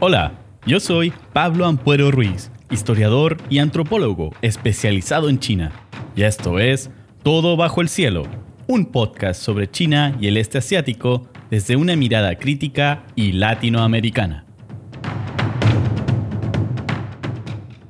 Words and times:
Hola, 0.00 0.32
yo 0.64 0.78
soy 0.78 1.12
Pablo 1.32 1.66
Ampuero 1.66 2.12
Ruiz, 2.12 2.52
historiador 2.70 3.36
y 3.50 3.58
antropólogo 3.58 4.30
especializado 4.42 5.28
en 5.28 5.40
China. 5.40 5.72
Y 6.14 6.22
esto 6.22 6.60
es 6.60 6.88
Todo 7.24 7.56
bajo 7.56 7.80
el 7.80 7.88
cielo, 7.88 8.22
un 8.68 8.86
podcast 8.86 9.42
sobre 9.42 9.68
China 9.68 10.16
y 10.20 10.28
el 10.28 10.36
este 10.36 10.58
asiático 10.58 11.26
desde 11.50 11.74
una 11.74 11.96
mirada 11.96 12.36
crítica 12.36 13.06
y 13.16 13.32
latinoamericana. 13.32 14.44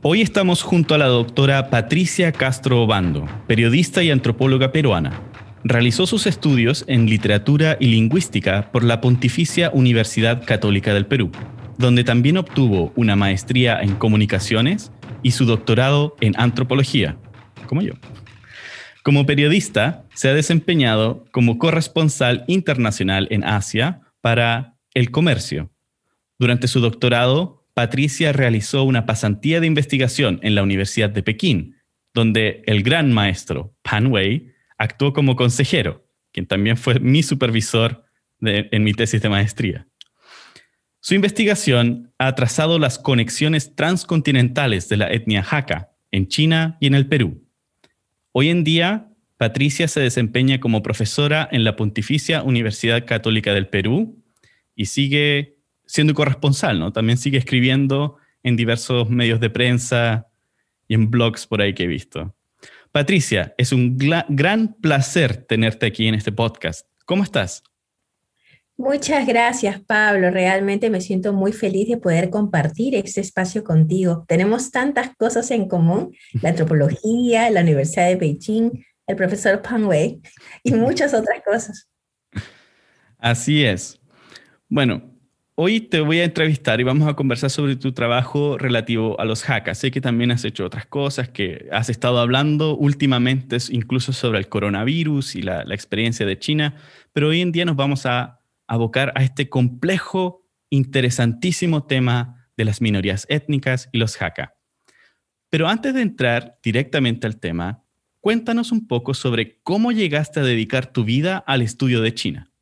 Hoy 0.00 0.22
estamos 0.22 0.62
junto 0.62 0.94
a 0.94 0.98
la 0.98 1.08
doctora 1.08 1.68
Patricia 1.68 2.32
Castro 2.32 2.84
Obando, 2.84 3.26
periodista 3.46 4.02
y 4.02 4.10
antropóloga 4.10 4.72
peruana. 4.72 5.20
Realizó 5.62 6.06
sus 6.06 6.26
estudios 6.26 6.86
en 6.88 7.04
literatura 7.04 7.76
y 7.78 7.88
lingüística 7.88 8.72
por 8.72 8.82
la 8.82 9.02
Pontificia 9.02 9.70
Universidad 9.74 10.42
Católica 10.46 10.94
del 10.94 11.04
Perú 11.04 11.30
donde 11.78 12.04
también 12.04 12.36
obtuvo 12.36 12.92
una 12.96 13.16
maestría 13.16 13.80
en 13.80 13.94
comunicaciones 13.94 14.92
y 15.22 15.30
su 15.30 15.46
doctorado 15.46 16.16
en 16.20 16.34
antropología, 16.38 17.16
como 17.66 17.82
yo. 17.82 17.94
Como 19.04 19.24
periodista, 19.24 20.04
se 20.12 20.28
ha 20.28 20.34
desempeñado 20.34 21.24
como 21.30 21.58
corresponsal 21.58 22.44
internacional 22.48 23.28
en 23.30 23.44
Asia 23.44 24.02
para 24.20 24.76
El 24.92 25.10
Comercio. 25.10 25.70
Durante 26.38 26.68
su 26.68 26.80
doctorado, 26.80 27.64
Patricia 27.74 28.32
realizó 28.32 28.82
una 28.82 29.06
pasantía 29.06 29.60
de 29.60 29.68
investigación 29.68 30.40
en 30.42 30.56
la 30.56 30.62
Universidad 30.62 31.10
de 31.10 31.22
Pekín, 31.22 31.76
donde 32.12 32.62
el 32.66 32.82
gran 32.82 33.12
maestro 33.12 33.72
Pan 33.82 34.08
Wei 34.08 34.52
actuó 34.76 35.12
como 35.12 35.36
consejero, 35.36 36.04
quien 36.32 36.46
también 36.46 36.76
fue 36.76 36.98
mi 36.98 37.22
supervisor 37.22 38.04
en 38.40 38.84
mi 38.84 38.94
tesis 38.94 39.22
de 39.22 39.28
maestría. 39.28 39.86
Su 41.08 41.14
investigación 41.14 42.12
ha 42.18 42.34
trazado 42.34 42.78
las 42.78 42.98
conexiones 42.98 43.74
transcontinentales 43.74 44.90
de 44.90 44.98
la 44.98 45.10
etnia 45.10 45.40
Hakka 45.40 45.90
en 46.10 46.28
China 46.28 46.76
y 46.80 46.86
en 46.86 46.94
el 46.94 47.06
Perú. 47.06 47.48
Hoy 48.32 48.50
en 48.50 48.62
día, 48.62 49.08
Patricia 49.38 49.88
se 49.88 50.00
desempeña 50.00 50.60
como 50.60 50.82
profesora 50.82 51.48
en 51.50 51.64
la 51.64 51.76
Pontificia 51.76 52.42
Universidad 52.42 53.06
Católica 53.06 53.54
del 53.54 53.68
Perú 53.68 54.22
y 54.74 54.84
sigue 54.84 55.56
siendo 55.86 56.12
corresponsal, 56.12 56.78
¿no? 56.78 56.92
También 56.92 57.16
sigue 57.16 57.38
escribiendo 57.38 58.18
en 58.42 58.56
diversos 58.56 59.08
medios 59.08 59.40
de 59.40 59.48
prensa 59.48 60.26
y 60.88 60.92
en 60.92 61.10
blogs 61.10 61.46
por 61.46 61.62
ahí 61.62 61.72
que 61.72 61.84
he 61.84 61.86
visto. 61.86 62.36
Patricia, 62.92 63.54
es 63.56 63.72
un 63.72 63.96
gran 63.96 64.76
placer 64.82 65.36
tenerte 65.36 65.86
aquí 65.86 66.06
en 66.06 66.16
este 66.16 66.32
podcast. 66.32 66.86
¿Cómo 67.06 67.22
estás? 67.22 67.62
Muchas 68.80 69.26
gracias, 69.26 69.80
Pablo. 69.80 70.30
Realmente 70.30 70.88
me 70.88 71.00
siento 71.00 71.32
muy 71.32 71.52
feliz 71.52 71.88
de 71.88 71.96
poder 71.96 72.30
compartir 72.30 72.94
este 72.94 73.20
espacio 73.20 73.64
contigo. 73.64 74.24
Tenemos 74.28 74.70
tantas 74.70 75.16
cosas 75.16 75.50
en 75.50 75.66
común, 75.66 76.14
la 76.42 76.50
antropología, 76.50 77.50
la 77.50 77.62
Universidad 77.62 78.06
de 78.06 78.14
Beijing, 78.14 78.70
el 79.08 79.16
profesor 79.16 79.60
Pan 79.62 79.84
Wei 79.84 80.20
y 80.62 80.74
muchas 80.74 81.12
otras 81.12 81.42
cosas. 81.44 81.88
Así 83.18 83.64
es. 83.64 84.00
Bueno, 84.68 85.02
hoy 85.56 85.80
te 85.80 86.00
voy 86.00 86.20
a 86.20 86.24
entrevistar 86.24 86.80
y 86.80 86.84
vamos 86.84 87.08
a 87.08 87.14
conversar 87.14 87.50
sobre 87.50 87.74
tu 87.74 87.90
trabajo 87.90 88.58
relativo 88.58 89.18
a 89.18 89.24
los 89.24 89.42
hackers. 89.42 89.78
Sé 89.78 89.90
que 89.90 90.00
también 90.00 90.30
has 90.30 90.44
hecho 90.44 90.64
otras 90.64 90.86
cosas, 90.86 91.28
que 91.28 91.66
has 91.72 91.90
estado 91.90 92.20
hablando 92.20 92.76
últimamente 92.76 93.56
incluso 93.70 94.12
sobre 94.12 94.38
el 94.38 94.48
coronavirus 94.48 95.34
y 95.34 95.42
la, 95.42 95.64
la 95.64 95.74
experiencia 95.74 96.24
de 96.24 96.38
China, 96.38 96.76
pero 97.12 97.26
hoy 97.30 97.40
en 97.40 97.50
día 97.50 97.64
nos 97.64 97.74
vamos 97.74 98.06
a 98.06 98.37
abocar 98.68 99.12
a 99.16 99.24
este 99.24 99.48
complejo, 99.48 100.44
interesantísimo 100.70 101.86
tema 101.86 102.48
de 102.56 102.64
las 102.64 102.80
minorías 102.80 103.26
étnicas 103.28 103.88
y 103.92 103.98
los 103.98 104.20
Hakka. 104.20 104.54
Pero 105.50 105.66
antes 105.66 105.94
de 105.94 106.02
entrar 106.02 106.58
directamente 106.62 107.26
al 107.26 107.40
tema, 107.40 107.82
cuéntanos 108.20 108.70
un 108.70 108.86
poco 108.86 109.14
sobre 109.14 109.60
cómo 109.62 109.92
llegaste 109.92 110.40
a 110.40 110.44
dedicar 110.44 110.92
tu 110.92 111.04
vida 111.04 111.38
al 111.38 111.62
estudio 111.62 112.02
de 112.02 112.14
China. 112.14 112.52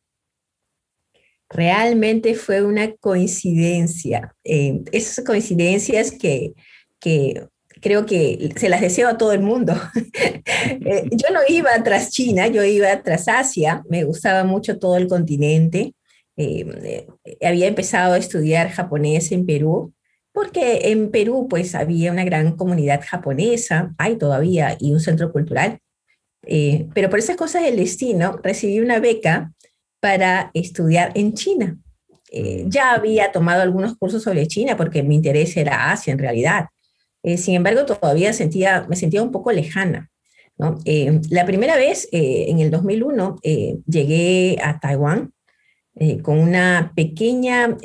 Realmente 1.48 2.34
fue 2.34 2.62
una 2.62 2.92
coincidencia. 2.94 4.34
Eh, 4.44 4.82
esas 4.92 5.24
coincidencias 5.24 6.12
que, 6.12 6.54
que 7.00 7.46
creo 7.80 8.06
que 8.06 8.52
se 8.56 8.68
las 8.68 8.80
deseo 8.80 9.08
a 9.08 9.18
todo 9.18 9.32
el 9.32 9.40
mundo. 9.40 9.74
Eh, 10.88 11.08
yo 11.12 11.32
no 11.32 11.40
iba 11.48 11.70
tras 11.82 12.10
China, 12.10 12.48
yo 12.48 12.62
iba 12.64 13.02
tras 13.02 13.28
Asia, 13.28 13.82
me 13.88 14.04
gustaba 14.04 14.44
mucho 14.44 14.78
todo 14.78 14.96
el 14.96 15.08
continente. 15.08 15.94
Eh, 16.36 17.06
eh, 17.24 17.46
había 17.46 17.66
empezado 17.66 18.14
a 18.14 18.18
estudiar 18.18 18.70
japonés 18.70 19.32
en 19.32 19.46
Perú, 19.46 19.94
porque 20.32 20.90
en 20.90 21.10
Perú 21.10 21.46
pues 21.48 21.74
había 21.74 22.12
una 22.12 22.24
gran 22.24 22.56
comunidad 22.56 23.00
japonesa, 23.06 23.94
hay 23.98 24.16
todavía, 24.16 24.76
y 24.78 24.92
un 24.92 25.00
centro 25.00 25.32
cultural. 25.32 25.78
pero 26.94 27.10
por 27.10 27.18
esas 27.18 27.36
cosas 27.36 27.62
del 27.62 27.76
destino 27.76 28.38
recibí 28.42 28.80
una 28.80 29.00
beca 29.00 29.52
para 30.00 30.50
estudiar 30.54 31.12
en 31.14 31.34
China. 31.34 31.78
ya 32.66 32.92
había 32.94 33.32
tomado 33.32 33.62
algunos 33.62 33.96
cursos 33.96 34.22
sobre 34.22 34.46
China 34.46 34.76
porque 34.76 35.02
mi 35.02 35.14
interés 35.16 35.56
era 35.56 35.90
Asia 35.92 36.12
en 36.12 36.18
realidad 36.18 36.66
eh, 37.26 37.38
sin 37.38 37.56
embargo, 37.56 37.84
todavía 37.84 38.32
sentía, 38.32 38.86
me 38.88 38.94
sentía 38.94 39.20
un 39.20 39.32
poco 39.32 39.50
lejana. 39.50 40.08
Eh, 40.84 41.20
la 41.28 41.44
primera 41.44 41.76
vez, 41.76 42.08
eh, 42.12 42.46
en 42.48 42.60
el 42.60 42.70
2001, 42.70 43.40
llegué 43.84 44.58
a 44.62 44.78
Taiwán 44.78 45.32
con 46.22 46.38
una 46.38 46.92
pequeña, 46.94 47.76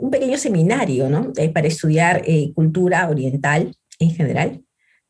un 0.00 0.10
pequeño 0.10 0.36
seminario 0.36 1.08
para 1.54 1.68
estudiar 1.68 2.22
cultura 2.54 3.08
oriental 3.08 3.74
en 3.98 4.10
general, 4.10 4.62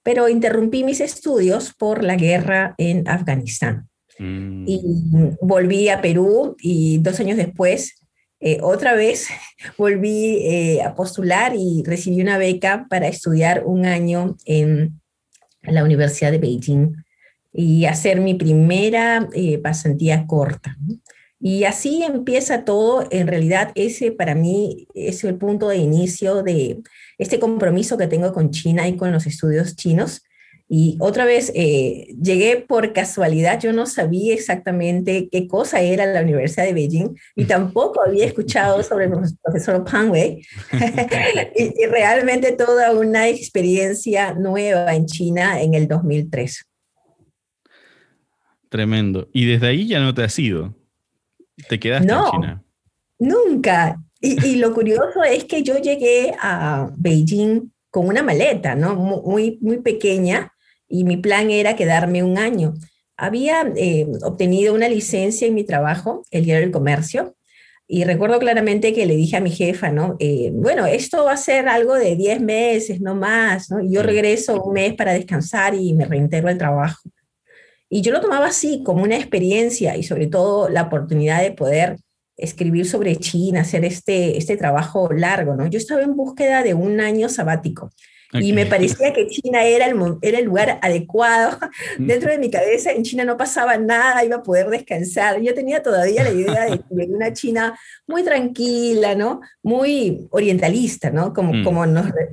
pero 0.03 0.29
interrumpí 0.29 0.85
mis 0.85 1.01
estudios 1.01 1.75
por 1.75 2.05
la 2.05 2.17
guerra 2.17 2.75
en 2.79 3.09
Afganistán. 3.09 3.89
Mm. 4.19 4.65
Y 4.69 4.81
volví 5.41 5.89
a 5.89 6.01
Perú 6.01 6.57
y 6.61 6.99
dos 6.99 7.19
años 7.21 7.37
después 7.37 8.01
eh, 8.41 8.59
otra 8.63 8.95
vez 8.95 9.29
volví 9.79 10.39
eh, 10.47 10.83
a 10.83 10.95
postular 10.95 11.53
y 11.55 11.83
recibí 11.85 12.21
una 12.21 12.39
beca 12.39 12.87
para 12.89 13.07
estudiar 13.07 13.65
un 13.67 13.85
año 13.85 14.37
en 14.47 15.01
la 15.63 15.85
Universidad 15.85 16.33
de 16.33 16.39
Beijing 16.39 16.95
y 17.53 17.85
hacer 17.85 18.21
mi 18.21 18.35
primera 18.35 19.29
eh, 19.35 19.59
pasantía 19.59 20.27
corta. 20.27 20.77
Y 21.41 21.65
así 21.65 22.03
empieza 22.03 22.65
todo. 22.65 23.07
En 23.11 23.27
realidad, 23.27 23.73
ese 23.75 24.13
para 24.13 24.35
mí 24.35 24.87
es 24.95 25.25
el 25.25 25.37
punto 25.37 25.69
de 25.69 25.79
inicio 25.79 26.43
de 26.43 26.81
este 27.19 27.41
compromiso 27.41 27.97
que 27.97 28.07
tengo 28.07 28.33
con 28.33 28.51
China 28.51 28.87
y 28.87 28.97
con 28.97 29.11
los 29.11 29.27
estudios 29.27 29.75
chinos 29.77 30.23
y 30.73 30.97
otra 31.01 31.25
vez 31.25 31.51
eh, 31.57 32.15
llegué 32.23 32.57
por 32.57 32.93
casualidad, 32.93 33.61
yo 33.61 33.73
no 33.73 33.87
sabía 33.87 34.33
exactamente 34.33 35.29
qué 35.29 35.49
cosa 35.49 35.81
era 35.81 36.07
la 36.07 36.23
Universidad 36.23 36.65
de 36.65 36.73
Beijing 36.73 37.17
y 37.35 37.45
tampoco 37.47 38.01
había 38.07 38.25
escuchado 38.25 38.81
sobre 38.85 39.07
el 39.07 39.11
profesor 39.43 39.85
Pan 39.85 40.11
Wei. 40.11 40.47
y, 41.57 41.87
realmente 41.87 42.53
toda 42.53 42.93
una 42.93 43.29
experiencia 43.29 44.33
nueva 44.35 44.95
en 44.95 45.07
China 45.07 45.61
en 45.61 45.75
el 45.75 45.89
2003. 45.89 46.65
Tremendo. 48.69 49.29
Y 49.33 49.47
desde 49.47 49.67
ahí 49.67 49.89
ya 49.89 49.99
no 49.99 50.15
te 50.15 50.23
has 50.23 50.39
ido. 50.39 50.73
Te 51.69 51.79
quedaste 51.79 52.13
en 52.13 52.25
China. 52.31 52.63
Nunca. 53.19 53.97
Y, 54.21 54.47
y 54.47 54.57
lo 54.57 54.75
curioso 54.75 55.23
es 55.23 55.45
que 55.45 55.63
yo 55.63 55.79
llegué 55.79 56.35
a 56.41 56.91
Beijing 56.97 57.71
con 57.91 58.07
una 58.07 58.23
maleta, 58.23 58.75
¿no? 58.75 58.95
Muy, 58.95 59.59
muy 59.61 59.79
pequeña 59.79 60.53
y 60.89 61.05
mi 61.05 61.17
plan 61.17 61.51
era 61.51 61.77
quedarme 61.77 62.23
un 62.23 62.39
año. 62.39 62.75
Había 63.17 63.73
eh, 63.77 64.07
obtenido 64.23 64.75
una 64.75 64.89
licencia 64.89 65.47
en 65.47 65.55
mi 65.55 65.65
trabajo, 65.65 66.25
el 66.31 66.45
diario 66.45 66.63
del 66.63 66.73
comercio, 66.73 67.37
y 67.87 68.05
recuerdo 68.05 68.39
claramente 68.39 68.93
que 68.93 69.05
le 69.05 69.17
dije 69.17 69.37
a 69.37 69.41
mi 69.41 69.51
jefa, 69.51 69.91
¿no? 69.91 70.17
Eh, 70.21 70.51
bueno, 70.55 70.87
esto 70.87 71.25
va 71.25 71.33
a 71.33 71.37
ser 71.37 71.69
algo 71.69 71.95
de 71.95 72.15
10 72.15 72.41
meses, 72.41 73.01
no 73.01 73.17
más, 73.17 73.71
¿no? 73.71 73.81
Y 73.81 73.93
yo 73.93 74.03
regreso 74.03 74.63
un 74.63 74.75
mes 74.75 74.95
para 74.95 75.13
descansar 75.13 75.75
y 75.75 75.93
me 75.93 76.05
reintegro 76.05 76.49
al 76.49 76.59
trabajo. 76.59 77.01
Y 77.91 78.03
yo 78.03 78.13
lo 78.13 78.21
tomaba 78.21 78.47
así, 78.47 78.83
como 78.85 79.03
una 79.03 79.17
experiencia 79.17 79.97
y 79.97 80.05
sobre 80.05 80.29
todo 80.29 80.69
la 80.69 80.83
oportunidad 80.83 81.43
de 81.43 81.51
poder 81.51 81.97
escribir 82.37 82.87
sobre 82.87 83.17
China, 83.17 83.63
hacer 83.63 83.85
este, 83.85 84.39
este 84.39 84.57
trabajo 84.57 85.13
largo, 85.13 85.57
¿no? 85.57 85.67
Yo 85.67 85.79
estaba 85.79 86.03
en 86.03 86.17
búsqueda 86.17 86.63
de 86.63 86.73
un 86.73 87.01
año 87.01 87.29
sabático. 87.29 87.91
Y 88.33 88.53
me 88.53 88.65
parecía 88.65 89.13
que 89.13 89.27
China 89.27 89.65
era 89.65 89.87
el, 89.87 89.97
era 90.23 90.39
el 90.39 90.45
lugar 90.45 90.79
adecuado. 90.83 91.59
Mm. 91.99 92.07
Dentro 92.07 92.31
de 92.31 92.39
mi 92.39 92.51
cabeza 92.51 92.93
en 92.93 93.03
China 93.03 93.25
no 93.25 93.37
pasaba 93.37 93.77
nada, 93.77 94.25
iba 94.25 94.37
a 94.37 94.43
poder 94.43 94.69
descansar. 94.69 95.41
Yo 95.41 95.53
tenía 95.55 95.83
todavía 95.83 96.23
la 96.23 96.31
idea 96.31 96.67
de, 96.67 96.81
una 97.07 97.33
China 97.33 97.79
muy 98.07 98.23
tranquila, 98.23 99.15
¿no? 99.17 99.41
Muy 99.63 100.29
orientalista, 100.31 101.11
¿no? 101.11 101.33
Como, 101.33 101.55
mm. 101.55 101.65
como, 101.65 101.85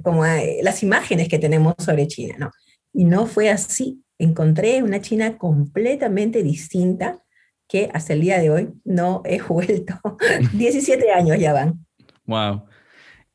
como 0.03 0.25
eh, 0.25 0.59
las 0.61 0.83
imágenes 0.83 1.27
que 1.29 1.39
tenemos 1.39 1.73
sobre 1.79 2.07
China, 2.07 2.35
¿no? 2.37 2.51
Y 2.93 3.03
no 3.03 3.25
fue 3.25 3.49
así. 3.49 4.03
Encontré 4.19 4.81
una 4.83 5.01
China 5.01 5.37
completamente 5.37 6.43
distinta 6.43 7.23
que 7.67 7.89
hasta 7.93 8.13
el 8.13 8.21
día 8.21 8.39
de 8.39 8.49
hoy 8.49 8.69
no 8.85 9.21
he 9.25 9.41
vuelto. 9.47 9.99
17 10.53 11.11
años 11.11 11.39
ya 11.39 11.53
van. 11.53 11.85
Wow. 12.25 12.65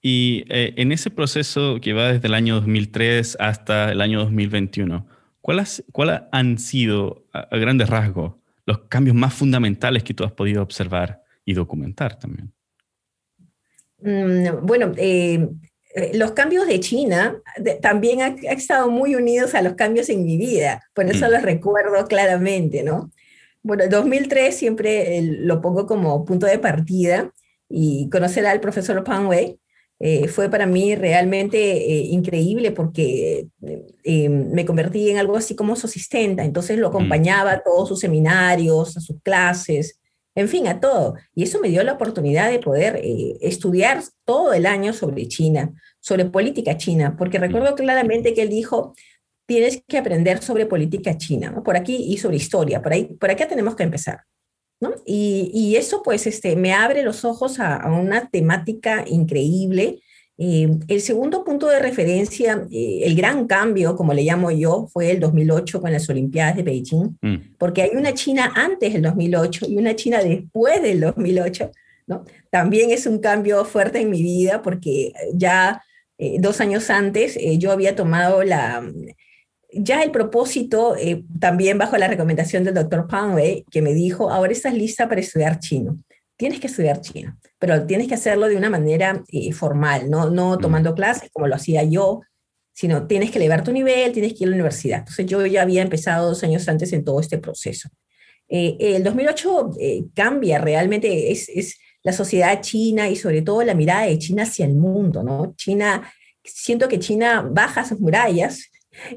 Y 0.00 0.44
eh, 0.48 0.74
en 0.76 0.90
ese 0.90 1.10
proceso 1.10 1.78
que 1.80 1.92
va 1.92 2.12
desde 2.12 2.26
el 2.26 2.34
año 2.34 2.56
2003 2.56 3.36
hasta 3.38 3.92
el 3.92 4.00
año 4.00 4.18
2021, 4.20 5.06
¿cuáles 5.40 5.84
cuál 5.92 6.28
han 6.32 6.58
sido, 6.58 7.24
a, 7.32 7.56
grandes 7.56 7.88
rasgos, 7.88 8.34
los 8.66 8.78
cambios 8.88 9.14
más 9.14 9.32
fundamentales 9.32 10.02
que 10.02 10.14
tú 10.14 10.24
has 10.24 10.32
podido 10.32 10.62
observar 10.62 11.22
y 11.44 11.54
documentar 11.54 12.18
también? 12.18 12.52
Mm, 14.00 14.66
bueno, 14.66 14.92
eh, 14.96 15.34
eh, 15.34 15.48
los 16.14 16.32
cambios 16.32 16.66
de 16.66 16.80
China 16.80 17.40
también 17.80 18.22
han 18.22 18.38
estado 18.44 18.90
muy 18.90 19.14
unidos 19.14 19.54
a 19.54 19.62
los 19.62 19.74
cambios 19.74 20.08
en 20.08 20.24
mi 20.24 20.36
vida, 20.36 20.82
por 20.94 21.04
eso 21.06 21.26
mm. 21.26 21.30
los 21.30 21.42
recuerdo 21.42 22.06
claramente, 22.06 22.82
¿no? 22.82 23.10
Bueno, 23.62 23.84
el 23.84 23.90
2003 23.90 24.56
siempre 24.56 25.20
lo 25.22 25.60
pongo 25.60 25.86
como 25.86 26.24
punto 26.24 26.46
de 26.46 26.58
partida 26.58 27.32
y 27.68 28.08
conocer 28.10 28.46
al 28.46 28.60
profesor 28.60 29.04
Pang 29.04 29.28
Wei 29.28 29.58
eh, 30.04 30.26
fue 30.26 30.50
para 30.50 30.66
mí 30.66 30.96
realmente 30.96 31.58
eh, 31.58 32.06
increíble 32.10 32.72
porque 32.72 33.46
eh, 34.02 34.28
me 34.28 34.64
convertí 34.64 35.10
en 35.10 35.18
algo 35.18 35.36
así 35.36 35.54
como 35.54 35.76
su 35.76 35.86
asistente, 35.86 36.42
entonces 36.42 36.76
lo 36.76 36.88
mm. 36.88 36.90
acompañaba 36.90 37.52
a 37.52 37.62
todos 37.62 37.88
sus 37.88 38.00
seminarios, 38.00 38.96
a 38.96 39.00
sus 39.00 39.22
clases, 39.22 40.00
en 40.34 40.48
fin, 40.48 40.66
a 40.66 40.80
todo. 40.80 41.14
Y 41.34 41.42
eso 41.42 41.60
me 41.60 41.68
dio 41.68 41.82
la 41.82 41.92
oportunidad 41.92 42.50
de 42.50 42.58
poder 42.58 43.00
estudiar 43.40 44.02
todo 44.24 44.52
el 44.52 44.66
año 44.66 44.92
sobre 44.92 45.28
China, 45.28 45.72
sobre 46.00 46.24
política 46.24 46.76
china, 46.76 47.16
porque 47.16 47.38
recuerdo 47.38 47.74
claramente 47.74 48.34
que 48.34 48.42
él 48.42 48.48
dijo, 48.48 48.94
tienes 49.46 49.82
que 49.86 49.98
aprender 49.98 50.42
sobre 50.42 50.66
política 50.66 51.16
china, 51.16 51.62
por 51.62 51.76
aquí 51.76 51.96
y 51.96 52.18
sobre 52.18 52.36
historia, 52.36 52.82
por 52.82 52.92
ahí, 52.92 53.04
por 53.04 53.30
acá 53.30 53.46
tenemos 53.46 53.76
que 53.76 53.82
empezar. 53.82 54.20
Y, 55.06 55.76
eso 55.76 56.02
pues 56.02 56.26
este, 56.26 56.56
me 56.56 56.72
abre 56.72 57.02
los 57.02 57.24
ojos 57.24 57.60
a, 57.60 57.86
una 57.88 58.28
temática 58.28 59.04
increíble. 59.06 60.01
Eh, 60.38 60.68
el 60.88 61.00
segundo 61.00 61.44
punto 61.44 61.68
de 61.68 61.78
referencia, 61.78 62.66
eh, 62.70 63.00
el 63.04 63.14
gran 63.14 63.46
cambio, 63.46 63.94
como 63.94 64.14
le 64.14 64.22
llamo 64.22 64.50
yo, 64.50 64.88
fue 64.92 65.10
el 65.10 65.20
2008 65.20 65.80
con 65.80 65.92
las 65.92 66.08
Olimpiadas 66.08 66.56
de 66.56 66.62
Beijing, 66.62 67.16
mm. 67.20 67.36
porque 67.58 67.82
hay 67.82 67.90
una 67.94 68.14
China 68.14 68.52
antes 68.54 68.92
del 68.92 69.02
2008 69.02 69.66
y 69.68 69.76
una 69.76 69.94
China 69.94 70.22
después 70.22 70.82
del 70.82 71.00
2008. 71.00 71.70
¿no? 72.06 72.24
También 72.50 72.90
es 72.90 73.06
un 73.06 73.18
cambio 73.18 73.64
fuerte 73.64 74.00
en 74.00 74.10
mi 74.10 74.22
vida 74.22 74.62
porque 74.62 75.12
ya 75.34 75.82
eh, 76.18 76.38
dos 76.40 76.60
años 76.60 76.90
antes 76.90 77.38
yo 77.58 77.70
había 77.70 77.94
tomado 77.94 78.42
la, 78.42 78.82
ya 79.72 80.02
el 80.02 80.10
propósito, 80.10 80.96
eh, 80.96 81.24
también 81.40 81.78
bajo 81.78 81.96
la 81.96 82.08
recomendación 82.08 82.64
del 82.64 82.74
doctor 82.74 83.06
Wei, 83.34 83.64
que 83.70 83.82
me 83.82 83.94
dijo, 83.94 84.30
ahora 84.30 84.52
estás 84.52 84.74
lista 84.74 85.08
para 85.08 85.20
estudiar 85.20 85.58
chino. 85.58 85.98
Tienes 86.42 86.58
que 86.58 86.66
estudiar 86.66 87.00
chino, 87.00 87.38
pero 87.60 87.86
tienes 87.86 88.08
que 88.08 88.14
hacerlo 88.14 88.48
de 88.48 88.56
una 88.56 88.68
manera 88.68 89.22
eh, 89.28 89.52
formal, 89.52 90.10
no, 90.10 90.28
no 90.28 90.58
tomando 90.58 90.92
clases 90.92 91.30
como 91.32 91.46
lo 91.46 91.54
hacía 91.54 91.84
yo, 91.84 92.22
sino 92.72 93.06
tienes 93.06 93.30
que 93.30 93.38
elevar 93.38 93.62
tu 93.62 93.70
nivel, 93.70 94.10
tienes 94.10 94.32
que 94.32 94.38
ir 94.40 94.48
a 94.48 94.50
la 94.50 94.56
universidad. 94.56 94.98
Entonces 94.98 95.24
yo 95.26 95.46
ya 95.46 95.62
había 95.62 95.82
empezado 95.82 96.26
dos 96.26 96.42
años 96.42 96.68
antes 96.68 96.92
en 96.92 97.04
todo 97.04 97.20
este 97.20 97.38
proceso. 97.38 97.90
Eh, 98.48 98.76
el 98.80 99.04
2008 99.04 99.70
cambia 100.14 100.58
realmente, 100.58 101.30
es, 101.30 101.48
es 101.48 101.78
la 102.02 102.12
sociedad 102.12 102.60
china 102.60 103.08
y 103.08 103.14
sobre 103.14 103.42
todo 103.42 103.62
la 103.62 103.74
mirada 103.74 104.06
de 104.06 104.18
China 104.18 104.42
hacia 104.42 104.66
el 104.66 104.74
mundo, 104.74 105.22
¿no? 105.22 105.54
China, 105.56 106.12
siento 106.42 106.88
que 106.88 106.98
China 106.98 107.48
baja 107.48 107.84
sus 107.84 108.00
murallas, 108.00 108.68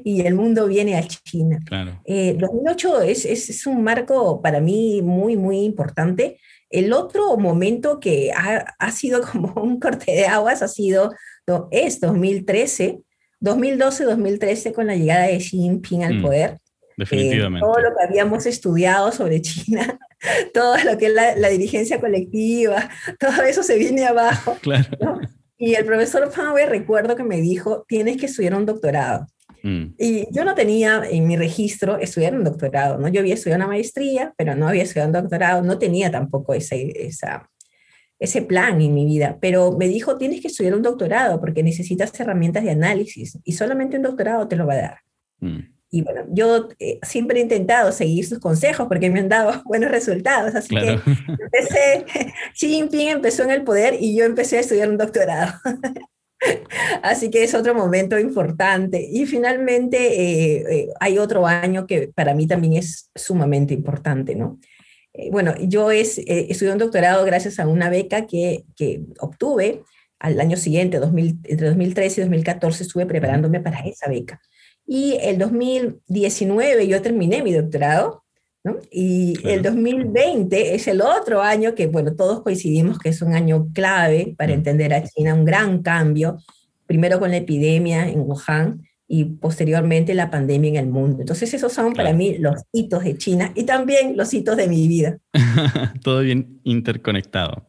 y 0.04 0.22
el 0.22 0.34
mundo 0.34 0.66
viene 0.66 0.96
a 0.96 1.02
China. 1.06 1.58
Claro. 1.66 2.00
2008 2.06 3.02
eh, 3.02 3.10
es, 3.10 3.24
es, 3.26 3.66
un 3.66 3.82
marco 3.82 4.40
para 4.40 4.60
mí 4.60 5.02
muy, 5.02 5.36
muy 5.36 5.58
importante. 5.58 6.38
El 6.70 6.92
otro 6.92 7.36
momento 7.36 8.00
que 8.00 8.32
ha, 8.32 8.74
ha 8.78 8.90
sido 8.90 9.22
como 9.32 9.60
un 9.60 9.80
corte 9.80 10.12
de 10.12 10.26
aguas 10.26 10.62
ha 10.62 10.68
sido, 10.68 11.12
no, 11.46 11.68
es 11.70 12.00
2013, 12.00 13.00
2012-2013 13.40 14.72
con 14.72 14.86
la 14.86 14.96
llegada 14.96 15.26
de 15.26 15.38
Xi 15.38 15.58
Jinping 15.58 16.04
al 16.04 16.14
mm, 16.14 16.22
poder. 16.22 16.58
Definitivamente. 16.96 17.60
todo 17.60 17.78
lo 17.78 17.90
que 17.90 18.04
habíamos 18.04 18.46
estudiado 18.46 19.12
sobre 19.12 19.42
China, 19.42 19.98
todo 20.54 20.76
lo 20.78 20.96
que 20.96 21.06
es 21.06 21.12
la, 21.12 21.48
dirigencia 21.50 22.00
colectiva, 22.00 22.88
todo 23.20 23.42
eso 23.42 23.62
se 23.62 23.76
viene 23.76 24.06
abajo. 24.06 24.56
Claro. 24.62 24.88
Y 25.58 25.74
el 25.74 25.84
profesor 25.84 26.30
Pave 26.34 26.66
recuerdo 26.66 27.16
que 27.16 27.22
me 27.22 27.40
dijo, 27.40 27.84
tienes 27.88 28.16
que 28.16 28.26
estudiar 28.26 28.54
un 28.54 28.66
doctorado. 28.66 29.26
Mm. 29.66 29.94
Y 29.98 30.32
yo 30.32 30.44
no 30.44 30.54
tenía 30.54 31.02
en 31.10 31.26
mi 31.26 31.36
registro 31.36 31.98
estudiar 31.98 32.36
un 32.36 32.44
doctorado, 32.44 32.98
¿no? 32.98 33.08
Yo 33.08 33.18
había 33.18 33.34
estudiado 33.34 33.64
una 33.64 33.66
maestría, 33.66 34.32
pero 34.36 34.54
no 34.54 34.68
había 34.68 34.84
estudiado 34.84 35.08
un 35.08 35.14
doctorado, 35.14 35.62
no 35.62 35.76
tenía 35.76 36.08
tampoco 36.08 36.54
ese, 36.54 36.92
esa, 36.94 37.50
ese 38.20 38.42
plan 38.42 38.80
en 38.80 38.94
mi 38.94 39.04
vida, 39.04 39.38
pero 39.40 39.72
me 39.72 39.88
dijo, 39.88 40.18
tienes 40.18 40.40
que 40.40 40.46
estudiar 40.46 40.74
un 40.74 40.82
doctorado 40.82 41.40
porque 41.40 41.64
necesitas 41.64 42.18
herramientas 42.20 42.62
de 42.62 42.70
análisis 42.70 43.40
y 43.42 43.54
solamente 43.54 43.96
un 43.96 44.04
doctorado 44.04 44.46
te 44.46 44.54
lo 44.54 44.68
va 44.68 44.74
a 44.74 44.76
dar. 44.76 44.98
Mm. 45.40 45.58
Y 45.90 46.02
bueno, 46.02 46.26
yo 46.28 46.68
eh, 46.78 47.00
siempre 47.02 47.40
he 47.40 47.42
intentado 47.42 47.90
seguir 47.90 48.24
sus 48.24 48.38
consejos 48.38 48.86
porque 48.86 49.10
me 49.10 49.18
han 49.18 49.28
dado 49.28 49.62
buenos 49.64 49.90
resultados, 49.90 50.54
así 50.54 50.76
que 50.76 51.00
empecé, 51.26 52.04
Xi 52.54 52.68
Jinping 52.68 53.08
empezó 53.08 53.42
en 53.42 53.50
el 53.50 53.64
poder 53.64 53.96
y 53.98 54.16
yo 54.16 54.24
empecé 54.24 54.58
a 54.58 54.60
estudiar 54.60 54.88
un 54.90 54.96
doctorado. 54.96 55.54
Así 57.02 57.30
que 57.30 57.44
es 57.44 57.54
otro 57.54 57.74
momento 57.74 58.18
importante. 58.18 59.06
Y 59.10 59.26
finalmente 59.26 59.96
eh, 59.98 60.64
eh, 60.70 60.88
hay 61.00 61.18
otro 61.18 61.46
año 61.46 61.86
que 61.86 62.08
para 62.14 62.34
mí 62.34 62.46
también 62.46 62.74
es 62.74 63.10
sumamente 63.14 63.74
importante, 63.74 64.34
¿no? 64.34 64.58
Eh, 65.12 65.30
bueno, 65.30 65.54
yo 65.60 65.90
es, 65.90 66.18
estudié 66.18 66.72
un 66.72 66.78
doctorado 66.78 67.24
gracias 67.24 67.58
a 67.58 67.66
una 67.66 67.88
beca 67.88 68.26
que, 68.26 68.64
que 68.76 69.00
obtuve 69.20 69.82
al 70.18 70.40
año 70.40 70.56
siguiente, 70.56 70.98
2000, 70.98 71.38
entre 71.44 71.68
2013 71.68 72.20
y 72.20 72.24
2014, 72.24 72.84
estuve 72.84 73.06
preparándome 73.06 73.60
para 73.60 73.80
esa 73.80 74.08
beca. 74.08 74.40
Y 74.86 75.18
el 75.20 75.38
2019 75.38 76.86
yo 76.86 77.02
terminé 77.02 77.42
mi 77.42 77.52
doctorado 77.52 78.24
y 78.90 79.34
el 79.44 79.62
2020 79.62 80.74
es 80.74 80.88
el 80.88 81.00
otro 81.00 81.42
año 81.42 81.74
que, 81.74 81.86
bueno, 81.86 82.14
todos 82.14 82.42
coincidimos 82.42 82.98
que 82.98 83.10
es 83.10 83.22
un 83.22 83.34
año 83.34 83.68
clave 83.72 84.34
para 84.36 84.52
mm. 84.52 84.56
entender 84.56 84.94
a 84.94 85.04
China, 85.04 85.34
un 85.34 85.44
gran 85.44 85.82
cambio, 85.82 86.38
primero 86.86 87.18
con 87.18 87.30
la 87.30 87.38
epidemia 87.38 88.08
en 88.08 88.20
Wuhan 88.20 88.82
y 89.08 89.24
posteriormente 89.24 90.14
la 90.14 90.30
pandemia 90.30 90.70
en 90.70 90.76
el 90.76 90.86
mundo. 90.88 91.18
Entonces 91.20 91.52
esos 91.54 91.72
son 91.72 91.92
para 91.92 92.12
mí 92.12 92.38
los 92.38 92.62
hitos 92.72 93.04
de 93.04 93.16
China 93.16 93.52
y 93.54 93.64
también 93.64 94.16
los 94.16 94.32
hitos 94.34 94.56
de 94.56 94.68
mi 94.68 94.88
vida. 94.88 95.18
Todo 96.02 96.20
bien 96.20 96.60
interconectado. 96.64 97.66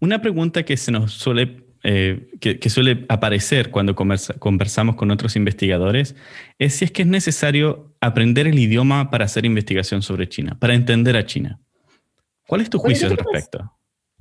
Una 0.00 0.20
pregunta 0.20 0.64
que 0.64 0.76
se 0.76 0.92
nos 0.92 1.12
suele 1.12 1.64
eh, 1.84 2.28
que, 2.38 2.70
suele 2.70 3.04
aparecer 3.08 3.72
cuando 3.72 3.96
conversamos 3.96 4.94
con 4.94 5.10
otros 5.10 5.34
investigadores 5.34 6.14
es 6.60 6.74
si 6.76 6.84
es 6.84 6.92
que 6.92 7.02
es 7.02 7.08
necesario 7.08 7.92
aprender 8.00 8.46
el 8.46 8.56
idioma 8.56 9.10
para 9.10 9.24
hacer 9.24 9.44
investigación 9.44 10.00
sobre 10.00 10.28
China, 10.28 10.56
para 10.60 10.74
entender 10.74 11.16
a 11.16 11.26
China. 11.26 11.60
¿Cuál 12.46 12.60
es 12.60 12.70
tu 12.70 12.78
juicio 12.78 13.08
al 13.08 13.16
respecto? 13.16 13.72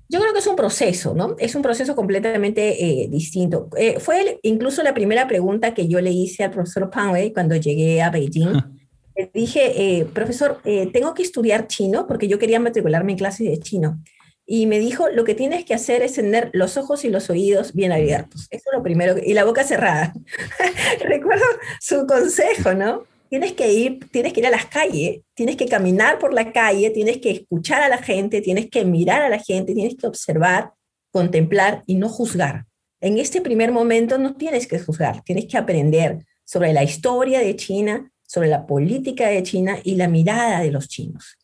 yo 0.09 0.19
creo 0.19 0.33
que 0.33 0.39
es 0.39 0.47
un 0.47 0.57
proceso, 0.57 1.13
¿no? 1.13 1.37
Es 1.39 1.55
un 1.55 1.61
proceso 1.61 1.95
completamente 1.95 2.83
eh, 2.83 3.07
distinto. 3.09 3.69
Eh, 3.77 3.97
fue 3.97 4.39
incluso 4.43 4.83
la 4.83 4.93
primera 4.93 5.25
pregunta 5.25 5.73
que 5.73 5.87
yo 5.87 6.01
le 6.01 6.11
hice 6.11 6.43
al 6.43 6.51
profesor 6.51 6.89
Pang 6.89 7.13
Wei 7.13 7.31
cuando 7.31 7.55
llegué 7.55 8.01
a 8.01 8.09
Beijing. 8.09 8.61
le 9.15 9.31
dije, 9.33 10.05
profesor, 10.13 10.59
tengo 10.91 11.13
que 11.13 11.23
estudiar 11.23 11.67
chino 11.67 12.07
porque 12.07 12.27
yo 12.27 12.37
quería 12.39 12.59
matricularme 12.59 13.13
en 13.13 13.19
clases 13.19 13.47
de 13.47 13.59
chino 13.59 14.01
y 14.53 14.65
me 14.65 14.79
dijo, 14.79 15.08
lo 15.08 15.24
que 15.24 15.34
tienes 15.34 15.63
que 15.63 15.74
hacer 15.74 16.01
es 16.01 16.12
tener 16.12 16.50
los 16.51 16.75
ojos 16.75 17.05
y 17.05 17.10
los 17.10 17.29
oídos 17.29 17.72
bien 17.72 17.93
abiertos. 17.93 18.48
Eso 18.50 18.63
es 18.70 18.77
lo 18.77 18.84
primero, 18.84 19.15
y 19.17 19.34
la 19.34 19.46
boca 19.46 19.63
cerrada. 19.63 20.12
Recuerdo 21.05 21.46
su 21.79 22.05
consejo, 22.05 22.74
¿no? 22.74 23.03
Tienes 23.29 23.53
que 23.53 23.72
ir, 23.72 24.10
tienes 24.12 24.34
que 24.34 24.41
ir 24.41 24.48
a 24.48 24.50
las 24.50 24.65
calles, 24.65 25.22
tienes 25.36 25.55
que 25.55 25.70
caminar 25.70 26.20
por 26.20 26.34
la 26.34 26.51
calle, 26.51 26.89
tienes 26.89 27.20
que 27.20 27.31
escuchar 27.31 27.81
a 27.81 27.88
la 27.88 28.00
gente, 28.00 28.41
tienes 28.41 28.70
que 28.70 28.84
mirar 28.84 29.22
a 29.22 29.29
la 29.29 29.39
gente, 29.39 29.74
tienes 29.74 29.96
que 29.96 30.05
observar, 30.05 30.74
contemplar 31.12 31.86
y 31.88 31.96
no 31.96 32.10
juzgar. 32.10 32.65
En 33.00 33.20
este 33.20 33.39
primer 33.39 33.72
momento 33.72 34.17
no 34.17 34.36
tienes 34.36 34.67
que 34.67 34.79
juzgar, 34.79 35.22
tienes 35.24 35.46
que 35.46 35.58
aprender 35.58 36.25
sobre 36.43 36.74
la 36.74 36.84
historia 36.84 37.39
de 37.39 37.55
China, 37.55 38.12
sobre 38.27 38.50
la 38.50 38.65
política 38.65 39.29
de 39.29 39.43
China 39.43 39.79
y 39.81 39.96
la 39.96 40.10
mirada 40.10 40.60
de 40.60 40.72
los 40.72 40.89
chinos. 40.89 41.38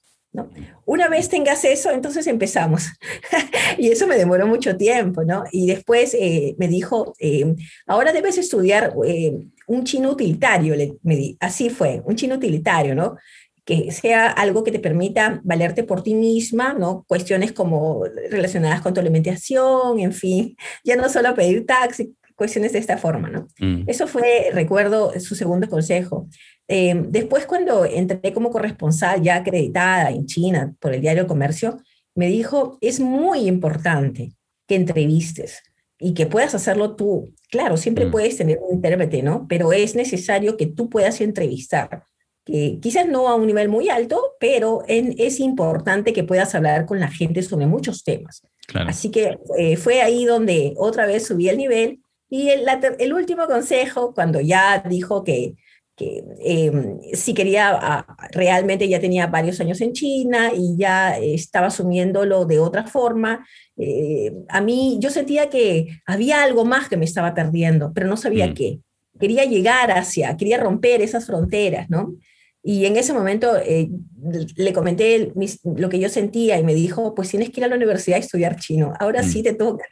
Una 0.85 1.07
vez 1.07 1.29
tengas 1.29 1.63
eso, 1.65 1.91
entonces 1.91 2.27
empezamos. 2.27 2.87
y 3.77 3.89
eso 3.89 4.07
me 4.07 4.17
demoró 4.17 4.47
mucho 4.47 4.77
tiempo, 4.77 5.23
¿no? 5.23 5.43
Y 5.51 5.67
después 5.67 6.13
eh, 6.13 6.55
me 6.57 6.67
dijo, 6.67 7.13
eh, 7.19 7.55
ahora 7.85 8.13
debes 8.13 8.37
estudiar 8.37 8.93
eh, 9.05 9.37
un 9.67 9.83
chino 9.83 10.11
utilitario, 10.11 10.75
me 11.03 11.35
así 11.39 11.69
fue, 11.69 12.01
un 12.05 12.15
chino 12.15 12.35
utilitario, 12.35 12.95
¿no? 12.95 13.17
Que 13.65 13.91
sea 13.91 14.27
algo 14.31 14.63
que 14.63 14.71
te 14.71 14.79
permita 14.79 15.41
valerte 15.43 15.83
por 15.83 16.01
ti 16.01 16.13
misma, 16.13 16.73
¿no? 16.73 17.03
Cuestiones 17.07 17.51
como 17.51 18.03
relacionadas 18.29 18.81
con 18.81 18.93
tu 18.93 19.01
alimentación, 19.01 19.99
en 19.99 20.13
fin, 20.13 20.55
ya 20.83 20.95
no 20.95 21.09
solo 21.09 21.35
pedir 21.35 21.65
taxi, 21.65 22.15
cuestiones 22.37 22.71
de 22.71 22.79
esta 22.79 22.97
forma, 22.97 23.29
¿no? 23.29 23.47
Mm. 23.59 23.83
Eso 23.87 24.07
fue, 24.07 24.51
recuerdo, 24.53 25.11
su 25.19 25.35
segundo 25.35 25.67
consejo. 25.67 26.29
Eh, 26.67 27.05
después, 27.09 27.45
cuando 27.45 27.85
entré 27.85 28.33
como 28.33 28.51
corresponsal 28.51 29.21
ya 29.21 29.37
acreditada 29.37 30.09
en 30.11 30.25
China 30.25 30.73
por 30.79 30.93
el 30.93 31.01
diario 31.01 31.27
Comercio, 31.27 31.77
me 32.15 32.27
dijo, 32.27 32.77
es 32.81 32.99
muy 32.99 33.47
importante 33.47 34.33
que 34.67 34.75
entrevistes, 34.75 35.61
y 35.99 36.13
que 36.13 36.25
puedas 36.25 36.53
hacerlo 36.55 36.95
tú. 36.95 37.33
Claro, 37.49 37.77
siempre 37.77 38.05
mm. 38.05 38.11
puedes 38.11 38.37
tener 38.37 38.59
un 38.61 38.75
intérprete, 38.75 39.23
¿no? 39.23 39.45
Pero 39.47 39.73
es 39.73 39.95
necesario 39.95 40.57
que 40.57 40.67
tú 40.67 40.89
puedas 40.89 41.21
entrevistar, 41.21 42.03
que 42.45 42.79
quizás 42.81 43.07
no 43.07 43.27
a 43.27 43.35
un 43.35 43.47
nivel 43.47 43.69
muy 43.69 43.89
alto, 43.89 44.35
pero 44.39 44.83
es 44.87 45.39
importante 45.39 46.13
que 46.13 46.23
puedas 46.23 46.53
hablar 46.55 46.85
con 46.85 46.99
la 46.99 47.09
gente 47.09 47.41
sobre 47.41 47.65
muchos 47.65 48.03
temas. 48.03 48.43
Así 48.73 49.11
que 49.11 49.37
eh, 49.57 49.77
fue 49.77 50.01
ahí 50.01 50.25
donde 50.25 50.73
otra 50.77 51.05
vez 51.05 51.25
subí 51.25 51.49
el 51.49 51.57
nivel. 51.57 51.99
Y 52.29 52.49
el, 52.49 52.65
el 52.99 53.13
último 53.13 53.47
consejo, 53.47 54.13
cuando 54.13 54.41
ya 54.41 54.83
dijo 54.87 55.23
que 55.23 55.55
que 55.97 56.23
em, 56.41 56.99
si 57.13 57.33
quería, 57.33 57.71
ah, 57.73 58.17
realmente 58.31 58.87
ya 58.87 58.99
tenía 58.99 59.25
varios 59.25 59.59
años 59.59 59.81
en 59.81 59.93
China 59.93 60.51
y 60.55 60.77
ya 60.77 61.17
estaba 61.17 61.67
asumiéndolo 61.67 62.45
de 62.45 62.59
otra 62.59 62.85
forma. 62.85 63.45
Eh, 63.77 64.31
a 64.47 64.61
mí 64.61 64.97
yo 65.01 65.09
sentía 65.09 65.49
que 65.49 65.87
había 66.05 66.43
algo 66.43 66.65
más 66.65 66.87
que 66.87 66.97
me 66.97 67.05
estaba 67.05 67.33
perdiendo, 67.33 67.93
pero 67.95 68.07
no 68.07 68.15
sabía 68.15 68.47
mm. 68.47 68.53
qué. 68.53 68.79
Quería 69.19 69.45
llegar 69.45 69.89
hacia, 69.89 70.37
quería 70.37 70.59
romper 70.59 71.01
esas 71.01 71.25
fronteras, 71.25 71.89
¿no? 71.89 72.13
Y 72.61 72.85
en 72.85 72.95
ese 72.95 73.13
momento 73.13 73.57
eh, 73.57 73.89
le 74.55 74.73
comenté 74.73 75.31
lo 75.63 75.89
que 75.89 75.99
yo 75.99 76.09
sentía 76.09 76.59
y 76.59 76.63
me 76.63 76.75
dijo, 76.75 77.15
pues 77.15 77.29
tienes 77.29 77.49
que 77.49 77.61
ir 77.61 77.65
a 77.65 77.69
la 77.69 77.75
universidad 77.75 78.17
a 78.17 78.19
estudiar 78.19 78.57
chino, 78.57 78.93
ahora 78.99 79.23
sí 79.23 79.39
mm. 79.39 79.43
te 79.43 79.53
toca. 79.53 79.85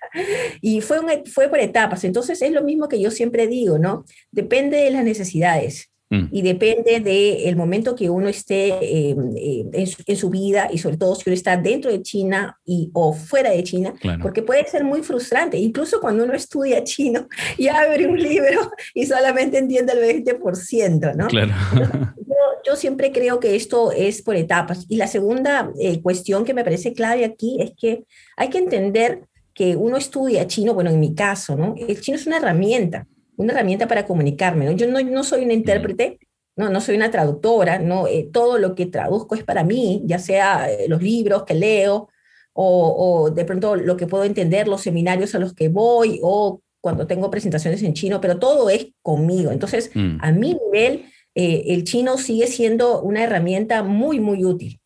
Y 0.62 0.82
fue, 0.82 1.00
fue 1.26 1.50
por 1.50 1.60
etapas, 1.60 2.04
entonces 2.04 2.44
es 2.44 2.52
lo 2.52 2.64
mismo 2.64 2.88
que 2.88 3.02
yo 3.02 3.10
siempre 3.10 3.48
digo, 3.48 3.80
¿no? 3.80 4.06
Depende 4.30 4.78
de 4.78 4.92
las 4.92 5.04
necesidades. 5.04 5.90
Mm. 6.10 6.26
Y 6.32 6.42
depende 6.44 7.00
del 7.00 7.56
momento 7.56 7.96
que 7.96 8.10
uno 8.10 8.30
esté 8.30 9.10
em, 9.10 9.36
em, 9.36 9.70
en, 9.74 10.16
su, 10.16 10.30
vida 10.30 10.70
y 10.72 10.78
sobre 10.78 10.98
todo 10.98 11.16
si 11.16 11.24
uno 11.26 11.34
está 11.34 11.58
dentro 11.58 11.92
de 11.92 12.02
China 12.04 12.60
y, 12.64 12.92
o 12.94 13.14
fuera 13.14 13.50
de 13.50 13.64
China, 13.64 13.94
porque 14.22 14.44
puede 14.44 14.68
ser 14.68 14.84
muy 14.84 15.02
frustrante. 15.02 15.58
Incluso 15.58 16.00
cuando 16.00 16.24
uno 16.24 16.34
estudia 16.34 16.84
chino 16.84 17.28
y 17.58 17.68
abre 17.68 18.08
un 18.08 18.22
libro 18.22 18.72
y 18.94 19.06
solamente 19.06 19.58
entiende 19.58 19.94
el 19.94 20.24
20%, 20.26 21.16
¿no? 21.16 21.28
Claro. 21.28 21.54
Yo, 22.18 22.72
yo, 22.72 22.76
siempre 22.76 23.12
creo 23.12 23.40
que 23.40 23.56
esto 23.56 23.92
es 23.92 24.22
por 24.22 24.36
etapas. 24.36 24.86
Y 24.90 24.98
la 24.98 25.08
segunda 25.08 25.72
eh, 25.80 26.02
cuestión 26.02 26.44
que 26.44 26.54
me 26.54 26.66
parece 26.66 26.92
clave 26.94 27.24
aquí 27.24 27.58
es 27.62 27.72
que 27.78 28.04
hay 28.36 28.50
que 28.50 28.58
entender 28.58 29.22
que 29.54 29.78
uno 29.78 29.96
estudia 29.96 30.46
chino, 30.48 30.74
bueno, 30.74 30.90
en 30.90 31.00
mi 31.00 31.16
caso, 31.16 31.56
¿no? 31.56 31.76
El 31.78 32.02
chino 32.02 32.18
es 32.18 32.28
una 32.28 32.38
herramienta 32.38 33.08
una 33.38 33.54
herramienta 33.54 33.88
para 33.88 34.06
comunicarme. 34.06 34.66
¿no? 34.66 34.72
Yo 34.72 34.88
no, 34.88 35.02
no 35.02 35.24
soy 35.24 35.44
una 35.44 35.54
intérprete, 35.54 36.20
no, 36.56 36.70
no 36.70 36.82
soy 36.82 36.96
una 36.96 37.12
traductora, 37.12 37.80
no, 37.80 38.08
eh, 38.08 38.30
todo 38.32 38.58
lo 38.58 38.76
que 38.76 38.86
traduzco 38.86 39.36
es 39.36 39.44
para 39.44 39.64
mí, 39.64 40.02
ya 40.06 40.20
sea 40.20 40.72
eh, 40.72 40.88
los 40.88 41.02
libros 41.02 41.44
que 41.44 41.54
leo 41.54 42.10
o, 42.54 43.24
o, 43.24 43.32
de 43.32 43.44
pronto 43.44 43.76
lo 43.76 43.98
que 43.98 44.08
puedo 44.08 44.24
entender, 44.24 44.68
los 44.68 44.82
seminarios 44.82 45.36
a 45.36 45.40
los 45.40 45.54
que 45.54 45.68
voy 45.68 46.20
o 46.24 46.62
cuando 46.86 47.08
tengo 47.08 47.32
presentaciones 47.32 47.82
en 47.82 47.94
chino, 47.94 48.22
pero 48.22 48.38
todo 48.38 48.70
es 48.70 48.90
conmigo. 49.02 49.52
Entonces, 49.52 49.90
mm. 49.96 50.18
a 50.22 50.32
mi 50.32 50.54
nivel, 50.54 51.06
eh, 51.34 51.64
el 51.70 51.84
chino 51.84 52.18
sigue 52.18 52.46
siendo 52.46 53.02
una 53.02 53.24
herramienta 53.24 53.82
muy, 53.82 54.20
muy 54.20 54.46
útil. 54.46 54.80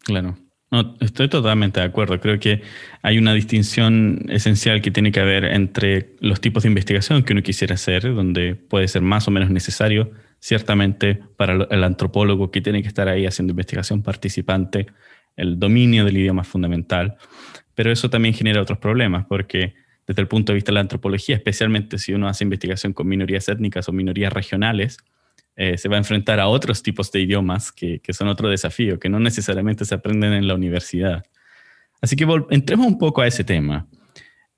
Claro. 0.00 0.36
Estoy 1.00 1.28
totalmente 1.28 1.80
de 1.80 1.86
acuerdo. 1.86 2.20
Creo 2.20 2.38
que 2.38 2.62
hay 3.02 3.16
una 3.16 3.32
distinción 3.32 4.26
esencial 4.28 4.82
que 4.82 4.90
tiene 4.90 5.12
que 5.12 5.20
haber 5.20 5.44
entre 5.44 6.14
los 6.20 6.40
tipos 6.42 6.62
de 6.62 6.68
investigación 6.68 7.22
que 7.22 7.32
uno 7.32 7.42
quisiera 7.42 7.74
hacer, 7.74 8.14
donde 8.14 8.54
puede 8.54 8.86
ser 8.88 9.00
más 9.00 9.26
o 9.28 9.30
menos 9.30 9.50
necesario, 9.50 10.10
ciertamente 10.40 11.20
para 11.36 11.66
el 11.70 11.84
antropólogo 11.84 12.50
que 12.50 12.60
tiene 12.60 12.82
que 12.82 12.88
estar 12.88 13.08
ahí 13.08 13.24
haciendo 13.24 13.52
investigación 13.52 14.02
participante, 14.02 14.86
el 15.36 15.58
dominio 15.58 16.04
del 16.04 16.18
idioma 16.18 16.42
es 16.42 16.48
fundamental, 16.48 17.16
pero 17.74 17.90
eso 17.90 18.10
también 18.10 18.34
genera 18.34 18.60
otros 18.60 18.78
problemas, 18.78 19.24
porque 19.26 19.74
desde 20.06 20.22
el 20.22 20.28
punto 20.28 20.52
de 20.52 20.56
vista 20.56 20.70
de 20.70 20.74
la 20.74 20.80
antropología, 20.80 21.36
especialmente 21.36 21.98
si 21.98 22.12
uno 22.12 22.28
hace 22.28 22.44
investigación 22.44 22.92
con 22.92 23.08
minorías 23.08 23.48
étnicas 23.48 23.88
o 23.88 23.92
minorías 23.92 24.32
regionales, 24.32 24.98
eh, 25.60 25.76
se 25.76 25.88
va 25.88 25.96
a 25.96 25.98
enfrentar 25.98 26.38
a 26.38 26.46
otros 26.46 26.84
tipos 26.84 27.10
de 27.10 27.20
idiomas 27.20 27.72
que, 27.72 28.00
son 28.10 28.28
otro 28.28 28.48
desafío, 28.48 29.00
que 29.00 29.08
no 29.08 29.18
necesariamente 29.18 29.84
se 29.84 29.96
aprenden 29.96 30.32
en 30.32 30.46
la 30.46 30.54
universidad. 30.54 31.24
Así 32.00 32.14
que 32.14 32.24
entremos 32.50 32.86
un 32.86 32.96
poco 32.96 33.22
a 33.22 33.26
ese 33.26 33.42
tema. 33.42 33.88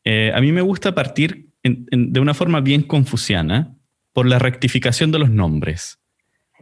Eh, 0.05 0.31
a 0.35 0.43
mí 0.43 0.53
me 0.53 0.61
gusta 0.61 0.95
partir 0.95 1.49
de 1.63 2.21
una 2.21 2.35
forma 2.35 2.61
bien 2.61 2.83
confuciana 2.83 3.75
por 4.13 4.27
la 4.27 4.39
rectificación 4.39 5.11
de 5.11 5.21
los 5.21 5.31
nombres. 5.31 5.99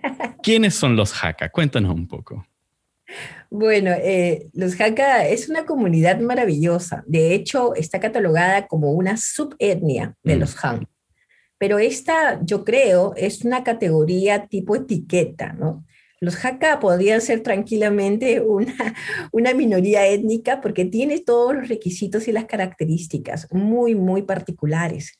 ¿Quiénes 0.45 0.77
son 0.77 0.95
los 0.95 1.13
Hakka? 1.21 1.49
Cuéntanos 1.49 1.93
un 1.93 2.07
poco. 2.07 2.47
Bueno, 3.51 3.91
eh, 3.91 4.47
los 4.53 4.81
Hakka 4.81 5.27
es 5.27 5.49
una 5.49 5.67
comunidad 5.67 6.21
maravillosa. 6.21 7.03
De 7.09 7.35
hecho, 7.35 7.75
está 7.75 7.99
catalogada 7.99 8.69
como 8.69 8.93
una 8.93 9.17
subetnia 9.17 10.15
de 10.23 10.37
mm. 10.37 10.39
los 10.39 10.65
Han. 10.65 10.87
Pero 11.59 11.79
esta, 11.79 12.41
yo 12.45 12.65
creo, 12.65 13.15
es 13.17 13.45
una 13.45 13.65
categoría 13.65 14.47
tipo 14.47 14.77
etiqueta, 14.77 15.53
¿no? 15.53 15.85
Los 16.21 16.45
Hakka 16.45 16.81
podrían 16.81 17.21
ser 17.21 17.43
tranquilamente 17.43 18.41
una, 18.47 18.95
una 19.33 19.55
minoría 19.55 20.07
étnica 20.07 20.61
porque 20.61 20.85
tiene 20.85 21.21
todos 21.21 21.55
los 21.55 21.69
requisitos 21.69 22.29
y 22.29 22.33
las 22.33 22.47
características 22.47 23.49
muy, 23.53 23.95
muy 23.95 24.23
particulares. 24.23 25.19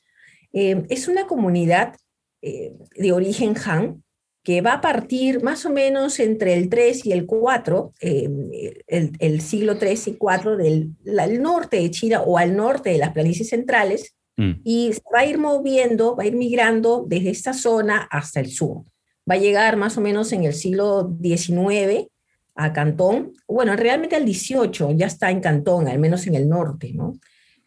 Eh, 0.53 0.83
es 0.89 1.07
una 1.07 1.27
comunidad 1.27 1.95
eh, 2.41 2.73
de 2.95 3.11
origen 3.11 3.55
Han 3.65 4.03
que 4.43 4.61
va 4.61 4.73
a 4.73 4.81
partir 4.81 5.43
más 5.43 5.65
o 5.65 5.69
menos 5.69 6.19
entre 6.19 6.53
el 6.53 6.69
3 6.69 7.05
y 7.05 7.11
el 7.11 7.25
4, 7.25 7.93
eh, 8.01 8.81
el, 8.87 9.41
siglo 9.41 9.77
3 9.77 10.07
y 10.07 10.13
4 10.15 10.57
del 10.57 10.95
norte 11.39 11.77
de 11.77 11.91
China 11.91 12.21
o 12.21 12.37
al 12.37 12.55
norte 12.55 12.89
de 12.89 12.97
las 12.97 13.11
planicies 13.11 13.49
centrales, 13.49 14.15
Mm. 14.39 14.61
Y 14.63 14.91
va 15.13 15.19
a 15.19 15.25
ir 15.25 15.37
moviendo, 15.37 16.15
va 16.15 16.23
a 16.23 16.27
ir 16.27 16.35
migrando 16.35 17.05
desde 17.05 17.29
esta 17.29 17.53
zona 17.53 18.07
hasta 18.09 18.39
el 18.39 18.49
sur. 18.49 18.85
Va 19.29 19.35
a 19.35 19.37
llegar 19.37 19.75
más 19.75 19.97
o 19.97 20.01
menos 20.01 20.31
en 20.31 20.45
el 20.45 20.53
siglo 20.53 21.13
XIX 21.21 22.07
a 22.55 22.71
Cantón. 22.71 23.33
Bueno, 23.49 23.75
realmente 23.75 24.15
al 24.15 24.23
XVIII 24.23 24.95
ya 24.95 25.07
está 25.07 25.29
en 25.29 25.41
Cantón, 25.41 25.89
al 25.89 25.99
menos 25.99 26.25
en 26.25 26.35
el 26.35 26.47
norte, 26.47 26.93
¿no? 26.93 27.19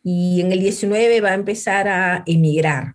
Y 0.03 0.41
en 0.41 0.51
el 0.51 0.63
XIX 0.63 1.23
va 1.23 1.33
a 1.33 1.35
empezar 1.35 1.89
a 1.89 2.23
emigrar. 2.27 2.95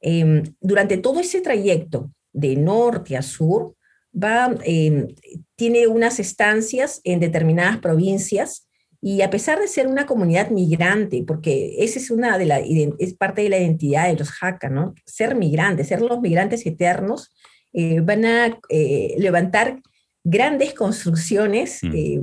Em, 0.00 0.42
durante 0.60 0.98
todo 0.98 1.18
ese 1.20 1.40
trayecto 1.40 2.10
de 2.34 2.54
norte 2.54 3.16
a 3.16 3.22
sur, 3.22 3.74
va, 4.14 4.54
em, 4.64 5.08
tiene 5.56 5.86
unas 5.86 6.20
estancias 6.20 7.00
en 7.02 7.18
determinadas 7.18 7.78
provincias 7.78 8.65
y 9.00 9.22
a 9.22 9.30
pesar 9.30 9.58
de 9.58 9.68
ser 9.68 9.86
una 9.86 10.06
comunidad 10.06 10.50
migrante, 10.50 11.22
porque 11.26 11.76
esa 11.78 11.98
es, 11.98 12.10
una 12.10 12.38
de 12.38 12.46
la, 12.46 12.60
es 12.60 13.14
parte 13.14 13.42
de 13.42 13.50
la 13.50 13.58
identidad 13.58 14.08
de 14.08 14.16
los 14.16 14.30
Hakka, 14.40 14.68
¿no? 14.68 14.94
Ser 15.04 15.34
migrantes, 15.34 15.88
ser 15.88 16.00
los 16.00 16.20
migrantes 16.20 16.64
eternos, 16.66 17.30
eh, 17.72 18.00
van 18.00 18.24
a 18.24 18.58
eh, 18.68 19.14
levantar 19.18 19.80
grandes 20.24 20.74
construcciones, 20.74 21.80
mm. 21.82 21.92
eh, 21.94 22.20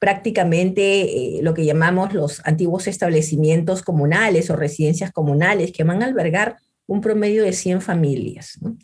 prácticamente 0.00 1.38
lo 1.42 1.52
que 1.52 1.64
llamamos 1.64 2.14
los 2.14 2.40
antiguos 2.44 2.86
establecimientos 2.86 3.82
comunales 3.82 4.48
o 4.50 4.56
residencias 4.56 5.12
comunales, 5.12 5.72
que 5.72 5.84
van 5.84 6.02
a 6.02 6.06
albergar 6.06 6.56
un 6.86 7.00
promedio 7.02 7.44
de 7.44 7.52
100 7.52 7.82
familias. 7.82 8.58
¿no? 8.62 8.76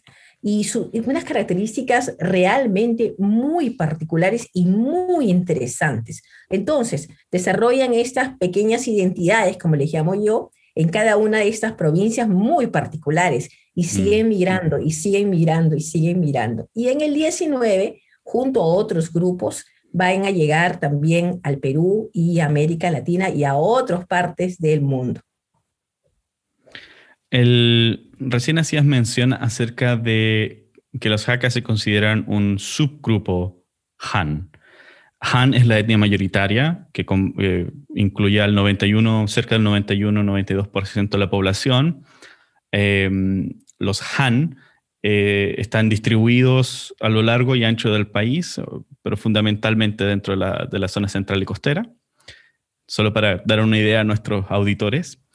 Y, 0.48 0.64
unas 1.06 1.24
características 1.24 2.14
realmente 2.20 3.16
muy 3.18 3.70
particulares 3.70 4.48
y 4.52 4.64
muy 4.64 5.28
interesantes. 5.28 6.22
Entonces, 6.48 7.08
desarrollan 7.32 7.92
estas 7.92 8.38
pequeñas 8.38 8.86
identidades, 8.86 9.58
como 9.58 9.74
les 9.74 9.92
llamo 9.92 10.14
yo, 10.14 10.52
en 10.76 10.88
cada 10.90 11.16
una 11.16 11.38
de 11.38 11.48
estas 11.48 11.72
provincias 11.72 12.28
muy 12.28 12.68
particulares 12.68 13.48
y 13.74 13.82
mm. 13.82 13.86
siguen 13.86 14.28
migrando 14.28 14.78
y 14.78 14.92
siguen 14.92 15.30
migrando 15.30 15.74
y 15.74 15.80
siguen 15.80 16.20
mirando. 16.20 16.68
Y 16.72 16.90
en 16.90 17.00
el 17.00 17.12
19, 17.14 18.00
junto 18.22 18.62
a 18.62 18.66
otros 18.66 19.12
grupos, 19.12 19.64
van 19.90 20.26
a 20.26 20.30
llegar 20.30 20.78
también 20.78 21.40
al 21.42 21.58
Perú 21.58 22.08
y 22.12 22.38
América 22.38 22.88
Latina 22.92 23.30
y 23.30 23.42
a 23.42 23.56
otras 23.56 24.06
partes 24.06 24.58
del 24.60 24.80
mundo. 24.80 25.22
El, 27.30 28.05
recién 28.18 28.58
hacías 28.58 28.84
mención 28.84 29.32
acerca 29.32 29.96
de 29.96 30.70
que 31.00 31.08
los 31.08 31.28
Hakka 31.28 31.50
se 31.50 31.62
consideran 31.62 32.24
un 32.26 32.58
subgrupo 32.58 33.64
Han. 34.12 34.50
Han 35.20 35.54
es 35.54 35.66
la 35.66 35.78
etnia 35.78 35.98
mayoritaria, 35.98 36.88
que 36.92 37.06
eh, 37.38 37.70
incluye 37.94 38.40
al 38.40 38.54
91, 38.54 39.28
cerca 39.28 39.56
del 39.56 39.66
91-92% 39.66 41.10
de 41.10 41.18
la 41.18 41.30
población. 41.30 42.04
Em, 42.70 43.60
los 43.78 44.02
Han 44.18 44.58
eh, 45.02 45.54
están 45.58 45.88
distribuidos 45.88 46.94
a 47.00 47.08
lo 47.08 47.22
largo 47.22 47.56
y 47.56 47.64
ancho 47.64 47.92
del 47.92 48.08
país, 48.08 48.60
pero 49.02 49.16
fundamentalmente 49.16 50.04
dentro 50.04 50.36
de 50.36 50.78
la 50.78 50.88
zona 50.88 51.08
central 51.08 51.42
y 51.42 51.46
costera. 51.46 51.82
Solo 52.86 53.12
para 53.12 53.42
dar 53.44 53.60
una 53.60 53.78
idea 53.78 54.00
a 54.00 54.04
nuestros 54.04 54.46
auditores. 54.48 55.25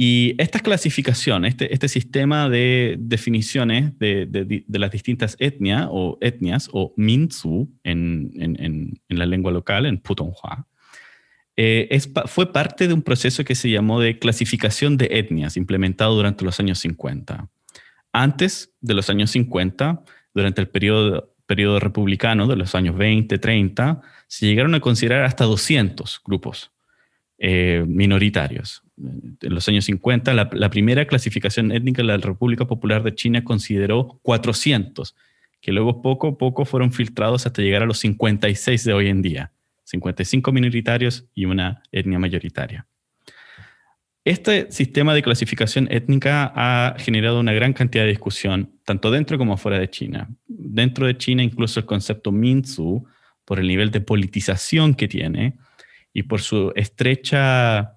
Y 0.00 0.36
esta 0.38 0.60
clasificación, 0.60 1.44
este, 1.44 1.74
este 1.74 1.88
sistema 1.88 2.48
de 2.48 2.94
definiciones 3.00 3.98
de, 3.98 4.64
las 4.68 4.92
distintas 4.92 5.34
etnias 5.40 5.88
o 5.90 6.16
etnias 6.20 6.70
o 6.72 6.94
minzu 6.96 7.68
en, 7.82 8.94
la 9.08 9.26
lengua 9.26 9.50
local, 9.50 9.86
en 9.86 9.98
Putonghua, 9.98 10.68
eh, 11.56 11.98
fue 12.26 12.52
parte 12.52 12.86
de 12.86 12.94
un 12.94 13.02
proceso 13.02 13.42
que 13.42 13.56
se 13.56 13.70
llamó 13.70 13.98
de 13.98 14.20
clasificación 14.20 14.96
de 14.98 15.08
etnias, 15.10 15.56
implementado 15.56 16.14
durante 16.14 16.44
los 16.44 16.60
años 16.60 16.78
50. 16.78 17.48
Antes 18.12 18.72
de 18.80 18.94
los 18.94 19.10
años 19.10 19.32
50, 19.32 20.04
durante 20.32 20.60
el 20.60 20.68
periodo, 20.68 21.34
periodo 21.46 21.80
republicano 21.80 22.46
de 22.46 22.54
los 22.54 22.76
años 22.76 22.96
20, 22.96 23.36
30, 23.36 24.00
se 24.28 24.46
llegaron 24.46 24.76
a 24.76 24.80
considerar 24.80 25.24
hasta 25.24 25.44
200 25.44 26.20
grupos 26.24 26.70
eh, 27.38 27.84
minoritarios. 27.86 28.82
En 28.96 29.54
los 29.54 29.68
años 29.68 29.84
50, 29.84 30.34
la, 30.34 30.50
la, 30.52 30.70
primera 30.70 31.06
clasificación 31.06 31.70
étnica 31.70 32.02
de 32.02 32.08
la 32.08 32.16
República 32.16 32.66
Popular 32.66 33.02
de 33.04 33.14
China 33.14 33.44
consideró 33.44 34.18
400, 34.22 35.14
que 35.60 35.72
luego 35.72 36.02
poco 36.02 36.28
a 36.28 36.38
poco 36.38 36.64
fueron 36.64 36.92
filtrados 36.92 37.46
hasta 37.46 37.62
llegar 37.62 37.82
a 37.82 37.86
los 37.86 37.98
56 37.98 38.84
de 38.84 38.92
hoy 38.92 39.08
en 39.08 39.22
día. 39.22 39.52
55 39.84 40.52
minoritarios 40.52 41.26
y 41.34 41.46
una 41.46 41.82
etnia 41.92 42.18
mayoritaria. 42.18 42.86
Este 44.24 44.70
sistema 44.70 45.14
de 45.14 45.22
clasificación 45.22 45.88
étnica 45.90 46.52
ha 46.54 46.96
generado 46.98 47.40
una 47.40 47.54
gran 47.54 47.72
cantidad 47.72 48.04
de 48.04 48.10
discusión, 48.10 48.74
tanto 48.84 49.10
dentro 49.10 49.38
como 49.38 49.56
fuera 49.56 49.78
de 49.78 49.88
China. 49.88 50.28
Dentro 50.46 51.06
de 51.06 51.16
China, 51.16 51.42
incluso 51.42 51.80
el 51.80 51.86
concepto 51.86 52.30
Minzu, 52.30 53.06
por 53.46 53.58
el 53.58 53.66
nivel 53.66 53.90
de 53.90 54.02
politización 54.02 54.92
que 54.94 55.08
tiene 55.08 55.56
y 56.12 56.24
por 56.24 56.40
su 56.40 56.72
estrecha, 56.74 57.96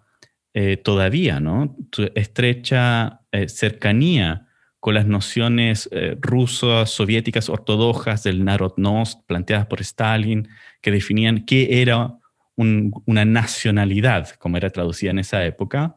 eh, 0.53 0.77
todavía, 0.77 1.39
¿no? 1.39 1.77
Estrecha 2.13 3.21
eh, 3.31 3.47
cercanía 3.47 4.47
con 4.81 4.95
las 4.95 5.05
nociones 5.05 5.87
eh, 5.91 6.17
rusas, 6.19 6.89
soviéticas, 6.89 7.49
ortodoxas 7.49 8.23
del 8.23 8.43
Narodnost 8.43 9.25
planteadas 9.27 9.67
por 9.67 9.79
Stalin, 9.79 10.49
que 10.81 10.91
definían 10.91 11.45
qué 11.45 11.81
era 11.81 12.17
una 12.57 13.25
nacionalidad, 13.25 14.29
como 14.37 14.57
era 14.57 14.69
traducida 14.69 15.11
en 15.11 15.19
esa 15.19 15.43
época, 15.45 15.95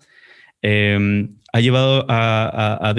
em, 0.66 1.36
ha 1.52 1.60
llevado 1.60 2.06
a, 2.08 2.94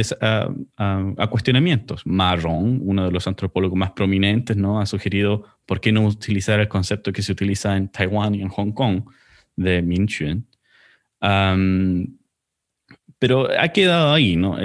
cuestionamientos. 1.29 2.05
Marron, 2.05 2.79
uno 2.83 3.05
de 3.05 3.11
los 3.11 3.27
antropólogos 3.27 3.77
más 3.77 3.91
prominentes, 3.91 4.55
¿no? 4.55 4.79
ha 4.79 4.85
sugerido 4.85 5.43
por 5.65 5.81
qué 5.81 5.91
no 5.91 6.05
utilizar 6.05 6.59
el 6.59 6.67
concepto 6.67 7.11
que 7.11 7.21
se 7.21 7.31
utiliza 7.31 7.75
en 7.75 7.89
Taiwán 7.89 8.35
y 8.35 8.41
en 8.41 8.49
Hong 8.49 8.71
Kong 8.71 9.03
de 9.55 9.81
Minchuan. 9.81 10.45
pero 13.19 13.49
ha 13.59 13.67
quedado 13.69 14.13
ahí, 14.13 14.37
¿no? 14.37 14.57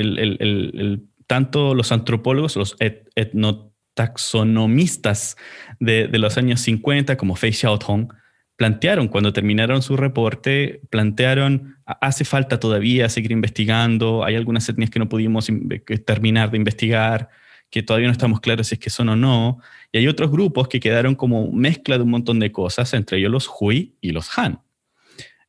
tanto 1.27 1.75
los 1.75 1.91
antropólogos, 1.91 2.57
los 2.57 2.77
etnotaxonomistas 3.17 5.37
de, 5.79 6.09
los 6.19 6.37
años 6.37 6.61
50, 6.61 7.17
como 7.17 7.35
Fei 7.35 7.53
Xiaotong, 7.53 8.13
plantearon, 8.61 9.09
cuando 9.09 9.33
terminaron 9.33 9.81
su 9.81 9.97
reporte, 9.97 10.83
plantearon, 10.91 11.79
hace 11.87 12.27
falta 12.27 12.61
todavía 12.61 13.09
seguir 13.09 13.33
investigando, 13.33 14.23
hay 14.23 14.37
algunas 14.37 14.69
etnias 14.69 14.91
que 14.91 14.99
no 14.99 15.09
pudimos 15.09 15.51
terminar 16.05 16.51
de 16.51 16.59
investigar, 16.59 17.31
que 17.71 17.83
todavía 17.83 18.09
no 18.09 18.13
estamos 18.13 18.39
claros 18.41 18.67
si 18.67 18.75
es 18.75 18.79
que 18.79 18.91
son 18.91 19.09
o 19.09 19.17
no, 19.17 19.61
y 19.91 19.97
hay 19.97 20.09
otros 20.09 20.31
grupos 20.31 20.69
que 20.69 20.79
quedaron 20.79 21.15
como 21.15 21.51
mezcla 21.51 21.97
de 21.97 22.05
un 22.05 22.11
montón 22.11 22.39
de 22.39 22.53
cosas, 22.53 22.93
entre 22.93 23.17
ellos 23.17 23.31
los 23.31 23.49
Hui 23.49 23.95
y 24.03 24.11
los 24.11 24.39
Han. 24.39 24.61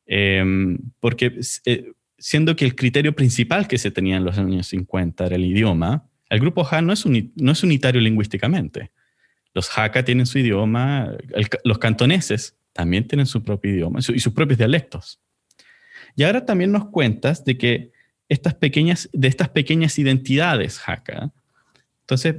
Em, 0.05 0.77
porque 1.01 1.37
eh, 1.65 1.91
siendo 2.17 2.55
que 2.55 2.63
el 2.63 2.75
criterio 2.75 3.13
principal 3.13 3.67
que 3.67 3.77
se 3.77 3.91
tenía 3.91 4.15
en 4.15 4.23
los 4.23 4.37
años 4.37 4.67
50 4.67 5.25
era 5.25 5.35
el 5.35 5.43
idioma, 5.43 6.07
el 6.29 6.39
grupo 6.39 6.65
Han 6.71 6.85
no 6.85 6.93
es, 6.93 7.05
no 7.05 7.51
es 7.51 7.61
unitario 7.61 7.99
lingüísticamente. 7.99 8.91
Los 9.53 9.77
Hakka 9.77 10.05
tienen 10.05 10.27
su 10.27 10.39
idioma, 10.39 11.11
los 11.65 11.77
cantoneses 11.77 12.55
también 12.73 13.07
tienen 13.07 13.25
su 13.25 13.43
propio 13.43 13.71
idioma 13.71 13.99
y 13.99 14.19
sus 14.19 14.33
propios 14.33 14.57
dialectos. 14.57 15.19
Y 16.15 16.23
ahora 16.23 16.45
también 16.45 16.71
nos 16.71 16.89
cuentas 16.89 17.43
de 17.45 17.57
que 17.57 17.91
estas 18.29 18.55
pequeñas, 18.55 19.09
de 19.13 19.27
estas 19.27 19.49
pequeñas 19.49 19.97
identidades 19.99 20.81
Hakka, 20.85 21.31
entonces 22.01 22.35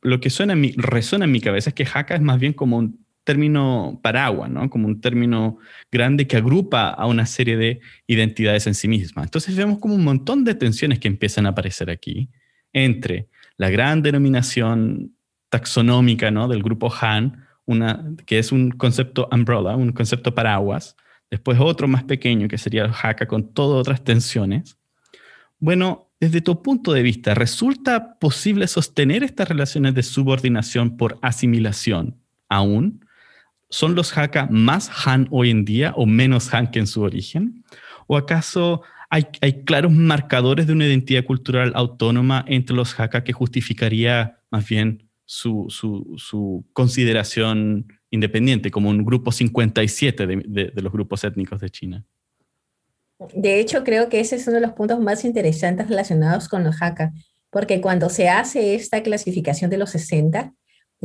lo 0.00 0.20
que 0.20 0.30
suena 0.30 0.54
resuena 0.76 1.24
en 1.24 1.32
mi 1.32 1.40
cabeza 1.40 1.70
es 1.70 1.74
que 1.74 1.86
Hakka 1.92 2.14
es 2.14 2.20
más 2.20 2.38
bien 2.38 2.52
como 2.52 2.78
un 2.78 3.04
término 3.24 4.00
paraguas, 4.02 4.50
¿no? 4.50 4.68
Como 4.68 4.88
un 4.88 5.00
término 5.00 5.58
grande 5.90 6.26
que 6.26 6.36
agrupa 6.36 6.88
a 6.88 7.06
una 7.06 7.26
serie 7.26 7.56
de 7.56 7.80
identidades 8.06 8.66
en 8.66 8.74
sí 8.74 8.88
misma. 8.88 9.22
Entonces 9.22 9.54
vemos 9.56 9.78
como 9.78 9.94
un 9.94 10.04
montón 10.04 10.44
de 10.44 10.54
tensiones 10.54 10.98
que 10.98 11.08
empiezan 11.08 11.46
a 11.46 11.50
aparecer 11.50 11.90
aquí 11.90 12.30
entre 12.72 13.28
la 13.56 13.70
gran 13.70 14.02
denominación 14.02 15.14
taxonómica, 15.50 16.30
¿no? 16.30 16.48
Del 16.48 16.62
grupo 16.62 16.92
Han, 17.00 17.41
una, 17.66 18.04
que 18.26 18.38
es 18.38 18.52
un 18.52 18.70
concepto 18.70 19.28
umbrella, 19.30 19.76
un 19.76 19.92
concepto 19.92 20.34
paraguas, 20.34 20.96
después 21.30 21.58
otro 21.60 21.88
más 21.88 22.04
pequeño 22.04 22.48
que 22.48 22.58
sería 22.58 22.84
el 22.84 22.90
Hakka 22.90 23.26
con 23.26 23.52
todas 23.52 23.80
otras 23.80 24.04
tensiones. 24.04 24.76
Bueno, 25.58 26.10
desde 26.20 26.40
tu 26.40 26.62
punto 26.62 26.92
de 26.92 27.02
vista, 27.02 27.34
¿resulta 27.34 28.18
posible 28.18 28.66
sostener 28.66 29.22
estas 29.22 29.48
relaciones 29.48 29.94
de 29.94 30.02
subordinación 30.02 30.96
por 30.96 31.18
asimilación 31.22 32.16
aún? 32.48 33.04
¿Son 33.70 33.94
los 33.94 34.16
Hakka 34.16 34.46
más 34.50 34.90
Han 35.06 35.28
hoy 35.30 35.50
en 35.50 35.64
día 35.64 35.92
o 35.96 36.06
menos 36.06 36.52
Han 36.52 36.70
que 36.70 36.78
en 36.78 36.86
su 36.86 37.02
origen? 37.02 37.64
¿O 38.06 38.16
acaso 38.16 38.82
hay, 39.08 39.24
claros 39.64 39.92
marcadores 39.92 40.66
de 40.66 40.72
una 40.72 40.86
identidad 40.86 41.24
cultural 41.24 41.72
autónoma 41.74 42.44
entre 42.48 42.74
los 42.74 42.98
Hakka 42.98 43.24
que 43.24 43.32
justificaría 43.32 44.38
más 44.50 44.66
bien 44.66 45.08
su, 45.24 46.64
consideración 46.72 47.86
independiente, 48.10 48.70
como 48.70 48.90
un 48.90 49.04
grupo 49.04 49.32
57 49.32 50.26
de, 50.26 50.36
de, 50.74 50.82
los 50.82 50.92
grupos 50.92 51.24
étnicos 51.24 51.60
de 51.60 51.70
China? 51.70 52.04
De 53.34 53.60
hecho, 53.60 53.84
creo 53.84 54.08
que 54.08 54.20
ese 54.20 54.36
es 54.36 54.46
uno 54.46 54.56
de 54.56 54.62
los 54.62 54.72
puntos 54.72 55.00
más 55.00 55.24
interesantes 55.24 55.88
relacionados 55.88 56.48
con 56.48 56.64
los 56.64 56.80
Hakka, 56.80 57.12
porque 57.50 57.80
cuando 57.80 58.08
se 58.08 58.28
hace 58.28 58.74
esta 58.74 59.02
clasificación 59.02 59.70
de 59.70 59.78
los 59.78 59.90
60, 59.90 60.52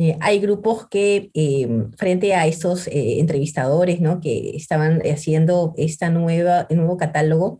eh, 0.00 0.16
hay 0.20 0.38
grupos 0.38 0.88
que 0.88 1.30
eh, 1.34 1.68
frente 1.96 2.32
a 2.32 2.46
estos 2.46 2.86
eh, 2.86 3.18
entrevistadores 3.18 4.00
¿no? 4.00 4.20
que 4.20 4.50
estaban 4.56 5.00
haciendo 5.02 5.74
nueva, 6.12 6.68
nuevo 6.70 6.96
catálogo, 6.96 7.58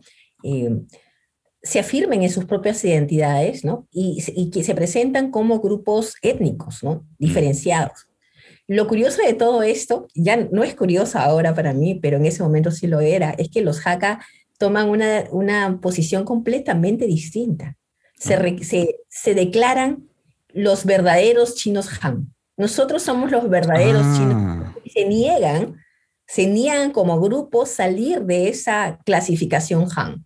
se 1.61 1.79
afirmen 1.79 2.23
en 2.23 2.29
sus 2.29 2.45
propias 2.45 2.83
identidades 2.83 3.65
¿no? 3.65 3.87
y, 3.91 4.23
y, 4.35 4.49
que 4.49 4.63
se 4.63 4.75
presentan 4.75 5.29
como 5.29 5.59
grupos 5.59 6.15
étnicos 6.21 6.83
¿no? 6.83 6.95
Mm. 6.95 7.05
diferenciados. 7.17 8.07
Lo 8.67 8.87
curioso 8.87 9.21
de 9.25 9.33
todo 9.33 9.63
esto, 9.63 10.07
ya 10.13 10.37
no 10.37 10.63
es 10.63 10.75
curioso 10.75 11.17
ahora 11.17 11.55
para 11.55 11.73
mí, 11.73 11.95
pero 11.95 12.17
en 12.17 12.25
ese 12.25 12.43
momento 12.43 12.69
sí 12.71 12.85
lo 12.85 12.99
era, 12.99 13.31
es 13.31 13.49
que 13.49 13.61
los 13.61 13.85
Hakka 13.85 14.23
toman 14.59 14.89
una, 14.89 15.23
una 15.31 15.79
posición 15.81 16.23
completamente 16.23 17.07
distinta. 17.07 17.77
Se, 18.15 18.63
se, 18.63 18.97
se 19.07 19.33
declaran 19.33 20.07
los 20.49 20.85
verdaderos 20.85 21.55
chinos 21.55 21.89
Han. 22.01 22.33
Nosotros 22.57 23.01
somos 23.01 23.31
los 23.31 23.49
verdaderos 23.49 24.03
chinos. 24.17 24.35
Ah. 24.37 24.75
Se 24.93 25.05
niegan, 25.05 25.77
se 26.27 26.45
niegan 26.45 26.91
como 26.91 27.19
grupo 27.19 27.65
salir 27.65 28.21
de 28.21 28.49
esa 28.49 28.99
clasificación 29.05 29.87
Han. 29.95 30.25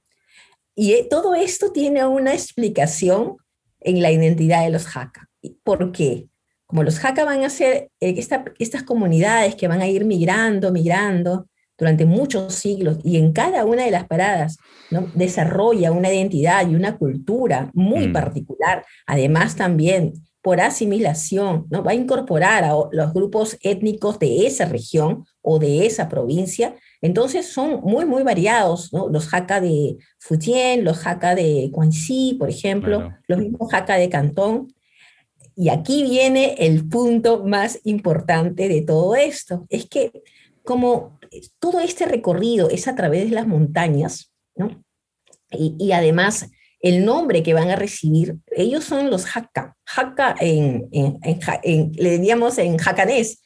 Y 0.75 0.93
eh, 0.93 1.07
todo 1.09 1.35
esto 1.35 1.71
tiene 1.71 2.05
una 2.05 2.33
explicación 2.33 3.37
en 3.79 4.01
la 4.01 4.11
identidad 4.11 4.63
de 4.63 4.71
los 4.71 4.85
Hakka. 4.95 5.29
¿Por 5.63 5.91
qué? 5.91 6.27
Como 6.65 6.83
los 6.83 7.03
Hakka 7.03 7.25
van 7.25 7.43
a 7.43 7.49
ser 7.49 7.89
eh, 7.99 8.15
estas 8.59 8.83
comunidades 8.83 9.55
que 9.55 9.67
van 9.67 9.81
a 9.81 9.87
ir 9.87 10.05
migrando, 10.05 10.71
migrando 10.71 11.47
durante 11.77 12.05
muchos 12.05 12.53
siglos 12.53 12.99
y 13.03 13.17
en 13.17 13.33
cada 13.33 13.65
una 13.65 13.83
de 13.83 13.91
las 13.91 14.07
paradas 14.07 14.57
¿no? 14.91 15.07
desarrolla 15.15 15.91
una 15.91 16.13
identidad 16.13 16.67
y 16.67 16.75
una 16.75 16.97
cultura 16.97 17.69
muy 17.73 18.07
mm. 18.07 18.13
particular. 18.13 18.85
Además 19.05 19.55
también 19.55 20.13
por 20.41 20.59
asimilación, 20.59 21.65
¿no? 21.69 21.83
va 21.83 21.91
a 21.91 21.95
incorporar 21.95 22.63
a 22.63 22.73
los 22.91 23.13
grupos 23.13 23.57
étnicos 23.61 24.19
de 24.19 24.45
esa 24.45 24.65
región 24.65 25.25
o 25.41 25.57
de 25.57 25.85
esa 25.85 26.09
provincia. 26.09 26.75
Entonces 27.03 27.51
son 27.51 27.81
muy, 27.81 28.05
muy 28.05 28.23
variados, 28.23 28.91
¿no? 28.93 29.09
los 29.09 29.31
Hakka 29.31 29.61
de 29.61 29.97
Fujian, 30.19 30.83
los 30.83 31.05
Hakka 31.05 31.35
de 31.35 31.69
Guangxi, 31.71 32.37
por 32.39 32.49
ejemplo, 32.49 33.11
los 33.27 33.39
mismos 33.39 33.71
Hakka 33.71 33.97
de 33.97 34.09
Cantón. 34.09 34.73
Y 35.55 35.69
aquí 35.69 36.01
viene 36.01 36.55
el 36.57 36.87
punto 36.87 37.43
más 37.43 37.79
importante 37.83 38.69
de 38.69 38.81
todo 38.81 39.15
esto, 39.15 39.67
es 39.69 39.85
que 39.85 40.23
como 40.63 41.19
todo 41.59 41.81
este 41.81 42.05
recorrido 42.05 42.69
es 42.69 42.87
a 42.87 42.95
través 42.95 43.29
de 43.29 43.35
las 43.35 43.47
montañas, 43.47 44.31
¿no? 44.55 44.81
y, 45.51 45.75
y 45.77 45.91
además 45.91 46.49
el 46.79 47.05
nombre 47.05 47.43
que 47.43 47.53
van 47.53 47.69
a 47.69 47.75
recibir, 47.75 48.37
ellos 48.51 48.85
son 48.85 49.09
los 49.09 49.25
Hakka. 49.25 49.75
Hakka 49.85 50.35
en, 50.39 50.89
le 50.91 52.17
diríamos 52.17 52.57
en 52.57 52.77
jacanés. 52.77 53.41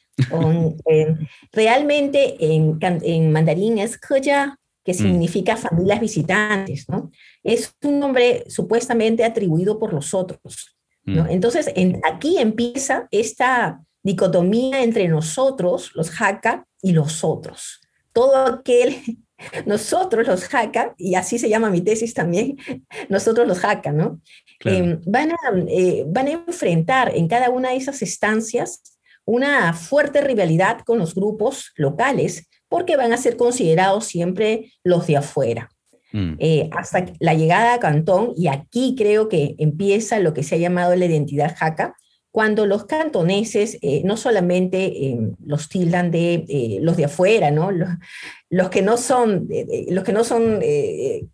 Realmente 1.52 2.36
en, 2.40 3.32
mandarín 3.32 3.78
es 3.78 3.98
Kaya, 3.98 4.58
que 4.84 4.92
mm. 4.92 4.96
significa 4.96 5.56
familias 5.56 6.00
visitantes, 6.00 6.88
¿no? 6.88 7.10
Es 7.42 7.74
un 7.82 7.98
nombre 7.98 8.44
supuestamente 8.48 9.24
atribuido 9.24 9.78
por 9.78 9.92
los 9.92 10.14
otros, 10.14 10.76
¿no? 11.04 11.24
Mm. 11.24 11.30
Entonces, 11.30 11.72
aquí 12.10 12.38
empieza 12.38 13.08
esta 13.10 13.80
dicotomía 14.02 14.82
entre 14.82 15.08
nosotros, 15.08 15.92
los 15.94 16.10
Hakka, 16.20 16.64
y 16.82 16.92
los 16.92 17.24
otros. 17.24 17.80
todo 18.12 18.46
aquel, 18.46 18.96
nosotros 19.66 20.26
los 20.26 20.44
jaca, 20.44 20.94
y 20.96 21.14
así 21.14 21.38
se 21.38 21.48
llama 21.48 21.70
mi 21.70 21.80
tesis 21.80 22.14
también, 22.14 22.56
nosotros 23.08 23.46
los 23.46 23.60
jaca, 23.60 23.92
¿no? 23.92 24.20
Em, 24.64 25.00
van, 25.06 25.30
a, 25.30 25.36
eh, 25.68 26.04
van 26.08 26.26
a 26.26 26.32
enfrentar 26.32 27.14
en 27.14 27.28
cada 27.28 27.50
una 27.50 27.70
de 27.70 27.76
esas 27.76 28.02
estancias 28.02 28.97
una 29.28 29.74
fuerte 29.74 30.22
rivalidad 30.22 30.80
con 30.86 30.98
los 30.98 31.14
grupos 31.14 31.72
locales, 31.76 32.48
porque 32.66 32.96
van 32.96 33.12
a 33.12 33.18
ser 33.18 33.36
considerados 33.36 34.06
siempre 34.06 34.72
los 34.82 35.06
de 35.06 35.18
afuera. 35.18 35.68
Mm. 36.12 36.36
Eh, 36.38 36.70
hasta 36.72 37.04
la 37.18 37.34
llegada 37.34 37.74
a 37.74 37.78
Cantón, 37.78 38.32
y 38.38 38.48
aquí 38.48 38.94
creo 38.96 39.28
que 39.28 39.54
empieza 39.58 40.18
lo 40.18 40.32
que 40.32 40.42
se 40.42 40.54
ha 40.54 40.58
llamado 40.58 40.96
la 40.96 41.04
identidad 41.04 41.54
jaca, 41.54 41.94
cuando 42.30 42.64
los 42.64 42.86
cantoneses 42.86 43.76
eh, 43.82 44.00
no 44.02 44.16
solamente 44.16 44.84
eh, 44.84 45.18
los 45.44 45.68
tildan 45.68 46.10
de 46.10 46.78
los 46.80 46.96
de 46.96 47.04
afuera, 47.04 47.50
¿no? 47.50 47.70
Los, 47.70 48.70
que 48.70 48.80
no 48.80 48.96
son, 48.96 49.46
los 49.90 50.04
que 50.04 50.12
no 50.14 50.24
son 50.24 50.60
de, 50.60 51.28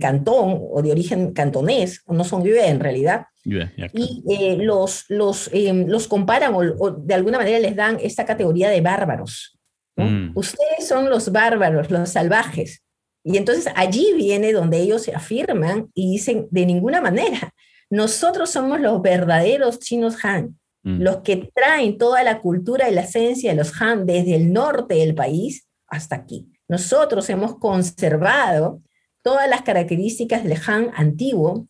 cantón 0.00 0.58
o 0.68 0.82
de 0.82 0.90
origen 0.90 1.32
cantonés, 1.32 2.02
no 2.08 2.24
son 2.24 2.42
vive 2.42 2.66
en 2.66 2.80
realidad, 2.80 3.26
y 3.44 4.56
los, 4.56 5.04
los, 5.08 5.50
los 5.52 6.08
comparan 6.08 6.54
o, 6.54 6.90
de 6.90 7.14
alguna 7.14 7.38
manera 7.38 7.58
les 7.58 7.74
dan 7.74 7.98
esta 8.00 8.24
categoría 8.24 8.68
de 8.68 8.80
bárbaros. 8.80 9.58
Mm. 9.96 10.32
Ustedes 10.34 10.86
son 10.86 11.08
los 11.08 11.32
bárbaros, 11.32 11.90
los 11.90 12.08
salvajes. 12.10 12.82
Y 13.24 13.36
entonces 13.36 13.72
allí 13.76 14.12
viene 14.16 14.52
donde 14.52 14.78
ellos 14.78 15.02
se 15.02 15.14
afirman 15.14 15.90
y 15.94 16.12
dicen, 16.12 16.48
de 16.50 16.66
ninguna 16.66 17.00
manera, 17.00 17.52
nosotros 17.90 18.50
somos 18.50 18.80
los 18.80 19.02
verdaderos 19.02 19.78
chinos 19.80 20.24
Han, 20.24 20.58
mm. 20.82 21.02
los 21.02 21.18
que 21.18 21.50
traen 21.54 21.98
toda 21.98 22.22
la 22.22 22.40
cultura 22.40 22.88
y 22.88 22.94
la 22.94 23.02
esencia 23.02 23.50
de 23.50 23.56
los 23.56 23.80
Han 23.80 24.06
desde 24.06 24.36
el 24.36 24.52
norte 24.52 24.94
del 24.94 25.14
país 25.14 25.66
hasta 25.86 26.16
aquí. 26.16 26.48
Nosotros 26.68 27.28
hemos 27.30 27.58
conservado 27.58 28.80
todas 29.22 29.48
las 29.50 29.62
características 29.62 30.44
del 30.44 30.58
Han 30.66 30.90
antiguo, 30.94 31.66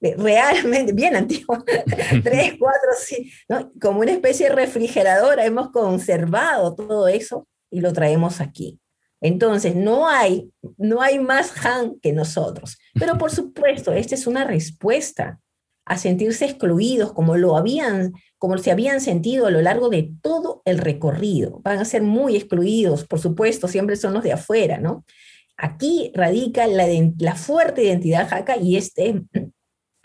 realmente 0.00 0.92
bien 0.92 1.16
antiguo, 1.16 1.64
tres, 2.22 2.54
cuatro, 2.58 2.90
sí, 2.98 3.30
como 3.80 4.00
una 4.00 4.12
especie 4.12 4.48
de 4.48 4.54
refrigeradora, 4.54 5.44
hemos 5.44 5.70
conservado 5.70 6.74
todo 6.74 7.08
eso 7.08 7.46
y 7.70 7.80
lo 7.80 7.92
traemos 7.92 8.40
aquí. 8.40 8.78
Entonces, 9.20 9.74
no 9.74 10.06
hay, 10.06 10.50
no 10.76 11.00
hay 11.00 11.18
más 11.18 11.64
Han 11.64 11.98
que 12.00 12.12
nosotros. 12.12 12.76
Pero 12.92 13.16
por 13.16 13.30
supuesto, 13.30 13.92
esta 13.94 14.14
es 14.14 14.26
una 14.26 14.44
respuesta 14.44 15.40
a 15.86 15.96
sentirse 15.96 16.44
excluidos 16.44 17.12
como 17.12 17.36
lo 17.36 17.56
habían, 17.56 18.12
como 18.38 18.58
se 18.58 18.70
habían 18.70 19.00
sentido 19.00 19.46
a 19.46 19.50
lo 19.50 19.62
largo 19.62 19.88
de 19.88 20.12
todo 20.22 20.62
el 20.66 20.78
recorrido. 20.78 21.60
Van 21.62 21.78
a 21.78 21.84
ser 21.84 22.02
muy 22.02 22.36
excluidos, 22.36 23.06
por 23.06 23.18
supuesto, 23.18 23.66
siempre 23.68 23.96
son 23.96 24.14
los 24.14 24.22
de 24.22 24.32
afuera, 24.32 24.78
¿no? 24.78 25.04
Aquí 25.56 26.10
radica 26.14 26.66
la, 26.66 26.86
la 27.18 27.34
fuerte 27.34 27.84
identidad 27.84 28.28
jaca 28.28 28.56
y 28.56 28.76
este, 28.76 29.22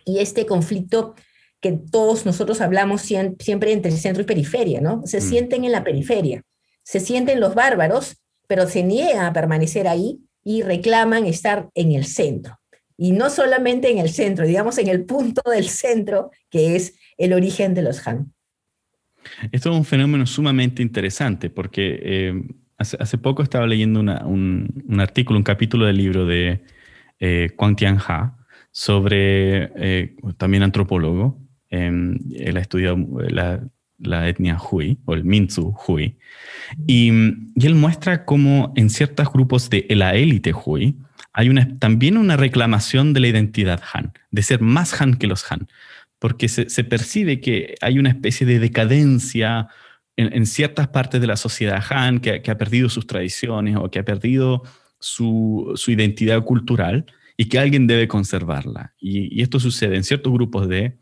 y 0.10 0.20
este 0.20 0.46
conflicto 0.46 1.16
que 1.62 1.74
todos 1.74 2.26
nosotros 2.26 2.62
hablamos 2.62 3.02
siempre 3.02 3.74
entre 3.74 3.92
centro 3.92 4.24
y 4.24 4.26
periferia, 4.26 4.82
¿no? 4.82 5.02
Se 5.06 5.20
mm. 5.20 5.22
sienten 5.22 5.66
en 5.66 5.72
la 5.72 5.84
periferia, 5.84 6.42
se 6.84 7.00
sienten 7.00 7.40
los 7.40 7.54
bárbaros 7.54 8.18
pero 8.50 8.68
se 8.68 8.82
niegan 8.82 9.26
a 9.26 9.32
permanecer 9.32 9.88
ahí 9.88 10.18
y 10.44 10.64
reclaman 10.64 11.28
estar 11.28 11.70
en 11.76 11.92
el 11.92 12.04
centro. 12.04 12.58
Y 12.98 13.12
no 13.12 13.30
solamente 13.30 13.92
en 13.92 14.00
el 14.00 14.10
centro, 14.10 14.46
digamos 14.48 14.80
en 14.80 14.88
el 14.88 15.06
punto 15.06 15.44
del 15.52 15.70
centro, 15.70 16.32
que 16.50 16.76
es 16.76 16.96
el 17.20 17.34
origen 17.34 17.76
de 17.76 17.84
los 17.84 18.06
Han. 18.08 18.34
Esto 19.52 19.72
es 19.72 19.78
un 19.78 19.86
fenómeno 19.86 20.26
sumamente 20.26 20.82
interesante 20.82 21.52
porque 21.52 22.00
eh, 22.02 22.44
hace, 22.80 23.20
poco 23.20 23.44
estaba 23.44 23.68
leyendo 23.68 24.00
un, 24.00 25.00
artículo, 25.00 25.38
un 25.38 25.44
capítulo 25.44 25.86
del 25.86 25.98
libro 25.98 26.26
de 26.26 26.62
eh, 27.20 27.52
Quang 27.56 27.76
Tian 27.76 28.00
Ha 28.00 28.36
sobre, 28.72 29.72
eh, 29.76 30.16
también 30.38 30.64
antropólogo, 30.64 31.40
él 31.70 32.58
ha 32.58 32.60
estudiado 32.60 32.98
la, 33.30 33.62
la 34.00 34.28
etnia 34.28 34.58
Hui 34.58 35.00
o 35.06 35.14
el 35.14 35.24
Minzu 35.24 35.76
Hui. 35.88 36.18
Y, 36.88 37.10
él 37.10 37.76
muestra 37.76 38.26
cómo 38.26 38.74
en 38.76 38.90
ciertos 38.90 39.32
grupos 39.32 39.70
de 39.70 39.86
la 39.90 40.16
élite 40.16 40.54
Hui 40.54 40.98
hay 41.34 41.50
una, 41.50 41.78
también 41.78 42.18
una 42.18 42.38
reclamación 42.38 43.14
de 43.14 43.20
la 43.20 43.28
identidad 43.28 43.82
Han, 43.94 44.14
de 44.32 44.42
ser 44.42 44.62
más 44.62 45.00
Han 45.00 45.16
que 45.16 45.28
los 45.28 45.52
Han, 45.52 45.68
porque 46.18 46.48
se, 46.48 46.84
percibe 46.84 47.40
que 47.40 47.76
hay 47.82 48.00
una 48.00 48.10
especie 48.10 48.48
de 48.48 48.60
decadencia 48.60 49.68
en, 50.16 50.46
ciertas 50.46 50.90
partes 50.90 51.22
de 51.22 51.28
la 51.28 51.38
sociedad 51.38 51.84
Han 51.90 52.20
que, 52.20 52.42
ha 52.46 52.58
perdido 52.58 52.90
sus 52.90 53.08
tradiciones 53.08 53.76
o 53.78 53.90
que 53.92 54.00
ha 54.00 54.06
perdido 54.06 54.64
su, 55.00 55.76
identidad 55.88 56.44
cultural 56.44 57.06
y 57.40 57.46
que 57.48 57.58
alguien 57.58 57.88
debe 57.88 58.08
conservarla. 58.08 58.94
y 59.00 59.42
esto 59.42 59.60
sucede 59.60 59.96
en 59.96 60.04
ciertos 60.04 60.34
grupos 60.34 60.68
de 60.68 60.98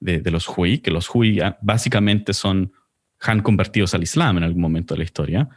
de, 0.00 0.30
los 0.30 0.48
Hui, 0.48 0.78
que 0.78 0.90
los 0.90 1.14
Hui 1.14 1.38
básicamente 1.60 2.32
son 2.32 2.72
Han 3.20 3.42
convertidos 3.42 3.94
al 3.94 4.02
Islam 4.02 4.38
en 4.38 4.44
algún 4.44 4.62
momento 4.62 4.94
de 4.94 4.98
la 4.98 5.04
historia, 5.04 5.48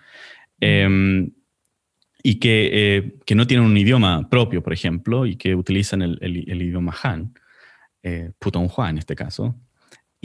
em, 0.59 1.31
y 2.21 2.35
que, 2.35 2.69
eh, 2.73 3.15
que, 3.25 3.35
no 3.35 3.47
tienen 3.47 3.65
un 3.65 3.75
idioma 3.75 4.29
propio, 4.29 4.61
por 4.61 4.73
ejemplo, 4.73 5.25
y 5.25 5.35
que 5.35 5.55
utilizan 5.55 6.01
el, 6.01 6.17
el, 6.21 6.61
idioma 6.61 6.93
Han, 7.03 7.33
eh, 8.01 8.31
Putonghua 8.39 8.89
en 8.89 8.97
este 8.97 9.15
caso, 9.15 9.55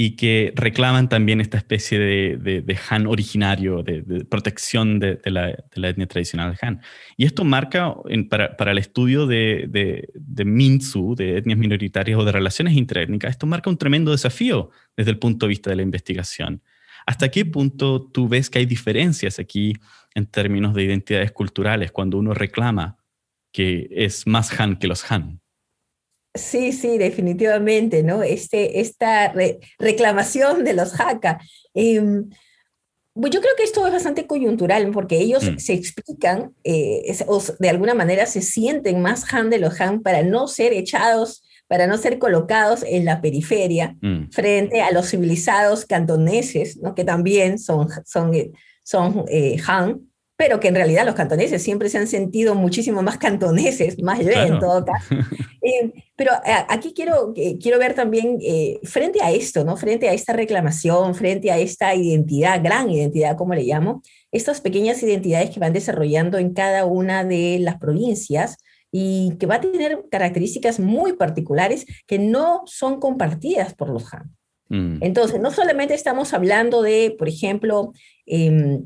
y 0.00 0.14
que 0.14 0.52
reclaman 0.54 1.08
también 1.08 1.40
esta 1.40 1.58
especie 1.58 1.98
de, 1.98 2.62
de, 2.64 2.78
Han 2.88 3.08
originario, 3.08 3.82
de, 3.82 4.24
protección 4.30 5.00
de, 5.00 5.18
la, 5.24 5.50
etnia 5.74 6.06
tradicional 6.06 6.56
Han. 6.62 6.82
Y 7.16 7.24
esto 7.24 7.42
marca 7.42 7.96
para, 8.30 8.56
para, 8.56 8.70
el 8.70 8.78
estudio 8.78 9.26
de, 9.26 10.08
Minzu, 10.44 11.16
de 11.16 11.38
etnias 11.38 11.58
minoritarias 11.58 12.16
o 12.16 12.24
de 12.24 12.30
relaciones 12.30 12.76
interétnicas, 12.76 13.32
esto 13.32 13.48
marca 13.48 13.70
un 13.70 13.76
tremendo 13.76 14.12
desafío 14.12 14.70
desde 14.96 15.10
el 15.10 15.18
punto 15.18 15.46
de 15.46 15.50
vista 15.50 15.70
de 15.70 15.74
la 15.74 15.82
investigación. 15.82 16.62
¿Hasta 17.04 17.28
qué 17.28 17.44
punto 17.44 18.00
tú 18.00 18.28
ves 18.28 18.50
que 18.50 18.60
hay 18.60 18.66
diferencias 18.66 19.40
aquí 19.40 19.72
en 20.14 20.26
términos 20.26 20.74
de 20.74 20.84
identidades 20.84 21.32
culturales 21.32 21.90
cuando 21.90 22.18
uno 22.18 22.34
reclama 22.34 22.98
que 23.50 23.88
es 23.90 24.28
más 24.28 24.60
Han 24.60 24.76
que 24.76 24.86
los 24.86 25.10
Han? 25.10 25.37
Sí, 26.34 26.72
sí, 26.72 26.98
definitivamente, 26.98 28.02
¿no? 28.02 28.22
Este, 28.22 28.80
esta 28.80 29.32
reclamación 29.78 30.64
de 30.64 30.74
los 30.74 30.92
jaca. 30.92 31.40
Pues 33.20 33.32
yo 33.32 33.40
creo 33.40 33.54
que 33.56 33.64
esto 33.64 33.84
es 33.84 33.92
bastante 33.92 34.28
coyuntural 34.28 34.88
porque 34.92 35.18
ellos 35.18 35.42
mm. 35.42 35.58
se 35.58 35.72
explican 35.72 36.54
eh, 36.62 37.02
o 37.26 37.42
de 37.58 37.68
alguna 37.68 37.94
manera 37.94 38.26
se 38.26 38.42
sienten 38.42 39.02
más 39.02 39.24
Han 39.34 39.50
de 39.50 39.58
los 39.58 39.80
Han 39.80 40.02
para 40.02 40.22
no 40.22 40.46
ser 40.46 40.72
echados, 40.72 41.42
para 41.66 41.88
no 41.88 41.98
ser 41.98 42.20
colocados 42.20 42.84
en 42.86 43.04
la 43.04 43.20
periferia 43.20 43.96
mm. 44.00 44.30
frente 44.30 44.82
a 44.82 44.92
los 44.92 45.10
civilizados 45.10 45.84
cantoneses, 45.84 46.76
¿no? 46.76 46.94
que 46.94 47.02
también 47.02 47.58
son, 47.58 47.88
son, 48.04 48.32
son 48.84 49.24
eh, 49.28 49.56
Han, 49.66 50.07
pero 50.38 50.60
que 50.60 50.68
en 50.68 50.76
realidad 50.76 51.04
los 51.04 51.16
cantoneses 51.16 51.60
siempre 51.60 51.88
se 51.88 51.98
han 51.98 52.06
sentido 52.06 52.54
muchísimo 52.54 53.02
más 53.02 53.18
cantoneses, 53.18 54.00
más 54.00 54.20
yo 54.20 54.30
en 54.30 54.58
todo 54.60 54.84
caso. 54.84 55.14
Eh, 55.60 55.92
pero 56.14 56.32
eh, 56.46 56.64
aquí 56.68 56.94
quiero, 56.94 57.34
quiero 57.60 57.80
ver 57.80 57.92
también, 57.92 58.38
eh, 58.40 58.78
frente 58.84 59.20
a 59.20 59.32
esto, 59.32 59.64
¿no? 59.64 59.76
frente 59.76 60.08
a 60.08 60.14
esta 60.14 60.32
reclamación, 60.32 61.16
frente 61.16 61.50
a 61.50 61.58
esta 61.58 61.94
identidad, 61.96 62.62
gran 62.62 62.88
identidad, 62.88 63.36
como 63.36 63.54
le 63.54 63.64
llamo, 63.64 64.00
estas 64.30 64.60
pequeñas 64.60 65.02
identidades 65.02 65.50
que 65.50 65.60
van 65.60 65.72
desarrollando 65.72 66.38
en 66.38 66.54
cada 66.54 66.86
una 66.86 67.24
de 67.24 67.58
las 67.58 67.76
provincias 67.78 68.56
y 68.92 69.34
que 69.40 69.46
va 69.46 69.56
a 69.56 69.60
tener 69.60 70.04
características 70.10 70.78
muy 70.78 71.14
particulares 71.14 71.84
que 72.06 72.20
no 72.20 72.62
son 72.64 73.00
compartidas 73.00 73.74
por 73.74 73.90
los 73.90 74.14
Han. 74.14 74.30
Mm. 74.68 75.02
Entonces, 75.02 75.40
no 75.40 75.50
solamente 75.50 75.92
estamos 75.92 76.32
hablando 76.32 76.82
de, 76.82 77.14
por 77.18 77.28
ejemplo, 77.28 77.92
eh, 78.26 78.80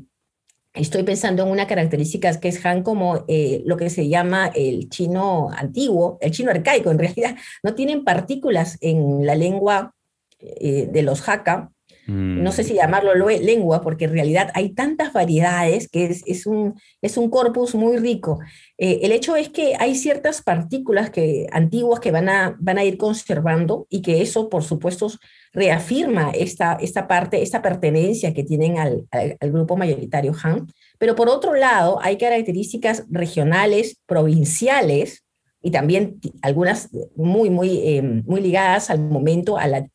Estoy 0.73 1.03
pensando 1.03 1.43
en 1.43 1.49
una 1.49 1.67
característica 1.67 2.39
que 2.39 2.47
es 2.47 2.65
Han 2.65 2.81
como 2.81 3.25
eh, 3.27 3.61
lo 3.65 3.77
que 3.77 3.91
se 3.91 4.09
llama 4.09 4.51
el 4.55 4.89
chino 4.89 5.49
antiguo, 5.55 6.17
el 6.19 6.31
chino 6.31 6.49
arcaico 6.49 6.89
en 6.89 6.97
realidad. 6.97 7.35
No 7.61 7.75
tienen 7.75 8.03
partículas 8.03 8.79
en 8.81 9.23
la 9.23 9.35
lengua 9.35 9.93
eh, 10.39 10.89
de 10.91 11.03
los 11.03 11.27
Hakka. 11.27 11.71
No 12.05 12.51
sé 12.51 12.63
si 12.63 12.73
mm. 12.73 12.75
llamarlo 12.75 13.13
lengua, 13.13 13.81
porque 13.81 14.05
en 14.05 14.11
realidad 14.11 14.51
hay 14.53 14.69
tantas 14.73 15.13
variedades 15.13 15.87
que 15.87 16.05
es, 16.05 16.45
un, 16.45 16.75
es 17.01 17.17
un 17.17 17.29
corpus 17.29 17.75
muy 17.75 17.97
rico. 17.97 18.39
Eh, 18.77 18.99
el 19.03 19.11
hecho 19.11 19.35
es 19.35 19.49
que 19.49 19.75
hay 19.79 19.95
ciertas 19.95 20.41
partículas 20.41 21.09
que, 21.09 21.47
antiguas 21.51 21.99
que 21.99 22.11
van 22.11 22.27
a, 22.27 22.57
van 22.59 22.77
a 22.77 22.83
ir 22.83 22.97
conservando 22.97 23.87
y 23.89 24.01
que 24.01 24.21
eso, 24.21 24.49
por 24.49 24.63
supuesto, 24.63 25.09
reafirma 25.53 26.31
esta, 26.31 26.73
esta 26.73 27.07
parte, 27.07 27.41
esta 27.41 27.61
pertenencia 27.61 28.33
que 28.33 28.43
tienen 28.43 28.77
al, 28.77 29.07
grupo 29.41 29.77
mayoritario 29.77 30.33
Han. 30.43 30.67
Pero 30.97 31.15
por 31.15 31.29
otro 31.29 31.53
lado, 31.53 31.99
hay 32.01 32.17
características 32.17 33.05
regionales, 33.09 33.99
provinciales, 34.05 35.23
y 35.61 35.71
también 35.71 36.19
algunas 36.41 36.89
muy, 37.15 37.49
muy, 37.49 37.87
em, 37.87 38.23
muy 38.25 38.41
ligadas 38.41 38.89
al 38.89 38.99
momento, 38.99 39.57
a 39.57 39.67
la, 39.67 39.87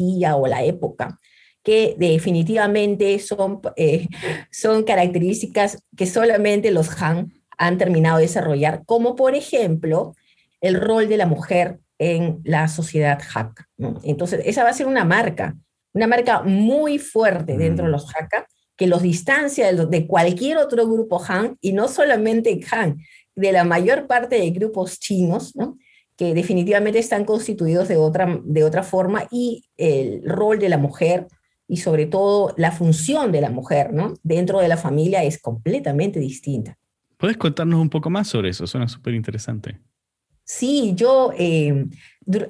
dinastía 0.00 0.36
o 0.36 0.46
la 0.46 0.64
época, 0.64 1.18
que 1.62 1.94
definitivamente 1.98 3.18
son, 3.18 3.60
eh, 3.76 4.08
son 4.50 4.84
características 4.84 5.82
que 5.96 6.06
solamente 6.06 6.70
los 6.70 7.00
Han 7.02 7.32
han 7.58 7.76
terminado 7.76 8.16
de 8.16 8.22
desarrollar, 8.22 8.84
como 8.86 9.14
por 9.14 9.34
ejemplo 9.34 10.14
el 10.62 10.80
rol 10.80 11.08
de 11.08 11.18
la 11.18 11.26
mujer 11.26 11.78
en 11.98 12.40
la 12.42 12.68
sociedad 12.68 13.20
Hakka. 13.34 13.68
Entonces, 14.02 14.40
esa 14.46 14.64
va 14.64 14.70
a 14.70 14.74
ser 14.74 14.86
una 14.86 15.04
marca, 15.04 15.54
una 15.92 16.06
marca 16.06 16.42
muy 16.42 16.98
fuerte 16.98 17.58
dentro 17.58 17.84
de 17.84 17.90
mm. 17.90 17.92
los 17.92 18.06
Hakka, 18.08 18.46
que 18.78 18.86
los 18.86 19.02
distancia 19.02 19.70
de, 19.74 20.06
cualquier 20.06 20.56
otro 20.56 20.86
grupo 20.86 21.22
Han, 21.28 21.58
y 21.60 21.74
no 21.74 21.88
solamente 21.88 22.58
Han, 22.72 22.96
de 23.36 23.52
la 23.52 23.64
mayor 23.64 24.06
parte 24.06 24.36
de 24.36 24.50
grupos 24.50 24.98
chinos, 24.98 25.52
que 26.20 26.34
definitivamente 26.34 26.98
están 26.98 27.24
constituidos 27.24 27.88
de 27.88 27.96
otra, 27.96 28.38
de 28.44 28.62
otra 28.62 28.82
forma, 28.82 29.26
y 29.30 29.64
el 29.78 30.20
rol 30.26 30.58
de 30.58 30.68
la 30.68 30.76
mujer 30.76 31.28
y 31.66 31.78
sobre 31.78 32.04
todo 32.04 32.52
la 32.58 32.72
función 32.72 33.32
de 33.32 33.40
la 33.40 33.48
mujer 33.48 33.94
¿no? 33.94 34.12
dentro 34.22 34.60
de 34.60 34.68
la 34.68 34.76
familia 34.76 35.24
es 35.24 35.40
completamente 35.40 36.20
distinta. 36.20 36.76
¿Puedes 37.16 37.38
contarnos 37.38 37.80
un 37.80 37.88
poco 37.88 38.10
más 38.10 38.28
sobre 38.28 38.50
eso? 38.50 38.66
Suena 38.66 38.86
súper 38.86 39.14
interesante. 39.14 39.80
Sí, 40.44 40.92
yo 40.94 41.32
eh, 41.38 41.86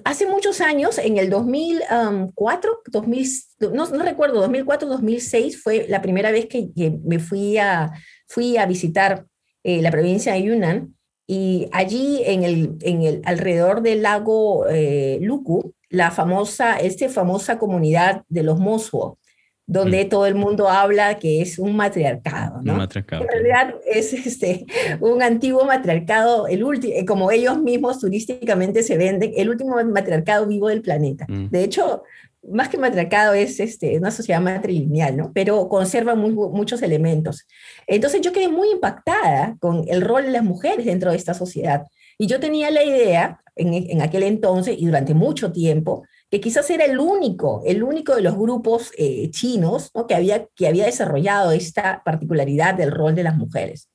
hace 0.03 0.27
muchos 0.27 0.61
años, 0.61 0.99
en 0.99 1.19
el 1.19 1.31
2004, 1.31 2.83
2000, 2.91 3.29
no, 3.73 3.87
recuerdo, 4.03 4.41
2004, 4.41 4.89
2006 4.89 5.63
fue 5.63 5.87
la 5.89 6.03
primera 6.03 6.33
vez 6.33 6.47
que, 6.47 6.73
me 7.05 7.21
fui 7.21 7.57
a, 7.57 7.93
fui 8.27 8.57
a 8.57 8.67
visitar 8.67 9.27
eh, 9.63 9.81
la 9.81 9.93
provincia 9.93 10.33
de 10.33 10.43
Yunnan 10.43 10.97
y 11.33 11.69
allí 11.71 12.25
en 12.27 12.43
el, 12.43 12.77
en 12.81 13.03
el 13.03 13.23
alrededor 13.25 13.83
del 13.83 14.03
lago 14.03 14.67
eh, 14.69 15.21
Luku, 15.23 15.73
la 15.89 16.11
famosa, 16.11 16.81
esta 16.81 17.09
famosa 17.09 17.57
comunidad 17.57 18.25
de 18.29 18.43
los 18.43 18.59
Mosuo, 18.59 19.17
donde 19.65 20.05
mm. 20.07 20.09
todo 20.09 20.27
el 20.27 20.35
mundo 20.35 20.69
habla 20.69 21.21
que 21.21 21.41
es 21.41 21.61
un 21.61 21.77
matriarcado, 21.77 22.61
¿no? 22.63 22.83
En 22.83 23.29
realidad 23.29 23.77
es 23.87 24.13
este, 24.13 24.67
un 24.99 25.23
antiguo 25.23 25.65
matriarcado, 25.65 26.49
el 26.49 26.65
último, 26.65 26.95
eh, 26.97 27.05
como 27.05 27.31
ellos 27.31 27.63
mismos 27.63 28.01
turísticamente 28.01 28.83
se 28.83 28.97
venden, 28.97 29.31
el 29.37 29.51
último 29.51 29.77
matriarcado 29.85 30.49
vivo 30.49 30.67
del 30.67 30.83
planeta. 30.83 31.27
Mm. 31.29 31.51
De 31.51 31.63
hecho, 31.63 32.03
más 32.43 32.69
que 32.69 32.79
matriarcado 32.79 33.35
es 33.35 33.61
este, 33.61 33.99
una 33.99 34.11
sociedad 34.11 34.41
matrilineal, 34.41 35.17
¿no? 35.17 35.33
Pero 35.35 35.69
conserva 35.69 36.15
muchos 36.15 36.83
elementos. 36.83 37.47
Entonces 37.87 38.21
yo 38.21 38.33
quedé 38.33 38.49
muy 38.49 38.71
impactada 38.71 39.57
con 39.61 39.85
el 39.89 40.01
rol 40.01 40.25
de 40.25 40.31
las 40.31 40.45
mujeres 40.45 40.87
dentro 40.87 41.11
de 41.11 41.17
esta 41.17 41.35
sociedad. 41.35 41.85
Y 42.19 42.27
yo 42.27 42.41
tenía 42.41 42.71
la 42.71 42.83
idea 42.83 43.41
en, 43.57 44.01
aquel 44.01 44.23
entonces 44.23 44.77
y 44.79 44.87
durante 44.87 45.15
mucho 45.15 45.53
tiempo 45.53 46.05
que 46.31 46.41
quizás 46.41 46.71
era 46.71 46.85
el 46.85 46.99
único, 46.99 47.63
el 47.67 47.83
único 47.83 48.15
de 48.15 48.23
los 48.23 48.37
grupos 48.37 48.93
eh, 48.97 49.31
chinos 49.31 49.91
que, 50.09 50.15
había, 50.15 50.47
que 50.55 50.69
había 50.69 50.87
desarrollado 50.87 51.53
esta 51.53 52.03
particularidad 52.05 52.75
del 52.75 52.91
rol 52.91 53.15
de 53.15 53.25
las 53.25 53.37
mujeres. 53.37 53.91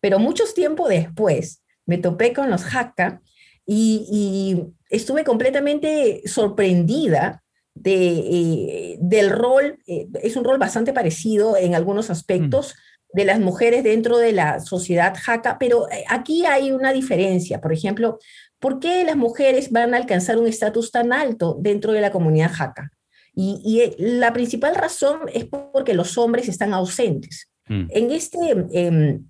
Pero 0.00 0.18
muchos 0.18 0.54
tiempo 0.54 0.88
después 0.88 1.62
me 1.86 1.98
topé 1.98 2.32
con 2.32 2.50
los 2.50 2.62
Hakka 2.74 3.20
y, 3.66 4.64
estuve 4.90 5.22
completamente 5.22 6.22
sorprendida 6.24 7.42
de, 7.82 8.18
eh, 8.18 8.98
del 9.00 9.30
rol, 9.30 9.78
eh, 9.86 10.06
es 10.22 10.36
un 10.36 10.44
rol 10.44 10.58
bastante 10.58 10.92
parecido 10.92 11.56
en 11.56 11.74
algunos 11.74 12.10
aspectos 12.10 12.74
mm. 12.74 13.16
de 13.16 13.24
las 13.24 13.40
mujeres 13.40 13.84
dentro 13.84 14.18
de 14.18 14.32
la 14.32 14.60
sociedad 14.60 15.14
Hakka, 15.26 15.58
pero 15.58 15.86
aquí 16.08 16.44
hay 16.46 16.72
una 16.72 16.92
diferencia. 16.92 17.60
Por 17.60 17.72
ejemplo, 17.72 18.18
¿por 18.58 18.80
qué 18.80 19.04
las 19.04 19.16
mujeres 19.16 19.70
van 19.70 19.94
a 19.94 19.98
alcanzar 19.98 20.38
un 20.38 20.46
estatus 20.46 20.90
tan 20.90 21.12
alto 21.12 21.56
dentro 21.60 21.92
de 21.92 22.00
la 22.00 22.10
comunidad 22.10 22.52
jaca? 22.52 22.90
Y, 23.34 23.80
eh, 23.80 23.94
la 23.98 24.32
principal 24.32 24.74
razón 24.74 25.20
es 25.32 25.44
porque 25.44 25.94
los 25.94 26.18
hombres 26.18 26.48
están 26.48 26.74
ausentes. 26.74 27.48
Mm. 27.68 27.86
En, 27.90 28.10
este, 28.10 28.38
em, 28.72 29.28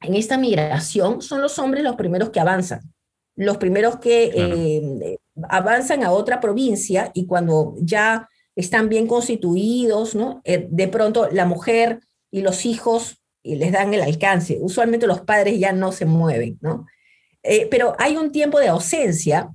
en 0.00 0.14
esta 0.14 0.36
migración 0.36 1.22
son 1.22 1.40
los 1.40 1.56
hombres 1.60 1.84
los 1.84 1.94
primeros 1.94 2.30
que 2.30 2.40
avanzan, 2.40 2.80
los 3.36 3.58
primeros 3.58 3.98
que 3.98 4.32
em, 4.34 5.16
avanzan 5.48 6.04
a 6.04 6.12
otra 6.12 6.40
provincia 6.40 7.10
y 7.14 7.26
cuando 7.26 7.74
ya 7.80 8.28
están 8.56 8.88
bien 8.88 9.06
constituidos. 9.06 10.16
Eh, 10.44 10.66
de 10.70 10.88
pronto 10.88 11.28
la 11.30 11.46
mujer 11.46 12.00
y 12.30 12.42
los 12.42 12.66
hijos 12.66 13.20
les 13.42 13.72
dan 13.72 13.92
el 13.94 14.02
alcance. 14.02 14.58
Usualmente 14.60 15.06
los 15.06 15.20
padres 15.20 15.58
ya 15.58 15.72
no 15.72 15.92
se 15.92 16.06
mueven. 16.06 16.58
Eh, 17.42 17.68
pero 17.70 17.94
hay 17.98 18.16
un 18.16 18.32
tiempo 18.32 18.58
de 18.58 18.68
ausencia 18.68 19.50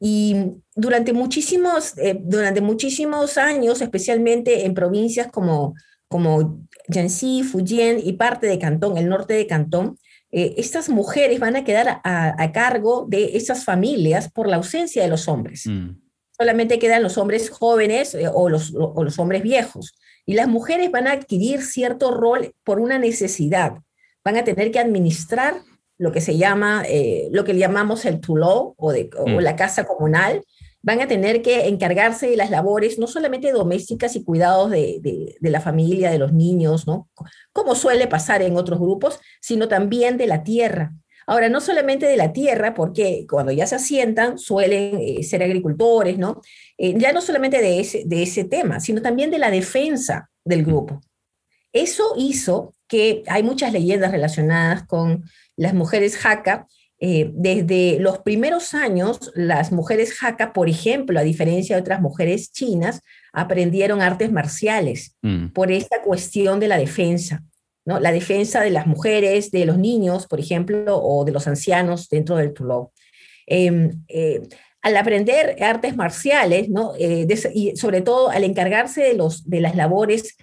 y 0.00 0.36
durante 0.74 1.12
muchísimos, 1.12 1.96
eh, 1.98 2.18
durante 2.20 2.60
muchísimos 2.60 3.38
años, 3.38 3.80
especialmente 3.80 4.64
en 4.64 4.74
provincias 4.74 5.30
como, 5.30 5.74
como 6.08 6.66
Jiangxi, 6.88 7.42
Fujian 7.42 7.98
y 8.02 8.14
parte 8.14 8.46
de 8.46 8.58
Cantón, 8.58 8.96
el 8.96 9.08
norte 9.08 9.34
de 9.34 9.46
Cantón, 9.46 9.98
eh, 10.36 10.54
estas 10.56 10.88
mujeres 10.88 11.38
van 11.38 11.54
a 11.54 11.62
quedar 11.62 12.00
a, 12.02 12.52
cargo 12.52 13.06
de 13.08 13.36
esas 13.36 13.64
familias 13.64 14.32
por 14.32 14.48
la 14.48 14.56
ausencia 14.56 15.02
de 15.02 15.08
los 15.08 15.28
hombres. 15.28 15.64
Mm. 15.66 15.90
Solamente 16.36 16.80
quedan 16.80 17.04
los 17.04 17.16
hombres 17.18 17.50
jóvenes 17.50 18.16
o, 18.34 18.48
los, 18.48 18.74
o 18.74 19.04
los 19.04 19.18
hombres 19.20 19.44
viejos. 19.44 19.94
Y 20.26 20.34
las 20.34 20.48
mujeres 20.48 20.90
van 20.90 21.06
a 21.06 21.12
adquirir 21.12 21.62
cierto 21.62 22.10
rol 22.10 22.52
por 22.64 22.80
una 22.80 22.98
necesidad. 22.98 23.74
Van 24.24 24.36
a 24.36 24.42
tener 24.42 24.72
que 24.72 24.80
administrar 24.80 25.54
lo 25.98 26.10
que 26.10 26.20
se 26.20 26.36
llama, 26.36 26.82
eh, 26.88 27.28
lo 27.30 27.44
que 27.44 27.56
llamamos 27.56 28.04
el 28.04 28.20
tuló 28.20 28.74
o, 28.76 28.92
de, 28.92 29.10
mm. 29.26 29.38
la 29.38 29.54
casa 29.54 29.84
comunal, 29.84 30.44
van 30.84 31.00
a 31.00 31.08
tener 31.08 31.40
que 31.40 31.66
encargarse 31.66 32.28
de 32.28 32.36
las 32.36 32.50
labores, 32.50 32.98
no 32.98 33.06
solamente 33.06 33.50
domésticas 33.52 34.16
y 34.16 34.22
cuidados 34.22 34.70
de, 34.70 35.00
de, 35.40 35.50
la 35.50 35.62
familia, 35.62 36.10
de 36.10 36.18
los 36.18 36.34
niños, 36.34 36.86
¿no? 36.86 37.08
Como 37.54 37.74
suele 37.74 38.06
pasar 38.06 38.42
en 38.42 38.58
otros 38.58 38.78
grupos, 38.78 39.18
sino 39.40 39.66
también 39.66 40.18
de 40.18 40.26
la 40.26 40.44
tierra. 40.44 40.92
Ahora, 41.26 41.48
no 41.48 41.62
solamente 41.62 42.04
de 42.04 42.18
la 42.18 42.34
tierra, 42.34 42.74
porque 42.74 43.26
cuando 43.30 43.50
ya 43.50 43.66
se 43.66 43.76
asientan 43.76 44.36
suelen 44.36 44.98
eh, 45.00 45.22
ser 45.22 45.42
agricultores, 45.42 46.18
¿no? 46.18 46.42
Eh, 46.76 46.94
ya 46.98 47.14
no 47.14 47.22
solamente 47.22 47.62
de 47.62 47.80
ese, 47.80 48.02
de 48.04 48.22
ese 48.22 48.44
tema, 48.44 48.78
sino 48.78 49.00
también 49.00 49.30
de 49.30 49.38
la 49.38 49.50
defensa 49.50 50.28
del 50.44 50.64
grupo. 50.64 51.00
Eso 51.72 52.12
hizo 52.18 52.74
que 52.88 53.22
hay 53.26 53.42
muchas 53.42 53.72
leyendas 53.72 54.12
relacionadas 54.12 54.86
con 54.86 55.24
las 55.56 55.72
mujeres 55.72 56.18
jaca, 56.18 56.66
eh, 57.06 57.30
desde 57.34 57.98
los 58.00 58.20
primeros 58.20 58.72
años, 58.72 59.30
las 59.34 59.72
mujeres 59.72 60.14
jaca, 60.14 60.54
por 60.54 60.70
ejemplo, 60.70 61.20
a 61.20 61.22
diferencia 61.22 61.76
de 61.76 61.82
otras 61.82 62.00
mujeres 62.00 62.50
chinas, 62.50 63.02
aprendieron 63.30 64.00
artes 64.00 64.32
marciales 64.32 65.14
mm. 65.20 65.48
por 65.48 65.70
esta 65.70 66.00
cuestión 66.00 66.60
de 66.60 66.68
la 66.68 66.78
defensa, 66.78 67.42
¿no? 67.84 68.00
La 68.00 68.10
defensa 68.10 68.62
de 68.62 68.70
las 68.70 68.86
mujeres, 68.86 69.50
de 69.50 69.66
los 69.66 69.76
niños, 69.76 70.26
por 70.26 70.40
ejemplo, 70.40 70.96
o 70.96 71.26
de 71.26 71.32
los 71.32 71.46
ancianos 71.46 72.08
dentro 72.08 72.36
del 72.36 72.54
Tuló. 72.54 72.90
Em, 73.46 74.02
eh, 74.08 74.40
al 74.80 74.96
aprender 74.96 75.62
artes 75.62 75.94
marciales, 75.96 76.70
¿no? 76.70 76.94
Eh, 76.98 77.26
y 77.52 77.76
sobre 77.76 78.00
todo 78.00 78.30
al 78.30 78.44
encargarse 78.44 79.02
de, 79.02 79.12
los, 79.12 79.46
de 79.46 79.60
las 79.60 79.76
labores 79.76 80.38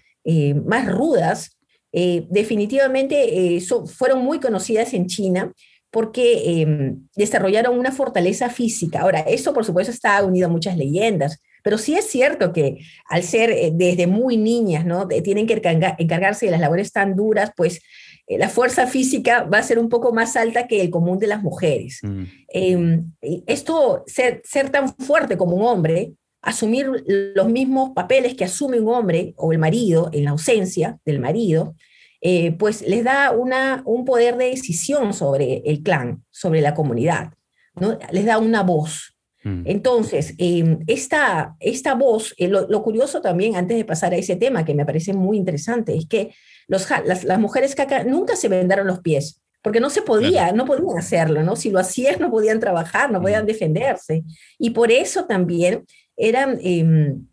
más 0.63 0.87
rudas, 0.87 1.57
eh, 1.93 2.25
definitivamente 2.29 3.55
eh, 3.57 3.61
fueron 3.85 4.23
muy 4.23 4.39
conocidas 4.39 4.93
en 4.93 5.07
China 5.07 5.51
porque 5.91 6.61
em, 6.61 7.07
desarrollaron 7.15 7.77
una 7.77 7.91
fortaleza 7.91 8.49
física. 8.49 9.01
Ahora, 9.01 9.19
eso 9.19 9.53
por 9.53 9.65
supuesto 9.65 9.91
está 9.91 10.23
unido 10.23 10.47
a 10.47 10.49
muchas 10.49 10.77
leyendas, 10.77 11.41
pero 11.63 11.77
sí 11.77 11.95
es 11.95 12.05
cierto 12.05 12.53
que 12.53 12.79
al 13.07 13.23
ser 13.23 13.51
eh, 13.51 13.71
desde 13.73 14.07
muy 14.07 14.37
niñas, 14.37 14.85
¿no? 14.85 15.07
tienen 15.07 15.45
que 15.45 15.61
encargarse 15.99 16.45
de 16.45 16.51
las 16.51 16.61
labores 16.61 16.91
tan 16.91 17.15
duras, 17.15 17.51
pues 17.55 17.81
la 18.27 18.49
fuerza 18.49 18.87
física 18.87 19.43
va 19.43 19.57
a 19.57 19.63
ser 19.63 19.79
un 19.79 19.89
poco 19.89 20.13
más 20.13 20.35
alta 20.35 20.67
que 20.67 20.81
el 20.81 20.89
común 20.89 21.19
de 21.19 21.27
las 21.27 21.43
mujeres. 21.43 21.99
Mm. 22.01 22.23
Em, 22.47 23.11
esto, 23.45 24.03
ser, 24.07 24.41
ser 24.45 24.69
tan 24.69 24.95
fuerte 24.95 25.37
como 25.37 25.55
un 25.55 25.65
hombre, 25.65 26.13
asumir 26.41 26.87
los 27.07 27.49
mismos 27.49 27.91
papeles 27.93 28.35
que 28.35 28.45
asume 28.45 28.79
un 28.79 28.93
hombre 28.93 29.33
o 29.37 29.51
el 29.51 29.59
marido 29.59 30.09
en 30.13 30.25
la 30.25 30.31
ausencia 30.31 30.97
del 31.05 31.19
marido, 31.19 31.75
eh, 32.21 32.51
pues 32.53 32.81
les 32.83 33.03
da 33.03 33.31
una, 33.31 33.81
un 33.85 34.05
poder 34.05 34.37
de 34.37 34.51
decisión 34.51 35.13
sobre 35.13 35.63
el 35.65 35.83
clan, 35.83 36.23
sobre 36.29 36.61
la 36.61 36.73
comunidad, 36.73 37.33
¿no? 37.75 37.97
les 38.11 38.25
da 38.25 38.37
una 38.37 38.63
voz. 38.63 39.17
Mm. 39.43 39.63
Entonces, 39.65 40.35
em, 40.37 40.79
esta, 40.87 41.55
esta 41.59 41.95
voz, 41.95 42.33
eh, 42.37 42.47
lo, 42.47 42.83
curioso 42.83 43.21
también, 43.21 43.55
antes 43.55 43.77
de 43.77 43.85
pasar 43.85 44.13
a 44.13 44.17
ese 44.17 44.35
tema, 44.35 44.63
que 44.63 44.75
me 44.75 44.85
parece 44.85 45.13
muy 45.13 45.37
interesante, 45.37 45.95
es 45.95 46.05
que 46.05 46.33
los, 46.67 46.87
las, 47.05 47.23
las, 47.23 47.39
mujeres 47.39 47.73
caca 47.75 48.03
nunca 48.03 48.35
se 48.35 48.47
vendaron 48.49 48.87
los 48.87 48.99
pies, 48.99 49.41
porque 49.63 49.79
no 49.79 49.89
se 49.89 50.01
podía, 50.01 50.51
no 50.53 50.65
podían 50.65 50.97
hacerlo, 50.97 51.43
¿no? 51.43 51.55
Si 51.55 51.69
lo 51.69 51.79
hacían, 51.79 52.19
no 52.19 52.29
podían 52.29 52.59
trabajar, 52.59 53.11
no 53.11 53.21
podían 53.21 53.43
mm. 53.43 53.47
defenderse. 53.47 54.23
Y 54.59 54.71
por 54.71 54.91
eso 54.91 55.25
también 55.25 55.85
eran, 56.17 56.59
em, 56.61 57.25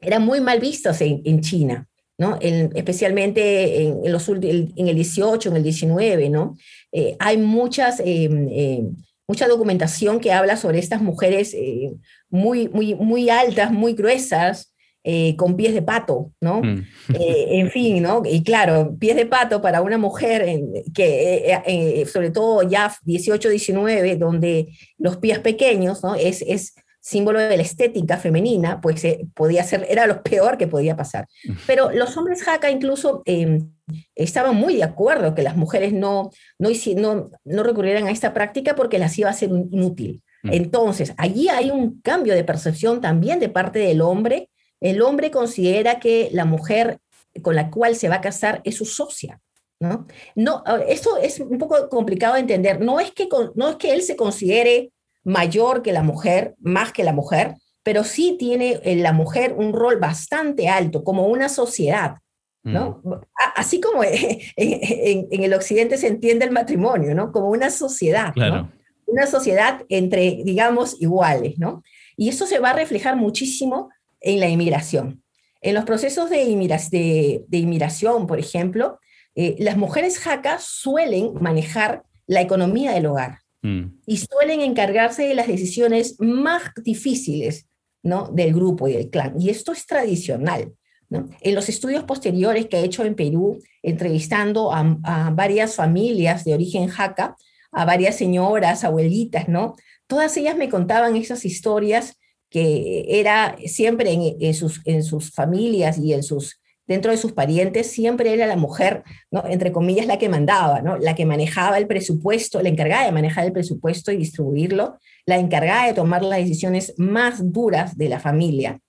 eran 0.00 0.24
muy 0.24 0.40
mal 0.40 0.60
vistos 0.60 1.00
en, 1.00 1.40
China, 1.40 1.88
¿no? 2.18 2.36
especialmente 2.40 3.84
en, 3.84 4.12
los, 4.12 4.28
en 4.28 4.88
el 4.88 4.94
18, 4.94 5.48
en 5.50 5.56
el 5.56 5.62
19, 5.62 6.28
¿no? 6.28 6.56
Eh, 6.90 7.16
hay 7.20 7.38
muchas, 7.38 8.02
em, 8.04 8.92
mucha 9.28 9.46
documentación 9.46 10.18
que 10.18 10.32
habla 10.32 10.56
sobre 10.56 10.80
estas 10.80 11.00
mujeres 11.00 11.54
eh, 11.54 11.92
muy, 12.28 12.68
muy, 12.68 12.94
muy 12.96 13.30
altas, 13.30 13.70
muy 13.70 13.92
gruesas, 13.92 14.74
eh, 15.04 15.36
con 15.36 15.56
pies 15.56 15.74
de 15.74 15.82
pato, 15.82 16.32
¿no? 16.40 16.60
Mm. 16.62 16.84
Eh, 17.14 17.60
en 17.60 17.70
fin, 17.70 18.02
¿no? 18.02 18.22
Y 18.26 18.42
claro, 18.42 18.94
pies 18.98 19.16
de 19.16 19.24
pato 19.24 19.62
para 19.62 19.80
una 19.80 19.96
mujer 19.96 20.60
que, 20.94 22.04
sobre 22.12 22.30
todo 22.30 22.62
ya 22.68 22.94
18, 23.04 23.48
19, 23.48 24.16
donde 24.16 24.68
los 24.98 25.16
pies 25.16 25.38
pequeños, 25.38 26.02
¿no? 26.02 26.14
Es, 26.16 26.42
es 26.42 26.74
símbolo 27.08 27.40
de 27.40 27.56
la 27.56 27.62
estética 27.62 28.18
femenina, 28.18 28.82
pues 28.82 29.02
podía 29.34 29.64
ser, 29.64 29.86
era 29.88 30.06
lo 30.06 30.22
peor 30.22 30.58
que 30.58 30.66
podía 30.66 30.94
pasar. 30.94 31.26
Pero 31.66 31.90
los 31.90 32.14
hombres 32.18 32.42
jaca 32.42 32.70
incluso 32.70 33.22
em, 33.24 33.70
estaban 34.14 34.54
muy 34.54 34.76
de 34.76 34.84
acuerdo 34.84 35.34
que 35.34 35.42
las 35.42 35.56
mujeres 35.56 35.94
no, 35.94 36.30
no, 36.58 36.68
no, 36.96 37.30
no 37.44 37.62
recurrieran 37.62 38.06
a 38.06 38.10
esta 38.10 38.34
práctica 38.34 38.74
porque 38.74 38.98
las 38.98 39.18
iba 39.18 39.30
a 39.30 39.32
ser 39.32 39.48
inútil. 39.48 40.22
Mm. 40.42 40.52
Entonces, 40.52 41.14
allí 41.16 41.48
hay 41.48 41.70
un 41.70 41.98
cambio 42.02 42.34
de 42.34 42.44
percepción 42.44 43.00
también 43.00 43.40
de 43.40 43.48
parte 43.48 43.78
del 43.78 44.02
hombre. 44.02 44.50
El 44.78 45.00
hombre 45.00 45.30
considera 45.30 46.00
que 46.00 46.28
la 46.32 46.44
mujer 46.44 46.98
con 47.40 47.56
la 47.56 47.70
cual 47.70 47.96
se 47.96 48.10
va 48.10 48.16
a 48.16 48.20
casar 48.20 48.60
es 48.64 48.76
su 48.76 48.84
socia. 48.84 49.40
¿no? 49.80 50.06
No, 50.34 50.62
esto 50.86 51.16
es 51.16 51.40
un 51.40 51.56
poco 51.56 51.88
complicado 51.88 52.34
de 52.34 52.40
entender. 52.40 52.82
No 52.82 53.00
es 53.00 53.12
que, 53.12 53.28
no 53.54 53.70
es 53.70 53.76
que 53.76 53.94
él 53.94 54.02
se 54.02 54.14
considere 54.14 54.92
mayor 55.24 55.82
que 55.82 55.92
la 55.92 56.02
mujer, 56.02 56.54
más 56.60 56.92
que 56.92 57.04
la 57.04 57.12
mujer, 57.12 57.56
pero 57.82 58.04
sí 58.04 58.36
tiene 58.38 58.80
en 58.82 59.02
la 59.02 59.12
mujer 59.12 59.54
un 59.56 59.72
rol 59.72 59.96
bastante 59.96 60.68
alto 60.68 61.04
como 61.04 61.26
una 61.26 61.48
sociedad. 61.48 62.16
¿no? 62.62 63.00
Mm. 63.02 63.12
Así 63.56 63.80
como 63.80 64.02
en, 64.56 65.26
el 65.30 65.54
occidente 65.54 65.96
se 65.96 66.08
entiende 66.08 66.44
el 66.44 66.50
matrimonio, 66.50 67.14
¿no? 67.14 67.32
Como 67.32 67.48
una 67.48 67.70
sociedad, 67.70 68.34
¿no? 68.36 68.70
una 69.06 69.26
sociedad 69.26 69.86
entre, 69.88 70.42
digamos, 70.44 71.00
iguales, 71.00 71.58
¿no? 71.58 71.82
Y 72.16 72.28
eso 72.28 72.46
se 72.46 72.58
va 72.58 72.70
a 72.70 72.74
reflejar 72.74 73.16
muchísimo 73.16 73.88
en 74.20 74.40
la 74.40 74.48
inmigración. 74.48 75.22
En 75.62 75.74
los 75.74 75.84
procesos 75.84 76.28
de, 76.30 76.42
inmigración, 76.42 78.26
por 78.26 78.38
ejemplo, 78.38 79.00
eh, 79.34 79.56
las 79.58 79.76
mujeres 79.76 80.18
jacas 80.18 80.64
suelen 80.64 81.32
manejar 81.40 82.02
la 82.26 82.42
economía 82.42 82.92
del 82.92 83.06
hogar 83.06 83.38
mm. 83.62 84.00
y 84.06 84.16
suelen 84.16 84.60
encargarse 84.60 85.24
de 85.26 85.34
las 85.34 85.46
decisiones 85.46 86.16
más 86.18 86.62
difíciles 86.82 87.66
¿no? 88.02 88.28
del 88.32 88.54
grupo 88.54 88.88
y 88.88 88.94
del 88.94 89.10
clan. 89.10 89.40
Y 89.40 89.50
esto 89.50 89.72
es 89.72 89.86
tradicional. 89.86 90.72
En 91.10 91.54
los 91.54 91.70
estudios 91.70 92.04
posteriores 92.04 92.66
que 92.66 92.76
he 92.78 92.84
hecho 92.84 93.02
en 93.04 93.14
Perú, 93.14 93.58
entrevistando 93.82 94.72
a, 94.72 94.98
a 95.04 95.30
varias 95.30 95.74
familias 95.74 96.44
de 96.44 96.52
origen 96.52 96.88
jaca, 96.88 97.34
a 97.72 97.84
varias 97.86 98.16
señoras, 98.16 98.84
abuelitas, 98.84 99.48
¿no? 99.48 99.74
Todas 100.06 100.36
ellas 100.36 100.56
me 100.56 100.68
contaban 100.68 101.16
esas 101.16 101.44
historias 101.44 102.18
que 102.50 103.04
era 103.20 103.56
siempre 103.66 104.12
en, 104.12 104.54
sus, 104.54 104.80
en 104.86 105.02
sus 105.02 105.30
familias 105.32 105.98
y 105.98 106.14
en 106.14 106.22
sus, 106.22 106.60
dentro 106.88 107.10
de 107.10 107.18
sus 107.18 107.32
parientes, 107.32 107.90
siempre 107.90 108.32
era 108.32 108.46
la 108.46 108.56
mujer, 108.56 109.04
¿no? 109.30 109.44
entre 109.46 109.70
comillas, 109.70 110.06
la 110.06 110.18
que 110.18 110.30
mandaba, 110.30 110.80
¿no? 110.80 110.96
la 110.96 111.14
que 111.14 111.26
manejaba 111.26 111.76
el 111.76 111.86
presupuesto, 111.86 112.62
la 112.62 112.70
encargada 112.70 113.04
de 113.04 113.12
manejar 113.12 113.44
el 113.44 113.52
presupuesto 113.52 114.10
y 114.10 114.16
distribuirlo, 114.16 114.98
la 115.26 115.38
encargada 115.38 115.86
de 115.86 115.92
tomar 115.92 116.24
las 116.24 116.38
decisiones 116.38 116.94
más 116.96 117.52
duras 117.52 117.96
de 117.98 118.08
la 118.08 118.18
familia 118.18 118.80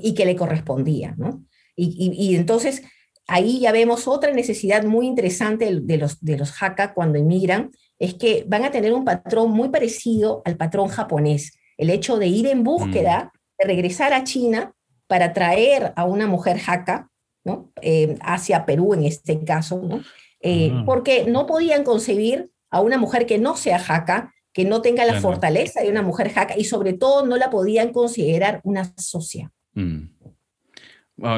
y 0.00 0.14
que 0.14 0.24
le 0.24 0.36
correspondía. 0.36 1.14
¿no? 1.18 1.44
Y, 1.74 2.12
y, 2.16 2.36
entonces 2.36 2.82
ahí 3.26 3.60
ya 3.60 3.72
vemos 3.72 4.06
otra 4.06 4.32
necesidad 4.32 4.84
muy 4.84 5.06
interesante 5.06 5.80
de 5.82 5.96
los, 5.98 6.24
de 6.24 6.38
los 6.38 6.62
Haka 6.62 6.94
cuando 6.94 7.18
emigran, 7.18 7.72
es 7.98 8.14
que 8.14 8.44
van 8.46 8.64
a 8.64 8.70
tener 8.70 8.92
un 8.92 9.04
patrón 9.04 9.50
muy 9.50 9.70
parecido 9.70 10.42
al 10.44 10.56
patrón 10.56 10.88
japonés. 10.88 11.58
El 11.76 11.90
hecho 11.90 12.18
de 12.18 12.28
ir 12.28 12.46
en 12.46 12.62
búsqueda, 12.62 13.32
mm. 13.34 13.38
de 13.58 13.66
regresar 13.66 14.12
a 14.12 14.22
China 14.22 14.72
para 15.08 15.32
traer 15.32 15.92
a 15.96 16.04
una 16.04 16.28
mujer 16.28 16.58
jaca, 16.58 17.10
¿no? 17.44 17.72
Eh, 17.82 18.16
hacia 18.20 18.66
Perú 18.66 18.94
en 18.94 19.04
este 19.04 19.42
caso, 19.44 19.80
¿no? 19.82 20.02
Eh, 20.40 20.70
ah. 20.72 20.82
porque 20.86 21.24
no 21.26 21.46
podían 21.46 21.84
concebir 21.84 22.50
a 22.70 22.80
una 22.80 22.98
mujer 22.98 23.26
que 23.26 23.38
no 23.38 23.56
sea 23.56 23.78
jaca, 23.78 24.32
que 24.52 24.64
no 24.64 24.82
tenga 24.82 25.04
la 25.04 25.20
fortaleza 25.20 25.82
de 25.82 25.90
una 25.90 26.02
mujer 26.02 26.30
jaca 26.30 26.56
y 26.56 26.64
sobre 26.64 26.92
todo 26.92 27.24
no 27.24 27.36
la 27.36 27.50
podían 27.50 27.92
considerar 27.92 28.60
una 28.64 28.92
socia. 28.96 29.50
Mm. 29.74 30.04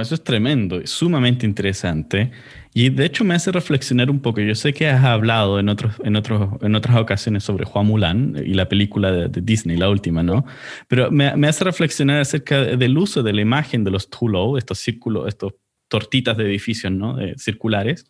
eso 0.00 0.14
es 0.14 0.24
tremendo, 0.24 0.80
sumamente 0.86 1.46
interesante. 1.46 2.30
Y 2.72 2.88
de 2.88 3.04
hecho 3.04 3.24
me 3.24 3.34
hace 3.34 3.50
reflexionar 3.50 4.10
un 4.10 4.20
poco. 4.20 4.40
Yo 4.40 4.54
sé 4.54 4.72
que 4.72 4.88
has 4.88 5.04
hablado 5.04 5.58
en, 5.58 5.68
otros, 5.68 5.94
en, 6.04 6.16
otros, 6.16 6.50
en 6.62 6.74
otras 6.74 6.96
ocasiones 6.96 7.42
sobre 7.42 7.64
Juan 7.64 7.86
Mulan 7.86 8.36
y 8.44 8.54
la 8.54 8.68
película 8.68 9.10
de, 9.10 9.40
Disney, 9.40 9.76
la 9.76 9.90
última, 9.90 10.22
¿no? 10.22 10.44
Pero 10.88 11.10
me, 11.10 11.36
me, 11.36 11.48
hace 11.48 11.64
reflexionar 11.64 12.20
acerca 12.20 12.60
del 12.60 12.96
uso 12.96 13.22
de 13.22 13.32
la 13.32 13.40
imagen 13.40 13.82
de 13.84 13.90
los 13.90 14.08
Tulo, 14.08 14.56
estos 14.56 14.78
círculos, 14.78 15.28
estos 15.28 15.54
tortitas 15.90 16.36
de 16.38 16.44
edificios, 16.44 16.90
¿no? 16.90 17.18
circulares, 17.36 18.06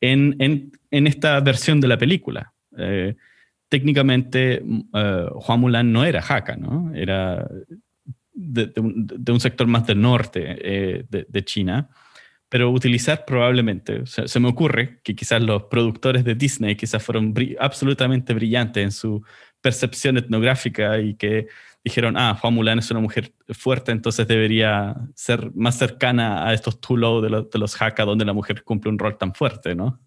en, 0.00 0.34
en, 0.40 0.72
en, 0.90 1.06
esta 1.06 1.38
versión 1.40 1.80
de 1.80 1.86
la 1.86 1.98
película. 1.98 2.52
Eh, 2.76 3.14
técnicamente, 3.68 4.64
eh, 4.94 5.26
Juan 5.34 5.60
Mulan 5.60 5.92
no 5.92 6.04
era 6.04 6.20
jaca, 6.22 6.56
¿no? 6.56 6.92
Era 6.94 7.46
de, 8.32 8.72
un, 8.76 9.06
de 9.06 9.32
un, 9.32 9.40
sector 9.40 9.68
más 9.68 9.86
del 9.86 10.00
norte 10.00 10.56
eh, 10.60 11.04
de 11.08 11.44
China 11.44 11.88
pero 12.50 12.68
utilizar 12.72 13.24
probablemente, 13.24 14.02
se 14.06 14.40
me 14.40 14.48
ocurre 14.48 14.98
que 15.04 15.14
quizás 15.14 15.40
los 15.40 15.62
productores 15.64 16.24
de 16.24 16.34
Disney 16.34 16.74
quizás 16.74 17.00
fueron 17.00 17.32
absolutamente 17.60 18.34
brillantes 18.34 18.82
en 18.82 18.90
su 18.90 19.24
percepción 19.60 20.18
etnográfica 20.18 20.98
y 20.98 21.14
que 21.14 21.46
dijeron, 21.84 22.16
ah, 22.16 22.36
Juan 22.40 22.54
Mulan 22.54 22.78
es 22.78 22.90
una 22.90 23.00
mujer 23.00 23.32
fuerte, 23.48 23.92
entonces 23.92 24.26
debería 24.28 24.96
ser 25.14 25.50
más 25.54 25.78
cercana 25.78 26.46
a 26.46 26.52
estos 26.52 26.80
Tulo 26.80 27.20
de, 27.20 27.30
los, 27.30 27.82
Hakka, 27.82 28.04
donde 28.04 28.24
la 28.24 28.32
mujer 28.32 28.62
cumple 28.64 28.90
un 28.90 28.98
rol 28.98 29.16
tan 29.16 29.34
fuerte, 29.34 29.74
¿no? 29.74 30.00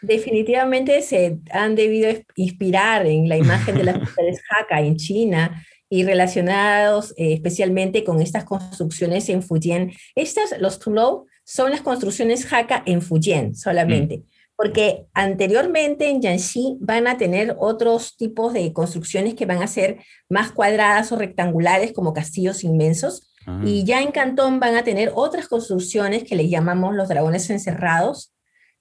Definitivamente 0.00 1.00
se 1.02 1.38
han 1.50 1.74
debido 1.74 2.10
inspirar 2.36 3.06
en 3.06 3.28
la 3.28 3.36
imagen 3.36 3.76
de 3.76 3.84
las 3.84 3.98
mujeres 3.98 4.40
Hakka 4.50 4.80
en 4.80 4.96
China 4.96 5.64
y 5.88 6.04
relacionados 6.04 7.12
eh, 7.16 7.34
especialmente 7.34 8.04
con 8.04 8.20
estas 8.20 8.44
construcciones 8.44 9.28
en 9.28 9.42
Fujian. 9.42 9.92
Estas, 10.14 10.58
los 10.60 10.78
Tulo, 10.78 11.26
son 11.44 11.70
las 11.70 11.82
construcciones 11.82 12.50
Hakka 12.50 12.82
en 12.86 13.02
Fujian 13.02 13.54
solamente. 13.54 14.24
Porque 14.56 15.06
anteriormente 15.14 16.08
en 16.08 16.20
Jiangxi 16.20 16.76
van 16.80 17.06
a 17.06 17.16
tener 17.16 17.56
otros 17.58 18.16
tipos 18.16 18.52
de 18.52 18.72
construcciones 18.72 19.34
que 19.34 19.46
van 19.46 19.62
a 19.62 19.66
ser 19.66 19.98
más 20.28 20.52
cuadradas 20.52 21.10
o 21.12 21.16
rectangulares 21.16 21.92
como 21.92 22.12
castillos 22.12 22.62
inmensos. 22.62 23.34
Ah. 23.46 23.60
Y 23.64 23.84
ya 23.84 24.00
en 24.00 24.12
Cantón 24.12 24.60
van 24.60 24.76
a 24.76 24.84
tener 24.84 25.12
otras 25.14 25.48
construcciones 25.48 26.24
que 26.24 26.36
le 26.36 26.48
llamamos 26.48 26.94
los 26.94 27.08
dragones 27.08 27.50
encerrados, 27.50 28.32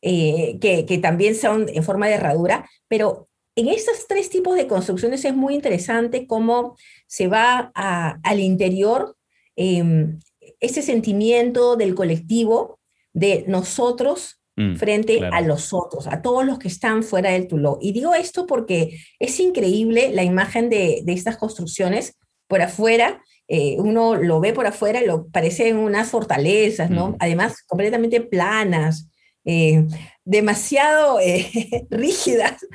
eh, 0.02 0.60
que, 0.60 0.86
que, 0.86 0.98
también 1.00 1.34
son 1.34 1.68
en 1.70 1.84
forma 1.84 2.08
de 2.08 2.14
herradura. 2.14 2.70
Pero 2.88 3.28
en 3.56 3.68
estos 3.68 4.08
tres 4.08 4.30
tipos 4.30 4.56
de 4.56 4.68
construcciones 4.68 5.26
es 5.26 5.36
muy 5.36 5.54
interesante 5.54 6.28
cómo 6.28 6.76
se 7.08 7.28
va 7.28 7.72
al 7.76 8.40
interior 8.40 9.16
eh, 9.56 10.18
ese 10.60 10.82
sentimiento 10.82 11.76
del 11.76 11.94
colectivo, 11.94 12.80
de 13.14 13.46
nosotros 13.48 14.42
mm, 14.56 14.76
frente 14.76 15.20
a 15.32 15.42
los 15.42 15.74
otros, 15.74 16.08
a 16.08 16.22
todos 16.22 16.46
los 16.46 16.60
que 16.60 16.68
están 16.68 17.04
fuera 17.04 17.32
del 17.32 17.48
Tuló. 17.48 17.78
Y 17.82 17.92
digo 17.92 18.14
esto 18.14 18.46
porque 18.46 19.00
es 19.20 19.40
increíble 19.40 20.12
la 20.14 20.24
imagen 20.24 20.70
de, 20.70 21.04
estas 21.08 21.38
construcciones 21.38 22.18
por 22.48 22.62
afuera. 22.62 23.22
Eh, 23.48 23.76
uno 23.80 24.16
lo 24.16 24.40
ve 24.40 24.54
por 24.54 24.66
afuera 24.66 25.02
y 25.02 25.06
lo 25.06 25.28
parecen 25.28 25.78
unas 25.78 26.10
fortalezas, 26.10 26.90
¿no? 26.90 27.10
Mm. 27.10 27.16
Además, 27.20 27.64
completamente 27.68 28.22
planas, 28.22 29.10
eh, 29.46 29.86
demasiado 30.24 31.20
eh, 31.20 31.86
rígidas, 31.90 32.66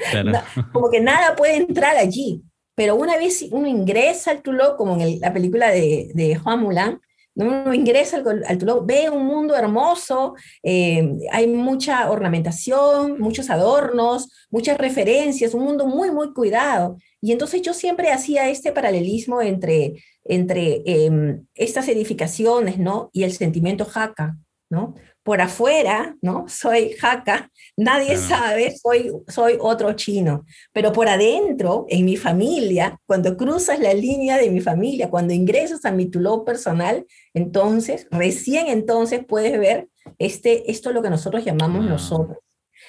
como 0.73 0.91
que 0.91 1.01
nada 1.01 1.35
puede 1.37 1.57
entrar 1.57 1.97
allí. 1.97 2.43
Pero 2.75 2.95
una 2.95 3.17
vez 3.17 3.45
uno 3.51 3.67
ingresa 3.67 4.31
al 4.31 4.43
Tuló, 4.43 4.77
como 4.77 5.01
en 5.01 5.19
la 5.19 5.33
película 5.33 5.71
de, 5.71 6.11
de 6.15 6.37
Juan 6.37 6.61
Mulan, 6.61 7.01
uno 7.39 7.73
ingresa 7.73 8.17
al, 8.17 8.45
al 8.45 8.59
ve 8.85 9.09
un 9.11 9.25
mundo 9.25 9.57
hermoso, 9.57 10.35
eh, 10.63 11.09
hay 11.31 11.47
mucha 11.47 12.11
ornamentación, 12.11 13.21
muchos 13.21 13.49
adornos, 13.49 14.29
muchas 14.51 14.77
referencias, 14.77 15.55
un 15.55 15.63
mundo 15.63 15.87
muy, 15.87 16.11
muy 16.11 16.33
cuidado. 16.33 16.97
Y 17.21 17.33
entonces 17.33 17.63
yo 17.63 17.75
siempre 17.75 18.11
hacía 18.11 18.49
este 18.49 18.73
paralelismo 18.73 19.41
entre, 19.41 20.03
entre 20.25 20.83
em, 20.85 21.47
estas 21.55 21.89
edificaciones, 21.89 22.79
¿no? 22.79 23.11
Y 23.13 23.23
el 23.23 23.33
sentimiento 23.33 23.85
jaca, 23.85 24.37
¿no? 24.69 24.95
Por 25.29 25.43
afuera, 25.43 26.17
¿no? 26.23 26.47
Soy 26.49 26.93
jaca, 26.93 27.51
nadie 27.77 28.17
sabe, 28.17 28.75
soy, 28.75 29.13
soy 29.27 29.59
otro 29.61 29.93
chino, 29.93 30.47
pero 30.73 30.91
por 30.91 31.07
adentro, 31.07 31.85
en 31.91 32.07
mi 32.07 32.17
familia, 32.17 32.99
cuando 33.05 33.37
cruzas 33.37 33.79
la 33.79 33.93
línea 33.93 34.39
de 34.39 34.49
mi 34.49 34.63
familia, 34.63 35.11
cuando 35.11 35.35
ingresas 35.35 35.85
a 35.85 35.93
mi 35.93 36.07
tuló 36.07 36.47
personal, 36.47 37.05
entonces, 37.35 38.07
recién 38.11 38.69
entonces 38.69 39.21
puedes 39.23 39.61
ver 39.61 39.89
este, 40.17 40.71
esto 40.71 40.89
es 40.89 40.95
lo 40.95 41.03
que 41.03 41.11
nosotros 41.11 41.45
llamamos 41.45 41.85
nosotros. 41.85 42.39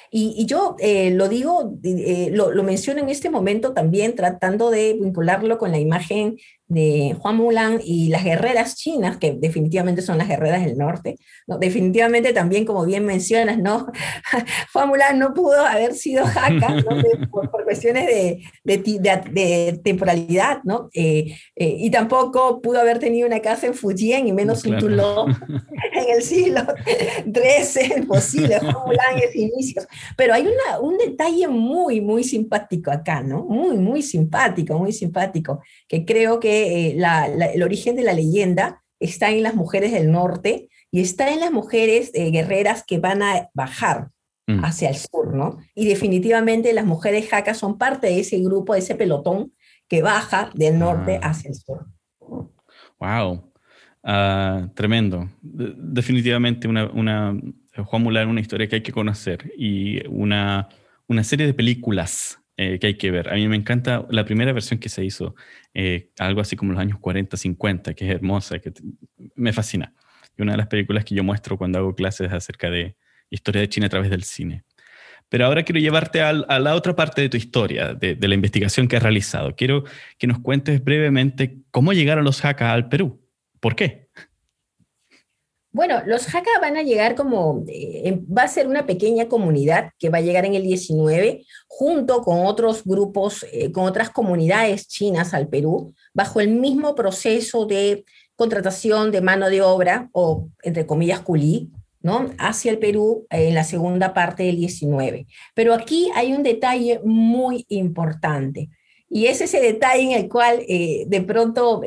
Y, 0.10 0.46
yo 0.46 0.78
eh, 0.80 1.12
lo 1.12 1.28
digo, 1.28 1.74
eh, 1.84 2.30
lo, 2.32 2.52
lo, 2.52 2.64
menciono 2.64 3.02
en 3.02 3.10
este 3.10 3.30
momento 3.30 3.74
también 3.74 4.16
tratando 4.16 4.72
de 4.72 4.94
vincularlo 4.94 5.58
con 5.58 5.72
la 5.72 5.78
imagen 5.78 6.38
de 6.70 7.16
Juan 7.20 7.36
Mulan 7.36 7.80
y 7.84 8.10
las 8.10 8.24
guerreras 8.24 8.76
chinas, 8.76 9.18
que 9.18 9.32
definitivamente 9.34 10.04
son 10.04 10.20
las 10.20 10.28
guerreras 10.28 10.64
del 10.64 10.78
norte, 10.78 11.18
¿no? 11.48 11.58
definitivamente 11.58 12.32
también, 12.32 12.64
como 12.64 12.86
bien 12.86 13.06
mencionas, 13.06 13.58
¿no? 13.58 13.88
Juan 14.74 14.88
Mulan 14.88 15.18
no 15.18 15.34
pudo 15.34 15.66
haber 15.66 15.96
sido 15.96 16.26
jaca 16.26 16.76
por, 17.32 17.50
cuestiones 17.64 18.06
de, 18.06 18.44
de, 18.64 19.80
temporalidad, 19.84 20.60
¿no? 20.64 20.90
Eh, 20.94 21.36
eh, 21.56 21.76
y 21.80 21.90
tampoco 21.90 22.62
pudo 22.62 22.80
haber 22.80 23.00
tenido 23.00 23.28
una 23.28 23.40
casa 23.40 23.66
en 23.66 23.74
Fujian 23.74 24.28
y 24.28 24.32
menos 24.32 24.64
un 24.66 24.78
tulón 24.78 25.36
en 25.94 26.16
el 26.16 26.22
siglo 26.22 26.62
XIII, 27.26 27.98
imposible, 27.98 28.60
Juan 28.60 28.76
Mulan 28.86 29.18
es 29.24 29.36
inicios. 29.36 29.88
Pero 30.16 30.36
hay 30.36 30.44
una, 30.44 30.80
un 30.80 31.00
detalle 31.00 31.48
muy, 31.48 32.00
muy 32.00 32.24
simpático 32.24 32.92
acá, 32.92 33.24
¿no? 33.24 33.44
Muy, 33.44 33.78
muy 33.78 34.04
simpático, 34.04 34.78
muy 34.78 34.92
simpático, 34.92 35.62
que 35.88 36.06
creo 36.06 36.40
que 36.40 36.59
eh, 36.64 36.98
el 37.54 37.64
origen 37.64 37.96
de 37.96 38.04
la 38.04 38.14
leyenda 38.14 38.84
está 39.00 39.32
en 39.32 39.44
las 39.44 39.56
mujeres 39.56 39.92
del 39.92 40.12
norte 40.12 40.70
y 40.92 41.02
está 41.02 41.32
en 41.32 41.40
las 41.40 41.52
mujeres 41.52 42.12
eh, 42.14 42.32
guerreras 42.32 42.84
que 42.86 43.00
van 43.00 43.22
a 43.22 43.50
bajar 43.54 44.10
mm. 44.48 44.64
hacia 44.66 44.90
el 44.90 44.96
sur, 44.96 45.34
¿no? 45.34 45.60
Y 45.76 45.88
definitivamente 45.88 46.74
las 46.74 46.86
mujeres 46.86 47.30
jacas 47.30 47.58
son 47.58 47.78
parte 47.78 48.08
de 48.08 48.20
ese 48.20 48.40
grupo, 48.40 48.74
de 48.74 48.80
ese 48.80 48.96
pelotón 48.96 49.54
que 49.88 50.02
baja 50.02 50.52
del 50.54 50.80
norte 50.80 51.20
ah. 51.22 51.30
hacia 51.30 51.50
el 51.50 51.56
sur. 51.56 51.86
Wow, 53.00 53.52
ah, 54.04 54.68
tremendo. 54.76 55.30
definitivamente 55.42 56.68
una, 56.68 56.90
una, 56.92 57.40
Juan 57.86 58.04
Mulan, 58.04 58.28
una 58.28 58.42
historia 58.42 58.68
que 58.68 58.78
hay 58.78 58.84
que 58.84 58.92
conocer 58.92 59.52
y 59.58 60.06
una, 60.08 60.68
una 61.08 61.24
serie 61.24 61.46
de 61.46 61.54
películas 61.54 62.39
eh, 62.62 62.78
que 62.78 62.88
hay 62.88 62.96
que 62.96 63.10
ver. 63.10 63.30
A 63.30 63.36
mí 63.36 63.48
me 63.48 63.56
encanta 63.56 64.06
la 64.10 64.26
primera 64.26 64.52
versión 64.52 64.82
que 64.82 64.90
se 64.90 65.06
hizo, 65.06 65.34
eh, 65.74 66.10
algo 66.20 66.42
así 66.42 66.58
como 66.58 66.74
los 66.74 66.82
años 66.82 67.00
40, 67.00 67.38
50, 67.38 67.94
que 67.94 68.06
es 68.06 68.14
hermosa, 68.14 68.60
que 68.60 68.74
me 69.36 69.54
fascina. 69.54 69.94
Y 70.36 70.42
una 70.42 70.52
de 70.52 70.58
las 70.58 70.68
películas 70.68 71.06
que 71.06 71.16
yo 71.16 71.24
muestro 71.24 71.58
cuando 71.58 71.80
hago 71.80 71.96
clases 71.96 72.34
acerca 72.34 72.70
de 72.70 72.98
historia 73.30 73.62
de 73.62 73.70
China 73.70 73.86
a 73.86 73.90
través 73.90 74.10
del 74.10 74.26
cine. 74.26 74.66
Pero 75.30 75.46
ahora 75.46 75.64
quiero 75.64 75.80
llevarte 75.80 76.22
a, 76.22 76.34
la 76.34 76.76
otra 76.76 76.98
parte 76.98 77.22
de 77.22 77.30
tu 77.30 77.38
historia, 77.38 77.94
de, 77.94 78.18
la 78.20 78.36
investigación 78.36 78.90
que 78.90 78.98
has 78.98 79.04
realizado. 79.04 79.56
Quiero 79.56 79.86
que 80.18 80.28
nos 80.28 80.40
cuentes 80.40 80.84
brevemente 80.84 81.60
cómo 81.72 81.94
llegaron 81.94 82.26
los 82.26 82.44
Hakka 82.44 82.74
al 82.74 82.90
Perú. 82.90 83.26
¿Por 83.62 83.78
qué? 83.78 84.10
Bueno, 85.80 86.02
los 86.06 86.28
Hakka 86.28 86.60
van 86.60 86.76
a 86.76 86.84
llegar 86.84 87.16
como, 87.16 87.64
eh, 87.70 88.20
va 88.26 88.44
a 88.44 88.48
ser 88.50 88.68
una 88.68 88.86
pequeña 88.86 89.30
comunidad 89.30 89.92
que 89.98 90.10
va 90.10 90.18
a 90.18 90.22
llegar 90.22 90.44
en 90.44 90.54
el 90.56 90.64
19, 90.64 91.46
junto 91.70 92.22
con 92.22 92.46
otros 92.46 92.84
grupos, 92.84 93.46
eh, 93.54 93.72
con 93.72 93.86
otras 93.86 94.10
comunidades 94.10 94.90
chinas 94.90 95.34
al 95.34 95.48
Perú, 95.48 95.94
bajo 96.14 96.42
el 96.42 96.50
mismo 96.50 96.96
proceso 96.96 97.66
de 97.66 98.04
contratación 98.36 99.10
de 99.12 99.22
mano 99.22 99.50
de 99.50 99.62
obra, 99.62 100.10
o 100.12 100.50
entre 100.64 100.86
comillas, 100.86 101.22
culí, 101.22 101.72
¿no? 102.02 102.30
hacia 102.40 102.72
el 102.72 102.80
Perú 102.80 103.26
en 103.30 103.54
la 103.54 103.64
segunda 103.64 104.14
parte 104.14 104.44
del 104.44 104.58
19. 104.58 105.28
Pero 105.56 105.74
aquí 105.74 106.10
hay 106.14 106.34
un 106.34 106.44
detalle 106.44 107.00
muy 107.06 107.66
importante, 107.70 108.68
y 109.10 109.28
es 109.28 109.40
ese 109.40 109.62
detalle 109.62 110.02
en 110.02 110.12
el 110.12 110.28
cual 110.28 110.60
eh, 110.68 111.06
de 111.08 111.22
pronto 111.22 111.82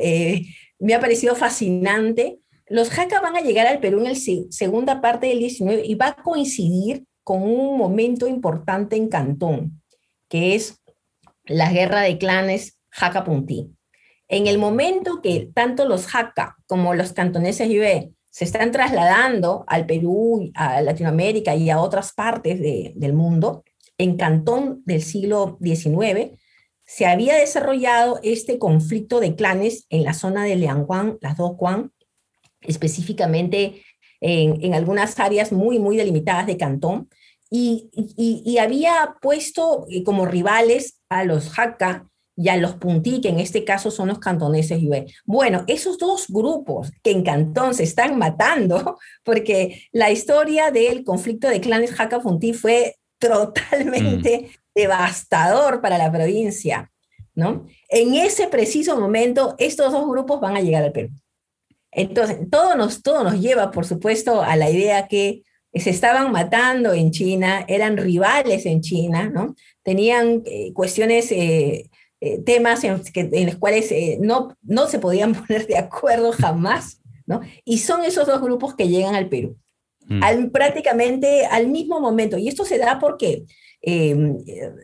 me 0.79 0.95
ha 0.95 0.99
parecido 0.99 1.35
fascinante 1.35 2.39
los 2.67 2.89
Jaca 2.89 3.19
van 3.21 3.35
a 3.35 3.41
llegar 3.41 3.67
al 3.67 3.79
Perú 3.79 3.99
en 3.99 4.13
la 4.13 4.15
segunda 4.49 5.01
parte 5.01 5.27
del 5.27 5.39
19 5.39 5.83
y 5.85 5.95
va 5.95 6.07
a 6.07 6.15
coincidir 6.15 7.05
con 7.23 7.43
un 7.43 7.77
momento 7.77 8.27
importante 8.27 8.95
en 8.95 9.09
Cantón, 9.09 9.81
que 10.29 10.55
es 10.55 10.81
la 11.45 11.71
guerra 11.71 12.01
de 12.01 12.17
clanes 12.17 12.79
Jaca-Puntí. 12.89 13.71
En 14.27 14.47
el 14.47 14.57
momento 14.57 15.21
que 15.21 15.49
tanto 15.53 15.87
los 15.87 16.07
Jaca 16.07 16.55
como 16.65 16.93
los 16.93 17.13
cantoneses 17.13 17.69
Yue 17.69 18.13
se 18.29 18.45
están 18.45 18.71
trasladando 18.71 19.63
al 19.67 19.85
Perú, 19.85 20.51
a 20.55 20.81
Latinoamérica 20.81 21.55
y 21.55 21.69
a 21.69 21.79
otras 21.79 22.13
partes 22.13 22.59
del 22.59 23.13
mundo, 23.13 23.63
en 23.97 24.17
Cantón 24.17 24.81
del 24.85 25.03
siglo 25.03 25.59
XIX, 25.61 26.31
se 26.85 27.05
había 27.05 27.35
desarrollado 27.35 28.19
este 28.23 28.57
conflicto 28.57 29.19
de 29.19 29.35
clanes 29.35 29.85
en 29.89 30.03
la 30.03 30.13
zona 30.13 30.43
de 30.45 30.55
Lianguan, 30.55 31.17
las 31.21 31.37
dos 31.37 31.53
Quan, 31.57 31.91
específicamente 32.67 33.83
en, 34.21 34.73
algunas 34.73 35.19
áreas 35.19 35.51
muy, 35.51 35.79
muy 35.79 35.97
delimitadas 35.97 36.47
de 36.47 36.57
Cantón, 36.57 37.09
y, 37.55 37.91
y, 37.93 38.57
había 38.57 39.17
puesto 39.21 39.85
eh, 39.87 40.03
como 40.03 40.25
rivales 40.25 40.99
a 41.07 41.23
los 41.23 41.59
Hakka 41.59 42.07
y 42.35 42.49
a 42.49 42.57
los 42.57 42.75
Punti, 42.75 43.21
que 43.21 43.29
en 43.29 43.39
este 43.39 43.63
caso 43.63 43.91
son 43.91 44.07
los 44.07 44.17
cantoneses 44.17 44.81
Yue. 44.81 45.05
Bueno, 45.23 45.63
esos 45.67 45.99
dos 45.99 46.25
grupos 46.29 46.91
que 47.03 47.11
en 47.11 47.21
Cantón 47.21 47.75
se 47.75 47.83
están 47.83 48.17
matando, 48.17 48.97
porque 49.23 49.83
la 49.91 50.09
historia 50.09 50.71
del 50.71 51.03
conflicto 51.03 51.47
de 51.47 51.61
clanes 51.61 51.91
Hakka-Punti 51.99 52.53
fue 52.53 52.95
totalmente 53.19 54.49
mm. 54.49 54.79
devastador 54.79 55.79
para 55.79 55.97
la 55.99 56.11
provincia, 56.11 56.91
¿no? 57.35 57.67
En 57.89 58.15
ese 58.15 58.47
preciso 58.47 58.99
momento, 58.99 59.55
estos 59.59 59.91
dos 59.91 60.09
grupos 60.09 60.41
van 60.41 60.57
a 60.57 60.61
llegar 60.61 60.83
al 60.83 60.91
Perú. 60.91 61.09
Entonces, 61.95 62.37
todo 62.49 62.75
nos, 62.75 63.01
todo 63.01 63.23
nos 63.23 63.39
lleva, 63.39 63.71
por 63.71 63.85
supuesto, 63.85 64.41
a 64.41 64.55
la 64.55 64.69
idea 64.69 65.07
que 65.07 65.43
se 65.73 65.89
estaban 65.89 66.31
matando 66.31 66.93
en 66.93 67.11
China, 67.11 67.65
eran 67.67 67.97
rivales 67.97 68.65
en 68.65 68.81
China, 68.81 69.29
¿no? 69.33 69.55
Tenían 69.81 70.43
eh, 70.45 70.71
cuestiones, 70.73 71.31
eh, 71.31 71.89
eh, 72.21 72.39
temas 72.39 72.83
en, 72.83 73.01
los 73.45 73.55
cuales 73.55 73.93
no, 74.19 74.55
no 74.61 74.87
se 74.87 74.99
podían 74.99 75.33
poner 75.47 75.65
de 75.65 75.77
acuerdo 75.77 76.31
jamás, 76.31 77.01
¿no? 77.25 77.41
Y 77.65 77.79
son 77.79 78.03
esos 78.03 78.27
dos 78.27 78.41
grupos 78.41 78.75
que 78.75 78.87
llegan 78.87 79.15
al 79.15 79.29
Perú, 79.29 79.57
mm. 80.05 80.23
al, 80.23 80.51
prácticamente 80.51 81.45
al 81.45 81.67
mismo 81.67 81.99
momento. 81.99 82.37
Y 82.37 82.47
esto 82.47 82.65
se 82.65 82.77
da 82.77 82.99
porque 82.99 83.45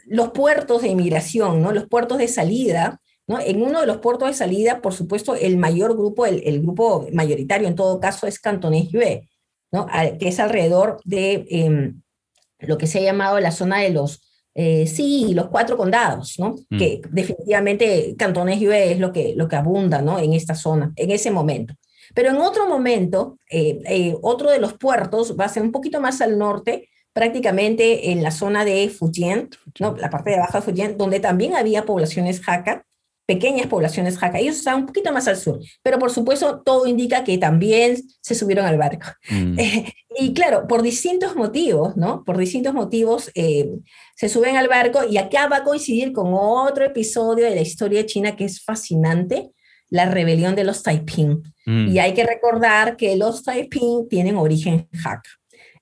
los 0.08 0.32
puertos 0.32 0.82
de 0.82 0.90
inmigración, 0.90 1.62
¿no? 1.62 1.72
Los 1.72 1.88
puertos 1.88 2.18
de 2.18 2.28
salida, 2.28 3.00
en 3.38 3.62
uno 3.62 3.82
de 3.82 3.86
los 3.86 3.98
puertos 3.98 4.28
de 4.28 4.34
salida, 4.34 4.82
por 4.82 4.94
supuesto, 4.94 5.36
el 5.36 5.58
mayor 5.58 5.94
grupo, 5.94 6.26
el, 6.26 6.62
grupo 6.62 7.08
mayoritario 7.14 7.68
en 7.68 7.76
todo 7.76 8.00
caso 8.00 8.26
es 8.26 8.40
Cantonés 8.40 8.90
Yue, 8.90 9.30
¿no? 9.72 9.86
que 10.20 10.30
es 10.30 10.40
alrededor 10.40 11.00
de 11.06 11.46
em, 11.50 12.02
lo 12.60 12.78
que 12.78 12.88
se 12.88 13.00
ha 13.00 13.04
llamado 13.04 13.40
la 13.40 13.52
zona 13.52 13.80
de 13.80 13.92
los, 13.92 14.22
eh, 14.56 14.88
sí, 14.88 15.34
los 15.34 15.50
cuatro 15.50 15.78
condados, 15.78 16.40
¿no? 16.40 16.56
Mm. 16.70 16.78
que 16.78 17.02
definitivamente 17.12 18.16
Cantonés 18.18 18.60
Yue 18.60 18.94
es 18.94 19.00
lo 19.00 19.12
que, 19.12 19.34
lo 19.36 19.48
que 19.48 19.56
abunda 19.56 20.02
¿no? 20.02 20.18
en 20.18 20.34
esta 20.34 20.56
zona, 20.56 20.92
en 20.96 21.12
ese 21.12 21.30
momento. 21.30 21.76
Pero 22.16 22.30
en 22.30 22.38
otro 22.38 22.68
momento, 22.68 23.38
eh, 23.50 23.80
eh, 23.86 24.16
otro 24.22 24.50
de 24.50 24.60
los 24.60 24.74
puertos 24.74 25.36
va 25.40 25.46
a 25.46 25.50
ser 25.50 25.62
un 25.62 25.72
poquito 25.72 26.02
más 26.02 26.22
al 26.22 26.38
norte, 26.38 26.90
prácticamente 27.14 28.12
en 28.12 28.24
la 28.24 28.32
zona 28.32 28.66
de 28.66 28.90
Fujian, 28.90 29.50
¿no? 29.80 29.96
la 29.96 30.10
parte 30.10 30.32
de 30.32 30.40
Baja 30.40 30.62
Fujian, 30.62 30.98
donde 30.98 31.20
también 31.20 31.56
había 31.56 31.86
poblaciones 31.86 32.42
Hakka, 32.46 32.86
pequeñas 33.30 33.68
poblaciones 33.68 34.18
jaca. 34.18 34.40
Ellos 34.40 34.56
están 34.56 34.80
un 34.80 34.86
poquito 34.88 35.14
más 35.14 35.28
al 35.28 35.38
sur, 35.38 35.60
pero 35.84 36.00
por 36.00 36.10
supuesto 36.10 36.64
todo 36.66 36.88
indica 36.88 37.24
que 37.24 37.38
también 37.38 37.96
se 38.22 38.34
subieron 38.34 38.66
al 38.66 38.80
barco. 38.80 39.06
Mm. 39.30 39.56
y 40.18 40.34
claro, 40.34 40.68
por 40.68 40.82
distintos 40.82 41.36
motivos, 41.36 41.96
¿no? 41.96 42.24
Por 42.24 42.40
distintos 42.40 42.74
motivos 42.74 43.30
eh, 43.36 43.70
se 44.16 44.30
suben 44.30 44.58
al 44.58 44.68
barco 44.68 45.02
y 45.08 45.20
acá 45.20 45.48
va 45.48 45.58
a 45.58 45.64
coincidir 45.64 46.12
con 46.12 46.32
otro 46.34 46.84
episodio 46.84 47.46
de 47.46 47.54
la 47.54 47.62
historia 47.62 48.04
china 48.04 48.36
que 48.36 48.46
es 48.46 48.64
fascinante, 48.64 49.52
la 49.92 50.08
rebelión 50.08 50.56
de 50.56 50.64
los 50.64 50.82
Taiping. 50.82 51.44
Mm. 51.68 51.88
Y 51.90 52.00
hay 52.00 52.16
que 52.16 52.26
recordar 52.26 52.98
que 52.98 53.16
los 53.16 53.44
Taiping 53.44 54.10
tienen 54.10 54.38
origen 54.38 54.88
jaca. 54.92 55.30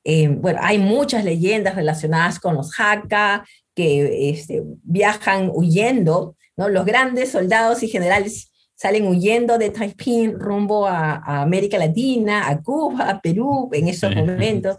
Eh, 0.03 0.27
bueno, 0.27 0.59
hay 0.61 0.79
muchas 0.79 1.23
leyendas 1.23 1.75
relacionadas 1.75 2.39
con 2.39 2.55
los 2.55 2.77
Hakka 2.77 3.45
que 3.73 4.31
este, 4.31 4.63
viajan 4.83 5.49
huyendo 5.53 6.35
los 6.57 6.85
grandes 6.85 7.31
soldados 7.31 7.83
y 7.83 7.87
generales 7.87 8.51
salen 8.75 9.07
huyendo 9.07 9.57
de 9.57 9.69
Taiping 9.69 10.39
rumbo 10.39 10.87
a, 10.87 11.41
América 11.41 11.77
Latina, 11.77 12.47
a 12.47 12.61
Cuba, 12.61 13.09
a 13.09 13.21
Perú 13.21 13.69
en 13.73 13.87
esos 13.87 14.15
momentos. 14.15 14.77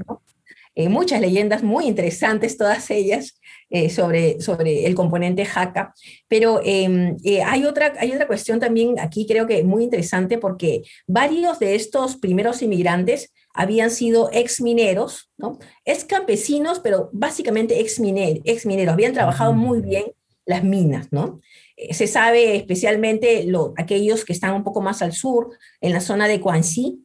Eh, 0.74 0.88
muchas 0.88 1.20
leyendas 1.20 1.64
muy 1.64 1.86
interesantes, 1.86 2.56
todas 2.56 2.88
ellas, 2.92 3.40
eh, 3.68 3.90
sobre, 3.90 4.40
sobre 4.40 4.86
el 4.86 4.94
componente 4.94 5.44
jaca. 5.44 5.92
Pero 6.28 6.60
em, 6.64 7.16
eh, 7.24 7.42
hay, 7.42 7.64
otra, 7.64 7.94
hay 7.98 8.12
otra 8.12 8.28
cuestión 8.28 8.60
también 8.60 9.00
aquí, 9.00 9.26
creo 9.26 9.48
que 9.48 9.64
muy 9.64 9.82
interesante, 9.82 10.38
porque 10.38 10.82
varios 11.08 11.58
de 11.58 11.74
estos 11.74 12.16
primeros 12.16 12.62
inmigrantes 12.62 13.32
habían 13.52 13.90
sido 13.90 14.30
ex 14.32 14.60
mineros, 14.60 15.32
¿no? 15.36 15.58
ex 15.84 16.04
campesinos, 16.04 16.78
pero 16.78 17.10
básicamente 17.12 17.80
ex, 17.80 18.00
ex 18.00 18.64
mineros, 18.64 18.92
habían 18.92 19.14
trabajado 19.14 19.52
muy 19.52 19.80
bien 19.80 20.04
las 20.46 20.62
minas, 20.62 21.08
¿no? 21.10 21.40
Eh, 21.78 21.94
se 21.94 22.08
sabe 22.08 22.56
especialmente 22.56 23.44
lo, 23.44 23.72
aquellos 23.76 24.24
que 24.24 24.32
están 24.32 24.54
un 24.54 24.64
poco 24.64 24.80
más 24.80 25.00
al 25.00 25.12
sur, 25.12 25.50
en 25.80 25.92
la 25.92 26.00
zona 26.00 26.26
de 26.26 26.38
Guangxi, 26.38 27.04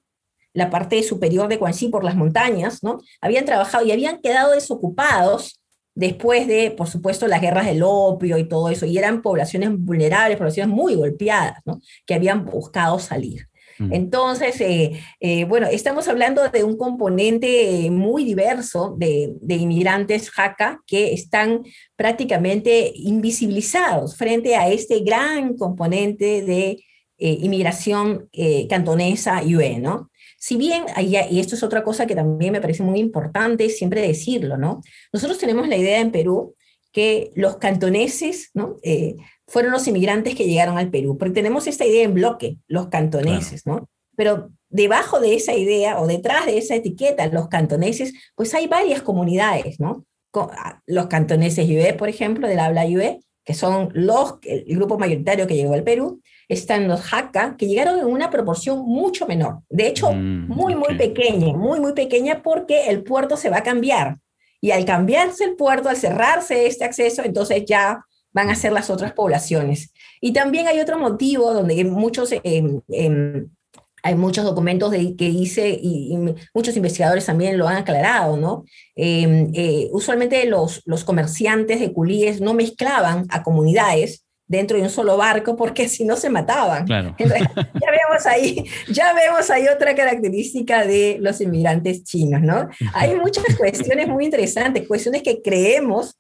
la 0.54 0.70
parte 0.70 1.02
superior 1.04 1.48
de 1.48 1.58
Guangxi 1.58 1.90
por 1.90 2.04
las 2.04 2.16
montañas, 2.16 2.84
¿no? 2.84 3.00
Habían 3.22 3.46
trabajado 3.46 3.86
y 3.86 3.92
habían 3.92 4.20
quedado 4.20 4.52
desocupados 4.52 5.62
después 5.96 6.48
de, 6.48 6.72
por 6.72 6.88
supuesto, 6.88 7.28
las 7.28 7.42
guerras 7.42 7.68
del 7.68 7.84
opio 7.84 8.38
y 8.40 8.48
todo 8.48 8.70
eso, 8.70 8.86
y 8.88 8.98
eran 8.98 9.22
poblaciones 9.22 9.70
vulnerables, 9.78 10.38
poblaciones 10.38 10.76
muy 10.76 10.96
golpeadas, 10.96 11.60
¿no? 11.66 11.80
que 12.06 12.16
habían 12.16 12.46
buscado 12.46 12.98
salir. 12.98 13.48
Entonces, 13.92 14.60
eh, 14.62 15.00
eh, 15.20 15.46
bueno, 15.46 15.68
estamos 15.68 16.08
hablando 16.08 16.48
de 16.50 16.64
un 16.64 16.78
componente 16.78 17.90
muy 17.92 18.24
diverso 18.24 18.96
de, 18.98 19.36
inmigrantes 19.48 20.30
jaca 20.30 20.82
que 20.86 21.14
están 21.14 21.64
prácticamente 21.96 22.92
invisibilizados 22.96 24.16
frente 24.18 24.56
a 24.56 24.70
este 24.70 25.00
gran 25.00 25.56
componente 25.56 26.42
de 26.42 26.84
eh, 27.18 27.38
inmigración 27.42 28.30
cantonesa 28.70 29.44
y 29.44 29.56
UE, 29.56 29.80
¿no? 29.80 30.10
Si 30.38 30.58
bien, 30.58 30.84
y 31.00 31.40
esto 31.40 31.56
es 31.56 31.64
otra 31.64 31.84
cosa 31.84 32.06
que 32.06 32.16
también 32.16 32.52
me 32.52 32.62
parece 32.62 32.84
muy 32.84 33.00
importante 33.00 33.70
siempre 33.70 34.02
decirlo, 34.02 34.58
¿no? 34.58 34.82
Nosotros 35.14 35.38
tenemos 35.38 35.68
la 35.68 35.78
idea 35.78 36.00
en 36.00 36.12
Perú 36.12 36.56
que 36.92 37.32
los 37.36 37.58
cantoneses, 37.58 38.52
¿no? 38.54 38.76
Fueron 39.48 39.72
los 39.72 39.88
inmigrantes 39.88 40.36
que 40.36 40.46
llegaron 40.46 40.78
al 40.78 40.90
Perú, 40.90 41.18
porque 41.18 41.34
tenemos 41.34 41.68
esta 41.68 41.86
idea 41.86 42.04
en 42.04 42.14
bloque, 42.14 42.58
los 42.68 42.88
cantoneses, 42.88 43.66
¿no? 43.66 43.90
Pero 44.16 44.52
debajo 44.70 45.20
de 45.20 45.36
esa 45.36 45.54
idea 45.54 46.00
o 46.00 46.08
detrás 46.08 46.46
de 46.46 46.58
esa 46.58 46.76
etiqueta, 46.76 47.28
los 47.28 47.48
cantoneses, 47.48 48.14
pues 48.36 48.54
hay 48.54 48.68
varias 48.68 49.02
comunidades, 49.02 49.80
¿no? 49.80 50.06
Ah, 50.36 50.82
los 50.88 51.08
cantoneses 51.08 51.68
yue, 51.68 51.94
por 51.94 52.10
ejemplo, 52.10 52.48
del 52.48 52.60
habla 52.60 52.86
yue, 52.88 53.20
que 53.44 53.54
son 53.54 53.90
los, 53.94 54.36
el 54.44 54.76
grupo 54.76 54.98
mayoritario 54.98 55.48
que 55.48 55.56
llegó 55.56 55.74
al 55.74 55.84
Perú, 55.84 56.22
están 56.48 56.88
los 56.88 57.14
Hakka, 57.14 57.56
que 57.58 57.68
llegaron 57.68 58.00
en 58.00 58.06
una 58.06 58.30
proporción 58.30 58.86
mucho 58.86 59.28
menor, 59.28 59.60
de 59.70 59.88
hecho, 59.88 60.12
mm, 60.12 60.48
muy, 60.48 60.76
muy 60.76 60.96
pequeña, 60.98 61.54
muy, 61.54 61.80
muy 61.80 61.94
pequeña 61.94 62.42
porque 62.42 62.88
el 62.88 63.04
puerto 63.04 63.38
se 63.38 63.50
va 63.50 63.58
a 63.58 63.64
cambiar. 63.64 64.18
Y 64.62 64.72
al 64.72 64.86
cambiarse 64.86 65.44
el 65.44 65.56
puerto, 65.56 65.90
al 65.90 65.98
cerrarse 65.98 66.66
este 66.68 66.86
acceso, 66.86 67.22
entonces 67.24 67.66
ya 67.66 68.06
van 68.34 68.50
a 68.50 68.56
ser 68.56 68.74
las 68.74 68.90
otras 68.90 69.14
poblaciones. 69.14 69.94
Y 70.20 70.34
también 70.34 70.68
hay 70.68 70.80
otro 70.80 70.98
motivo 70.98 71.54
donde 71.54 71.84
muchos, 71.86 72.32
em, 72.44 72.82
em, 72.90 73.50
hay 74.02 74.16
muchos 74.16 74.44
documentos 74.44 74.92
de, 74.92 75.16
que 75.16 75.30
hice 75.30 75.70
y, 75.70 76.18
muchos 76.54 76.76
investigadores 76.76 77.26
también 77.26 77.58
lo 77.58 77.68
han 77.68 77.78
aclarado, 77.78 78.36
¿no? 78.36 78.66
Em, 78.96 79.52
eh, 79.54 79.88
usualmente 79.92 80.46
los, 80.46 80.82
los 80.86 81.04
comerciantes 81.06 81.80
de 81.80 81.94
culíes 81.94 82.42
no 82.42 82.54
mezclaban 82.54 83.26
a 83.30 83.44
comunidades 83.44 84.26
dentro 84.46 84.78
de 84.78 84.84
un 84.84 84.90
solo 84.90 85.18
barco 85.18 85.56
porque 85.56 85.88
si 85.88 86.04
no 86.04 86.16
se 86.16 86.30
mataban. 86.30 86.86
Claro. 86.86 87.16
ya 87.20 87.28
vemos 87.28 88.26
ahí, 88.26 88.66
ya 88.90 89.14
vemos 89.14 89.50
ahí 89.50 89.68
otra 89.68 89.96
característica 89.96 90.86
de 90.86 91.18
los 91.20 91.40
inmigrantes 91.42 92.04
chinos, 92.04 92.42
¿no? 92.42 92.70
Hay 92.94 93.16
muchas 93.16 93.46
cuestiones 93.58 94.08
muy 94.08 94.26
interesantes, 94.26 94.88
cuestiones 94.88 95.24
que 95.24 95.42
creemos 95.42 96.16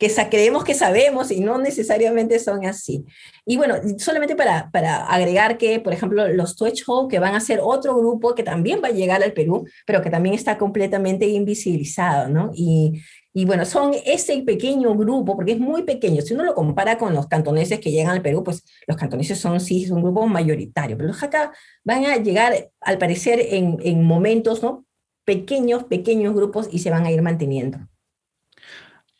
que 0.00 0.08
creemos 0.30 0.64
que 0.64 0.72
sabemos 0.72 1.30
y 1.30 1.40
no 1.40 1.58
necesariamente 1.58 2.38
son 2.38 2.64
así. 2.64 3.04
Y 3.44 3.58
bueno, 3.58 3.74
solamente 3.98 4.34
para, 4.34 4.70
para 4.70 5.04
agregar 5.04 5.58
que, 5.58 5.78
por 5.78 5.92
ejemplo, 5.92 6.26
los 6.28 6.56
Ho, 6.86 7.06
que 7.06 7.18
van 7.18 7.34
a 7.34 7.40
ser 7.40 7.60
otro 7.62 7.94
grupo 7.94 8.34
que 8.34 8.42
también 8.42 8.80
va 8.82 8.88
a 8.88 8.92
llegar 8.92 9.22
al 9.22 9.34
Perú, 9.34 9.66
pero 9.86 10.00
que 10.00 10.08
también 10.08 10.34
está 10.34 10.56
completamente 10.56 11.28
invisibilizado, 11.28 12.30
¿no? 12.30 12.50
Y, 12.54 13.02
y 13.34 13.44
bueno, 13.44 13.66
son 13.66 13.92
ese 14.06 14.40
pequeño 14.40 14.94
grupo, 14.96 15.36
porque 15.36 15.52
es 15.52 15.60
muy 15.60 15.82
pequeño. 15.82 16.22
Si 16.22 16.32
uno 16.32 16.44
lo 16.44 16.54
compara 16.54 16.96
con 16.96 17.14
los 17.14 17.26
cantoneses 17.26 17.78
que 17.78 17.90
llegan 17.90 18.12
al 18.12 18.22
Perú, 18.22 18.42
pues 18.42 18.64
los 18.86 18.96
cantoneses 18.96 19.38
son 19.38 19.60
sí, 19.60 19.84
son 19.84 19.98
un 19.98 20.04
grupo 20.04 20.26
mayoritario, 20.26 20.96
pero 20.96 21.08
los 21.08 21.22
Hakka 21.22 21.52
van 21.84 22.06
a 22.06 22.16
llegar, 22.16 22.70
al 22.80 22.96
parecer, 22.96 23.38
en, 23.50 23.76
en 23.82 24.02
momentos, 24.02 24.62
¿no? 24.62 24.86
Pequeños, 25.26 25.84
pequeños 25.84 26.34
grupos 26.34 26.70
y 26.72 26.78
se 26.78 26.88
van 26.88 27.04
a 27.04 27.10
ir 27.10 27.20
manteniendo. 27.20 27.80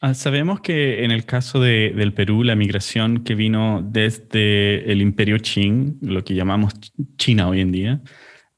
Ah, 0.03 0.15
sabemos 0.15 0.61
que 0.63 1.05
en 1.05 1.11
el 1.11 1.27
caso 1.27 1.61
de, 1.61 1.93
del 1.95 2.15
Perú, 2.15 2.43
la 2.43 2.57
migración 2.57 3.23
que 3.23 3.35
vino 3.35 3.83
desde 3.87 4.91
el 4.91 5.03
imperio 5.03 5.37
Qing, 5.39 5.99
lo 6.01 6.25
que 6.25 6.35
llamamos 6.35 6.73
China 7.19 7.49
hoy 7.49 7.61
en 7.61 7.71
día, 7.71 8.01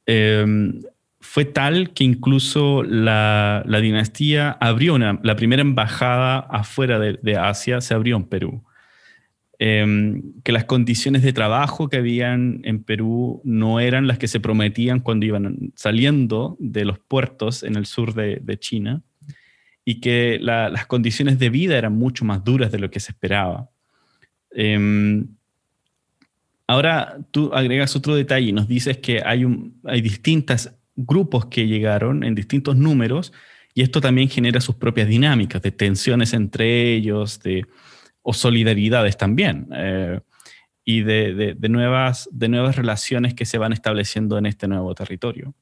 em, 0.06 0.80
fue 1.20 1.44
tal 1.44 1.92
que 1.94 2.04
incluso 2.04 2.84
la, 2.84 3.64
dinastía 3.82 4.52
abrió 4.60 4.96
la 4.98 5.36
primera 5.36 5.62
embajada 5.62 6.38
afuera 6.38 7.00
de, 7.00 7.36
Asia, 7.36 7.80
se 7.80 7.94
abrió 7.94 8.16
en 8.16 8.24
Perú. 8.24 8.64
Em, 9.58 10.22
que 10.44 10.52
las 10.52 10.64
condiciones 10.64 11.22
de 11.22 11.32
trabajo 11.32 11.88
que 11.88 11.96
habían 11.98 12.60
en 12.64 12.84
Perú 12.84 13.40
no 13.44 13.80
eran 13.80 14.06
las 14.06 14.18
que 14.18 14.28
se 14.28 14.40
prometían 14.40 15.00
cuando 15.00 15.26
iban 15.26 15.72
saliendo 15.76 16.56
de 16.60 16.84
los 16.84 16.98
puertos 17.00 17.62
en 17.64 17.76
el 17.76 17.86
sur 17.86 18.14
de 18.14 18.58
China 18.58 19.02
y 19.84 20.00
que 20.00 20.38
las 20.40 20.86
condiciones 20.86 21.38
de 21.38 21.50
vida 21.50 21.76
eran 21.76 21.96
mucho 21.96 22.24
más 22.24 22.44
duras 22.44 22.70
de 22.70 22.78
lo 22.78 22.90
que 22.90 23.00
se 23.00 23.12
esperaba. 23.12 23.68
Em, 24.50 25.26
ahora 26.66 27.18
tú 27.30 27.52
agregas 27.52 27.96
otro 27.96 28.14
detalle 28.14 28.48
y 28.48 28.52
nos 28.52 28.68
dices 28.68 28.98
que 28.98 29.22
hay, 29.24 29.44
hay 29.84 30.00
distintos 30.00 30.70
grupos 30.94 31.46
que 31.46 31.66
llegaron 31.66 32.22
en 32.22 32.34
distintos 32.34 32.76
números 32.76 33.32
y 33.74 33.82
esto 33.82 34.00
también 34.00 34.28
genera 34.28 34.60
sus 34.60 34.76
propias 34.76 35.08
dinámicas 35.08 35.62
de 35.62 35.72
tensiones 35.72 36.32
entre 36.34 36.94
ellos 36.94 37.40
de, 37.40 37.66
o 38.22 38.32
solidaridades 38.32 39.16
también. 39.16 39.68
Eh, 39.72 40.20
y 40.84 41.02
de, 41.02 41.54
de, 41.56 41.68
nuevas, 41.68 42.28
de 42.32 42.48
nuevas 42.48 42.74
relaciones 42.74 43.34
que 43.34 43.46
se 43.46 43.56
van 43.56 43.72
estableciendo 43.72 44.36
en 44.36 44.46
este 44.46 44.66
nuevo 44.66 44.92
territorio. 44.96 45.54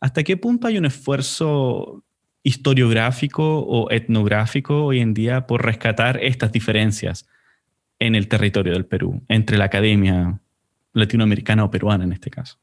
¿Hasta 0.00 0.24
qué 0.24 0.36
punto 0.36 0.66
hay 0.66 0.76
un 0.76 0.86
esfuerzo 0.86 2.02
historiográfico 2.42 3.60
o 3.60 3.90
etnográfico 3.90 4.84
hoy 4.84 5.00
en 5.00 5.14
día 5.14 5.46
por 5.46 5.64
rescatar 5.64 6.22
estas 6.22 6.52
diferencias 6.52 7.26
en 7.98 8.14
el 8.14 8.28
territorio 8.28 8.72
del 8.72 8.86
Perú, 8.86 9.20
entre 9.28 9.58
la 9.58 9.66
academia 9.66 10.40
latinoamericana 10.92 11.64
o 11.64 11.70
peruana 11.70 12.04
en 12.04 12.12
este 12.12 12.30
caso? 12.30 12.56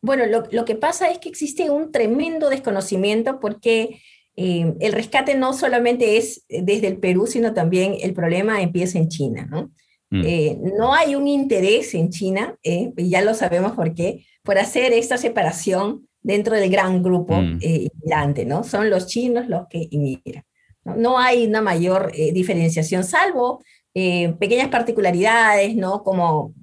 Bueno, 0.00 0.24
lo, 0.26 0.64
que 0.64 0.74
pasa 0.74 1.10
es 1.10 1.18
que 1.18 1.28
existe 1.28 1.70
un 1.70 1.92
tremendo 1.92 2.48
desconocimiento 2.48 3.38
porque 3.38 4.00
eh, 4.36 4.74
el 4.80 4.92
rescate 4.92 5.36
no 5.36 5.52
solamente 5.52 6.16
es 6.16 6.44
desde 6.48 6.88
el 6.88 6.98
Perú, 6.98 7.26
sino 7.26 7.54
también 7.54 7.96
el 8.00 8.12
problema 8.12 8.62
empieza 8.62 8.98
en 8.98 9.08
China, 9.08 9.46
¿no? 9.48 9.70
Mm. 10.10 10.22
Eh, 10.26 10.58
no 10.76 10.92
hay 10.92 11.14
un 11.14 11.28
interés 11.28 11.94
en 11.94 12.10
China, 12.10 12.56
eh, 12.62 12.92
y 12.96 13.10
ya 13.10 13.22
lo 13.22 13.34
sabemos 13.34 13.72
por 13.72 13.94
qué, 13.94 14.26
por 14.42 14.58
hacer 14.58 14.92
esta 14.92 15.16
separación 15.16 16.08
dentro 16.22 16.56
del 16.56 16.70
gran 16.70 17.02
grupo 17.02 17.34
mm. 17.36 17.58
eh, 17.60 17.88
inmigrante, 17.92 18.44
¿no? 18.44 18.64
Son 18.64 18.88
los 18.88 19.06
chinos 19.06 19.48
los 19.48 19.66
que 19.68 19.88
inmigran. 19.90 20.44
No, 20.84 21.18
hay 21.18 21.46
una 21.46 21.62
mayor 21.62 22.10
eh, 22.14 22.32
diferenciación, 22.32 23.04
salvo 23.04 23.62
eh, 23.94 24.34
pequeñas 24.38 24.68
particularidades, 24.68 25.76
¿no? 25.76 26.02
Como, 26.02 26.54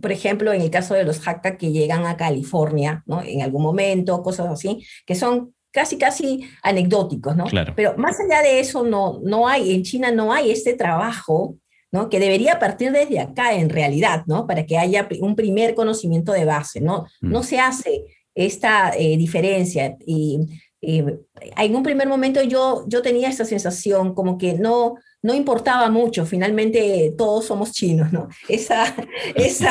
por 0.00 0.12
ejemplo, 0.12 0.52
en 0.52 0.60
el 0.60 0.70
caso 0.70 0.94
de 0.94 1.04
los 1.04 1.26
Hakka 1.26 1.56
que 1.56 1.72
llegan 1.72 2.04
a 2.04 2.16
California, 2.16 3.02
¿no? 3.06 3.22
En 3.22 3.42
algún 3.42 3.62
momento, 3.62 4.22
cosas 4.22 4.48
así, 4.48 4.84
que 5.06 5.14
son 5.14 5.54
casi, 5.70 5.96
casi 5.96 6.44
anecdóticos, 6.62 7.36
¿no? 7.36 7.44
Claro. 7.44 7.72
Pero 7.76 7.96
más 7.96 8.18
allá 8.20 8.42
de 8.42 8.60
eso, 8.60 8.82
no, 8.82 9.20
no 9.22 9.48
hay, 9.48 9.74
en 9.74 9.82
China 9.82 10.10
no 10.10 10.32
hay 10.32 10.50
este 10.50 10.74
trabajo 10.74 11.56
¿no? 11.92 12.08
que 12.08 12.20
debería 12.20 12.58
partir 12.58 12.92
desde 12.92 13.20
acá 13.20 13.54
en 13.54 13.70
realidad, 13.70 14.24
¿no? 14.26 14.46
para 14.46 14.66
que 14.66 14.78
haya 14.78 15.08
un 15.20 15.36
primer 15.36 15.74
conocimiento 15.74 16.32
de 16.32 16.44
base. 16.44 16.80
No, 16.80 17.06
mm. 17.20 17.30
no 17.30 17.42
se 17.42 17.58
hace 17.58 18.04
esta 18.34 18.92
eh, 18.96 19.16
diferencia. 19.16 19.96
Y 20.06 20.38
en 20.80 21.74
un 21.74 21.82
primer 21.82 22.08
momento 22.08 22.42
yo, 22.42 22.84
yo 22.86 23.02
tenía 23.02 23.28
esta 23.28 23.44
sensación 23.44 24.14
como 24.14 24.38
que 24.38 24.54
no, 24.54 24.94
no 25.22 25.34
importaba 25.34 25.90
mucho, 25.90 26.24
finalmente 26.24 27.12
todos 27.18 27.46
somos 27.46 27.72
chinos, 27.72 28.12
¿no? 28.12 28.28
Esa, 28.48 28.94
esa, 29.34 29.70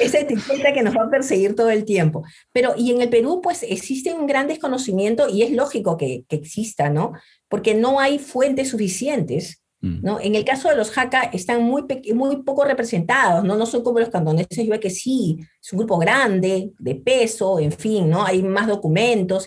esa 0.00 0.18
etiqueta 0.18 0.72
que 0.72 0.82
nos 0.82 0.94
va 0.94 1.04
a 1.04 1.10
perseguir 1.10 1.56
todo 1.56 1.70
el 1.70 1.84
tiempo. 1.84 2.22
Pero, 2.52 2.74
y 2.76 2.92
en 2.92 3.02
el 3.02 3.08
Perú, 3.08 3.40
pues 3.42 3.64
existe 3.64 4.14
un 4.14 4.26
gran 4.26 4.46
desconocimiento 4.46 5.28
y 5.28 5.42
es 5.42 5.50
lógico 5.50 5.96
que, 5.96 6.24
que 6.28 6.36
exista, 6.36 6.90
¿no? 6.90 7.12
Porque 7.48 7.74
no 7.74 7.98
hay 7.98 8.18
fuentes 8.18 8.68
suficientes. 8.68 9.63
¿No? 10.02 10.18
En 10.20 10.34
el 10.34 10.44
caso 10.44 10.68
de 10.68 10.76
los 10.76 10.96
Hakka 10.96 11.24
están 11.32 11.62
muy, 11.62 11.84
muy 12.14 12.42
poco 12.42 12.64
representados, 12.64 13.44
¿no? 13.44 13.56
no 13.56 13.66
son 13.66 13.82
como 13.82 14.00
los 14.00 14.08
cantoneses, 14.08 14.56
yo 14.56 14.70
veo 14.70 14.80
que 14.80 14.90
sí, 14.90 15.38
es 15.62 15.72
un 15.72 15.80
grupo 15.80 15.98
grande, 15.98 16.72
de 16.78 16.94
peso, 16.94 17.58
en 17.58 17.72
fin, 17.72 18.08
¿no? 18.08 18.24
hay 18.24 18.42
más 18.42 18.66
documentos, 18.66 19.46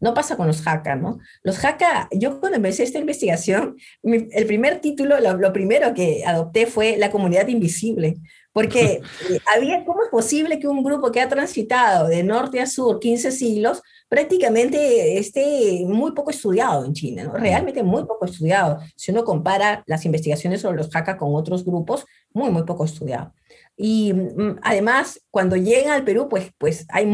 no 0.00 0.14
pasa 0.14 0.36
con 0.36 0.46
los 0.46 0.66
Hakka, 0.66 0.96
¿no? 0.96 1.18
Los 1.42 1.62
Hakka, 1.62 2.08
yo 2.12 2.40
cuando 2.40 2.56
empecé 2.56 2.82
esta 2.82 2.98
investigación, 2.98 3.76
el 4.02 4.46
primer 4.46 4.80
título, 4.80 5.16
lo, 5.20 5.52
primero 5.52 5.92
que 5.92 6.24
adopté 6.24 6.66
fue 6.66 6.96
La 6.96 7.10
comunidad 7.10 7.48
invisible, 7.48 8.16
porque 8.52 9.02
eh, 9.30 9.40
había, 9.54 9.84
¿cómo 9.84 10.02
es 10.02 10.08
posible 10.08 10.58
que 10.58 10.68
un 10.68 10.82
grupo 10.82 11.12
que 11.12 11.20
ha 11.20 11.28
transitado 11.28 12.08
de 12.08 12.22
norte 12.22 12.60
a 12.60 12.66
sur 12.66 12.98
15 12.98 13.30
siglos 13.30 13.82
prácticamente 14.10 15.18
esté 15.18 15.84
muy 15.86 16.10
poco 16.10 16.32
estudiado 16.32 16.84
en 16.84 16.92
China, 16.92 17.24
¿no? 17.24 17.34
realmente 17.34 17.84
muy 17.84 18.04
poco 18.04 18.24
estudiado. 18.24 18.80
Si 18.96 19.12
uno 19.12 19.24
compara 19.24 19.84
las 19.86 20.04
investigaciones 20.04 20.60
sobre 20.60 20.78
los 20.78 20.94
Hakka 20.94 21.16
con 21.16 21.32
otros 21.32 21.64
grupos, 21.64 22.04
muy, 22.32 22.50
muy 22.50 22.64
poco 22.64 22.84
estudiado. 22.84 23.32
Y 23.76 24.12
mm, 24.12 24.58
además, 24.62 25.20
cuando 25.30 25.54
llegan 25.54 25.92
al 25.92 26.04
Perú, 26.04 26.28
pues, 26.28 26.50
pues 26.58 26.84
hay 26.88 27.06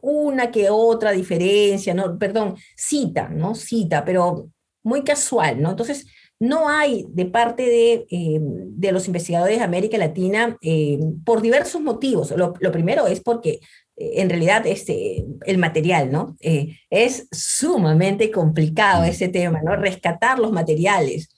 una 0.00 0.52
que 0.52 0.70
otra 0.70 1.10
diferencia, 1.10 1.92
¿no? 1.92 2.16
Perdón, 2.16 2.54
cita, 2.76 3.28
¿no? 3.28 3.56
Cita, 3.56 4.04
pero 4.04 4.48
muy 4.84 5.02
casual, 5.02 5.60
¿no? 5.60 5.70
Entonces, 5.70 6.06
no 6.42 6.68
hay 6.68 7.06
de 7.08 7.26
parte 7.26 7.62
de, 7.62 8.06
eh, 8.10 8.40
de 8.40 8.90
los 8.90 9.06
investigadores 9.06 9.58
de 9.58 9.64
América 9.64 9.96
Latina 9.96 10.56
eh, 10.60 10.98
por 11.24 11.40
diversos 11.40 11.80
motivos. 11.80 12.32
Lo, 12.32 12.52
primero 12.52 13.06
es 13.06 13.20
porque 13.20 13.60
en 13.96 14.30
realidad 14.30 14.66
este, 14.66 15.24
el 15.44 15.58
material, 15.58 16.10
¿no? 16.10 16.36
es 16.40 17.28
sumamente 17.30 18.30
complicado 18.30 19.04
ese 19.04 19.28
tema, 19.28 19.60
¿no? 19.62 19.76
Rescatar 19.76 20.38
los 20.38 20.52
materiales. 20.52 21.28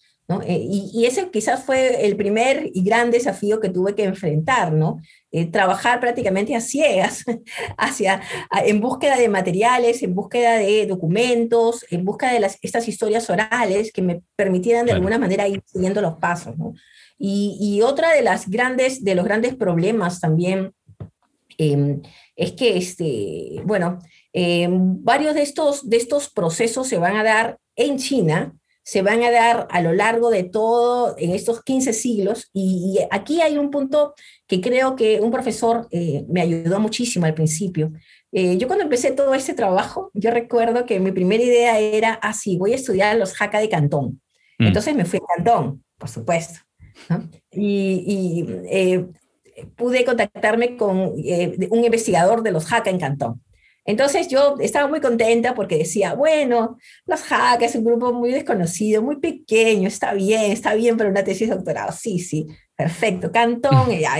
Eh, 0.46 0.66
y, 0.70 1.04
ese 1.04 1.30
quizás 1.30 1.64
fue 1.64 2.06
el 2.06 2.16
primer 2.16 2.70
y 2.72 2.82
gran 2.82 3.10
desafío 3.10 3.60
que 3.60 3.68
tuve 3.68 3.94
que 3.94 4.04
enfrentar, 4.04 4.72
¿no? 4.72 4.98
Eh, 5.30 5.44
trabajar 5.44 6.00
prácticamente 6.00 6.56
a 6.56 6.62
ciegas, 6.62 7.24
hacia, 7.76 8.22
en 8.64 8.80
búsqueda 8.80 9.18
de 9.18 9.28
materiales, 9.28 10.02
en 10.02 10.14
búsqueda 10.14 10.56
de 10.56 10.86
documentos, 10.86 11.84
en 11.90 12.06
búsqueda 12.06 12.32
de 12.32 12.40
las, 12.40 12.58
estas 12.62 12.88
historias 12.88 13.28
orales 13.28 13.92
que 13.92 14.00
me 14.00 14.22
permitieran 14.34 14.86
de 14.86 14.92
alguna 14.92 15.18
manera 15.18 15.46
ir 15.46 15.62
siguiendo 15.66 16.00
los 16.00 16.14
pasos, 16.14 16.56
¿no? 16.56 16.72
Y, 17.18 17.58
y, 17.60 17.82
otra 17.82 18.14
de 18.14 18.22
las 18.22 18.48
grandes, 18.48 19.04
de 19.04 19.14
los 19.14 19.26
grandes 19.26 19.54
problemas 19.54 20.20
también 20.20 20.72
em, 21.58 22.02
es 22.36 22.52
que, 22.52 22.76
este, 22.76 23.62
bueno, 23.64 23.98
em, 24.32 25.02
varios 25.02 25.34
de 25.34 25.42
estos, 25.42 25.88
de 25.88 25.96
estos 25.96 26.30
procesos 26.30 26.88
se 26.88 26.98
van 26.98 27.16
a 27.16 27.24
dar 27.24 27.58
en 27.76 27.98
China, 27.98 28.54
se 28.84 29.00
van 29.00 29.22
a 29.22 29.30
dar 29.30 29.66
a 29.70 29.80
lo 29.80 29.94
largo 29.94 30.30
de 30.30 30.44
todo, 30.44 31.14
en 31.18 31.30
estos 31.30 31.62
15 31.62 31.92
siglos. 31.94 32.50
Y, 32.52 32.98
aquí 33.10 33.40
hay 33.40 33.56
un 33.56 33.70
punto 33.70 34.14
que 34.46 34.60
creo 34.60 34.94
que 34.94 35.20
un 35.20 35.30
profesor 35.30 35.88
eh, 35.90 36.24
me 36.28 36.42
ayudó 36.42 36.78
muchísimo 36.80 37.24
al 37.24 37.34
principio. 37.34 37.92
Eh, 38.30 38.58
yo 38.58 38.66
cuando 38.66 38.84
empecé 38.84 39.12
todo 39.12 39.32
este 39.34 39.54
trabajo, 39.54 40.10
yo 40.12 40.30
recuerdo 40.30 40.84
que 40.84 41.00
mi 41.00 41.12
primera 41.12 41.42
idea 41.42 41.78
era, 41.78 42.18
ah, 42.22 42.34
sí, 42.34 42.58
voy 42.58 42.72
a 42.72 42.76
estudiar 42.76 43.16
los 43.16 43.32
jaca 43.32 43.58
de 43.58 43.70
Cantón. 43.70 44.20
Mm. 44.58 44.66
Entonces 44.66 44.94
me 44.94 45.06
fui 45.06 45.18
a 45.18 45.34
Cantón, 45.34 45.82
por 45.96 46.10
supuesto. 46.10 46.60
Y, 47.50 48.44
eh, 48.70 49.06
pude 49.76 50.04
contactarme 50.04 50.76
con 50.76 50.98
un 50.98 51.84
investigador 51.84 52.42
de 52.42 52.52
los 52.52 52.66
jaca 52.66 52.90
en 52.90 52.98
Cantón. 52.98 53.42
Entonces 53.86 54.28
yo 54.28 54.56
estaba 54.60 54.88
muy 54.88 55.00
contenta 55.00 55.54
porque 55.54 55.76
decía, 55.76 56.14
bueno, 56.14 56.78
los 57.06 57.22
hackers 57.22 57.72
es 57.72 57.78
un 57.78 57.84
grupo 57.84 58.12
muy 58.12 58.32
desconocido, 58.32 59.02
muy 59.02 59.16
pequeño, 59.16 59.88
está 59.88 60.14
bien, 60.14 60.52
está 60.52 60.74
bien 60.74 60.96
para 60.96 61.10
una 61.10 61.22
tesis 61.22 61.48
de 61.48 61.56
doctorado. 61.56 61.92
Sí, 61.92 62.18
sí, 62.18 62.46
perfecto. 62.74 63.30
Cantón, 63.30 63.90
ya, 64.00 64.16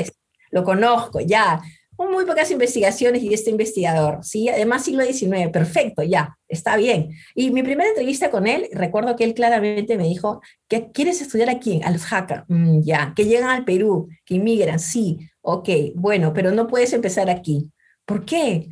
lo 0.51 0.64
conozco, 0.64 1.20
ya. 1.20 1.62
Muy 1.99 2.24
pocas 2.24 2.51
investigaciones 2.51 3.22
y 3.22 3.32
este 3.32 3.51
investigador, 3.51 4.24
¿sí? 4.24 4.49
Además, 4.49 4.84
siglo 4.84 5.05
XIX, 5.05 5.51
perfecto, 5.53 6.03
ya, 6.03 6.36
está 6.49 6.76
bien. 6.76 7.11
Y 7.34 7.51
mi 7.51 7.62
primera 7.62 7.88
entrevista 7.88 8.30
con 8.30 8.47
él, 8.47 8.68
recuerdo 8.72 9.16
que 9.16 9.24
él 9.24 9.34
claramente 9.34 9.97
me 9.97 10.05
dijo, 10.05 10.40
que 10.68 10.90
¿quieres 10.90 11.20
estudiar 11.20 11.51
aquí? 11.51 11.80
A 11.84 11.90
los 11.90 12.05
hackers, 12.05 12.45
mm, 12.49 12.80
ya, 12.82 13.12
que 13.14 13.24
llegan 13.26 13.51
al 13.51 13.64
Perú, 13.64 14.09
que 14.24 14.34
inmigran, 14.36 14.80
sí, 14.80 15.18
ok, 15.40 15.68
bueno, 15.95 16.32
pero 16.32 16.51
no 16.53 16.66
puedes 16.66 16.92
empezar 16.92 17.30
aquí. 17.30 17.70
¿Por 18.05 18.24
qué? 18.24 18.68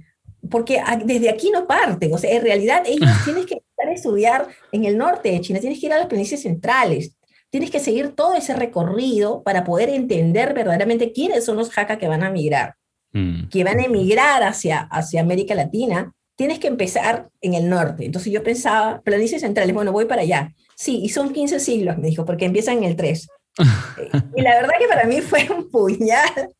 porque 0.51 0.83
desde 1.05 1.31
aquí 1.31 1.51
no 1.51 1.67
parten, 1.67 2.13
o 2.13 2.19
sea, 2.19 2.31
en 2.31 2.43
realidad 2.43 2.83
ellos 2.87 3.11
tienes 3.25 3.47
que 3.47 3.55
empezar 3.55 3.89
a 3.89 3.93
estudiar 3.93 4.49
en 4.73 4.85
el 4.85 4.99
norte 4.99 5.31
de 5.31 5.41
China, 5.41 5.61
tienes 5.61 5.81
que 5.81 5.87
ir 5.87 5.93
a 5.93 5.99
las 5.99 6.07
planicies 6.07 6.43
centrales, 6.43 7.17
tienes 7.51 7.71
que 7.71 7.81
seguir 7.81 8.15
todo 8.15 8.35
ese 8.35 8.55
recorrido 8.55 9.43
para 9.43 9.65
poder 9.65 9.89
entender 9.89 10.55
verdaderamente 10.55 11.13
quiénes 11.13 11.45
son 11.45 11.57
los 11.57 11.71
jaca 11.71 11.99
que 11.99 12.09
van 12.09 12.25
a 12.25 12.31
migrar, 12.31 12.75
mm. 13.13 13.49
que 13.49 13.65
van 13.65 13.81
a 13.81 13.85
emigrar 13.85 14.43
hacia, 14.43 14.81
hacia 14.81 15.21
América 15.21 15.55
Latina, 15.55 16.13
tienes 16.37 16.59
que 16.59 16.69
empezar 16.69 17.29
en 17.41 17.55
el 17.55 17.69
norte. 17.69 18.05
Entonces 18.05 18.33
yo 18.33 18.43
pensaba, 18.43 19.01
planicies 19.03 19.43
centrales, 19.43 19.75
bueno, 19.75 19.93
voy 19.93 20.07
para 20.07 20.23
allá. 20.23 20.55
Sí, 20.77 21.01
y 21.03 21.09
son 21.11 21.33
15 21.33 21.61
siglos, 21.61 21.99
me 21.99 22.09
dijo, 22.09 22.25
porque 22.25 22.47
empiezan 22.47 22.79
en 22.79 22.85
el 22.85 22.97
3. 22.97 23.29
y 24.37 24.43
la 24.43 24.55
verdad 24.55 24.75
que 24.79 24.89
para 24.89 25.05
mí 25.05 25.21
fue 25.21 25.49
un 25.51 25.71
puñal 25.71 26.51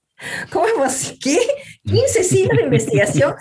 ¿Cómo 0.51 0.85
es 0.85 1.17
¿Qué? 1.21 1.39
15 1.85 2.25
siglos 2.25 2.57
de 2.57 2.65
investigación 2.65 3.35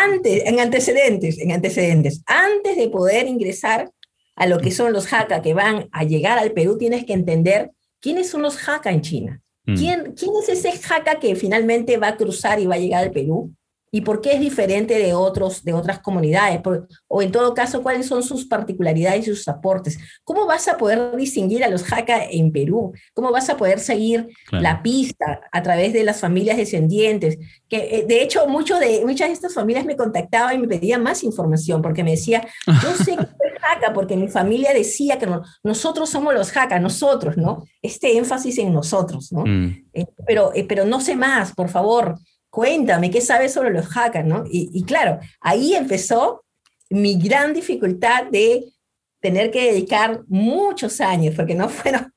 antes, 0.00 0.44
en 0.46 0.60
antecedentes, 0.60 1.38
en 1.38 1.52
antecedentes. 1.52 2.22
Antes 2.26 2.76
de 2.76 2.88
poder 2.88 3.26
ingresar 3.26 3.90
a 4.36 4.46
lo 4.46 4.58
que 4.58 4.70
son 4.70 4.92
los 4.92 5.06
jaca 5.06 5.42
que 5.42 5.54
van 5.54 5.88
a 5.92 6.04
llegar 6.04 6.38
al 6.38 6.52
Perú, 6.52 6.78
tienes 6.78 7.04
que 7.04 7.12
entender 7.12 7.72
quiénes 8.00 8.30
son 8.30 8.42
los 8.42 8.56
jaca 8.56 8.90
en 8.90 9.02
China. 9.02 9.42
Mm. 9.68 9.76
¿Quién, 9.76 10.12
¿Quién 10.14 10.30
es 10.42 10.48
ese 10.48 10.72
jaca 10.78 11.20
que 11.20 11.36
finalmente 11.36 11.98
va 11.98 12.08
a 12.08 12.16
cruzar 12.16 12.58
y 12.58 12.66
va 12.66 12.76
a 12.76 12.78
llegar 12.78 13.04
al 13.04 13.10
Perú? 13.10 13.54
Y 13.90 14.02
por 14.02 14.20
qué 14.20 14.34
es 14.34 14.40
diferente 14.40 14.98
de, 14.98 15.14
otros, 15.14 15.64
de 15.64 15.72
otras 15.72 16.00
comunidades, 16.00 16.60
o 17.06 17.22
en 17.22 17.32
todo 17.32 17.54
caso, 17.54 17.82
cuáles 17.82 18.06
son 18.06 18.22
sus 18.22 18.46
particularidades 18.46 19.26
y 19.26 19.30
sus 19.34 19.48
aportes. 19.48 19.98
¿Cómo 20.24 20.46
vas 20.46 20.68
a 20.68 20.76
poder 20.76 21.16
distinguir 21.16 21.64
a 21.64 21.68
los 21.68 21.82
jaca 21.82 22.24
en 22.24 22.52
Perú? 22.52 22.92
¿Cómo 23.14 23.32
vas 23.32 23.48
a 23.48 23.56
poder 23.56 23.80
seguir 23.80 24.28
la 24.50 24.82
pista 24.82 25.40
a 25.50 25.62
través 25.62 25.92
de 25.92 26.04
las 26.04 26.20
familias 26.20 26.56
descendientes? 26.56 27.38
Que 27.68 27.98
eh, 27.98 28.04
de 28.06 28.22
hecho 28.22 28.46
mucho 28.46 28.78
de, 28.78 29.02
muchas 29.06 29.28
de 29.28 29.34
estas 29.34 29.54
familias 29.54 29.84
me 29.84 29.96
contactaban 29.96 30.56
y 30.56 30.58
me 30.58 30.68
pedían 30.68 31.02
más 31.02 31.24
información 31.24 31.80
porque 31.80 32.04
me 32.04 32.12
decía, 32.12 32.46
yo 32.66 32.94
sé 32.94 33.16
que 33.16 33.24
soy 33.24 33.58
jaca 33.60 33.92
porque 33.94 34.16
mi 34.16 34.28
familia 34.28 34.72
decía 34.74 35.18
que 35.18 35.28
nosotros 35.62 36.10
somos 36.10 36.34
los 36.34 36.50
jaca, 36.50 36.78
nosotros, 36.78 37.36
¿no? 37.36 37.64
Este 37.80 38.16
énfasis 38.16 38.58
en 38.58 38.72
nosotros, 38.72 39.32
¿no? 39.32 39.44
Mm. 39.46 39.86
Eh, 39.94 40.06
pero, 40.26 40.52
eh, 40.54 40.64
pero 40.64 40.84
no 40.84 41.00
sé 41.00 41.16
más, 41.16 41.54
por 41.54 41.68
favor 41.68 42.18
cuéntame, 42.50 43.10
¿qué 43.10 43.20
sabes 43.20 43.52
sobre 43.52 43.70
los 43.70 43.86
hackers? 43.86 44.26
¿no? 44.26 44.44
Y, 44.50 44.82
claro, 44.84 45.18
ahí 45.40 45.74
empezó 45.74 46.44
mi 46.90 47.18
gran 47.18 47.52
dificultad 47.52 48.26
de 48.30 48.64
tener 49.20 49.50
que 49.50 49.72
dedicar 49.72 50.22
muchos 50.28 51.00
años, 51.00 51.34
porque 51.34 51.54
no 51.54 51.68
fueron 51.68 52.12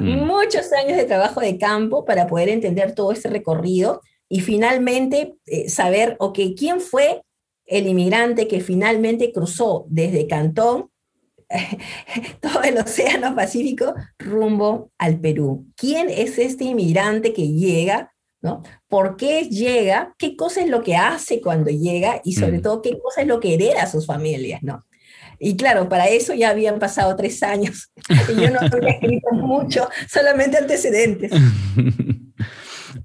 mm. 0.00 0.24
muchos 0.24 0.72
años 0.72 0.96
de 0.96 1.04
trabajo 1.04 1.40
de 1.40 1.58
campo 1.58 2.04
para 2.04 2.26
poder 2.26 2.48
entender 2.48 2.94
todo 2.94 3.12
este 3.12 3.28
recorrido 3.28 4.00
y 4.28 4.40
finalmente 4.40 5.34
eh, 5.46 5.68
saber, 5.68 6.16
ok, 6.20 6.38
¿quién 6.56 6.80
fue 6.80 7.22
el 7.66 7.86
inmigrante 7.86 8.46
que 8.48 8.60
finalmente 8.60 9.32
cruzó 9.32 9.86
desde 9.88 10.26
Cantón 10.26 10.90
todo 12.40 12.62
el 12.62 12.78
Océano 12.78 13.34
Pacífico 13.34 13.94
rumbo 14.18 14.90
al 14.98 15.18
Perú? 15.18 15.66
¿Quién 15.76 16.08
es 16.10 16.38
este 16.38 16.64
inmigrante 16.64 17.32
que 17.32 17.48
llega 17.48 18.12
¿no? 18.40 18.62
¿Por 18.88 19.16
qué 19.16 19.48
llega? 19.48 20.14
¿Qué 20.18 20.36
cosa 20.36 20.60
es 20.60 20.68
lo 20.68 20.82
que 20.82 20.96
hace 20.96 21.40
cuando 21.40 21.70
llega? 21.70 22.20
Y 22.24 22.34
sobre 22.34 22.58
mm. 22.58 22.62
todo, 22.62 22.82
¿qué 22.82 22.98
cosa 22.98 23.22
es 23.22 23.26
lo 23.26 23.40
que 23.40 23.54
hereda 23.54 23.82
a 23.82 23.90
sus 23.90 24.06
familias, 24.06 24.62
¿no? 24.62 24.84
Y 25.40 25.56
claro, 25.56 25.88
para 25.88 26.08
eso 26.08 26.34
ya 26.34 26.50
habían 26.50 26.78
pasado 26.78 27.14
tres 27.14 27.42
años 27.42 27.92
y 28.08 28.40
yo 28.40 28.50
no 28.50 28.58
había 28.60 28.90
escrito 28.90 29.28
mucho, 29.32 29.88
solamente 30.08 30.58
antecedentes. 30.58 31.32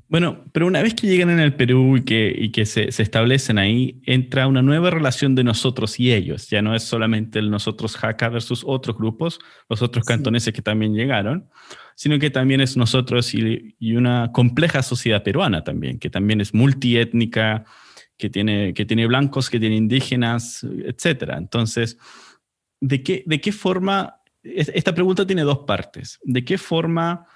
Bueno, 0.07 0.45
pero 0.51 0.67
una 0.67 0.83
vez 0.83 0.93
que 0.93 1.07
llegan 1.07 1.31
en 1.31 1.39
el 1.39 1.55
Perú 1.55 1.97
y 1.97 2.03
que, 2.03 2.31
y 2.37 2.51
que 2.51 2.67
se, 2.67 2.91
se, 2.91 3.01
establecen 3.01 3.57
ahí, 3.57 3.99
entra 4.05 4.45
una 4.45 4.61
nueva 4.61 4.91
relación 4.91 5.33
de 5.33 5.43
nosotros 5.43 5.99
y 5.99 6.13
ellos. 6.13 6.49
Ya 6.51 6.61
no 6.61 6.75
es 6.75 6.83
solamente 6.83 7.39
el 7.39 7.49
nosotros 7.49 7.97
Jaca 7.97 8.29
versus 8.29 8.63
otros 8.63 8.95
grupos, 8.95 9.39
los 9.69 9.81
otros 9.81 10.05
cantoneses 10.05 10.53
que 10.53 10.61
también 10.61 10.93
llegaron, 10.93 11.49
sino 11.95 12.19
que 12.19 12.29
también 12.29 12.61
es 12.61 12.77
nosotros 12.77 13.33
y, 13.33 13.75
una 13.95 14.31
compleja 14.31 14.81
sociedad 14.81 15.23
peruana 15.23 15.63
también, 15.63 15.99
que 15.99 16.09
también 16.09 16.41
es 16.41 16.53
multiétnica, 16.53 17.65
que 18.17 18.29
tiene, 18.29 18.73
que 18.73 18.85
tiene 18.85 19.07
blancos, 19.07 19.49
que 19.49 19.59
tiene 19.59 19.75
indígenas, 19.75 20.65
etc. 20.85 21.33
Entonces, 21.37 21.97
¿de 22.79 23.03
qué, 23.03 23.23
de 23.25 23.41
qué 23.41 23.51
forma, 23.51 24.21
esta 24.43 24.93
pregunta 24.93 25.25
tiene 25.25 25.43
dos 25.43 25.59
partes, 25.59 26.19
¿de 26.23 26.43
qué 26.43 26.57
forma 26.57 27.27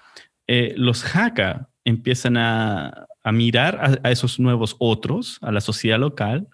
eh, 0.48 0.74
los 0.78 1.04
jaca 1.04 1.70
empiezan 1.84 2.38
a, 2.38 3.08
mirar 3.32 4.00
a, 4.04 4.12
esos 4.12 4.40
nuevos 4.40 4.78
otros, 4.80 5.38
a 5.42 5.52
la 5.52 5.62
sociedad 5.62 6.00
local? 6.00 6.48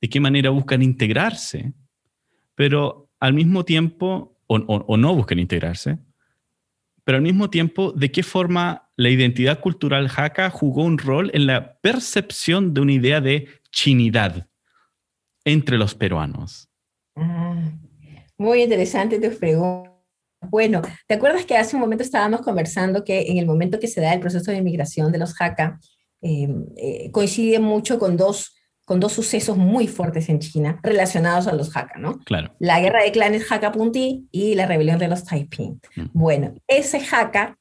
¿De 0.00 0.08
qué 0.08 0.18
manera 0.18 0.50
buscan 0.50 0.82
integrarse? 0.82 1.74
Pero 2.54 3.10
al 3.20 3.34
mismo 3.34 3.64
tiempo, 3.64 4.38
o 4.46 4.96
no 4.96 5.14
buscan 5.14 5.38
integrarse, 5.38 5.98
pero 7.04 7.16
al 7.16 7.22
mismo 7.22 7.50
tiempo, 7.50 7.92
¿de 7.92 8.10
qué 8.10 8.22
forma 8.22 8.90
la 8.96 9.08
identidad 9.10 9.60
cultural 9.60 10.08
jaca 10.08 10.50
jugó 10.50 10.84
un 10.84 10.98
rol 10.98 11.30
en 11.34 11.46
la 11.46 11.78
percepción 11.80 12.74
de 12.74 12.80
una 12.80 12.92
idea 12.92 13.20
de 13.20 13.48
chinidad 13.70 14.46
entre 15.44 15.78
los 15.78 15.94
peruanos? 15.94 16.68
Ah, 17.16 17.72
muy 18.38 18.62
interesante 18.62 19.18
tu 19.18 19.36
pregunta. 19.38 19.90
Bueno, 20.48 20.80
¿te 21.06 21.14
acuerdas 21.14 21.44
que 21.44 21.56
hace 21.56 21.76
un 21.76 21.80
momento 21.80 22.02
estábamos 22.02 22.40
conversando 22.40 23.04
que 23.04 23.30
en 23.30 23.36
el 23.36 23.46
momento 23.46 23.78
que 23.78 23.88
se 23.88 24.00
da 24.00 24.14
el 24.14 24.20
proceso 24.20 24.50
de 24.50 24.56
inmigración 24.56 25.12
de 25.12 25.18
los 25.18 25.34
jaca, 25.34 25.78
eh, 26.22 26.48
eh, 26.76 27.10
coincide 27.10 27.58
mucho 27.58 27.98
con 27.98 28.16
dos 28.16 28.54
con 28.90 28.98
dos 28.98 29.12
sucesos 29.12 29.56
muy 29.56 29.86
fuertes 29.86 30.28
en 30.30 30.40
China 30.40 30.80
relacionados 30.82 31.46
a 31.46 31.52
los 31.52 31.76
Hakka, 31.76 32.00
¿no? 32.00 32.18
Claro. 32.24 32.52
La 32.58 32.80
guerra 32.80 33.04
de 33.04 33.12
clanes 33.12 33.46
Hakka 33.48 33.70
Punti 33.70 34.26
y 34.32 34.56
la 34.56 34.66
rebelión 34.66 34.98
de 34.98 35.06
los 35.06 35.22
Taiping. 35.22 35.80
Mm. 35.94 36.06
Bueno, 36.12 36.54
ese 36.66 36.98
Hakka, 36.98 37.56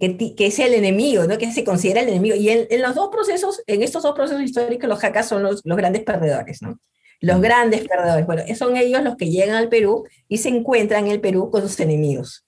que, 0.00 0.34
que, 0.34 0.46
es 0.46 0.58
el 0.60 0.72
enemigo, 0.72 1.24
¿no? 1.24 1.36
Que 1.36 1.52
se 1.52 1.62
considera 1.62 2.00
el 2.00 2.08
enemigo. 2.08 2.36
Y 2.36 2.48
en, 2.48 2.80
los 2.80 2.94
dos 2.94 3.10
procesos, 3.10 3.62
en 3.66 3.82
estos 3.82 4.02
dos 4.02 4.14
procesos 4.14 4.40
históricos, 4.40 4.88
los 4.88 5.04
Hakka 5.04 5.22
son 5.22 5.42
los, 5.42 5.60
los, 5.62 5.76
grandes 5.76 6.04
perdedores, 6.04 6.62
¿no? 6.62 6.80
los 7.20 7.42
grandes 7.42 7.86
perdedores. 7.86 8.24
Bueno, 8.24 8.42
son 8.56 8.74
ellos 8.78 9.02
los 9.02 9.16
que 9.16 9.28
llegan 9.28 9.56
al 9.56 9.68
Perú 9.68 10.06
y 10.26 10.38
se 10.38 10.48
encuentran 10.48 11.04
en 11.04 11.12
el 11.12 11.20
Perú 11.20 11.50
con 11.50 11.60
sus 11.60 11.78
enemigos, 11.80 12.46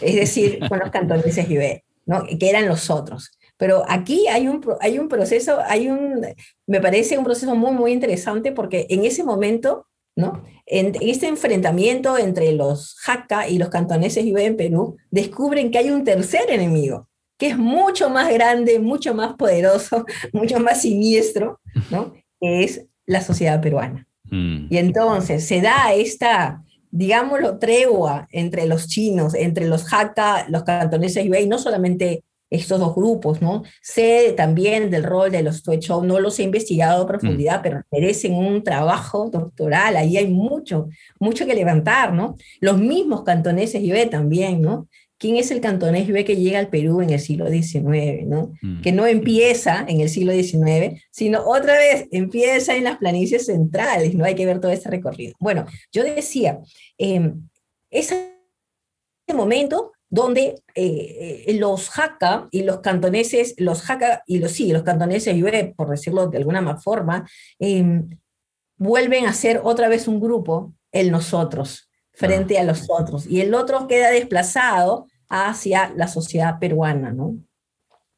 es 0.00 0.14
decir, 0.14 0.60
con 0.66 0.78
los 0.78 0.88
cantoneses 0.90 1.46
y 1.50 1.58
¿no? 2.06 2.24
que 2.24 2.48
eran 2.48 2.68
los 2.68 2.88
otros. 2.88 3.32
Pero 3.58 3.84
aquí 3.88 4.26
hay 4.28 4.48
un, 4.48 4.62
hay 4.80 4.98
un 4.98 5.08
proceso, 5.08 5.58
hay 5.66 5.88
un, 5.88 6.26
me 6.66 6.80
parece 6.80 7.16
un 7.16 7.24
proceso 7.24 7.54
muy, 7.54 7.72
muy 7.72 7.92
interesante 7.92 8.52
porque 8.52 8.86
en 8.90 9.04
ese 9.04 9.24
momento, 9.24 9.86
¿no? 10.14 10.44
En, 10.66 10.94
este 11.00 11.26
enfrentamiento 11.26 12.18
entre 12.18 12.52
los 12.52 12.94
Jaca 12.96 13.48
y 13.48 13.58
los 13.58 13.70
cantoneses 13.70 14.24
y 14.24 14.34
en 14.36 14.56
Perú, 14.56 14.96
descubren 15.10 15.70
que 15.70 15.78
hay 15.78 15.90
un 15.90 16.04
tercer 16.04 16.50
enemigo, 16.50 17.08
que 17.38 17.48
es 17.48 17.58
mucho 17.58 18.10
más 18.10 18.32
grande, 18.32 18.78
mucho 18.78 19.14
más 19.14 19.34
poderoso, 19.34 20.04
mucho 20.32 20.60
más 20.60 20.82
siniestro, 20.82 21.60
¿no? 21.90 22.12
Que 22.40 22.64
es 22.64 22.86
la 23.06 23.22
sociedad 23.22 23.60
peruana. 23.62 24.06
Mm. 24.24 24.66
Y 24.68 24.76
entonces 24.76 25.46
se 25.46 25.62
da 25.62 25.94
esta, 25.94 26.62
digámoslo, 26.90 27.58
tregua 27.58 28.28
entre 28.32 28.66
los 28.66 28.86
chinos, 28.86 29.34
entre 29.34 29.66
los 29.66 29.84
Jaca, 29.84 30.46
los 30.50 30.64
cantoneses 30.64 31.24
y 31.24 31.46
no 31.46 31.58
solamente 31.58 32.22
estos 32.50 32.78
dos 32.78 32.94
grupos, 32.94 33.42
¿no? 33.42 33.64
Sé 33.82 34.32
también 34.36 34.90
del 34.90 35.04
rol 35.04 35.30
de 35.30 35.42
los 35.42 35.62
Tuechou, 35.62 36.04
no 36.04 36.20
los 36.20 36.38
he 36.38 36.44
investigado 36.44 37.02
a 37.02 37.06
profundidad, 37.06 37.60
mm. 37.60 37.62
pero 37.62 37.82
merecen 37.90 38.34
un 38.34 38.62
trabajo 38.62 39.30
doctoral, 39.30 39.96
ahí 39.96 40.16
hay 40.16 40.28
mucho, 40.28 40.88
mucho 41.18 41.46
que 41.46 41.54
levantar, 41.54 42.12
¿no? 42.12 42.36
Los 42.60 42.78
mismos 42.78 43.24
cantoneses 43.24 43.82
y 43.82 43.92
también, 44.06 44.60
¿no? 44.60 44.88
¿Quién 45.18 45.36
es 45.36 45.50
el 45.50 45.62
cantonés 45.62 46.06
ve 46.08 46.26
que 46.26 46.36
llega 46.36 46.58
al 46.58 46.68
Perú 46.68 47.00
en 47.00 47.08
el 47.08 47.20
siglo 47.20 47.48
XIX, 47.48 48.26
¿no? 48.26 48.52
Mm. 48.60 48.82
Que 48.82 48.92
no 48.92 49.06
empieza 49.06 49.84
en 49.88 50.00
el 50.00 50.10
siglo 50.10 50.32
XIX, 50.32 51.02
sino 51.10 51.42
otra 51.46 51.78
vez 51.78 52.06
empieza 52.12 52.76
en 52.76 52.84
las 52.84 52.98
planicies 52.98 53.46
centrales, 53.46 54.14
¿no? 54.14 54.24
Hay 54.24 54.34
que 54.34 54.44
ver 54.44 54.60
todo 54.60 54.70
este 54.70 54.90
recorrido. 54.90 55.34
Bueno, 55.40 55.64
yo 55.90 56.04
decía, 56.04 56.60
eh, 56.98 57.32
ese 57.90 58.34
momento 59.34 59.92
donde 60.08 60.62
eh, 60.74 61.44
eh, 61.46 61.56
los 61.58 61.90
jaca 61.90 62.48
y 62.50 62.62
los 62.62 62.80
cantoneses, 62.80 63.54
los 63.58 63.82
jaca 63.82 64.22
y 64.26 64.38
los 64.38 64.52
sí, 64.52 64.72
los 64.72 64.82
cantoneses 64.82 65.36
por 65.76 65.90
decirlo 65.90 66.28
de 66.28 66.38
alguna 66.38 66.76
forma, 66.78 67.28
em, 67.58 68.08
vuelven 68.78 69.26
a 69.26 69.32
ser 69.32 69.60
otra 69.64 69.88
vez 69.88 70.06
un 70.06 70.20
grupo, 70.20 70.72
el 70.92 71.10
nosotros, 71.10 71.88
frente 72.12 72.58
a 72.58 72.64
los 72.64 72.86
otros. 72.88 73.26
Y 73.26 73.40
el 73.40 73.54
otro 73.54 73.86
queda 73.86 74.10
desplazado 74.10 75.06
hacia 75.28 75.92
la 75.96 76.08
sociedad 76.08 76.58
peruana, 76.58 77.12
¿no? 77.12 77.36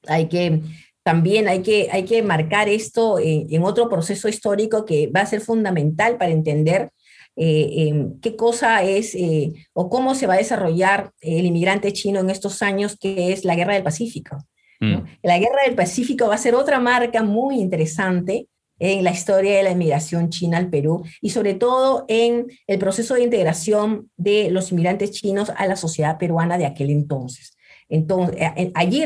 Hay 0.06 0.28
que, 0.28 0.62
también 1.02 1.48
hay 1.48 1.62
que, 1.62 1.88
hay 1.90 2.04
que 2.04 2.22
marcar 2.22 2.68
esto 2.68 3.18
en, 3.18 3.62
otro 3.62 3.88
proceso 3.88 4.28
histórico 4.28 4.84
que 4.84 5.08
va 5.08 5.20
a 5.20 5.26
ser 5.26 5.40
fundamental 5.40 6.18
para 6.18 6.32
entender 6.32 6.82
eh, 6.82 6.97
qué 7.38 8.34
cosa 8.36 8.82
es 8.82 9.14
eh, 9.14 9.52
o 9.72 9.88
cómo 9.88 10.14
se 10.14 10.26
va 10.26 10.34
a 10.34 10.38
desarrollar 10.38 11.12
el 11.20 11.46
inmigrante 11.46 11.92
chino 11.92 12.20
en 12.20 12.30
estos 12.30 12.62
años, 12.62 12.96
que 12.98 13.32
es 13.32 13.44
la 13.44 13.54
Guerra 13.54 13.74
del 13.74 13.84
Pacífico. 13.84 14.38
Mm. 14.80 15.02
La 15.22 15.38
Guerra 15.38 15.62
del 15.64 15.74
Pacífico 15.74 16.28
va 16.28 16.34
a 16.34 16.38
ser 16.38 16.54
otra 16.54 16.80
marca 16.80 17.22
muy 17.22 17.60
interesante 17.60 18.48
en 18.80 19.02
la 19.04 19.10
historia 19.10 19.56
de 19.56 19.62
la 19.62 19.70
inmigración 19.72 20.30
china 20.30 20.58
al 20.58 20.70
Perú 20.70 21.02
y 21.20 21.30
sobre 21.30 21.54
todo 21.54 22.04
en 22.08 22.46
el 22.66 22.78
proceso 22.78 23.14
de 23.14 23.24
integración 23.24 24.10
de 24.16 24.50
los 24.50 24.70
inmigrantes 24.70 25.10
chinos 25.12 25.50
a 25.56 25.66
la 25.66 25.76
sociedad 25.76 26.18
peruana 26.18 26.58
de 26.58 26.66
aquel 26.66 26.90
entonces. 26.90 27.56
Entonces, 27.88 28.38
allí 28.74 29.04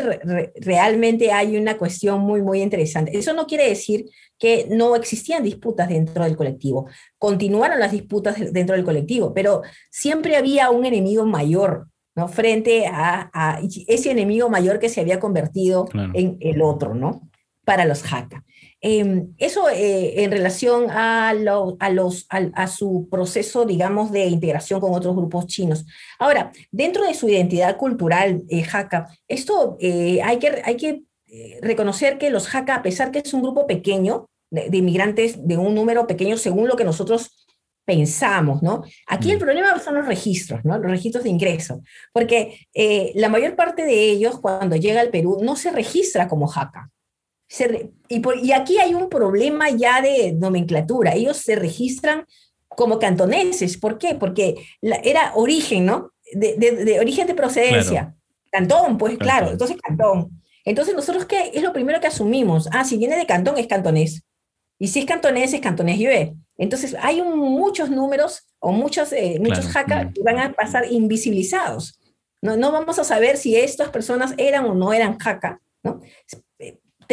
realmente 0.56 1.30
hay 1.30 1.56
una 1.56 1.78
cuestión 1.78 2.20
muy, 2.20 2.42
muy 2.42 2.62
interesante. 2.62 3.16
Eso 3.16 3.32
no 3.32 3.46
quiere 3.46 3.68
decir 3.68 4.06
que 4.38 4.66
no 4.70 4.96
existían 4.96 5.44
disputas 5.44 5.88
dentro 5.88 6.24
del 6.24 6.36
colectivo. 6.36 6.88
Continuaron 7.16 7.78
las 7.78 7.92
disputas 7.92 8.36
dentro 8.52 8.74
del 8.74 8.84
colectivo, 8.84 9.32
pero 9.32 9.62
siempre 9.90 10.36
había 10.36 10.70
un 10.70 10.84
enemigo 10.84 11.24
mayor, 11.24 11.86
¿no? 12.16 12.26
Frente 12.26 12.86
a, 12.86 13.60
ese 13.86 14.10
enemigo 14.10 14.48
mayor 14.48 14.80
que 14.80 14.88
se 14.88 15.00
había 15.00 15.20
convertido 15.20 15.88
en 16.14 16.38
el 16.40 16.60
otro, 16.60 16.94
¿no? 16.94 17.30
Para 17.64 17.84
los 17.84 18.02
Hakka. 18.12 18.44
Em, 18.84 19.32
eso 19.38 19.68
eh, 19.70 20.24
en 20.24 20.32
relación 20.32 20.90
a, 20.90 21.32
los, 21.34 22.26
a, 22.28 22.66
su 22.66 23.06
proceso, 23.08 23.64
digamos, 23.64 24.10
de 24.10 24.26
integración 24.26 24.80
con 24.80 24.92
otros 24.92 25.14
grupos 25.14 25.46
chinos. 25.46 25.86
Ahora, 26.18 26.50
dentro 26.72 27.06
de 27.06 27.14
su 27.14 27.28
identidad 27.28 27.76
cultural, 27.76 28.42
eh, 28.50 28.66
esto 29.28 29.76
eh, 29.78 30.20
hay 30.24 30.40
que, 30.40 30.62
hay 30.64 30.76
que 30.76 31.04
eh, 31.28 31.60
reconocer 31.62 32.18
que 32.18 32.30
los 32.30 32.52
Hakka, 32.52 32.74
a 32.74 32.82
pesar 32.82 33.12
que 33.12 33.20
es 33.20 33.32
un 33.32 33.42
grupo 33.42 33.68
pequeño, 33.68 34.28
de, 34.50 34.76
inmigrantes 34.76 35.46
de 35.46 35.56
un 35.56 35.76
número 35.76 36.08
pequeño 36.08 36.36
según 36.36 36.66
lo 36.66 36.74
que 36.74 36.84
nosotros 36.84 37.46
pensamos, 37.84 38.64
¿no? 38.64 38.82
Aquí 39.06 39.30
el 39.30 39.36
mm. 39.36 39.40
problema 39.40 39.78
son 39.78 39.94
los 39.94 40.06
registros, 40.06 40.64
¿no? 40.64 40.76
Los 40.78 40.90
registros 40.90 41.22
de 41.22 41.30
ingreso, 41.30 41.82
porque 42.12 42.66
la 43.14 43.28
mayor 43.28 43.54
parte 43.54 43.84
de 43.84 44.10
ellos 44.10 44.40
cuando 44.40 44.74
llega 44.74 45.00
al 45.00 45.10
Perú 45.10 45.38
no 45.40 45.54
se 45.54 45.70
registra 45.70 46.28
como 46.28 46.48
jaca 46.48 46.90
y, 48.08 48.52
aquí 48.52 48.78
hay 48.78 48.94
un 48.94 49.08
problema 49.08 49.70
ya 49.70 50.00
de 50.00 50.32
nomenclatura. 50.32 51.14
Ellos 51.14 51.36
se 51.36 51.56
registran 51.56 52.26
como 52.68 52.98
cantoneses. 52.98 53.76
¿Por 53.76 53.98
qué? 53.98 54.14
Porque 54.14 54.56
era 54.80 55.32
origen, 55.34 55.86
¿no? 55.86 56.12
De, 56.32 56.98
origen 57.00 57.26
de 57.26 57.34
procedencia. 57.34 58.14
Cantón, 58.50 58.98
pues 58.98 59.18
claro, 59.18 59.50
entonces 59.50 59.76
cantón. 59.80 60.42
Entonces 60.64 60.94
nosotros, 60.94 61.26
¿qué 61.26 61.50
es 61.54 61.62
lo 61.62 61.72
primero 61.72 62.00
que 62.00 62.06
asumimos? 62.06 62.68
Ah, 62.72 62.84
si 62.84 62.96
viene 62.96 63.16
de 63.16 63.26
cantón 63.26 63.58
es 63.58 63.66
cantonés. 63.66 64.22
Y 64.78 64.88
si 64.88 65.00
es 65.00 65.06
cantonés 65.06 65.52
es 65.52 65.60
cantonés 65.60 65.98
ve. 65.98 66.34
Entonces 66.56 66.96
hay 67.00 67.22
muchos 67.22 67.90
números 67.90 68.46
o 68.60 68.72
muchos, 68.72 69.12
eh, 69.12 69.38
muchos 69.40 69.66
mm. 69.66 70.12
que 70.12 70.22
van 70.22 70.38
a 70.38 70.52
pasar 70.52 70.90
invisibilizados. 70.90 71.98
No, 72.40 72.56
no 72.56 72.72
vamos 72.72 72.98
a 72.98 73.04
saber 73.04 73.36
si 73.36 73.56
estas 73.56 73.90
personas 73.90 74.34
eran 74.36 74.64
o 74.66 74.74
no 74.74 74.92
eran 74.92 75.18
jaca, 75.18 75.60
¿no? 75.82 76.00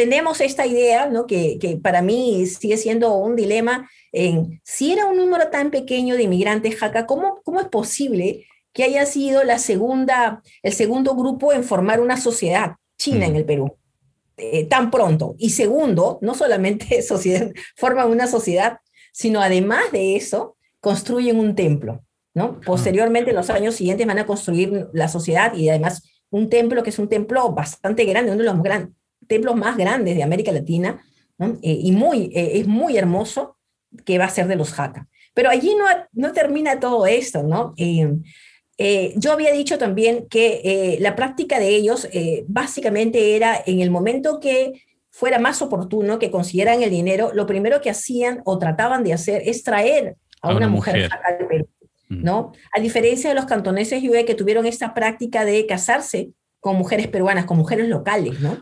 Tenemos 0.00 0.40
esta 0.40 0.64
idea, 0.64 1.10
¿no? 1.10 1.26
que, 1.26 1.58
que, 1.58 1.76
para 1.76 2.00
mí 2.00 2.46
sigue 2.46 2.78
siendo 2.78 3.16
un 3.16 3.36
dilema 3.36 3.90
en 4.12 4.58
si 4.64 4.92
era 4.92 5.04
un 5.04 5.18
número 5.18 5.48
tan 5.50 5.70
pequeño 5.70 6.16
de 6.16 6.22
inmigrantes 6.22 6.76
jaca, 6.76 7.04
¿cómo, 7.04 7.42
cómo 7.44 7.60
es 7.60 7.68
posible 7.68 8.46
que 8.72 8.84
haya 8.84 9.04
sido 9.04 9.44
la 9.44 9.58
segunda, 9.58 10.42
el 10.62 10.72
segundo 10.72 11.14
grupo 11.14 11.52
en 11.52 11.64
formar 11.64 12.00
una 12.00 12.16
sociedad 12.16 12.76
china 12.96 13.26
en 13.26 13.36
el 13.36 13.44
Perú? 13.44 13.76
Eh, 14.38 14.64
tan 14.64 14.90
pronto. 14.90 15.34
Y 15.36 15.50
segundo, 15.50 16.18
no 16.22 16.34
solamente 16.34 17.02
sociedad, 17.06 17.52
forman 17.76 18.10
una 18.10 18.26
sociedad, 18.26 18.78
sino 19.12 19.42
además 19.42 19.92
de 19.92 20.16
eso, 20.16 20.56
construyen 20.80 21.38
un 21.38 21.54
templo. 21.54 22.02
¿no? 22.32 22.58
Posteriormente, 22.62 23.32
en 23.32 23.36
los 23.36 23.50
años 23.50 23.74
siguientes, 23.74 24.06
van 24.06 24.18
a 24.18 24.24
construir 24.24 24.88
la 24.94 25.08
sociedad 25.08 25.52
y 25.52 25.68
además 25.68 26.04
un 26.30 26.48
templo 26.48 26.82
que 26.82 26.88
es 26.88 26.98
un 26.98 27.10
templo 27.10 27.52
bastante 27.52 28.06
grande, 28.06 28.32
uno 28.32 28.40
de 28.40 28.50
los 28.50 28.62
grandes 28.62 28.99
templos 29.26 29.56
más 29.56 29.76
grandes 29.76 30.16
de 30.16 30.22
América 30.22 30.52
Latina, 30.52 31.02
eh, 31.40 31.78
y 31.82 31.92
muy, 31.92 32.30
eh, 32.34 32.58
es 32.60 32.66
muy 32.66 32.98
hermoso 32.98 33.56
que 34.04 34.18
va 34.18 34.26
a 34.26 34.30
ser 34.30 34.46
de 34.46 34.56
los 34.56 34.72
Jaca. 34.72 35.08
Pero 35.32 35.48
allí 35.48 35.74
no, 35.74 35.86
no 36.12 36.32
termina 36.32 36.80
todo 36.80 37.06
esto, 37.06 37.42
¿no? 37.42 37.74
Eh, 37.76 39.14
yo 39.16 39.32
había 39.32 39.52
dicho 39.52 39.78
también 39.78 40.26
que 40.28 40.98
la 41.00 41.14
práctica 41.14 41.58
de 41.58 41.68
ellos 41.68 42.08
básicamente 42.46 43.36
era 43.36 43.62
en 43.66 43.80
el 43.80 43.90
momento 43.90 44.40
que 44.40 44.84
fuera 45.10 45.38
más 45.38 45.60
oportuno, 45.60 46.18
que 46.18 46.30
consiguieran 46.30 46.82
el 46.82 46.90
dinero, 46.90 47.30
lo 47.34 47.46
primero 47.46 47.80
que 47.80 47.90
hacían 47.90 48.40
o 48.44 48.58
trataban 48.58 49.04
de 49.04 49.12
hacer 49.12 49.42
es 49.44 49.62
traer 49.62 50.16
a, 50.40 50.54
una, 50.54 50.68
mujer, 50.68 51.08
Jaca 51.10 51.28
al 51.28 51.46
Perú. 51.46 51.68
Mm. 52.08 52.24
¿no? 52.24 52.52
A 52.74 52.80
diferencia 52.80 53.28
de 53.30 53.36
los 53.36 53.44
cantoneses 53.44 54.02
yue 54.02 54.24
que 54.24 54.34
tuvieron 54.34 54.66
esta 54.66 54.94
práctica 54.94 55.44
de 55.44 55.66
casarse 55.66 56.30
con 56.60 56.76
mujeres 56.76 57.08
peruanas, 57.08 57.46
con 57.46 57.56
mujeres 57.56 57.88
locales, 57.88 58.38
¿no? 58.40 58.52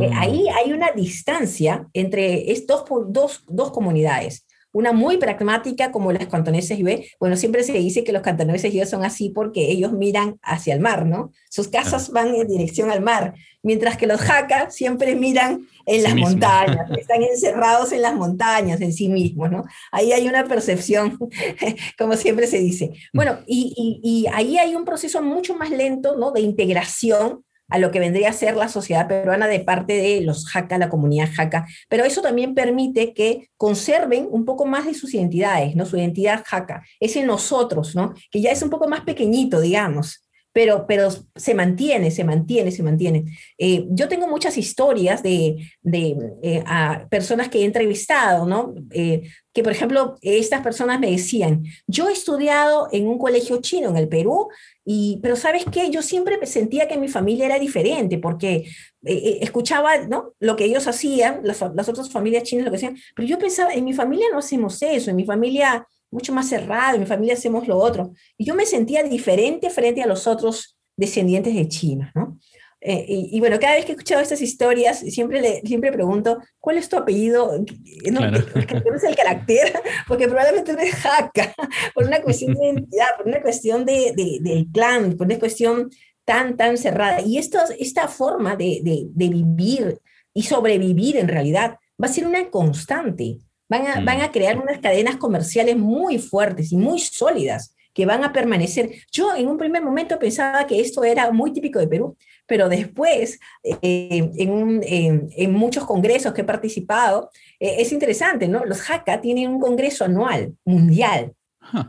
Eh, 0.00 0.10
ah. 0.12 0.20
ahí 0.20 0.46
hay 0.48 0.72
una 0.72 0.92
distancia 0.92 1.86
entre 1.92 2.52
estos 2.52 2.84
dos, 3.08 3.44
dos 3.48 3.72
comunidades. 3.72 4.46
Una 4.72 4.92
muy 4.92 5.18
pragmática 5.18 5.90
como 5.90 6.12
las 6.12 6.28
cantoneses 6.28 6.78
y 6.78 6.84
ve, 6.84 7.08
bueno, 7.18 7.34
siempre 7.34 7.64
se 7.64 7.72
dice 7.72 8.04
que 8.04 8.12
los 8.12 8.22
cantoneses 8.22 8.72
y 8.72 8.84
son 8.86 9.04
así 9.04 9.30
porque 9.30 9.68
ellos 9.68 9.92
miran 9.92 10.38
hacia 10.42 10.74
el 10.74 10.80
mar, 10.80 11.06
¿no? 11.06 11.32
Sus 11.50 11.66
casas 11.66 12.10
van 12.12 12.36
en 12.36 12.46
dirección 12.46 12.88
al 12.88 13.02
mar, 13.02 13.34
mientras 13.64 13.96
que 13.96 14.06
los 14.06 14.20
jaca 14.20 14.70
siempre 14.70 15.16
miran 15.16 15.66
en 15.90 16.02
las 16.04 16.14
montañas, 16.14 16.88
están 16.98 17.22
encerrados 17.22 17.92
en 17.92 18.02
las 18.02 18.14
montañas 18.14 18.80
en 18.80 18.92
sí 18.92 19.08
mismos, 19.08 19.50
¿no? 19.50 19.64
Ahí 19.90 20.12
hay 20.12 20.28
una 20.28 20.44
percepción, 20.44 21.18
como 21.98 22.16
siempre 22.16 22.46
se 22.46 22.58
dice. 22.58 22.92
Bueno, 23.12 23.40
y, 23.46 24.00
y, 24.02 24.26
ahí 24.32 24.56
hay 24.56 24.76
un 24.76 24.84
proceso 24.84 25.20
mucho 25.20 25.56
más 25.56 25.70
lento, 25.70 26.16
¿no? 26.16 26.30
De 26.30 26.40
integración 26.40 27.44
a 27.68 27.78
lo 27.78 27.90
que 27.90 28.00
vendría 28.00 28.30
a 28.30 28.32
ser 28.32 28.56
la 28.56 28.68
sociedad 28.68 29.06
peruana 29.08 29.46
de 29.46 29.60
parte 29.60 29.94
de 29.94 30.20
los 30.22 30.46
jaca, 30.46 30.78
la 30.78 30.88
comunidad 30.88 31.28
jaca, 31.32 31.66
pero 31.88 32.04
eso 32.04 32.20
también 32.20 32.54
permite 32.54 33.14
que 33.14 33.48
conserven 33.56 34.28
un 34.30 34.44
poco 34.44 34.66
más 34.66 34.86
de 34.86 34.94
sus 34.94 35.14
identidades, 35.14 35.76
¿no? 35.76 35.86
Su 35.86 35.96
identidad 35.96 36.44
jaca, 36.46 36.84
ese 37.00 37.24
nosotros, 37.24 37.94
¿no? 37.94 38.14
Que 38.30 38.40
ya 38.40 38.50
es 38.50 38.62
un 38.62 38.70
poco 38.70 38.88
más 38.88 39.02
pequeñito, 39.02 39.60
digamos, 39.60 40.24
pero, 40.52 40.86
pero 40.86 41.08
se 41.36 41.54
mantiene, 41.54 42.10
se 42.10 42.24
mantiene, 42.24 42.72
se 42.72 42.82
mantiene. 42.82 43.24
Eh, 43.56 43.86
yo 43.90 44.08
tengo 44.08 44.26
muchas 44.26 44.58
historias 44.58 45.22
de, 45.22 45.70
de 45.82 46.16
eh, 46.42 46.62
a 46.66 47.06
personas 47.08 47.48
que 47.48 47.60
he 47.60 47.64
entrevistado, 47.64 48.46
¿no? 48.46 48.74
Eh, 48.90 49.22
que, 49.52 49.62
por 49.62 49.72
ejemplo, 49.72 50.16
estas 50.22 50.62
personas 50.62 50.98
me 50.98 51.10
decían, 51.10 51.64
yo 51.86 52.08
he 52.08 52.12
estudiado 52.12 52.88
en 52.92 53.06
un 53.06 53.18
colegio 53.18 53.60
chino 53.60 53.90
en 53.90 53.96
el 53.96 54.08
Perú, 54.08 54.48
y, 54.84 55.18
pero 55.22 55.36
¿sabes 55.36 55.64
qué? 55.70 55.90
Yo 55.90 56.02
siempre 56.02 56.44
sentía 56.46 56.88
que 56.88 56.98
mi 56.98 57.08
familia 57.08 57.46
era 57.46 57.58
diferente, 57.58 58.18
porque 58.18 58.64
escuchaba 59.02 59.98
¿no? 60.06 60.34
lo 60.40 60.56
que 60.56 60.64
ellos 60.64 60.86
hacían, 60.86 61.40
las, 61.42 61.60
las 61.74 61.88
otras 61.88 62.10
familias 62.10 62.44
chinas 62.44 62.64
lo 62.64 62.70
que 62.70 62.76
hacían, 62.76 62.96
pero 63.14 63.26
yo 63.26 63.38
pensaba, 63.38 63.72
en 63.72 63.84
mi 63.84 63.92
familia 63.92 64.26
no 64.30 64.38
hacemos 64.38 64.80
eso, 64.82 65.10
en 65.10 65.16
mi 65.16 65.24
familia 65.24 65.86
mucho 66.10 66.32
más 66.32 66.48
cerrado, 66.48 66.94
en 66.94 67.02
mi 67.02 67.06
familia 67.06 67.34
hacemos 67.34 67.68
lo 67.68 67.78
otro. 67.78 68.12
Y 68.36 68.44
yo 68.44 68.54
me 68.54 68.66
sentía 68.66 69.02
diferente 69.02 69.70
frente 69.70 70.02
a 70.02 70.06
los 70.06 70.26
otros 70.26 70.76
descendientes 70.96 71.54
de 71.54 71.68
China, 71.68 72.12
¿no? 72.14 72.38
Eh, 72.82 73.04
y, 73.08 73.38
bueno, 73.40 73.58
cada 73.60 73.74
vez 73.74 73.84
que 73.84 73.92
he 73.92 73.94
escuchado 73.94 74.22
estas 74.22 74.40
historias, 74.40 75.00
siempre, 75.00 75.42
le, 75.42 75.60
siempre 75.60 75.92
pregunto, 75.92 76.38
¿cuál 76.58 76.78
es 76.78 76.88
tu 76.88 76.96
apellido? 76.96 77.62
¿No? 78.10 78.20
es 78.96 79.04
el 79.04 79.16
carácter? 79.16 79.74
Porque 80.08 80.26
probablemente 80.26 80.72
eres 80.72 80.94
jaca, 80.94 81.54
por 81.94 82.06
una 82.06 82.22
cuestión 82.22 82.54
de 82.54 82.66
identidad, 82.66 83.08
por 83.18 83.26
una 83.26 83.42
cuestión 83.42 83.84
de, 83.84 84.14
de, 84.16 84.38
del 84.40 84.66
clan, 84.72 85.14
por 85.18 85.26
una 85.26 85.38
cuestión 85.38 85.90
tan, 86.24 86.56
tan 86.56 86.78
cerrada. 86.78 87.20
Y 87.20 87.36
esto, 87.36 87.58
esta 87.78 88.08
forma 88.08 88.56
de, 88.56 88.80
de 88.82 89.28
vivir 89.28 89.98
y 90.32 90.44
sobrevivir 90.44 91.18
en 91.18 91.28
realidad 91.28 91.76
va 92.02 92.06
a 92.06 92.12
ser 92.12 92.26
una 92.26 92.48
constante. 92.48 93.40
Van 93.70 93.86
a, 93.86 94.00
van 94.00 94.18
mm. 94.18 94.22
a 94.22 94.32
crear 94.32 94.58
unas 94.58 94.80
cadenas 94.80 95.16
comerciales 95.16 95.76
muy 95.76 96.18
fuertes 96.18 96.72
y 96.72 96.76
muy 96.76 96.98
sólidas 96.98 97.74
que 97.94 98.06
van 98.06 98.22
a 98.24 98.32
permanecer. 98.32 98.90
Yo 99.10 99.34
en 99.34 99.48
un 99.48 99.58
primer 99.58 99.82
momento 99.82 100.18
pensaba 100.18 100.66
que 100.66 100.80
esto 100.80 101.02
era 101.04 101.30
muy 101.32 101.52
típico 101.52 101.78
de 101.78 101.88
Perú, 101.88 102.16
pero 102.46 102.68
después, 102.68 103.38
eh, 103.82 104.30
en, 104.36 105.30
en, 105.36 105.52
muchos 105.52 105.84
congresos 105.84 106.32
que 106.32 106.42
he 106.42 106.44
participado, 106.44 107.30
eh, 107.58 107.76
es 107.78 107.92
interesante, 107.92 108.48
¿no? 108.48 108.64
Los 108.64 108.88
Hakka 108.88 109.20
tienen 109.20 109.50
un 109.50 109.60
congreso 109.60 110.04
anual, 110.04 110.54
mundial, 110.64 111.32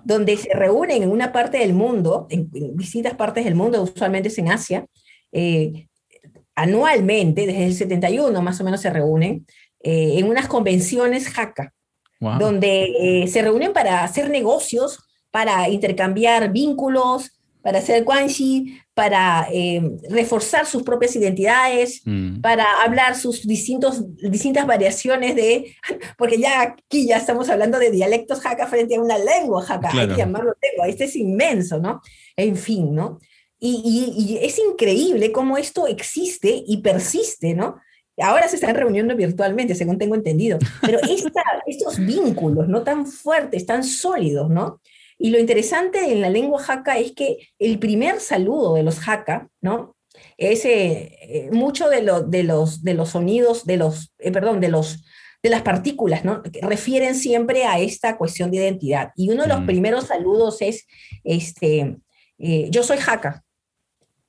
donde 0.04 0.38
se 0.38 0.54
reúnen 0.54 1.04
en 1.04 1.12
una 1.12 1.32
parte 1.32 1.58
del 1.58 1.74
mundo, 1.74 2.28
en, 2.30 2.50
distintas 2.76 3.16
partes 3.16 3.46
del 3.46 3.56
mundo, 3.56 3.82
usualmente 3.82 4.30
es 4.30 4.38
en 4.38 4.52
Asia, 4.52 4.86
eh, 5.32 5.88
anualmente, 6.56 7.48
desde 7.48 7.66
el 7.66 7.74
71 7.74 8.42
más 8.42 8.60
o 8.60 8.64
menos 8.64 8.82
se 8.82 8.90
reúnen, 8.90 9.46
eh, 9.84 10.20
en 10.20 10.28
unas 10.28 10.48
convenciones 10.48 11.30
jaca, 11.30 11.74
donde 12.20 13.24
eh, 13.24 13.28
se 13.28 13.42
reúnen 13.42 13.74
para 13.74 14.04
hacer 14.04 14.30
negocios, 14.30 15.00
para 15.32 15.68
intercambiar 15.70 16.52
vínculos, 16.52 17.32
para 17.62 17.80
hacer 17.80 18.04
guanxi, 18.04 18.80
para 18.94 19.48
eh, 19.52 19.82
reforzar 20.10 20.66
sus 20.66 20.84
propias 20.84 21.16
identidades, 21.16 22.02
mm. 22.06 22.42
para 22.42 22.66
hablar 22.84 23.16
sus 23.16 23.48
distintos, 23.48 24.04
distintas 24.18 24.68
variaciones 24.68 25.36
de, 25.36 25.76
porque 26.18 26.40
ya 26.40 26.62
aquí 26.62 27.08
ya 27.08 27.18
estamos 27.18 27.50
hablando 27.50 27.80
de 27.80 27.92
dialectos 27.92 28.42
jaca 28.42 28.68
frente 28.68 28.96
a 28.96 29.02
una 29.02 29.18
lengua 29.18 29.64
jaca, 29.64 29.90
hay 29.92 30.08
que 30.08 30.18
llamarlo 30.18 30.54
lengua, 30.62 30.88
este 30.88 31.06
es 31.06 31.16
inmenso, 31.16 31.80
¿no? 31.80 32.02
En 32.36 32.56
fin, 32.56 32.94
¿no? 32.94 33.20
Y, 33.60 34.14
y, 34.18 34.44
es 34.44 34.58
increíble 34.58 35.32
cómo 35.32 35.56
esto 35.56 35.86
existe 35.86 36.64
y 36.66 36.78
persiste, 36.78 37.54
¿no? 37.54 37.78
Ahora 38.18 38.48
se 38.48 38.56
están 38.56 38.76
reuniendo 38.76 39.16
virtualmente, 39.16 39.76
según 39.76 39.98
tengo 39.98 40.16
entendido, 40.16 40.60
pero 40.82 41.00
estos 41.68 41.98
vínculos, 42.00 42.68
¿no? 42.68 42.84
Tan 42.84 43.06
fuertes, 43.06 43.66
tan 43.66 43.84
sólidos, 43.84 44.50
¿no? 44.50 44.82
Y 45.18 45.30
lo 45.30 45.40
interesante 45.40 46.12
en 46.12 46.22
la 46.22 46.30
lengua 46.30 46.60
jaca 46.62 46.98
es 46.98 47.12
que 47.14 47.38
el 47.60 47.78
primer 47.80 48.20
saludo 48.20 48.74
de 48.74 48.84
los 48.84 49.00
jaca, 49.00 49.50
¿no? 49.62 49.96
Es 50.38 50.66
eh, 50.66 51.16
eh, 51.22 51.50
mucho 51.52 51.90
de, 51.90 52.02
de, 52.28 52.44
los, 52.44 52.84
de 52.84 52.94
los 52.96 53.10
sonidos, 53.10 53.66
de 53.66 53.78
los, 53.78 54.14
eh, 54.20 54.32
perdón, 54.32 54.60
de 54.60 54.70
los 54.70 55.04
de 55.44 55.50
las 55.50 55.64
partículas, 55.64 56.24
¿no? 56.24 56.44
Que 56.44 56.62
refieren 56.62 57.16
siempre 57.16 57.66
a 57.66 57.80
esta 57.80 58.16
cuestión 58.16 58.52
de 58.52 58.58
identidad. 58.58 59.10
Y 59.16 59.32
uno 59.32 59.42
de 59.42 59.50
los 59.50 59.62
mm. 59.62 59.66
primeros 59.66 60.06
saludos 60.06 60.62
es, 60.62 60.86
este, 61.24 61.98
yo 62.38 62.84
soy 62.84 62.98
jaca. 62.98 63.44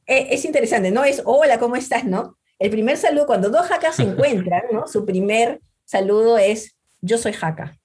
E, 0.07 0.29
es 0.31 0.47
interesante, 0.47 0.91
no 0.91 1.05
es, 1.05 1.21
hola, 1.27 1.59
¿cómo 1.59 1.77
estás? 1.77 2.07
¿No? 2.07 2.39
El 2.63 2.71
primer 2.71 2.97
saludo, 2.97 3.27
cuando 3.27 3.51
dos 3.51 3.67
jacas 3.67 3.97
se 3.97 4.05
encuentran, 4.05 4.63
¿no? 4.73 4.87
Su 4.87 5.05
primer 5.05 5.61
saludo 5.85 6.39
es, 6.39 6.77
yo 7.01 7.19
soy 7.19 7.33
jaca. 7.33 7.77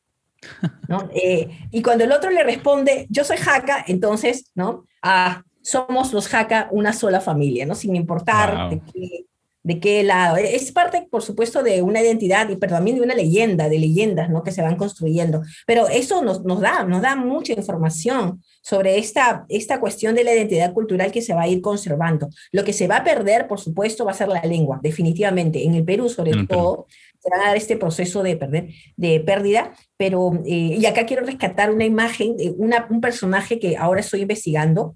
¿no? 0.88 1.10
Eh, 1.16 1.50
y 1.72 1.82
cuando 1.82 2.04
el 2.04 2.12
otro 2.12 2.30
le 2.30 2.44
responde, 2.44 3.08
yo 3.10 3.24
soy 3.24 3.38
jaca, 3.38 3.84
entonces, 3.88 4.52
¿no? 4.54 4.86
Ah, 5.02 5.44
somos 5.64 6.14
los 6.14 6.28
jaca 6.28 6.68
una 6.70 6.94
sola 6.94 7.22
familia, 7.22 7.66
¿no? 7.66 7.74
Sin 7.74 7.96
importar 7.96 8.70
de 8.70 8.80
qué 8.94 9.26
de 9.68 9.82
qué 9.82 10.02
lado. 10.02 10.38
Es 10.38 10.72
parte, 10.72 11.06
por 11.12 11.22
supuesto, 11.22 11.62
de 11.62 11.82
una 11.82 12.02
identidad, 12.02 12.48
pero 12.58 12.76
también 12.76 12.96
de 12.96 13.04
una 13.04 13.14
leyenda, 13.14 13.68
de 13.68 13.78
leyendas, 13.78 14.30
¿no? 14.30 14.42
Que 14.42 14.54
se 14.54 14.62
van 14.62 14.78
construyendo. 14.78 15.42
Pero 15.66 15.90
eso 15.90 16.22
nos, 16.22 16.46
nos 16.46 16.62
da, 16.62 16.86
nos 16.86 17.02
da 17.02 17.18
mucha 17.18 17.52
información 17.52 18.42
sobre 18.62 18.98
esta, 18.98 19.46
esta 19.50 19.82
cuestión 19.82 20.16
de 20.16 20.24
la 20.24 20.34
identidad 20.34 20.72
cultural 20.72 21.12
que 21.12 21.22
se 21.22 21.34
va 21.34 21.42
a 21.42 21.48
ir 21.50 21.60
conservando. 21.60 22.30
Lo 22.54 22.64
que 22.64 22.72
se 22.72 22.88
va 22.88 22.98
a 22.98 23.04
perder, 23.04 23.46
por 23.50 23.60
supuesto, 23.60 24.06
va 24.06 24.12
a 24.12 24.16
ser 24.16 24.30
la 24.30 24.42
lengua, 24.44 24.80
definitivamente. 24.82 25.66
En 25.66 25.76
el 25.76 25.84
Perú, 25.84 26.08
sobre 26.08 26.46
todo, 26.46 26.88
se 27.20 27.30
va 27.30 27.44
a 27.44 27.48
dar 27.48 27.58
este 27.58 27.76
proceso 27.76 28.24
de, 28.24 28.38
perder, 28.38 28.70
de 28.96 29.20
pérdida, 29.20 29.74
pero, 29.98 30.32
eh, 30.46 30.78
y 30.80 30.86
acá 30.86 31.06
quiero 31.06 31.26
rescatar 31.26 31.72
una 31.72 31.84
imagen, 31.84 32.38
una, 32.56 32.88
un 32.90 33.02
personaje 33.02 33.60
que 33.60 33.76
ahora 33.76 34.00
estoy 34.00 34.22
investigando 34.22 34.96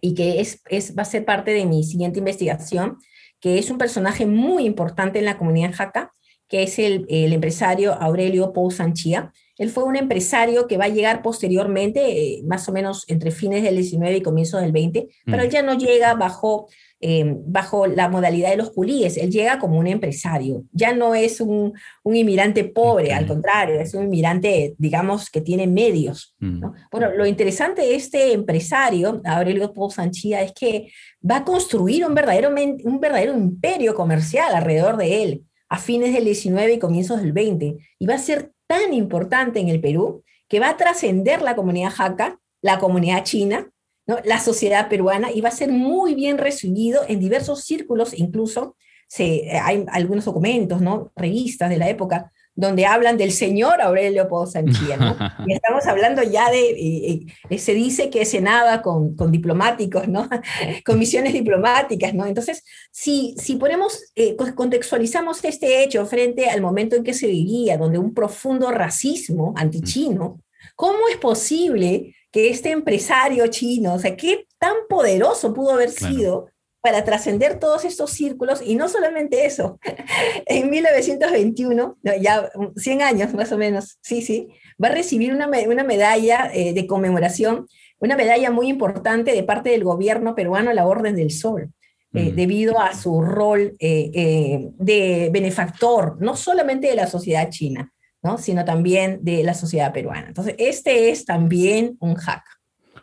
y 0.00 0.14
que 0.14 0.40
es, 0.40 0.62
es, 0.70 0.96
va 0.96 1.02
a 1.02 1.04
ser 1.04 1.26
parte 1.26 1.50
de 1.50 1.66
mi 1.66 1.84
siguiente 1.84 2.20
investigación, 2.20 2.96
que 3.44 3.58
es 3.58 3.68
un 3.68 3.76
personaje 3.76 4.24
muy 4.24 4.64
importante 4.64 5.18
en 5.18 5.26
la 5.26 5.36
comunidad 5.36 5.74
jaca, 5.74 6.14
que 6.48 6.62
es 6.62 6.78
el, 6.78 7.04
empresario 7.10 7.92
Aurelio 7.92 8.54
Pou 8.54 8.70
Sanchía. 8.70 9.34
Él 9.58 9.68
fue 9.68 9.84
un 9.84 9.96
empresario 9.96 10.66
que 10.66 10.78
va 10.78 10.86
a 10.86 10.88
llegar 10.88 11.20
posteriormente, 11.20 12.00
eh, 12.06 12.42
más 12.46 12.66
o 12.70 12.72
menos 12.72 13.04
entre 13.06 13.30
fines 13.30 13.62
del 13.62 13.76
19 13.76 14.16
y 14.16 14.22
comienzos 14.22 14.62
del 14.62 14.72
20, 14.72 15.08
pero 15.26 15.42
él 15.42 15.48
mm. 15.48 15.52
ya 15.52 15.62
no 15.62 15.74
llega 15.74 16.14
bajo 16.14 16.68
Em, 17.06 17.42
bajo 17.44 17.86
la 17.86 18.08
modalidad 18.08 18.48
de 18.48 18.56
los 18.56 18.70
culíes. 18.70 19.18
Él 19.18 19.30
llega 19.30 19.58
como 19.58 19.78
un 19.78 19.86
empresario, 19.86 20.64
ya 20.72 20.94
no 20.94 21.14
es 21.14 21.38
un, 21.38 21.74
un 22.02 22.16
inmigrante 22.16 22.64
pobre, 22.64 23.12
al 23.12 23.26
contrario, 23.26 23.78
es 23.78 23.92
un 23.92 24.04
inmigrante, 24.04 24.74
digamos, 24.78 25.28
que 25.28 25.42
tiene 25.42 25.66
medios. 25.66 26.34
Mm. 26.38 26.64
Bueno, 26.90 27.10
lo 27.14 27.26
interesante 27.26 27.82
de 27.82 27.94
este 27.94 28.32
empresario, 28.32 29.20
Aurelio 29.26 29.70
Paul 29.74 29.92
Sanchía, 29.92 30.40
es 30.40 30.52
que 30.52 30.90
va 31.30 31.36
a 31.36 31.44
construir 31.44 32.06
un 32.06 32.14
verdadero, 32.14 32.48
un 32.48 33.00
verdadero 33.00 33.36
imperio 33.36 33.94
comercial 33.94 34.54
alrededor 34.54 34.96
de 34.96 35.22
él 35.22 35.44
a 35.68 35.76
fines 35.76 36.14
del 36.14 36.24
19 36.24 36.72
y 36.72 36.78
comienzos 36.78 37.20
del 37.20 37.34
20, 37.34 37.76
y 37.98 38.06
va 38.06 38.14
a 38.14 38.18
ser 38.18 38.52
tan 38.66 38.94
importante 38.94 39.60
en 39.60 39.68
el 39.68 39.82
Perú 39.82 40.24
que 40.48 40.58
va 40.58 40.70
a 40.70 40.78
trascender 40.78 41.42
la 41.42 41.54
comunidad 41.54 41.90
jaca, 41.90 42.38
la 42.62 42.78
comunidad 42.78 43.24
china, 43.24 43.68
la 44.06 44.38
sociedad 44.38 44.88
peruana 44.88 45.30
y 45.32 45.40
va 45.40 45.48
a 45.48 45.52
ser 45.52 45.70
muy 45.70 46.14
bien 46.14 46.38
recibido 46.38 47.02
en 47.08 47.20
diversos 47.20 47.64
círculos, 47.64 48.12
incluso 48.18 48.76
se, 49.08 49.50
hay 49.62 49.84
algunos 49.88 50.24
documentos, 50.24 50.80
¿no? 50.80 51.12
revistas 51.16 51.70
de 51.70 51.78
la 51.78 51.88
época, 51.88 52.32
donde 52.56 52.86
hablan 52.86 53.16
del 53.16 53.32
señor 53.32 53.80
Aurelio 53.80 54.12
Leopoldo 54.12 54.50
Sanchía, 54.50 54.96
¿no? 54.96 55.16
Y 55.46 55.54
estamos 55.54 55.86
hablando 55.86 56.22
ya 56.22 56.50
de, 56.50 57.26
se 57.58 57.74
dice 57.74 58.10
que 58.10 58.24
cenaba 58.24 58.80
con, 58.80 59.16
con, 59.16 59.32
diplomáticos, 59.32 60.06
¿no? 60.06 60.28
Con 60.84 60.98
misiones 60.98 61.32
diplomáticas, 61.32 62.14
¿no? 62.14 62.26
Entonces, 62.26 62.62
si, 62.92 63.34
si 63.38 63.56
ponemos, 63.56 64.12
eh, 64.14 64.36
contextualizamos 64.36 65.44
este 65.44 65.82
hecho 65.82 66.06
frente 66.06 66.48
al 66.48 66.60
momento 66.60 66.94
en 66.94 67.02
que 67.02 67.12
se 67.12 67.26
vivía, 67.26 67.76
donde 67.76 67.98
un 67.98 68.14
profundo 68.14 68.70
racismo 68.70 69.52
antichino, 69.56 70.40
¿cómo 70.76 71.08
es 71.10 71.16
posible 71.16 72.14
que 72.34 72.50
este 72.50 72.72
empresario 72.72 73.46
chino, 73.46 73.94
o 73.94 73.98
sea, 74.00 74.16
qué 74.16 74.48
tan 74.58 74.74
poderoso 74.88 75.54
pudo 75.54 75.74
haber 75.74 75.90
sido 75.90 76.48
para 76.80 77.04
trascender 77.04 77.60
todos 77.60 77.84
estos 77.84 78.10
círculos 78.10 78.60
y 78.60 78.74
no 78.74 78.88
solamente 78.88 79.46
eso. 79.46 79.78
En 80.46 80.68
1921, 80.68 81.96
ya 82.20 82.50
100 82.74 83.02
años 83.02 83.34
más 83.34 83.52
o 83.52 83.56
menos, 83.56 83.98
sí, 84.02 84.20
sí, 84.20 84.48
va 84.82 84.88
a 84.88 84.94
recibir 84.94 85.32
una, 85.32 85.48
una 85.68 85.84
medalla 85.84 86.50
eh, 86.52 86.72
de 86.72 86.86
conmemoración, 86.88 87.68
una 88.00 88.16
medalla 88.16 88.50
muy 88.50 88.66
importante 88.66 89.30
de 89.30 89.44
parte 89.44 89.70
del 89.70 89.84
gobierno 89.84 90.34
peruano, 90.34 90.72
la 90.72 90.88
Orden 90.88 91.14
del 91.14 91.30
Sol. 91.30 91.70
Eh, 92.14 92.32
mm. 92.32 92.34
debido 92.34 92.80
a 92.80 92.94
su 92.94 93.22
rol 93.22 93.76
eh, 93.78 94.70
de 94.76 95.30
benefactor, 95.32 96.16
no 96.20 96.34
solamente 96.36 96.88
de 96.88 96.96
la 96.96 97.06
sociedad 97.06 97.48
china, 97.50 97.93
sino 98.38 98.64
también 98.64 99.20
de 99.22 99.42
la 99.42 99.54
sociedad 99.54 99.92
peruana. 99.92 100.28
Entonces, 100.28 100.54
este 100.58 101.10
es 101.10 101.24
también 101.24 101.96
un 102.00 102.14
hack. 102.14 102.44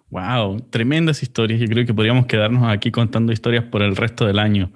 Wow, 0.10 0.60
tremendas 0.70 1.24
historias. 1.24 1.60
Yo 1.60 1.68
creo 1.68 1.86
que 1.86 1.94
podríamos 1.94 2.26
quedarnos 2.26 2.70
aquí 2.70 2.92
contando 2.92 3.32
historias 3.32 3.64
por 3.64 3.82
el 3.82 3.96
resto 3.96 4.26
del 4.26 4.40
año. 4.40 4.72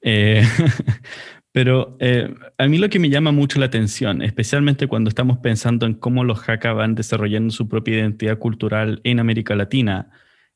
Eh, 0.00 0.42
pero 1.52 1.96
eh, 1.98 2.32
a 2.56 2.66
mí 2.68 2.78
lo 2.78 2.88
que 2.88 3.00
me 3.00 3.10
llama 3.10 3.32
mucho 3.32 3.58
la 3.58 3.66
atención, 3.66 4.22
especialmente 4.22 4.86
cuando 4.86 5.08
estamos 5.08 5.38
pensando 5.38 5.84
en 5.84 5.94
cómo 5.94 6.22
los 6.22 6.48
Hakka 6.48 6.72
van 6.72 6.94
desarrollando 6.94 7.50
su 7.50 7.68
propia 7.68 7.96
identidad 7.96 8.38
cultural 8.38 9.00
en 9.02 9.18
América 9.18 9.56
Latina, 9.56 10.10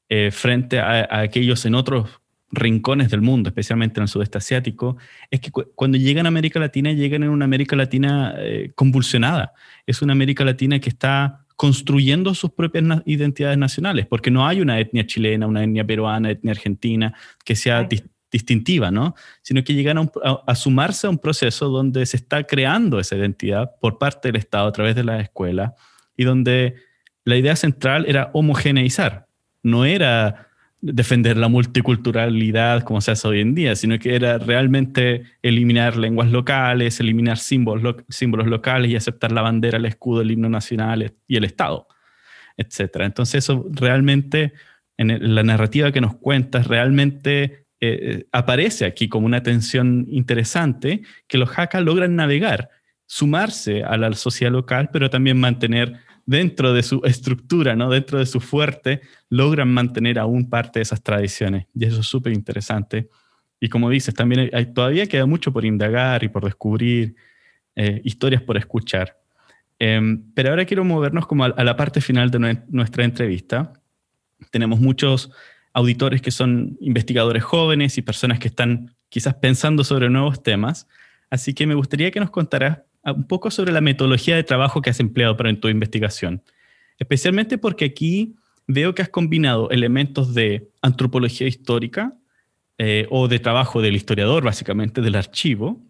eh, 0.08 0.30
frente 0.30 0.78
a, 0.78 1.08
aquellos 1.20 1.64
en 1.66 1.74
otros 1.74 2.21
rincones 2.52 3.10
del 3.10 3.22
mundo, 3.22 3.48
especialmente 3.48 3.98
en 3.98 4.02
el 4.02 4.08
sudeste 4.08 4.38
asiático, 4.38 4.98
es 5.30 5.40
que 5.40 5.50
cuando 5.50 5.96
llegan 5.96 6.26
a 6.26 6.28
América 6.28 6.60
Latina, 6.60 6.92
llegan 6.92 7.22
en 7.22 7.30
una 7.30 7.46
América 7.46 7.74
Latina 7.74 8.34
eh, 8.38 8.70
convulsionada. 8.74 9.52
Es 9.86 10.02
una 10.02 10.12
América 10.12 10.44
Latina 10.44 10.78
que 10.78 10.90
está 10.90 11.46
construyendo 11.56 12.34
sus 12.34 12.50
propias 12.50 12.84
identidades 13.06 13.56
nacionales, 13.56 14.06
porque 14.06 14.30
no 14.30 14.46
hay 14.46 14.60
una 14.60 14.78
etnia 14.78 15.06
chilena, 15.06 15.46
una 15.46 15.64
etnia 15.64 15.86
peruana, 15.86 16.30
etnia 16.30 16.52
argentina 16.52 17.14
que 17.44 17.56
sea 17.56 17.88
distintiva, 18.30 18.90
¿no? 18.90 19.14
Sino 19.42 19.62
que 19.62 19.74
llegan 19.74 20.10
a, 20.46 20.54
sumarse 20.54 21.06
a 21.06 21.10
un 21.10 21.18
proceso 21.18 21.68
donde 21.68 22.04
se 22.06 22.16
está 22.16 22.44
creando 22.44 22.98
esa 22.98 23.16
identidad 23.16 23.72
por 23.80 23.98
parte 23.98 24.28
del 24.28 24.36
Estado 24.36 24.66
a 24.66 24.72
través 24.72 24.94
de 24.94 25.04
la 25.04 25.20
escuela 25.20 25.74
y 26.16 26.24
donde 26.24 26.76
la 27.24 27.36
idea 27.36 27.56
central 27.56 28.06
era 28.08 28.30
homogeneizar, 28.32 29.26
no 29.62 29.84
era 29.84 30.48
defender 30.82 31.36
la 31.36 31.46
multiculturalidad 31.46 32.82
como 32.82 33.00
se 33.00 33.12
hace 33.12 33.28
hoy 33.28 33.40
en 33.40 33.54
día, 33.54 33.76
sino 33.76 33.98
que 34.00 34.16
era 34.16 34.38
realmente 34.38 35.22
eliminar 35.40 35.96
lenguas 35.96 36.30
locales, 36.32 36.98
eliminar 36.98 37.38
símbolos, 37.38 37.96
símbolos 38.08 38.48
locales 38.48 38.90
y 38.90 38.96
aceptar 38.96 39.30
la 39.30 39.42
bandera, 39.42 39.78
el 39.78 39.86
escudo, 39.86 40.22
el 40.22 40.32
himno 40.32 40.48
nacional 40.48 41.14
y 41.28 41.36
el 41.36 41.44
Estado, 41.44 41.86
etc. 42.56 42.96
Entonces 43.02 43.44
eso 43.44 43.64
realmente, 43.70 44.54
en 44.96 45.34
la 45.34 45.44
narrativa 45.44 45.92
que 45.92 46.00
nos 46.00 46.16
cuentas, 46.16 46.66
realmente 46.66 47.42
eh, 47.44 47.62
eh, 47.80 48.26
aparece 48.32 48.84
aquí 48.84 49.08
como 49.08 49.26
una 49.26 49.44
tensión 49.44 50.06
interesante 50.10 51.02
que 51.28 51.38
los 51.38 51.48
hackers 51.50 51.84
logran 51.84 52.16
navegar, 52.16 52.70
sumarse 53.06 53.84
a 53.84 53.96
la 53.96 54.12
sociedad 54.14 54.52
local, 54.52 54.90
pero 54.92 55.10
también 55.10 55.38
mantener 55.38 56.00
dentro 56.26 56.72
de 56.72 56.82
su 56.82 57.00
estructura, 57.04 57.74
¿no? 57.76 57.90
dentro 57.90 58.18
de 58.18 58.26
su 58.26 58.40
fuerte, 58.40 59.00
logran 59.28 59.72
mantener 59.72 60.18
aún 60.18 60.48
parte 60.48 60.78
de 60.78 60.82
esas 60.82 61.02
tradiciones. 61.02 61.66
Y 61.74 61.84
eso 61.84 62.00
es 62.00 62.06
súper 62.06 62.32
interesante. 62.32 63.08
Y 63.60 63.68
como 63.68 63.90
dices, 63.90 64.14
también 64.14 64.50
hay, 64.52 64.66
todavía 64.66 65.06
queda 65.06 65.26
mucho 65.26 65.52
por 65.52 65.64
indagar 65.64 66.24
y 66.24 66.28
por 66.28 66.44
descubrir, 66.44 67.14
eh, 67.76 68.00
historias 68.04 68.42
por 68.42 68.56
escuchar. 68.56 69.16
Em, 69.78 70.22
pero 70.34 70.50
ahora 70.50 70.64
quiero 70.64 70.84
movernos 70.84 71.26
como 71.26 71.44
a, 71.44 71.64
la 71.64 71.76
parte 71.76 72.00
final 72.00 72.30
de 72.30 72.58
nuestra 72.68 73.04
entrevista. 73.04 73.72
Tenemos 74.50 74.80
muchos 74.80 75.30
auditores 75.72 76.20
que 76.20 76.30
son 76.30 76.76
investigadores 76.80 77.42
jóvenes 77.42 77.98
y 77.98 78.02
personas 78.02 78.38
que 78.38 78.48
están 78.48 78.94
quizás 79.08 79.34
pensando 79.34 79.84
sobre 79.84 80.08
nuevos 80.10 80.42
temas. 80.42 80.86
Así 81.30 81.54
que 81.54 81.66
me 81.66 81.74
gustaría 81.74 82.10
que 82.10 82.20
nos 82.20 82.30
contaras 82.30 82.80
un 83.04 83.26
poco 83.26 83.50
sobre 83.50 83.72
la 83.72 83.80
metodología 83.80 84.36
de 84.36 84.44
trabajo 84.44 84.80
que 84.80 84.90
has 84.90 85.00
empleado 85.00 85.36
para 85.36 85.54
tu 85.58 85.68
investigación, 85.68 86.42
especialmente 86.98 87.58
porque 87.58 87.84
aquí 87.84 88.36
veo 88.66 88.94
que 88.94 89.02
has 89.02 89.08
combinado 89.08 89.70
elementos 89.70 90.34
de 90.34 90.70
antropología 90.82 91.46
histórica 91.46 92.16
eh, 92.78 93.06
o 93.10 93.28
de 93.28 93.38
trabajo 93.38 93.82
del 93.82 93.96
historiador, 93.96 94.44
básicamente 94.44 95.00
del 95.00 95.16
archivo, 95.16 95.80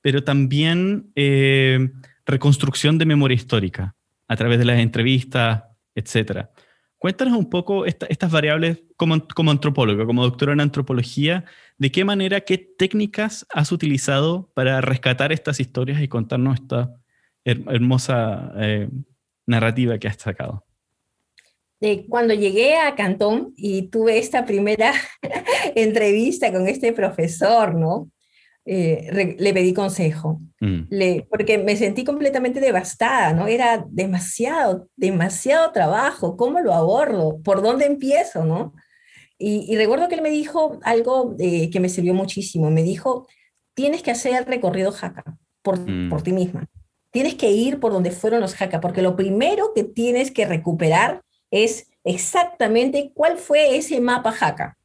pero 0.00 0.22
también 0.22 1.10
eh, 1.16 1.90
reconstrucción 2.26 2.98
de 2.98 3.06
memoria 3.06 3.34
histórica 3.34 3.94
a 4.28 4.36
través 4.36 4.58
de 4.58 4.64
las 4.64 4.78
entrevistas, 4.78 5.64
etcétera. 5.94 6.50
Cuéntanos 6.98 7.36
un 7.36 7.50
poco 7.50 7.84
estas 7.84 8.30
variables 8.30 8.82
como, 8.96 9.28
como 9.28 9.50
antropóloga, 9.50 10.06
como 10.06 10.22
doctora 10.22 10.54
en 10.54 10.60
antropología, 10.60 11.44
de 11.78 11.90
qué 11.90 12.04
manera, 12.04 12.42
qué 12.42 12.58
técnicas 12.58 13.46
has 13.52 13.72
utilizado 13.72 14.50
para 14.54 14.80
rescatar 14.80 15.32
estas 15.32 15.60
historias 15.60 16.00
y 16.00 16.08
contarnos 16.08 16.60
esta 16.60 16.94
hermosa 17.44 18.52
eh, 18.56 18.88
narrativa 19.46 19.98
que 19.98 20.08
has 20.08 20.16
sacado. 20.16 20.64
cuando 22.08 22.32
llegué 22.32 22.76
a 22.76 22.94
Cantón 22.94 23.52
y 23.56 23.88
tuve 23.88 24.18
esta 24.18 24.46
primera 24.46 24.92
entrevista 25.74 26.52
con 26.52 26.66
este 26.68 26.92
profesor, 26.92 27.74
¿no? 27.74 28.10
Eh, 28.66 29.36
le 29.38 29.52
pedí 29.52 29.74
consejo, 29.74 30.40
mm. 30.60 30.84
le, 30.88 31.26
porque 31.28 31.58
me 31.58 31.76
sentí 31.76 32.02
completamente 32.02 32.60
devastada, 32.60 33.34
¿no? 33.34 33.46
Era 33.46 33.84
demasiado, 33.90 34.88
demasiado 34.96 35.70
trabajo, 35.70 36.38
¿cómo 36.38 36.60
lo 36.60 36.72
abordo? 36.72 37.42
¿Por 37.44 37.60
dónde 37.60 37.84
empiezo, 37.84 38.46
no? 38.46 38.72
Y, 39.38 39.76
recuerdo 39.76 40.08
que 40.08 40.14
él 40.14 40.22
me 40.22 40.30
dijo 40.30 40.78
algo 40.82 41.34
eh, 41.38 41.68
que 41.70 41.80
me 41.80 41.88
sirvió 41.88 42.14
muchísimo, 42.14 42.70
me 42.70 42.82
dijo, 42.82 43.26
tienes 43.74 44.02
que 44.02 44.12
hacer 44.12 44.34
el 44.34 44.46
recorrido 44.46 44.92
jaca 44.92 45.24
por, 45.62 45.78
mm. 45.78 46.08
por 46.08 46.22
ti 46.22 46.32
misma, 46.32 46.68
tienes 47.10 47.34
que 47.34 47.50
ir 47.50 47.80
por 47.80 47.92
donde 47.92 48.10
fueron 48.10 48.40
los 48.40 48.54
jaca, 48.54 48.80
porque 48.80 49.02
lo 49.02 49.16
primero 49.16 49.72
que 49.74 49.84
tienes 49.84 50.30
que 50.30 50.46
recuperar 50.46 51.22
es 51.50 51.88
exactamente 52.04 53.12
cuál 53.14 53.38
fue 53.38 53.76
ese 53.76 54.00
mapa 54.00 54.32
jaca 54.32 54.78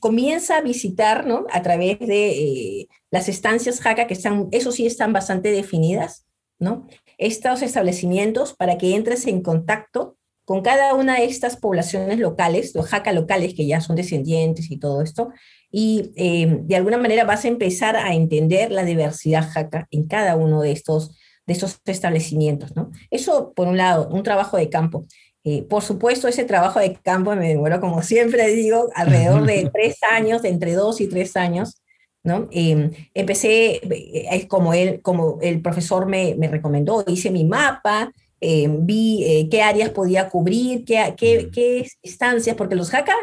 comienza 0.00 0.56
a 0.56 0.60
visitar, 0.60 1.26
¿no? 1.26 1.46
A 1.50 1.62
través 1.62 1.98
de 1.98 2.30
eh, 2.30 2.88
las 3.10 3.28
estancias 3.28 3.80
jaca, 3.80 4.06
que 4.06 4.14
están, 4.14 4.48
eso 4.52 4.72
sí 4.72 4.86
están 4.86 5.12
bastante 5.12 5.50
definidas, 5.50 6.26
¿no? 6.58 6.86
Estos 7.18 7.62
establecimientos 7.62 8.54
para 8.54 8.78
que 8.78 8.94
entres 8.94 9.26
en 9.26 9.42
contacto 9.42 10.16
con 10.48 10.62
cada 10.62 10.94
una 10.94 11.16
de 11.16 11.26
estas 11.26 11.58
poblaciones 11.58 12.18
locales, 12.18 12.74
los 12.74 12.86
jaca 12.86 13.12
locales 13.12 13.52
que 13.52 13.66
ya 13.66 13.82
son 13.82 13.96
descendientes 13.96 14.70
y 14.70 14.78
todo 14.78 15.02
esto, 15.02 15.28
y 15.70 16.10
eh, 16.16 16.60
de 16.62 16.74
alguna 16.74 16.96
manera 16.96 17.24
vas 17.24 17.44
a 17.44 17.48
empezar 17.48 17.96
a 17.96 18.14
entender 18.14 18.72
la 18.72 18.82
diversidad 18.82 19.46
jaca 19.46 19.86
en 19.90 20.06
cada 20.06 20.36
uno 20.36 20.62
de 20.62 20.72
estos, 20.72 21.18
de 21.46 21.52
estos 21.52 21.82
establecimientos, 21.84 22.74
¿no? 22.74 22.90
Eso, 23.10 23.52
por 23.52 23.68
un 23.68 23.76
lado, 23.76 24.08
un 24.08 24.22
trabajo 24.22 24.56
de 24.56 24.70
campo. 24.70 25.04
Eh, 25.44 25.64
por 25.64 25.82
supuesto, 25.82 26.28
ese 26.28 26.44
trabajo 26.44 26.80
de 26.80 26.94
campo 26.94 27.36
me 27.36 27.48
demoró, 27.50 27.78
como 27.78 28.02
siempre 28.02 28.48
digo, 28.48 28.88
alrededor 28.94 29.44
de 29.44 29.70
tres 29.74 29.98
años, 30.10 30.40
de 30.40 30.48
entre 30.48 30.72
dos 30.72 31.02
y 31.02 31.08
tres 31.08 31.36
años. 31.36 31.82
¿no? 32.22 32.48
Em, 32.52 32.90
empecé, 33.12 33.82
eh, 33.84 34.48
como, 34.48 34.72
él, 34.72 35.02
como 35.02 35.40
el 35.42 35.60
profesor 35.60 36.06
me, 36.06 36.34
me 36.36 36.48
recomendó, 36.48 37.04
hice 37.06 37.30
mi 37.30 37.44
mapa, 37.44 38.14
em, 38.40 38.86
vi 38.86 39.24
eh, 39.24 39.48
qué 39.50 39.62
áreas 39.62 39.90
podía 39.90 40.28
cubrir, 40.28 40.84
qué, 40.84 41.14
qué, 41.16 41.50
qué, 41.52 41.88
estancias, 42.02 42.56
porque 42.56 42.76
los 42.76 42.90
jaca 42.90 43.14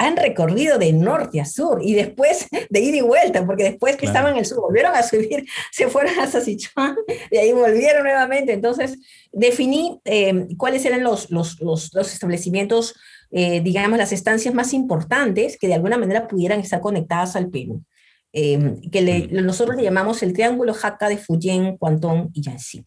han 0.00 0.16
recorrido 0.16 0.78
de 0.78 0.94
norte 0.94 1.42
a 1.42 1.44
sur 1.44 1.80
y 1.84 1.92
después 1.92 2.48
de 2.70 2.80
ir 2.80 2.94
y 2.94 3.02
vuelta, 3.02 3.44
porque 3.44 3.64
después 3.64 3.96
que 3.96 4.06
estaban 4.06 4.32
en 4.32 4.38
el 4.38 4.46
sur 4.46 4.62
volvieron 4.62 4.94
a 4.94 5.02
subir, 5.02 5.44
se 5.72 5.88
fueron 5.88 6.18
a 6.18 6.26
Sichuan 6.26 6.96
y 7.30 7.36
ahí 7.36 7.52
volvieron 7.52 8.04
nuevamente. 8.04 8.54
Entonces 8.54 8.96
definí 9.30 10.00
eh, 10.06 10.46
cuáles 10.56 10.86
eran 10.86 11.04
los, 11.04 11.30
los, 11.30 11.60
los, 11.60 11.94
establecimientos, 11.94 12.94
eh, 13.30 13.60
digamos, 13.60 13.98
las 13.98 14.12
estancias 14.12 14.54
más 14.54 14.72
importantes 14.72 15.58
que 15.58 15.68
de 15.68 15.74
alguna 15.74 15.98
manera 15.98 16.26
pudieran 16.26 16.60
estar 16.60 16.80
conectadas 16.80 17.36
al 17.36 17.50
Perú, 17.50 17.84
eh, 18.32 18.76
que 18.90 19.28
nosotros 19.30 19.76
le 19.76 19.82
llamamos 19.82 20.22
el 20.22 20.32
Triángulo 20.32 20.72
Jaca 20.72 21.10
de 21.10 21.18
Fujian, 21.18 21.76
Guantón 21.76 22.30
y 22.32 22.40
Yanxi. 22.40 22.86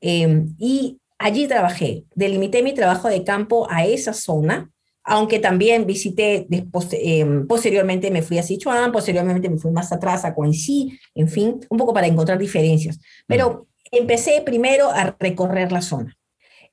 y 0.00 0.98
allí 1.18 1.46
trabajé, 1.46 2.04
delimité 2.14 2.62
mi 2.62 2.74
trabajo 2.74 3.08
de 3.08 3.24
campo 3.24 3.66
a 3.70 3.86
esa 3.86 4.12
zona 4.12 4.70
aunque 5.08 5.38
también 5.38 5.86
visité, 5.86 6.46
em, 6.92 7.46
posteriormente 7.46 8.10
me 8.10 8.20
fui 8.20 8.36
a 8.36 8.42
Sichuan, 8.42 8.92
posteriormente 8.92 9.48
me 9.48 9.56
fui 9.56 9.70
más 9.70 9.90
atrás 9.90 10.26
a 10.26 10.32
Guangxi, 10.32 10.98
en 11.14 11.28
fin, 11.28 11.60
un 11.70 11.78
poco 11.78 11.94
para 11.94 12.06
encontrar 12.06 12.38
diferencias. 12.38 13.00
Pero 13.26 13.68
empecé 13.90 14.42
primero 14.44 14.90
a 14.90 15.16
recorrer 15.18 15.72
la 15.72 15.80
zona. 15.80 16.14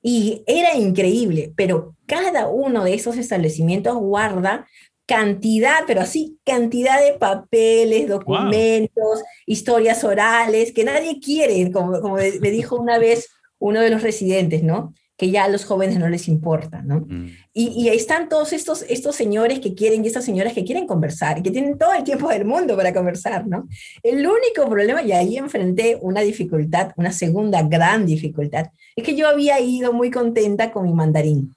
Y 0.02 0.42
era 0.46 0.76
increíble, 0.76 1.54
pero 1.56 1.96
cada 2.04 2.48
uno 2.48 2.84
de 2.84 2.92
esos 2.92 3.16
establecimientos 3.16 3.96
guarda 3.96 4.66
cantidad, 5.06 5.84
pero 5.86 6.02
así, 6.02 6.38
cantidad 6.44 7.00
de 7.02 7.14
papeles, 7.14 8.06
documentos, 8.06 9.22
historias 9.46 10.04
orales, 10.04 10.72
que 10.72 10.84
nadie 10.84 11.20
quiere, 11.20 11.72
como, 11.72 12.00
como 12.02 12.16
me 12.16 12.50
dijo 12.50 12.76
una 12.76 12.98
vez 12.98 13.30
uno 13.58 13.80
de 13.80 13.90
los 13.90 14.02
residentes, 14.02 14.62
¿no? 14.62 14.94
que 15.16 15.30
ya 15.30 15.44
a 15.44 15.48
los 15.48 15.64
jóvenes 15.64 15.98
no 15.98 16.08
les 16.08 16.28
importa, 16.28 16.82
¿no? 16.82 17.00
Mm. 17.08 17.30
Y, 17.54 17.68
y, 17.68 17.88
ahí 17.88 17.96
están 17.96 18.28
todos 18.28 18.52
estos, 18.52 18.82
estos 18.88 19.16
señores 19.16 19.60
que 19.60 19.74
quieren 19.74 20.04
y 20.04 20.08
estas 20.08 20.26
señoras 20.26 20.52
que 20.52 20.64
quieren 20.64 20.86
conversar 20.86 21.38
y 21.38 21.42
que 21.42 21.50
tienen 21.50 21.78
todo 21.78 21.94
el 21.94 22.04
tiempo 22.04 22.28
del 22.28 22.44
mundo 22.44 22.76
para 22.76 22.92
conversar, 22.92 23.46
¿no? 23.46 23.66
El 24.02 24.18
único 24.26 24.68
problema, 24.68 25.02
y 25.02 25.12
ahí 25.12 25.38
enfrenté 25.38 25.98
una 26.02 26.20
dificultad, 26.20 26.92
una 26.96 27.12
segunda 27.12 27.62
gran 27.62 28.04
dificultad, 28.04 28.66
es 28.94 29.04
que 29.04 29.14
yo 29.14 29.26
había 29.26 29.58
ido 29.58 29.92
muy 29.94 30.10
contenta 30.10 30.70
con 30.70 30.84
mi 30.84 30.92
mandarín, 30.92 31.56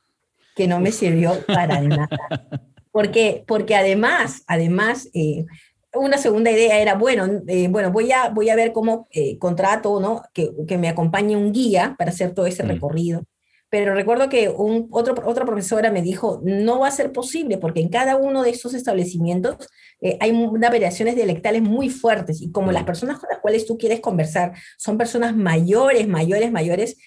que 0.56 0.68
no 0.68 0.80
me 0.80 0.94
sirvió 0.94 1.34
para 1.46 1.82
nada. 1.82 2.10
Porque, 2.92 3.44
porque 3.46 3.76
además, 3.76 4.42
además, 4.48 5.10
eh, 5.14 5.46
una 5.94 6.18
segunda 6.18 6.52
idea 6.52 6.80
era, 6.80 6.96
bueno, 6.96 7.42
eh, 7.48 7.68
bueno 7.68 7.92
voy, 7.92 8.12
a, 8.12 8.30
voy 8.30 8.50
a 8.50 8.56
ver 8.56 8.72
cómo 8.74 9.08
eh, 9.12 9.38
contrato, 9.38 10.00
¿no? 10.00 10.24
Que, 10.34 10.52
que, 10.68 10.78
me 10.78 10.90
acompañe 10.90 11.36
un 11.36 11.52
guía 11.52 11.96
para 11.98 12.12
hacer 12.12 12.34
todo 12.34 12.46
ese 12.46 12.64
mm. 12.64 12.68
recorrido 12.68 13.24
pero 13.70 13.94
recuerdo 13.94 14.30
que 14.30 14.50
un, 14.50 14.88
otro, 14.92 15.16
otra 15.26 15.46
profesora 15.46 15.92
me 15.92 16.02
dijo, 16.02 16.42
no 16.44 16.80
va 16.80 16.88
a 16.88 16.92
ser 16.92 17.12
posible 17.12 17.58
porque 17.58 17.82
en 17.82 17.90
cada 17.90 18.16
uno 18.16 18.42
de 18.42 18.50
estos 18.50 18.74
establecimientos 18.74 19.58
eh, 20.02 20.18
hay 20.20 20.32
unas 20.32 20.72
variaciones 20.72 21.16
dialectales 21.16 21.62
muy 21.62 21.90
fuertes 21.90 22.42
y 22.42 22.52
como 22.52 22.72
las 22.72 22.84
personas 22.84 23.20
con 23.20 23.30
las 23.30 23.40
cuales 23.40 23.68
tú 23.68 23.78
quieres 23.78 24.00
conversar 24.00 24.54
son 24.78 24.98
personas 24.98 25.36
mayores, 25.36 26.08
mayores, 26.08 26.52
mayores, 26.52 26.98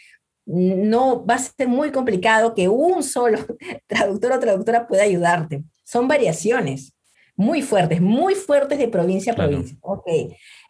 no 0.44 1.24
va 1.24 1.34
a 1.34 1.38
ser 1.38 1.68
muy 1.68 1.90
complicado 1.90 2.54
que 2.54 2.68
un 2.68 3.02
solo 3.02 3.38
traductor 3.86 4.32
o 4.32 4.40
traductora 4.40 4.86
pueda 4.86 5.02
ayudarte. 5.02 5.64
Son 5.84 6.06
variaciones 6.06 6.94
muy 7.42 7.62
fuertes, 7.62 8.00
muy 8.00 8.34
fuertes 8.34 8.78
de 8.78 8.88
provincia 8.88 9.32
a 9.32 9.36
provincia. 9.36 9.76
Ok, 9.80 10.06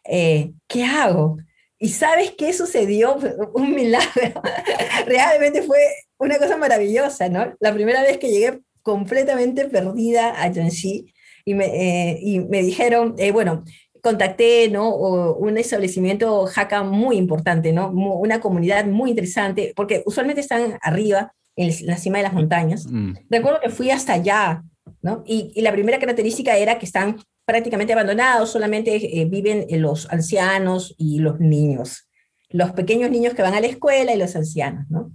eh, 0.05 0.53
¿qué 0.67 0.85
hago? 0.85 1.37
¿Y 1.79 1.91
sabes 1.91 2.33
qué 2.37 2.53
sucedió? 2.53 3.19
Un 3.55 3.75
milagro. 3.75 4.43
Realmente 5.07 5.63
fue 5.63 5.79
una 6.19 6.39
cosa 6.39 6.57
maravillosa, 6.57 7.29
¿no? 7.29 7.55
La 7.61 7.75
primera 7.75 8.03
vez 8.03 8.19
que 8.19 8.31
llegué 8.31 8.61
completamente 8.83 9.67
perdida 9.67 10.43
a 10.43 10.51
Jiangxi 10.53 11.13
y 11.45 11.55
me, 11.55 11.67
eh, 11.67 12.19
y 12.21 12.41
me 12.41 12.63
dijeron, 12.63 13.15
eh, 13.19 13.33
bueno, 13.33 13.65
contacté 14.03 14.69
¿no? 14.69 14.95
un 14.97 15.59
establecimiento 15.59 16.47
jaca 16.47 16.83
muy 16.83 17.17
importante, 17.17 17.73
¿no? 17.73 17.91
una 17.91 18.41
comunidad 18.41 18.85
muy 18.87 19.11
interesante, 19.11 19.73
porque 19.77 20.03
usualmente 20.07 20.41
están 20.41 20.79
arriba, 20.83 21.33
en 21.55 21.71
la 21.87 21.97
cima 21.97 22.19
de 22.19 22.25
las 22.25 22.33
montañas. 22.33 22.87
Mm. 22.91 23.13
Recuerdo 23.29 23.61
que 23.61 23.69
fui 23.69 23.91
hasta 23.91 24.15
allá, 24.15 24.65
¿no? 25.03 25.23
Y, 25.27 25.61
la 25.61 25.73
primera 25.73 25.99
característica 25.99 26.57
era 26.57 26.79
que 26.79 26.87
están 26.87 27.21
prácticamente 27.45 27.93
abandonados, 27.93 28.51
solamente 28.51 29.21
eh, 29.21 29.25
viven 29.27 29.67
los 29.83 30.11
ancianos 30.11 30.95
y 30.97 31.19
los 31.19 31.41
niños, 31.41 32.09
los 32.49 32.73
pequeños 32.73 33.11
niños 33.11 33.35
que 33.35 33.43
van 33.43 33.55
a 33.55 33.61
la 33.61 33.67
escuela 33.67 34.15
y 34.15 34.19
los 34.19 34.35
ancianos, 34.37 34.87
¿no? 34.89 35.13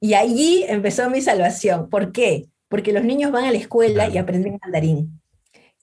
Y 0.00 0.14
allí 0.14 0.64
empezó 0.66 1.08
mi 1.08 1.20
salvación. 1.20 1.88
¿Por 1.88 2.10
qué? 2.10 2.48
Porque 2.68 2.92
los 2.92 3.04
niños 3.04 3.30
van 3.30 3.44
a 3.44 3.52
la 3.52 3.58
escuela 3.58 4.08
y 4.08 4.18
aprenden 4.18 4.58
mandarín 4.60 5.21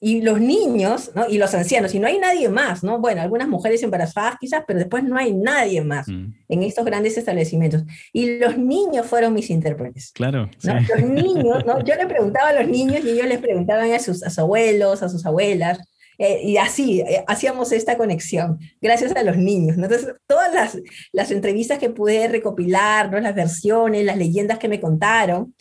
y 0.02 0.22
los 0.22 0.40
niños, 0.40 1.10
¿no? 1.14 1.28
Y 1.28 1.36
los 1.36 1.54
ancianos, 1.54 1.94
y 1.94 1.98
no 1.98 2.06
hay 2.06 2.18
nadie 2.18 2.48
más, 2.48 2.82
¿no? 2.82 2.98
Bueno, 2.98 3.20
algunas 3.20 3.48
mujeres 3.48 3.82
embarazadas 3.82 4.36
quizás, 4.40 4.64
pero 4.66 4.78
después 4.78 5.04
no 5.04 5.18
hay 5.18 5.34
nadie 5.34 5.82
más 5.82 6.08
mm. 6.08 6.32
en 6.48 6.62
estos 6.62 6.86
grandes 6.86 7.18
establecimientos. 7.18 7.82
Y 8.10 8.38
los 8.38 8.56
niños 8.56 9.06
fueron 9.06 9.34
mis 9.34 9.50
intérpretes. 9.50 10.12
Claro. 10.12 10.48
Los 10.62 11.02
niños, 11.02 11.66
¿no? 11.66 11.80
Yo 11.84 11.94
le 11.96 12.06
preguntaba 12.06 12.48
a 12.48 12.62
los 12.62 12.68
niños 12.68 13.04
y 13.04 13.10
ellos 13.10 13.26
les 13.26 13.40
preguntaban 13.40 13.92
a 13.92 13.98
sus, 13.98 14.22
abuelos, 14.38 15.02
a 15.02 15.10
sus 15.10 15.26
abuelas, 15.26 15.78
eh, 16.16 16.40
y 16.44 16.56
así 16.56 17.00
eh, 17.00 17.24
hacíamos 17.26 17.72
esta 17.72 17.98
conexión, 17.98 18.58
gracias 18.80 19.14
a 19.14 19.22
los 19.22 19.36
niños. 19.36 19.76
Entonces, 19.76 20.14
todas 20.26 20.52
las, 20.54 20.78
las 21.12 21.30
entrevistas 21.30 21.78
que 21.78 21.90
pude 21.90 22.26
recopilar, 22.26 23.10
¿no? 23.10 23.20
las 23.20 23.34
versiones, 23.34 24.04
las 24.04 24.16
leyendas 24.16 24.58
que 24.58 24.68
me 24.68 24.80
contaron, 24.80 25.54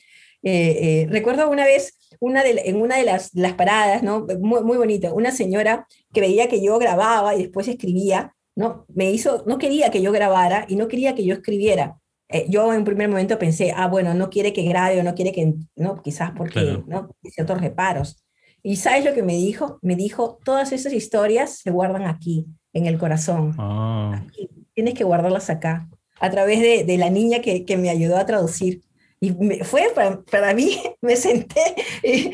eh, 0.44 1.08
recuerdo 1.10 1.50
una 1.50 1.66
vez 1.66 2.00
una 2.20 2.44
de, 2.44 2.62
en 2.66 2.82
una 2.82 2.98
de 2.98 3.04
las, 3.04 3.34
las 3.34 3.54
paradas, 3.54 4.04
¿no? 4.04 4.26
Muy, 4.40 4.64
muy 4.64 4.78
bonito, 4.78 5.14
una 5.14 5.32
señora 5.32 5.88
que 6.14 6.22
veía 6.22 6.50
que 6.50 6.62
yo 6.62 6.78
grababa 6.78 7.36
y 7.36 7.44
después 7.44 7.68
escribía, 7.68 8.36
¿no? 8.56 8.86
Me 8.94 9.12
hizo, 9.12 9.44
no 9.48 9.58
quería 9.58 9.90
que 9.90 10.02
yo 10.02 10.12
grabara 10.12 10.66
y 10.68 10.76
no 10.76 10.88
quería 10.88 11.16
que 11.16 11.26
yo 11.26 11.34
escribiera. 11.34 11.98
Eh, 12.28 12.46
yo 12.50 12.72
en 12.74 12.80
un 12.80 12.86
primer 12.86 13.10
momento 13.10 13.40
pensé, 13.40 13.72
ah, 13.76 13.88
bueno, 13.88 14.14
no 14.14 14.30
quiere 14.30 14.54
que 14.54 14.64
grabe 14.64 15.00
o 15.00 15.04
no 15.04 15.16
quiere 15.16 15.32
que, 15.32 15.54
no, 15.76 16.02
quizás 16.02 16.32
porque, 16.36 16.84
¿no? 16.88 17.10
Ciertos 17.24 17.60
reparos. 17.60 18.24
Y 18.62 18.76
¿sabes 18.76 19.06
lo 19.06 19.14
que 19.14 19.24
me 19.24 19.36
dijo? 19.36 19.80
Me 19.82 19.96
dijo, 19.96 20.38
todas 20.44 20.74
esas 20.74 20.92
historias 20.94 21.60
se 21.60 21.72
guardan 21.72 22.06
aquí, 22.06 22.46
en 22.74 22.86
el 22.86 22.98
corazón. 22.98 23.56
Ah. 23.58 24.26
Tienes 24.74 24.94
que 24.94 25.06
guardarlas 25.06 25.50
acá, 25.50 25.90
a 26.20 26.30
través 26.30 26.60
de, 26.60 26.84
de 26.84 26.98
la 26.98 27.10
niña 27.10 27.40
que, 27.40 27.66
que 27.66 27.78
me 27.78 27.90
ayudó 27.90 28.18
a 28.18 28.26
traducir. 28.26 28.82
Y 29.22 29.34
fue 29.64 29.92
para, 29.94 30.22
para, 30.22 30.54
mí, 30.54 30.82
me 31.02 31.16
senté 31.16 31.76
y 32.04 32.32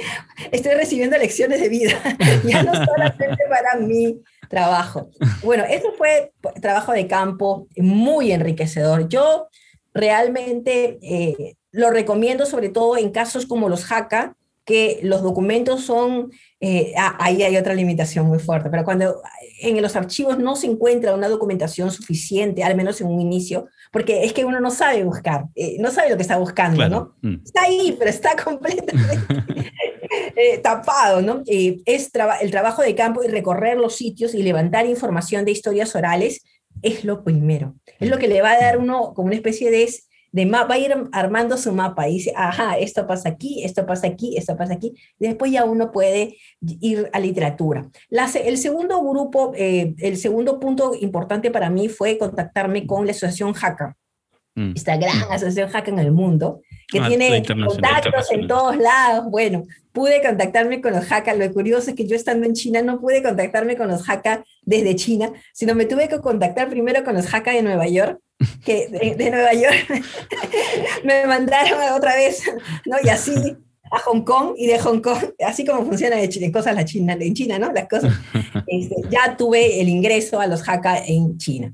estoy 0.52 0.74
recibiendo 0.76 1.18
lecciones 1.18 1.60
de 1.60 1.70
vida, 1.70 2.00
ya 2.46 2.64
no 2.64 2.74
solamente 2.74 3.38
para 3.50 3.76
mi 3.80 4.22
trabajo. 4.50 5.10
Bueno, 5.44 5.64
eso 5.68 5.94
fue 5.98 6.32
trabajo 6.62 6.92
de 6.92 7.08
campo 7.08 7.68
muy 7.78 8.32
enriquecedor. 8.32 9.08
Yo 9.08 9.48
realmente 9.94 11.00
eh, 11.02 11.56
lo 11.72 11.90
recomiendo 11.90 12.46
sobre 12.46 12.70
todo 12.70 12.98
en 12.98 13.12
casos 13.12 13.46
como 13.46 13.68
los 13.68 13.92
HACA, 13.92 14.36
que 14.64 15.00
los 15.04 15.22
documentos 15.22 15.86
son, 15.86 16.32
eh, 16.60 16.94
ah, 16.98 17.16
ahí 17.20 17.44
hay 17.44 17.56
otra 17.56 17.76
limitación 17.76 18.26
muy 18.26 18.40
fuerte, 18.40 18.70
pero 18.70 18.84
cuando 18.84 19.22
en 19.66 19.82
los 19.82 19.96
archivos 19.96 20.38
no 20.38 20.56
se 20.56 20.68
encuentra 20.68 21.16
una 21.16 21.28
documentación 21.28 21.92
suficiente, 21.92 22.64
al 22.64 22.76
menos 22.76 23.02
en 23.02 23.08
un 23.08 23.20
inicio, 23.20 23.68
porque 23.92 24.24
es 24.24 24.34
que 24.34 24.46
uno 24.46 24.60
no 24.60 24.72
sabe 24.72 25.04
buscar, 25.04 25.46
eh, 25.56 25.78
no 25.80 25.92
sabe 25.92 26.10
lo 26.10 26.16
que 26.16 26.22
está 26.22 26.38
buscando, 26.38 26.88
¿no? 26.88 27.16
Mm. 27.22 27.44
Está 27.44 27.64
ahí, 27.64 27.96
pero 27.98 28.10
está 28.10 28.36
completamente 28.44 29.72
eh, 30.36 30.60
tapado, 30.60 31.22
¿no? 31.22 31.44
es 31.46 32.12
el 32.42 32.52
trabajo 32.52 32.82
de 32.82 32.96
campo 32.96 33.24
y 33.24 33.28
recorrer 33.28 33.78
los 33.78 33.96
sitios 33.96 34.34
y 34.36 34.44
levantar 34.44 34.86
información 34.86 35.46
de 35.46 35.52
historias 35.52 35.96
orales 35.96 36.44
es 36.82 37.04
lo 37.04 37.24
primero. 37.24 37.76
Es 38.00 38.10
lo 38.10 38.18
que 38.18 38.28
le 38.28 38.42
va 38.42 38.52
a 38.52 38.60
dar 38.60 38.78
uno 38.78 39.14
como 39.14 39.28
una 39.28 39.36
especie 39.36 39.72
de 39.72 39.84
de 40.36 40.46
va 40.52 40.68
a 40.70 40.78
ir 40.78 40.94
armando 41.14 41.56
su 41.56 41.72
mapa 41.72 42.10
y 42.10 42.16
dice, 42.16 42.34
ajá, 42.36 42.78
esto 42.78 43.08
pasa 43.08 43.30
aquí, 43.30 43.64
esto 43.64 43.86
pasa 43.86 44.08
aquí, 44.08 44.36
esto 44.36 44.58
pasa 44.58 44.74
aquí. 44.74 44.94
después 45.18 45.50
ya 45.50 45.64
uno 45.64 45.94
puede 45.94 46.36
ir 46.60 47.10
a 47.14 47.22
literatura. 47.22 47.90
el 48.10 48.58
segundo 48.58 49.02
grupo, 49.02 49.54
eh, 49.56 49.96
el 50.00 50.18
segundo 50.18 50.60
punto 50.60 50.94
importante 51.00 51.52
para 51.52 51.70
mí 51.70 51.88
fue 51.88 52.18
contactarme 52.18 52.86
con 52.86 53.06
la 53.06 53.12
asociación 53.12 53.54
Hacker. 53.54 53.96
Mm. 54.56 54.72
Esta 54.76 54.96
gran 54.98 55.18
asociación 55.32 55.70
Hacker 55.70 55.94
en 55.94 56.00
el 56.00 56.12
mundo, 56.12 56.62
que 56.88 57.00
ah, 57.00 57.08
tiene 57.08 57.44
contactos 57.46 58.32
en 58.32 58.48
todos 58.48 58.78
lados. 58.78 59.26
Bueno, 59.30 59.64
pude 59.92 60.22
contactarme 60.22 60.82
con 60.82 60.94
los 60.94 61.12
Hakka. 61.12 61.34
Lo 61.34 61.52
curioso 61.52 61.90
es 61.90 61.96
que 61.96 62.08
yo 62.08 62.16
estando 62.16 62.46
en 62.46 62.54
China 62.54 62.82
no 62.82 63.00
pude 63.00 63.22
contactarme 63.22 63.76
con 63.76 63.90
los 63.90 64.08
Hakka 64.10 64.44
desde 64.64 64.96
China, 64.96 65.32
sino 65.54 65.76
me 65.76 65.86
tuve 65.86 66.08
que 66.08 66.20
contactar 66.20 66.70
primero 66.70 67.04
con 67.04 67.16
los 67.16 67.34
Hakka 67.34 67.52
de 67.52 67.64
Nueva 67.64 67.88
York 67.88 68.20
que 68.64 68.88
de, 68.90 69.32
Nueva 69.32 69.54
York 69.54 69.88
me 71.04 71.26
mandaron 71.26 71.80
otra 71.94 72.16
vez, 72.16 72.44
¿no? 72.86 72.98
Y 73.04 73.10
así 73.10 73.34
a 73.92 74.00
Hong 74.00 74.24
Kong 74.24 74.56
y 74.58 74.68
de 74.68 74.80
Hong 74.80 75.00
Kong, 75.00 75.18
así 75.46 75.64
como 75.66 75.86
funciona 75.86 76.22
en 76.22 76.52
cosas 76.52 76.76
la 76.76 76.86
China, 76.86 77.16
en 77.20 77.34
China, 77.34 77.60
¿no? 77.60 77.72
Las 77.72 77.88
cosas. 77.88 78.14
Este, 78.68 78.96
ya 79.10 79.38
tuve 79.38 79.80
el 79.80 79.90
ingreso 79.90 80.40
a 80.40 80.48
los 80.48 80.68
Hakka 80.68 81.06
en 81.06 81.38
China, 81.38 81.74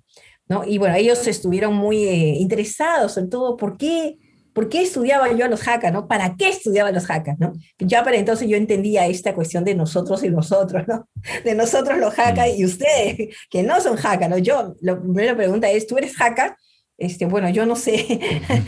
¿no? 0.51 0.65
Y 0.65 0.77
bueno, 0.77 0.95
ellos 0.95 1.25
estuvieron 1.27 1.73
muy 1.73 2.03
eh, 2.03 2.35
interesados 2.37 3.17
en 3.17 3.29
todo, 3.29 3.55
¿por 3.55 3.77
qué? 3.77 4.17
¿Por 4.51 4.67
qué 4.67 4.81
estudiaba 4.81 5.31
yo 5.31 5.45
a 5.45 5.47
los 5.47 5.61
hackers, 5.61 5.93
no? 5.93 6.09
¿Para 6.09 6.35
qué 6.35 6.49
estudiaba 6.49 6.91
los 6.91 7.05
hackers, 7.05 7.39
no? 7.39 7.53
Ya 7.79 8.03
para 8.03 8.17
entonces 8.17 8.49
yo 8.49 8.57
entendía 8.57 9.07
esta 9.07 9.33
cuestión 9.33 9.63
de 9.63 9.75
nosotros 9.75 10.21
y 10.25 10.29
nosotros, 10.29 10.83
¿no? 10.89 11.07
De 11.45 11.55
nosotros 11.55 11.97
los 11.99 12.13
hackers 12.15 12.57
y 12.57 12.65
ustedes, 12.65 13.33
que 13.49 13.63
no 13.63 13.79
son 13.79 13.95
hackers, 13.95 14.29
¿no? 14.29 14.37
Yo, 14.39 14.75
la 14.81 14.99
primera 14.99 15.37
pregunta 15.37 15.71
es, 15.71 15.87
¿tú 15.87 15.97
eres 15.97 16.17
hacker? 16.17 16.53
Este, 17.01 17.25
bueno, 17.25 17.49
yo 17.49 17.65
no 17.65 17.75
sé, 17.75 18.19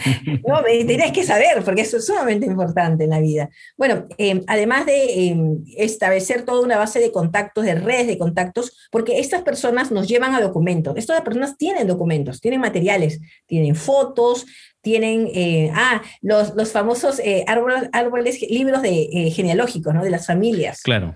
no, 0.47 0.63
me 0.63 0.83
tienes 0.85 1.11
que 1.11 1.23
saber, 1.23 1.63
porque 1.63 1.81
eso 1.81 1.97
es 1.97 2.07
sumamente 2.07 2.47
importante 2.47 3.03
en 3.03 3.11
la 3.11 3.19
vida. 3.19 3.51
Bueno, 3.77 4.07
em, 4.17 4.41
además 4.47 4.87
de 4.87 5.27
em, 5.27 5.63
establecer 5.77 6.43
toda 6.43 6.61
una 6.61 6.79
base 6.79 6.99
de 6.99 7.11
contactos, 7.11 7.63
de 7.63 7.75
redes 7.75 8.07
de 8.07 8.17
contactos, 8.17 8.89
porque 8.91 9.19
estas 9.19 9.43
personas 9.43 9.91
nos 9.91 10.07
llevan 10.07 10.33
a 10.33 10.41
documentos. 10.41 10.97
Estas 10.97 11.21
personas 11.21 11.57
tienen 11.57 11.85
documentos, 11.85 12.41
tienen 12.41 12.59
materiales, 12.59 13.21
tienen 13.45 13.75
fotos, 13.75 14.47
tienen, 14.83 15.29
eh, 15.33 15.71
ah, 15.73 16.01
los, 16.21 16.55
los 16.55 16.71
famosos 16.71 17.19
eh, 17.19 17.45
árboles, 17.47 17.89
árboles, 17.93 18.41
libros 18.41 18.81
de, 18.81 19.09
eh, 19.13 19.31
genealógicos, 19.31 19.93
¿no? 19.93 20.03
De 20.03 20.09
las 20.09 20.27
familias. 20.27 20.81
Claro. 20.83 21.15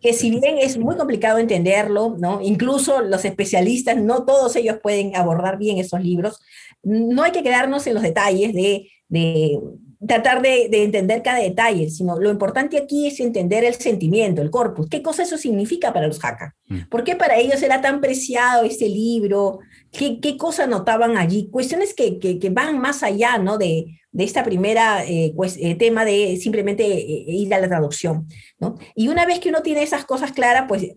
Que 0.00 0.12
si 0.12 0.30
bien 0.30 0.58
es 0.58 0.78
muy 0.78 0.96
complicado 0.96 1.38
entenderlo, 1.38 2.16
¿no? 2.16 2.40
Incluso 2.40 3.02
los 3.02 3.24
especialistas, 3.24 3.96
no 3.96 4.24
todos 4.24 4.54
ellos 4.54 4.78
pueden 4.80 5.16
abordar 5.16 5.58
bien 5.58 5.78
esos 5.78 6.00
libros, 6.00 6.40
no 6.84 7.24
hay 7.24 7.32
que 7.32 7.42
quedarnos 7.42 7.84
en 7.88 7.94
los 7.94 8.04
detalles 8.04 8.54
de, 8.54 8.88
de 9.08 9.58
tratar 10.06 10.42
de, 10.42 10.68
de, 10.70 10.84
entender 10.84 11.22
cada 11.22 11.38
detalle, 11.38 11.90
sino 11.90 12.18
lo 12.18 12.30
importante 12.30 12.76
aquí 12.78 13.06
es 13.06 13.20
entender 13.20 13.64
el 13.64 13.74
sentimiento, 13.74 14.42
el 14.42 14.50
corpus, 14.50 14.88
qué 14.88 15.02
cosa 15.02 15.22
eso 15.22 15.36
significa 15.36 15.92
para 15.92 16.06
los 16.06 16.22
Haka, 16.24 16.54
mm. 16.68 16.88
por 16.90 17.04
qué 17.04 17.16
para 17.16 17.36
ellos 17.36 17.62
era 17.62 17.80
tan 17.80 18.00
preciado 18.00 18.64
este 18.64 18.88
libro, 18.88 19.60
qué, 19.90 20.20
qué 20.20 20.36
cosa 20.36 20.66
notaban 20.66 21.16
allí, 21.16 21.48
cuestiones 21.50 21.94
que, 21.94 22.18
que, 22.18 22.38
que, 22.38 22.50
van 22.50 22.78
más 22.78 23.02
allá 23.02 23.38
¿no? 23.38 23.58
de, 23.58 23.86
de 24.16 24.24
esta 24.24 24.44
primera 24.44 25.04
eh, 25.04 25.32
pues, 25.36 25.58
eh, 25.60 25.74
tema 25.74 26.06
de 26.06 26.38
simplemente 26.40 26.84
eh, 26.84 27.24
ir 27.28 27.52
a 27.52 27.60
la 27.60 27.68
traducción. 27.68 28.26
¿no? 28.58 28.76
Y 28.94 29.08
una 29.08 29.26
vez 29.26 29.40
que 29.40 29.50
uno 29.50 29.60
tiene 29.60 29.82
esas 29.82 30.06
cosas 30.06 30.32
claras, 30.32 30.64
pues 30.68 30.94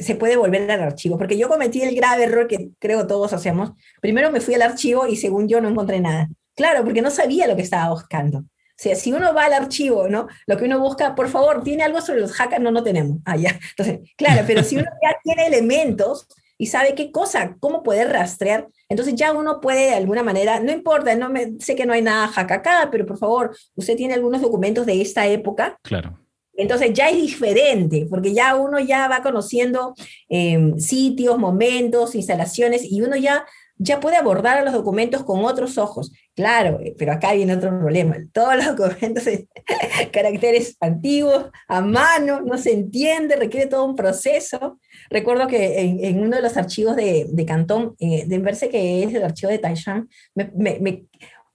se 0.00 0.14
puede 0.16 0.36
volver 0.36 0.70
al 0.70 0.82
archivo, 0.82 1.16
porque 1.16 1.38
yo 1.38 1.48
cometí 1.48 1.80
el 1.80 1.94
grave 1.94 2.24
error 2.24 2.46
que 2.46 2.70
creo 2.78 3.06
todos 3.06 3.32
hacemos. 3.32 3.72
Primero 4.00 4.30
me 4.30 4.40
fui 4.40 4.54
al 4.54 4.62
archivo 4.62 5.06
y 5.06 5.16
según 5.16 5.48
yo 5.48 5.60
no 5.60 5.68
encontré 5.68 6.00
nada. 6.00 6.28
Claro, 6.54 6.84
porque 6.84 7.02
no 7.02 7.10
sabía 7.10 7.46
lo 7.46 7.56
que 7.56 7.62
estaba 7.62 7.90
buscando. 7.90 8.38
O 8.38 8.82
sea, 8.82 8.96
si 8.96 9.12
uno 9.12 9.32
va 9.32 9.44
al 9.44 9.52
archivo, 9.52 10.08
¿no? 10.08 10.26
Lo 10.46 10.56
que 10.56 10.64
uno 10.64 10.80
busca, 10.80 11.14
por 11.14 11.28
favor, 11.28 11.62
¿tiene 11.62 11.84
algo 11.84 12.00
sobre 12.00 12.20
los 12.20 12.32
hackers? 12.32 12.62
No, 12.62 12.70
no 12.70 12.82
tenemos. 12.82 13.18
Ah, 13.24 13.36
ya. 13.36 13.58
Entonces, 13.70 14.00
claro, 14.16 14.42
pero 14.46 14.64
si 14.64 14.76
uno 14.76 14.86
ya 15.02 15.16
tiene 15.22 15.46
elementos 15.46 16.26
y 16.58 16.66
sabe 16.66 16.94
qué 16.94 17.12
cosa, 17.12 17.56
cómo 17.60 17.82
poder 17.82 18.08
rastrear, 18.10 18.66
entonces 18.88 19.14
ya 19.14 19.32
uno 19.32 19.60
puede 19.60 19.90
de 19.90 19.94
alguna 19.94 20.22
manera, 20.22 20.60
no 20.60 20.72
importa, 20.72 21.14
no 21.14 21.28
me, 21.28 21.58
sé 21.60 21.74
que 21.74 21.86
no 21.86 21.92
hay 21.92 22.02
nada 22.02 22.28
hack 22.28 22.50
acá, 22.50 22.88
pero 22.90 23.06
por 23.06 23.18
favor, 23.18 23.56
usted 23.74 23.96
tiene 23.96 24.14
algunos 24.14 24.40
documentos 24.40 24.86
de 24.86 25.00
esta 25.00 25.26
época. 25.26 25.78
Claro. 25.82 26.18
Entonces 26.54 26.92
ya 26.92 27.08
es 27.08 27.16
diferente, 27.16 28.06
porque 28.10 28.34
ya 28.34 28.54
uno 28.56 28.78
ya 28.78 29.08
va 29.08 29.22
conociendo 29.22 29.94
em, 30.28 30.78
sitios, 30.78 31.38
momentos, 31.38 32.14
instalaciones, 32.14 32.84
y 32.84 33.00
uno 33.00 33.16
ya 33.16 33.46
ya 33.82 34.00
puede 34.00 34.16
abordar 34.16 34.58
a 34.58 34.64
los 34.64 34.72
documentos 34.72 35.24
con 35.24 35.44
otros 35.44 35.76
ojos. 35.78 36.12
Claro, 36.34 36.78
eh, 36.80 36.94
pero 36.96 37.12
acá 37.12 37.32
viene 37.32 37.54
otro 37.54 37.70
problema. 37.70 38.16
Todos 38.32 38.56
los 38.56 38.66
documentos 38.76 39.26
en 39.26 39.48
caracteres 40.12 40.76
antiguos, 40.80 41.46
a 41.68 41.80
mano, 41.80 42.40
no 42.40 42.56
se 42.58 42.72
entiende, 42.72 43.36
requiere 43.36 43.66
todo 43.66 43.84
un 43.84 43.96
proceso. 43.96 44.78
Recuerdo 45.10 45.46
que 45.46 45.80
en, 45.80 46.22
uno 46.22 46.36
de 46.36 46.42
los 46.42 46.56
archivos 46.56 46.96
de, 46.96 47.26
de 47.28 47.46
Cantón, 47.46 47.94
eh, 47.98 48.24
de 48.26 48.38
verse 48.38 48.68
que 48.68 49.02
es 49.02 49.14
el 49.14 49.24
archivo 49.24 49.50
de 49.50 49.58
Taishan, 49.58 50.08
me, 50.34 51.06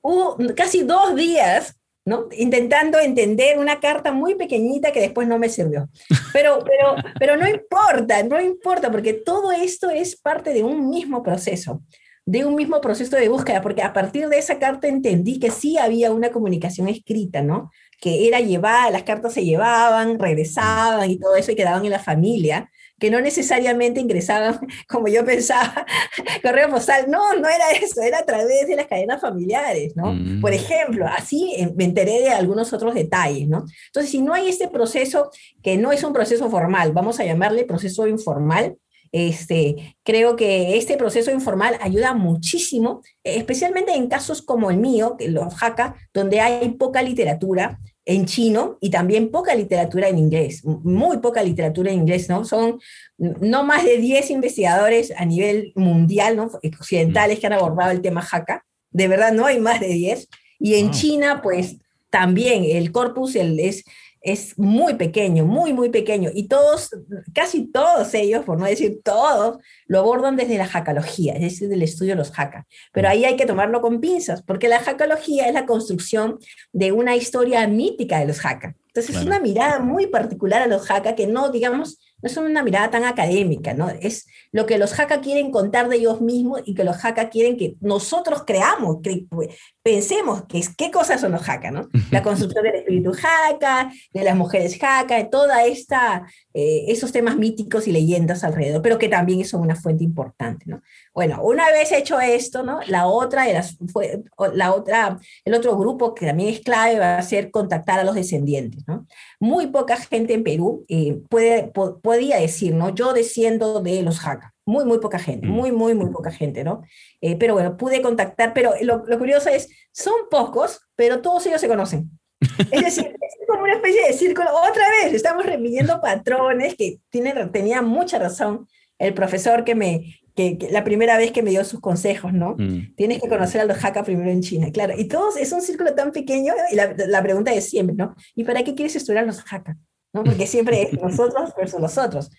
hubo 0.02 0.38
casi 0.56 0.84
dos 0.84 1.16
días 1.16 1.76
¿no? 2.08 2.30
Intentando 2.32 3.00
entender 3.00 3.60
una 3.60 3.82
carta 3.82 4.14
muy 4.14 4.36
pequeñita 4.36 4.94
que 4.94 5.02
después 5.02 5.28
no 5.28 5.38
me 5.38 5.50
sirvió. 5.50 5.90
Pero, 6.32 6.64
pero, 6.64 6.96
pero 7.20 7.36
no 7.36 7.46
importa, 7.50 8.24
no 8.24 8.40
importa, 8.40 8.90
porque 8.90 9.12
todo 9.12 9.52
esto 9.52 9.90
es 9.90 10.16
parte 10.16 10.54
de 10.54 10.64
un 10.64 10.90
mismo 10.90 11.22
proceso, 11.22 11.82
de 12.28 12.44
un 12.44 12.56
mismo 12.56 12.82
proceso 12.82 13.16
de 13.16 13.30
búsqueda, 13.30 13.62
porque 13.62 13.82
a 13.82 13.94
partir 13.94 14.28
de 14.28 14.38
esa 14.38 14.60
carta 14.60 14.90
entendí 14.90 15.40
que 15.40 15.50
sí 15.50 15.78
había 15.78 16.12
una 16.12 16.30
comunicación 16.30 16.90
escrita, 16.90 17.42
¿no? 17.42 17.72
Que 18.02 18.28
era 18.28 18.42
llevada, 18.42 18.92
las 18.92 19.04
cartas 19.04 19.34
se 19.34 19.46
llevaban, 19.46 20.20
regresaban 20.20 21.10
y 21.10 21.18
todo 21.18 21.38
eso 21.38 21.54
y 21.54 21.56
quedaban 21.56 21.86
en 21.86 21.92
la 21.92 22.00
familia, 22.00 22.70
que 23.00 23.10
no 23.10 23.22
necesariamente 23.22 24.02
ingresaban, 24.02 24.60
como 24.90 25.08
yo 25.08 25.24
pensaba, 25.24 25.86
correo 26.44 26.70
postal. 26.70 27.10
No, 27.10 27.34
no 27.36 27.48
era 27.48 27.72
eso, 27.82 28.02
era 28.02 28.20
a 28.20 28.26
través 28.26 28.68
de 28.68 28.76
las 28.76 28.88
cadenas 28.88 29.22
familiares, 29.22 29.96
¿no? 29.96 30.14
Mm. 30.14 30.42
Por 30.42 30.52
ejemplo, 30.52 31.06
así 31.08 31.54
eh, 31.58 31.72
me 31.78 31.86
enteré 31.86 32.20
de 32.20 32.30
algunos 32.32 32.74
otros 32.74 32.94
detalles, 32.94 33.48
¿no? 33.48 33.64
Entonces, 33.86 34.12
si 34.12 34.22
no 34.22 34.34
hay 34.34 34.50
este 34.50 34.68
proceso, 34.68 35.32
que 35.64 35.78
no 35.78 35.94
es 35.94 36.04
un 36.04 36.12
proceso 36.12 36.50
formal, 36.50 36.92
vamos 36.92 37.22
a 37.22 37.24
llamarle 37.24 37.64
proceso 37.64 38.06
informal, 38.06 38.76
este, 39.12 39.98
creo 40.04 40.36
que 40.36 40.78
este 40.78 40.98
proceso 40.98 41.32
informal 41.32 41.78
ayuda 41.82 42.14
muchísimo, 42.14 43.02
especialmente 43.24 43.94
en 43.94 44.08
casos 44.08 44.42
como 44.42 44.72
el 44.72 44.78
mío, 44.78 45.16
los 45.20 45.62
Hakka, 45.62 45.96
donde 46.14 46.42
hay 46.42 46.70
poca 46.70 47.02
literatura, 47.02 47.80
en 48.08 48.26
chino 48.26 48.78
y 48.80 48.90
también 48.90 49.32
poca 49.32 49.54
literatura 49.54 50.08
en 50.08 50.18
inglés, 50.18 50.64
muy 50.64 51.18
poca 51.18 51.44
literatura 51.44 51.92
en 51.92 52.00
inglés, 52.00 52.30
¿no? 52.30 52.46
Son 52.46 52.80
no 53.18 53.66
más 53.66 53.84
de 53.84 53.98
10 53.98 54.32
investigadores 54.32 55.12
a 55.16 55.26
nivel 55.26 55.74
mundial, 55.76 56.38
¿no? 56.38 56.50
Occidentales 56.80 57.38
que 57.38 57.48
han 57.48 57.54
abordado 57.54 57.92
el 57.92 58.02
tema 58.02 58.26
Hakka. 58.32 58.64
De 58.92 59.10
verdad, 59.10 59.34
no 59.34 59.46
hay 59.46 59.60
más 59.60 59.82
de 59.82 59.90
10. 59.90 60.30
Y 60.58 60.76
en 60.76 60.92
China, 60.92 61.42
pues 61.44 61.76
también 62.10 62.64
el 62.64 62.94
corpus 62.94 63.36
el, 63.36 63.60
es 63.60 63.84
es 64.22 64.58
muy 64.58 64.96
pequeño, 64.96 65.46
muy, 65.46 65.74
muy 65.74 65.90
pequeño. 65.90 66.30
Y 66.34 66.48
todos, 66.48 66.90
casi 67.34 67.68
todos 67.72 68.14
ellos, 68.14 68.44
por 68.46 68.60
no 68.60 68.66
decir 68.66 69.02
todos, 69.04 69.58
lo 69.88 70.00
abordan 70.00 70.36
desde 70.36 70.58
la 70.58 70.68
jacalogía, 70.68 71.34
es 71.34 71.42
decir, 71.42 71.70
del 71.70 71.84
estudio 71.84 72.12
de 72.12 72.18
los 72.18 72.32
jacas. 72.32 72.66
Pero 72.92 73.10
ahí 73.10 73.26
hay 73.26 73.36
que 73.36 73.46
tomarlo 73.46 73.82
con 73.82 74.00
pinzas, 74.00 74.42
porque 74.42 74.68
la 74.68 74.80
jacalogía 74.80 75.48
es 75.48 75.54
la 75.54 75.66
construcción 75.66 76.40
de 76.74 76.92
una 76.92 77.16
historia 77.16 77.68
mítica 77.68 78.20
de 78.20 78.28
los 78.28 78.40
jacas. 78.40 78.76
Entonces 78.88 79.16
es 79.16 79.28
una 79.28 79.40
mirada 79.40 79.80
muy 79.80 80.08
particular 80.08 80.64
a 80.64 80.68
los 80.68 80.88
jacas 80.88 81.14
que 81.14 81.28
no, 81.28 81.52
digamos, 81.52 82.00
no 82.22 82.28
es 82.28 82.38
una 82.38 82.64
mirada 82.64 82.90
tan 82.90 83.04
académica, 83.04 83.76
¿no? 83.76 83.90
Es 83.90 84.26
lo 84.52 84.66
que 84.66 84.80
los 84.80 85.00
Haka 85.00 85.22
quieren 85.22 85.52
contar 85.52 85.88
de 85.88 85.98
ellos 85.98 86.20
mismos 86.20 86.62
y 86.66 86.74
que 86.74 86.84
los 86.84 87.06
Haka 87.06 87.30
quieren 87.30 87.58
que 87.58 87.76
nosotros 87.80 88.44
creamos, 88.46 88.98
pues, 89.30 89.50
pensemos 89.88 90.44
que 90.50 90.58
es, 90.58 90.76
qué 90.76 90.92
cosas 90.92 91.22
son 91.22 91.32
los 91.32 91.48
Haka, 91.48 91.72
¿no? 91.72 91.88
La 92.12 92.22
construcción 92.22 92.62
del 92.62 92.76
espíritu 92.76 93.14
Haka, 93.14 93.90
de 94.14 94.24
las 94.26 94.36
mujeres 94.36 94.78
de 94.78 95.24
toda 95.32 95.64
esta, 95.64 96.28
eh, 96.54 96.84
esos 96.90 97.14
temas 97.14 97.38
míticos 97.38 97.88
y 97.88 97.94
leyendas 97.94 98.44
alrededor, 98.44 98.82
pero 98.82 98.98
que 98.98 99.08
también 99.08 99.46
son 99.46 99.62
una 99.62 99.78
fuente 99.78 100.04
importante, 100.04 100.66
¿no? 100.68 100.82
Bueno, 101.14 101.42
una 101.42 101.72
vez 101.72 101.94
hecho 101.94 102.20
esto, 102.20 102.64
¿no? 102.64 102.82
La 102.88 103.08
otra, 103.08 103.46
fue, 103.88 104.24
la 104.54 104.74
otra, 104.74 105.20
el 105.46 105.54
otro 105.54 105.78
grupo 105.78 106.14
que 106.14 106.26
también 106.26 106.50
es 106.50 106.60
clave 106.60 107.00
va 107.00 107.18
a 107.18 107.22
ser 107.22 107.50
contactar 107.50 107.98
a 108.02 108.04
los 108.04 108.16
descendientes, 108.16 108.84
¿no? 108.88 109.08
Muy 109.40 109.68
poca 109.68 109.96
gente 109.96 110.34
en 110.34 110.44
Perú 110.44 110.84
eh, 110.90 111.18
puede, 111.30 111.72
podía 112.04 112.42
decir, 112.42 112.74
¿no? 112.76 112.94
Yo 112.94 113.14
desciendo 113.14 113.80
de 113.80 114.02
los 114.02 114.20
Jaca. 114.20 114.54
Muy, 114.68 114.84
muy 114.84 115.00
poca 115.00 115.18
gente, 115.18 115.48
mm. 115.48 115.50
muy, 115.50 115.72
muy, 115.72 115.96
muy 115.96 116.12
poca 116.12 116.30
gente, 116.30 116.66
¿no? 116.66 116.84
Eh, 117.22 117.38
pero 117.38 117.54
bueno, 117.54 117.78
pude 117.78 118.02
contactar, 118.02 118.54
pero 118.54 118.74
lo, 118.82 119.02
curioso 119.18 119.50
es, 119.50 119.70
son 119.94 120.14
pocos, 120.30 120.82
pero 120.96 121.22
todos 121.22 121.46
ellos 121.48 121.62
se 121.62 121.70
conocen. 121.70 122.12
Es 122.72 122.82
decir, 122.84 123.06
es 123.08 123.48
como 123.48 123.64
una 123.64 123.76
especie 123.76 124.06
de 124.06 124.14
círculo. 124.14 124.50
Otra 124.52 124.84
vez, 125.02 125.14
estamos 125.14 125.46
repitiendo 125.46 126.02
patrones 126.02 126.76
que 126.76 127.00
tiene, 127.10 127.34
tenía 127.48 127.82
mucha 127.82 128.20
razón 128.20 128.68
el 129.00 129.14
profesor 129.14 129.64
que 129.64 129.74
me, 129.74 130.20
que, 130.36 130.58
la 130.70 130.84
primera 130.84 131.18
vez 131.18 131.32
que 131.32 131.44
me 131.44 131.50
dio 131.52 131.64
sus 131.64 131.80
consejos, 131.80 132.34
¿no? 132.34 132.56
Mm. 132.58 132.94
Tienes 132.96 133.22
que 133.22 133.30
conocer 133.30 133.62
a 133.62 133.66
los 133.66 133.82
Hakka 133.82 134.04
primero 134.04 134.30
en 134.30 134.42
China, 134.42 134.70
claro. 134.74 134.96
Y 134.98 135.06
todos, 135.06 135.38
es 135.38 135.50
un 135.54 135.62
círculo 135.62 135.96
tan 135.96 136.12
pequeño, 136.12 136.54
y 136.72 136.76
la, 136.76 136.94
la 137.08 137.24
pregunta 137.24 137.54
es 137.54 137.70
siempre, 137.70 137.96
¿no? 137.96 138.16
¿Y 138.36 138.44
para 138.44 138.64
qué 138.66 138.76
quieres 138.76 138.98
estudiar 138.98 139.24
a 139.24 139.28
los 139.28 139.40
Hakka? 139.50 139.78
¿No? 140.12 140.26
Porque 140.26 140.46
siempre 140.46 140.82
es 140.84 140.94
nosotros 141.02 141.54
versus 141.58 141.80
los 141.80 141.98
otros. 141.98 142.30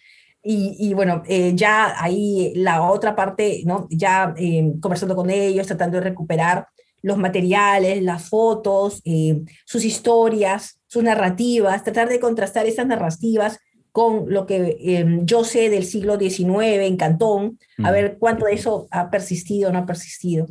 Y, 0.43 0.77
y 0.79 0.95
bueno, 0.95 1.23
eh, 1.27 1.53
ya 1.55 2.03
ahí 2.03 2.53
la 2.55 2.83
otra 2.83 3.17
parte, 3.17 3.63
¿no? 3.67 3.87
Ya 3.91 4.35
eh, 4.37 4.73
conversando 4.81 5.17
con 5.17 5.31
ellos, 5.31 5.67
tratando 5.67 5.99
de 5.99 6.05
recuperar 6.05 6.67
los 7.03 7.19
materiales, 7.19 8.03
las 8.03 8.29
fotos, 8.29 9.01
eh, 9.05 9.43
sus 9.65 9.85
historias, 9.85 10.81
sus 10.87 11.03
narrativas, 11.03 11.85
tratar 11.85 12.09
de 12.09 12.21
contrastar 12.21 12.67
esas 12.67 12.87
narrativas 12.87 13.59
con 13.93 14.33
lo 14.33 14.47
que 14.47 14.77
em, 14.81 15.25
yo 15.25 15.45
sé 15.45 15.71
del 15.71 15.85
siglo 15.85 16.19
XIX 16.19 16.87
en 16.87 16.97
Cantón, 16.97 17.59
a 17.83 17.91
ver 17.91 18.17
cuánto 18.19 18.47
de 18.47 18.55
eso 18.55 18.87
ha 18.91 19.11
persistido 19.11 19.71
o 19.71 19.73
no 19.73 19.81
ha 19.81 19.87
persistido. 19.87 20.47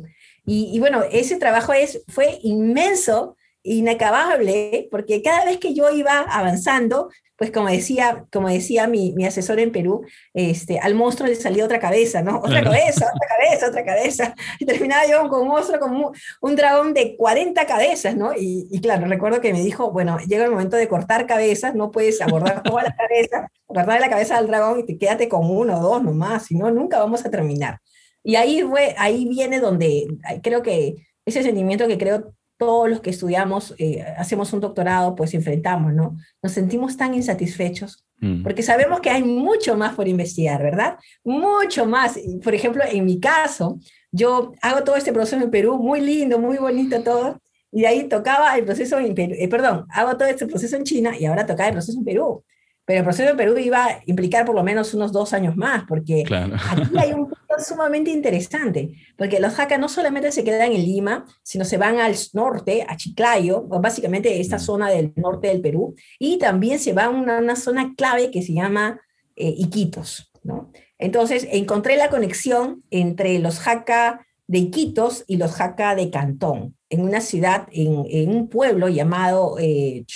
Y, 0.50 0.78
bueno, 0.80 1.02
ese 1.12 1.36
trabajo 1.36 1.74
es, 1.74 2.02
fue 2.08 2.38
inmenso, 2.42 3.36
inacabable, 3.62 4.88
porque 4.90 5.20
cada 5.20 5.44
vez 5.44 5.58
que 5.58 5.74
yo 5.74 5.90
iba 5.90 6.20
avanzando, 6.20 7.10
pues 7.38 7.52
como 7.52 7.68
decía, 7.68 8.26
como 8.32 8.48
decía 8.48 8.88
mi, 8.88 9.12
mi, 9.12 9.24
asesor 9.24 9.60
en 9.60 9.70
Perú, 9.70 10.04
este, 10.34 10.80
al 10.80 10.96
monstruo 10.96 11.28
le 11.28 11.36
salía 11.36 11.64
otra 11.64 11.78
cabeza, 11.78 12.20
¿no? 12.20 12.40
Otra 12.40 12.64
cabeza, 12.64 13.06
otra 13.14 13.28
cabeza, 13.28 13.68
otra 13.68 13.84
cabeza. 13.84 14.34
Y 14.58 14.66
terminaba 14.66 15.06
yo 15.06 15.28
con 15.28 15.42
un 15.42 15.48
monstruo, 15.48 15.78
como 15.78 16.12
un, 16.40 16.56
dragón 16.56 16.94
de 16.94 17.16
40 17.16 17.64
cabezas, 17.64 18.16
¿no? 18.16 18.32
Y, 18.34 18.66
y, 18.72 18.80
claro, 18.80 19.06
recuerdo 19.06 19.40
que 19.40 19.52
me 19.52 19.62
dijo, 19.62 19.92
bueno, 19.92 20.18
llega 20.26 20.44
el 20.44 20.50
momento 20.50 20.76
de 20.76 20.88
cortar 20.88 21.26
cabezas, 21.26 21.76
no 21.76 21.92
puedes 21.92 22.20
abordar 22.20 22.60
toda 22.64 22.82
la 22.82 22.96
cabeza, 22.96 23.48
cortar 23.66 24.00
la 24.00 24.10
cabeza 24.10 24.36
del 24.38 24.48
dragón 24.48 24.80
y 24.80 24.86
te 24.86 24.98
quédate 24.98 25.28
con 25.28 25.48
uno 25.48 25.78
o 25.78 25.80
dos 25.80 26.02
nomás, 26.02 26.46
si 26.46 26.56
no, 26.56 26.72
nunca 26.72 26.98
vamos 26.98 27.24
a 27.24 27.30
terminar. 27.30 27.78
Y 28.24 28.34
ahí, 28.34 28.62
fue, 28.62 28.96
ahí 28.98 29.28
viene 29.28 29.60
donde 29.60 30.08
creo 30.42 30.62
que 30.62 31.06
ese 31.24 31.44
sentimiento 31.44 31.86
que 31.86 31.98
creo 31.98 32.34
todos 32.58 32.90
los 32.90 33.00
que 33.00 33.10
estudiamos, 33.10 33.74
eh, 33.78 34.04
hacemos 34.18 34.52
un 34.52 34.60
doctorado, 34.60 35.14
pues 35.14 35.32
enfrentamos, 35.32 35.94
¿no? 35.94 36.16
Nos 36.42 36.52
sentimos 36.52 36.96
tan 36.96 37.14
insatisfechos 37.14 38.04
mm. 38.20 38.42
porque 38.42 38.62
sabemos 38.62 39.00
que 39.00 39.10
hay 39.10 39.22
mucho 39.22 39.76
más 39.76 39.94
por 39.94 40.08
investigar, 40.08 40.62
¿verdad? 40.62 40.98
Mucho 41.24 41.86
más. 41.86 42.18
Por 42.42 42.54
ejemplo, 42.54 42.82
en 42.90 43.04
mi 43.04 43.20
caso, 43.20 43.78
yo 44.10 44.52
hago 44.60 44.82
todo 44.82 44.96
este 44.96 45.12
proceso 45.12 45.42
en 45.42 45.50
Perú, 45.50 45.78
muy 45.78 46.00
lindo, 46.00 46.38
muy 46.38 46.58
bonito 46.58 47.00
todo, 47.02 47.40
y 47.70 47.82
de 47.82 47.86
ahí 47.86 48.08
tocaba 48.08 48.56
el 48.56 48.64
proceso 48.64 48.98
en 48.98 49.14
Perú, 49.14 49.34
eh, 49.38 49.48
perdón, 49.48 49.86
hago 49.90 50.16
todo 50.16 50.28
este 50.28 50.46
proceso 50.46 50.76
en 50.76 50.84
China 50.84 51.12
y 51.18 51.26
ahora 51.26 51.46
tocaba 51.46 51.68
el 51.68 51.74
proceso 51.74 51.98
en 51.98 52.04
Perú. 52.04 52.44
Pero 52.88 53.00
el 53.00 53.04
proceso 53.04 53.28
en 53.28 53.36
Perú 53.36 53.58
iba 53.58 53.84
a 53.84 54.02
implicar 54.06 54.46
por 54.46 54.54
lo 54.54 54.64
menos 54.64 54.94
unos 54.94 55.12
dos 55.12 55.34
años 55.34 55.54
más, 55.58 55.84
porque 55.86 56.24
aquí 56.24 56.96
hay 56.96 57.12
un 57.12 57.28
punto 57.28 57.36
sumamente 57.58 58.10
interesante, 58.10 58.94
porque 59.14 59.40
los 59.40 59.58
Hakka 59.58 59.76
no 59.76 59.90
solamente 59.90 60.32
se 60.32 60.42
quedan 60.42 60.72
en 60.72 60.82
Lima, 60.86 61.26
sino 61.42 61.66
se 61.66 61.76
van 61.76 62.00
al 62.00 62.14
norte, 62.32 62.86
a 62.88 62.96
Chiclayo, 62.96 63.64
básicamente 63.64 64.40
esta 64.40 64.56
mm. 64.56 64.60
zona 64.60 64.88
del 64.88 65.12
norte 65.16 65.48
del 65.48 65.60
Perú, 65.60 65.96
y 66.18 66.38
también 66.38 66.78
se 66.78 66.94
va 66.94 67.04
a 67.04 67.08
una, 67.10 67.56
zona 67.56 67.92
clave 67.94 68.30
que 68.30 68.40
se 68.40 68.54
llama 68.54 68.98
eh, 69.36 69.52
Iquitos. 69.58 70.32
¿no? 70.42 70.72
Entonces, 70.98 71.46
encontré 71.50 71.98
la 71.98 72.08
conexión 72.08 72.84
entre 72.90 73.38
los 73.38 73.68
Hakka 73.68 74.26
de 74.48 74.58
Iquitos 74.58 75.24
y 75.28 75.36
los 75.36 75.60
Hakka 75.60 75.94
de 75.94 76.10
Cantón 76.10 76.74
en 76.90 77.02
una 77.02 77.20
ciudad, 77.20 77.68
en, 77.72 78.30
un 78.30 78.48
pueblo 78.48 78.88
llamado 78.88 79.56
eh, 79.58 80.06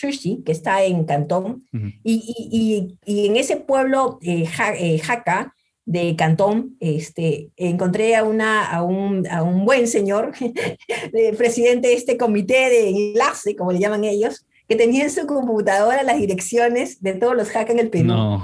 que 0.45 0.53
está 0.53 0.83
en 0.85 1.05
Cantón, 1.05 1.69
y, 2.03 2.97
en 3.05 3.37
ese 3.37 3.57
pueblo 3.57 4.19
eh, 4.23 4.49
eh, 4.79 4.99
Jaca 4.99 5.55
de 5.85 6.17
Cantón, 6.17 6.77
este, 6.81 7.51
encontré 7.57 8.17
a, 8.17 8.25
una, 8.25 8.65
a, 8.65 8.83
un, 8.83 9.25
buen 9.67 9.87
señor, 9.87 10.33
presidente 11.37 11.89
de 11.89 11.95
este 11.95 12.17
comité 12.17 12.71
de 12.71 12.89
enlace, 12.89 13.55
como 13.55 13.73
le 13.73 13.81
llaman 13.81 14.05
ellos, 14.05 14.47
que 14.67 14.77
tenía 14.77 15.05
en 15.05 15.11
su 15.11 15.27
computadora 15.27 16.03
las 16.05 16.19
direcciones 16.19 17.03
de 17.03 17.15
todos 17.15 17.37
los 17.37 17.51
Jaca 17.51 17.73
en 17.73 17.81
el 17.81 17.91
Perú. 17.91 18.41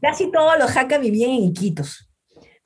Casi 0.00 0.30
todos 0.30 0.56
los 0.58 0.70
Jaca 0.70 0.98
vivían 0.98 1.30
en 1.30 1.44
Iquitos. 1.44 2.08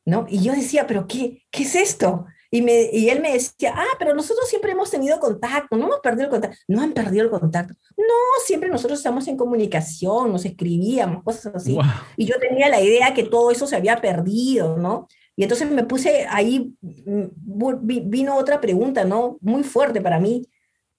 ¿no? 0.04 0.26
Y 0.28 0.42
yo 0.42 0.52
decía, 0.52 0.86
pero 0.86 1.06
qué, 1.06 1.44
qué 1.50 1.62
es 1.62 1.74
esto? 1.74 2.26
Y, 2.52 2.62
me, 2.62 2.90
y 2.92 3.08
él 3.08 3.20
me 3.20 3.32
decía, 3.32 3.72
ah, 3.76 3.96
pero 3.98 4.12
nosotros 4.12 4.48
siempre 4.48 4.72
hemos 4.72 4.90
tenido 4.90 5.20
contacto, 5.20 5.76
no 5.76 5.86
hemos 5.86 6.00
perdido 6.00 6.24
el 6.24 6.30
contacto. 6.30 6.56
No 6.66 6.82
han 6.82 6.92
perdido 6.92 7.24
el 7.24 7.30
contacto. 7.30 7.74
No, 7.96 8.04
siempre 8.44 8.68
nosotros 8.68 8.98
estamos 8.98 9.28
en 9.28 9.36
comunicación, 9.36 10.32
nos 10.32 10.44
escribíamos, 10.44 11.22
cosas 11.22 11.54
así. 11.54 11.78
Y 12.16 12.26
yo 12.26 12.34
tenía 12.40 12.68
la 12.68 12.80
idea 12.80 13.14
que 13.14 13.22
todo 13.22 13.52
eso 13.52 13.66
se 13.68 13.76
había 13.76 14.00
perdido, 14.00 14.76
¿no? 14.76 15.06
Y 15.36 15.44
entonces 15.44 15.70
me 15.70 15.84
puse 15.84 16.26
ahí, 16.28 16.74
mm, 16.82 18.10
vino 18.10 18.36
otra 18.36 18.60
pregunta, 18.60 19.04
¿no? 19.04 19.38
Muy 19.40 19.62
fuerte 19.62 20.00
para 20.00 20.18
mí. 20.18 20.46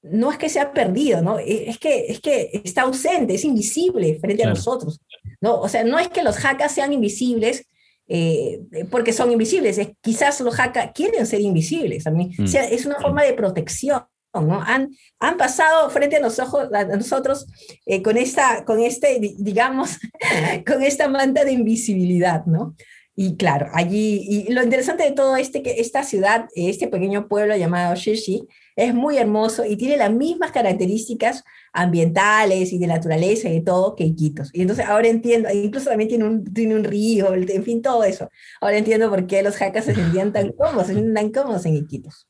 No 0.02 0.32
es 0.32 0.38
que 0.38 0.50
se 0.50 0.60
ha 0.60 0.74
perdido, 0.74 1.22
¿no? 1.22 1.38
E, 1.38 1.70
es 1.70 1.78
que, 1.78 2.08
es 2.08 2.22
que 2.22 2.50
está 2.64 2.84
ausente, 2.84 3.36
es 3.36 3.44
invisible 3.44 4.18
frente 4.20 4.44
a 4.44 4.50
nosotros, 4.50 5.00
¿no? 5.42 5.60
O 5.60 5.68
sea, 5.68 5.84
no 5.84 6.00
es 6.00 6.08
que 6.08 6.24
los 6.24 6.38
hackers 6.38 6.72
sean 6.72 6.94
invisibles 6.94 7.68
eh, 8.08 8.62
porque 8.90 9.14
son 9.14 9.32
invisibles, 9.32 9.78
es, 9.78 9.90
quizás 10.02 10.42
los 10.42 10.56
hackers 10.56 10.92
quieren 10.94 11.26
ser 11.26 11.42
invisibles, 11.42 12.08
a 12.08 12.12
mí. 12.12 12.32
Mm. 12.38 12.46
es 12.46 12.86
una 12.86 12.96
forma 12.96 13.24
de 13.24 13.34
protección. 13.34 14.04
¿no? 14.34 14.62
Han, 14.62 14.92
han 15.20 15.38
pasado 15.38 15.90
frente 15.90 16.16
a, 16.16 16.22
nosotros, 16.22 16.70
a 16.74 16.86
nosotros 16.86 17.48
eh, 17.86 18.02
con, 18.02 18.18
esta, 18.18 18.64
con 18.64 18.80
este, 18.80 19.20
digamos, 19.38 20.00
con 20.66 20.82
esta 20.84 21.10
manta 21.10 21.44
de 21.44 21.52
invisibilidad, 21.52 22.46
¿no? 22.46 22.76
Y 23.14 23.36
claro, 23.36 23.68
allí, 23.74 24.26
y 24.28 24.54
lo 24.54 24.64
interesante 24.64 25.04
de 25.04 25.12
todo 25.12 25.36
este, 25.36 25.62
que 25.62 25.82
esta 25.82 26.04
ciudad, 26.04 26.48
este 26.56 26.88
pequeño 26.88 27.28
pueblo 27.28 27.56
llamado 27.58 27.94
Shishi, 27.94 28.48
es 28.82 28.96
muy 28.96 29.18
hermoso 29.18 29.64
y 29.64 29.78
tiene 29.78 29.96
las 29.96 30.12
mismas 30.12 30.52
características 30.52 31.44
ambientales 31.72 32.74
y 32.74 32.80
de 32.80 32.88
naturaleza 32.88 33.48
y 33.48 33.54
de 33.54 33.62
todo 33.62 33.96
que 33.96 34.06
Iquitos. 34.06 34.50
Y 34.54 34.62
entonces 34.62 34.86
ahora 34.86 35.08
entiendo, 35.08 35.50
incluso 35.54 35.90
también 35.90 36.10
tiene 36.10 36.26
un, 36.26 36.44
tiene 36.52 36.76
un 36.76 36.84
río, 36.84 37.34
en 37.34 37.64
fin, 37.64 37.82
todo 37.82 38.04
eso. 38.04 38.30
Ahora 38.60 38.78
entiendo 38.78 39.10
por 39.10 39.28
qué 39.28 39.44
los 39.44 39.56
jacas 39.56 39.86
se 39.86 39.94
sentían 39.94 40.34
tan 40.34 40.52
cómodos, 40.58 40.88
se 40.88 40.96
sentían 40.96 41.14
tan 41.14 41.32
cómodos 41.32 41.66
en 41.68 41.78
Iquitos. 41.78 42.28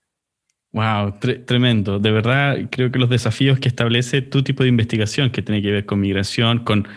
Wow, 0.74 1.20
tremendo. 1.46 2.00
De 2.00 2.12
verdad, 2.12 2.58
creo 2.70 2.92
que 2.92 3.00
los 3.00 3.10
desafíos 3.10 3.60
que 3.60 3.70
establece 3.70 4.22
tu 4.22 4.44
tipo 4.44 4.64
de 4.64 4.70
investigación, 4.70 5.30
que 5.30 5.42
tiene 5.42 5.62
que 5.62 5.72
ver 5.72 5.86
con 5.86 6.00
migración, 6.00 6.64
con 6.64 6.88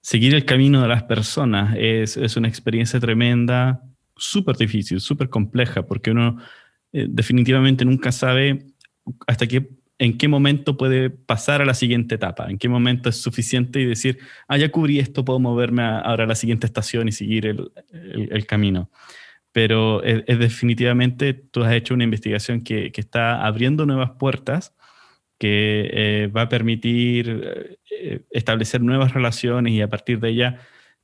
seguir 0.00 0.34
el 0.34 0.44
camino 0.44 0.82
de 0.82 0.88
las 0.88 1.02
personas, 1.04 1.76
es, 1.78 2.16
es 2.16 2.36
una 2.36 2.48
experiencia 2.48 3.00
tremenda, 3.00 3.82
súper 4.16 4.56
difícil, 4.56 5.00
súper 5.00 5.28
compleja, 5.28 5.86
porque 5.86 6.10
uno 6.10 6.38
eh, 6.92 7.06
definitivamente 7.10 7.84
nunca 7.84 8.10
sabe 8.10 8.66
hasta 9.26 9.46
qué, 9.46 9.68
en 9.98 10.18
qué 10.18 10.28
momento 10.28 10.76
puede 10.76 11.10
pasar 11.10 11.62
a 11.62 11.64
la 11.64 11.74
siguiente 11.74 12.16
etapa, 12.16 12.50
en 12.50 12.58
qué 12.58 12.68
momento 12.68 13.08
es 13.08 13.16
suficiente 13.16 13.80
y 13.80 13.84
decir, 13.84 14.18
ah, 14.48 14.58
ya 14.58 14.70
cubrí 14.70 14.98
esto, 14.98 15.24
puedo 15.24 15.38
moverme 15.38 15.82
ahora 15.82 16.24
a 16.24 16.26
la 16.26 16.34
siguiente 16.34 16.66
estación 16.66 17.08
y 17.08 17.12
seguir 17.12 17.46
el, 17.46 17.70
el 17.92 18.46
camino 18.46 18.90
pero 19.56 20.02
es, 20.02 20.38
definitivamente 20.38 21.32
tú 21.32 21.64
has 21.64 21.72
hecho 21.72 21.94
una 21.94 22.04
investigación 22.04 22.60
que, 22.60 22.92
que 22.92 23.00
está 23.00 23.46
abriendo 23.46 23.86
nuevas 23.86 24.10
puertas, 24.18 24.74
que 25.38 25.88
eh, 25.94 26.26
va 26.26 26.42
a 26.42 26.48
permitir 26.50 27.78
eh, 27.90 28.20
establecer 28.32 28.82
nuevas 28.82 29.14
relaciones 29.14 29.72
y 29.72 29.80
a 29.80 29.88
partir 29.88 30.20
de 30.20 30.28
ella 30.28 30.60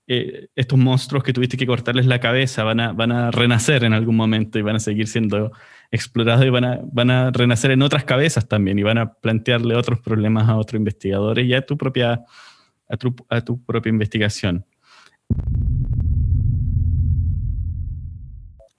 eh, 0.07 0.49
estos 0.55 0.79
monstruos 0.79 1.25
que 1.25 1.33
tuviste 1.33 1.57
que 1.57 1.67
cortarles 1.67 2.05
la 2.05 2.21
cabeza 2.21 2.63
van 2.63 2.81
a, 2.81 2.93
van 2.93 3.11
a 3.11 3.31
renacer 3.31 3.85
en 3.85 3.95
algún 3.95 4.17
momento 4.17 4.59
y 4.59 4.63
van 4.63 4.77
a 4.77 4.81
seguir 4.81 5.07
siendo 5.07 5.53
explorados 5.93 6.45
y 6.45 6.49
van 6.49 6.65
a, 6.65 6.81
van 6.91 7.11
a 7.11 7.31
renacer 7.31 7.71
en 7.71 7.83
otras 7.83 8.05
cabezas 8.05 8.49
también 8.49 8.79
y 8.79 8.83
van 8.83 8.99
a 8.99 9.13
plantearle 9.13 9.77
otros 9.77 10.01
problemas 10.01 10.49
a 10.49 10.57
otros 10.57 10.79
investigadores 10.79 11.47
y 11.47 11.55
a 11.55 11.61
tu 11.65 11.77
propia, 11.77 12.25
a 12.89 12.97
tu, 13.43 13.65
propia 13.65 13.91
investigación. 13.91 14.65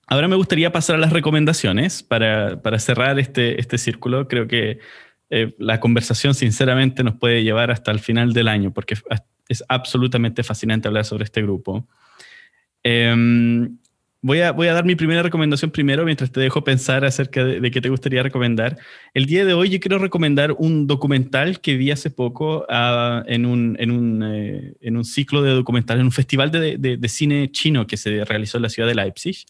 Ahora 0.07 0.27
me 0.27 0.35
gustaría 0.35 0.71
pasar 0.71 0.95
a 0.95 0.99
las 0.99 1.13
recomendaciones 1.13 2.03
para, 2.03 2.61
para 2.61 2.79
cerrar 2.79 3.19
este, 3.19 3.59
este 3.61 3.77
círculo. 3.77 4.27
Creo 4.27 4.47
que 4.47 4.79
eh, 5.29 5.55
la 5.59 5.79
conversación 5.79 6.33
sinceramente 6.33 7.03
nos 7.03 7.15
puede 7.15 7.43
llevar 7.43 7.71
hasta 7.71 7.91
el 7.91 7.99
final 7.99 8.33
del 8.33 8.47
año 8.47 8.73
porque 8.73 8.97
es 9.47 9.63
absolutamente 9.67 10.43
fascinante 10.43 10.87
hablar 10.87 11.05
sobre 11.05 11.25
este 11.25 11.41
grupo. 11.43 11.87
Em, 12.83 13.77
voy, 14.23 14.39
a, 14.39 14.51
voy 14.51 14.67
a 14.67 14.73
dar 14.73 14.85
mi 14.85 14.95
primera 14.95 15.21
recomendación 15.21 15.69
primero 15.69 16.05
mientras 16.05 16.31
te 16.31 16.39
dejo 16.39 16.63
pensar 16.63 17.05
acerca 17.05 17.43
de, 17.43 17.69
qué 17.69 17.81
te 17.81 17.89
gustaría 17.89 18.23
recomendar. 18.23 18.79
El 19.13 19.27
día 19.27 19.45
de 19.45 19.53
hoy 19.53 19.69
yo 19.69 19.79
quiero 19.79 19.99
recomendar 19.99 20.53
un 20.57 20.87
documental 20.87 21.59
que 21.61 21.75
vi 21.75 21.91
hace 21.91 22.09
poco 22.09 22.65
ah, 22.69 23.23
en, 23.27 23.45
un, 23.45 23.75
en, 23.79 23.91
un, 23.91 24.23
eh, 24.23 24.73
en, 24.81 24.97
un, 24.97 25.05
ciclo 25.05 25.43
de 25.43 25.51
documentales, 25.51 25.99
en 25.99 26.07
un 26.07 26.11
festival 26.11 26.49
de, 26.49 26.77
de, 26.77 26.97
de, 26.97 27.09
cine 27.09 27.51
chino 27.51 27.85
que 27.85 27.97
se 27.97 28.25
realizó 28.25 28.57
en 28.57 28.63
la 28.63 28.69
ciudad 28.69 28.87
de 28.87 28.95
Leipzig 28.95 29.45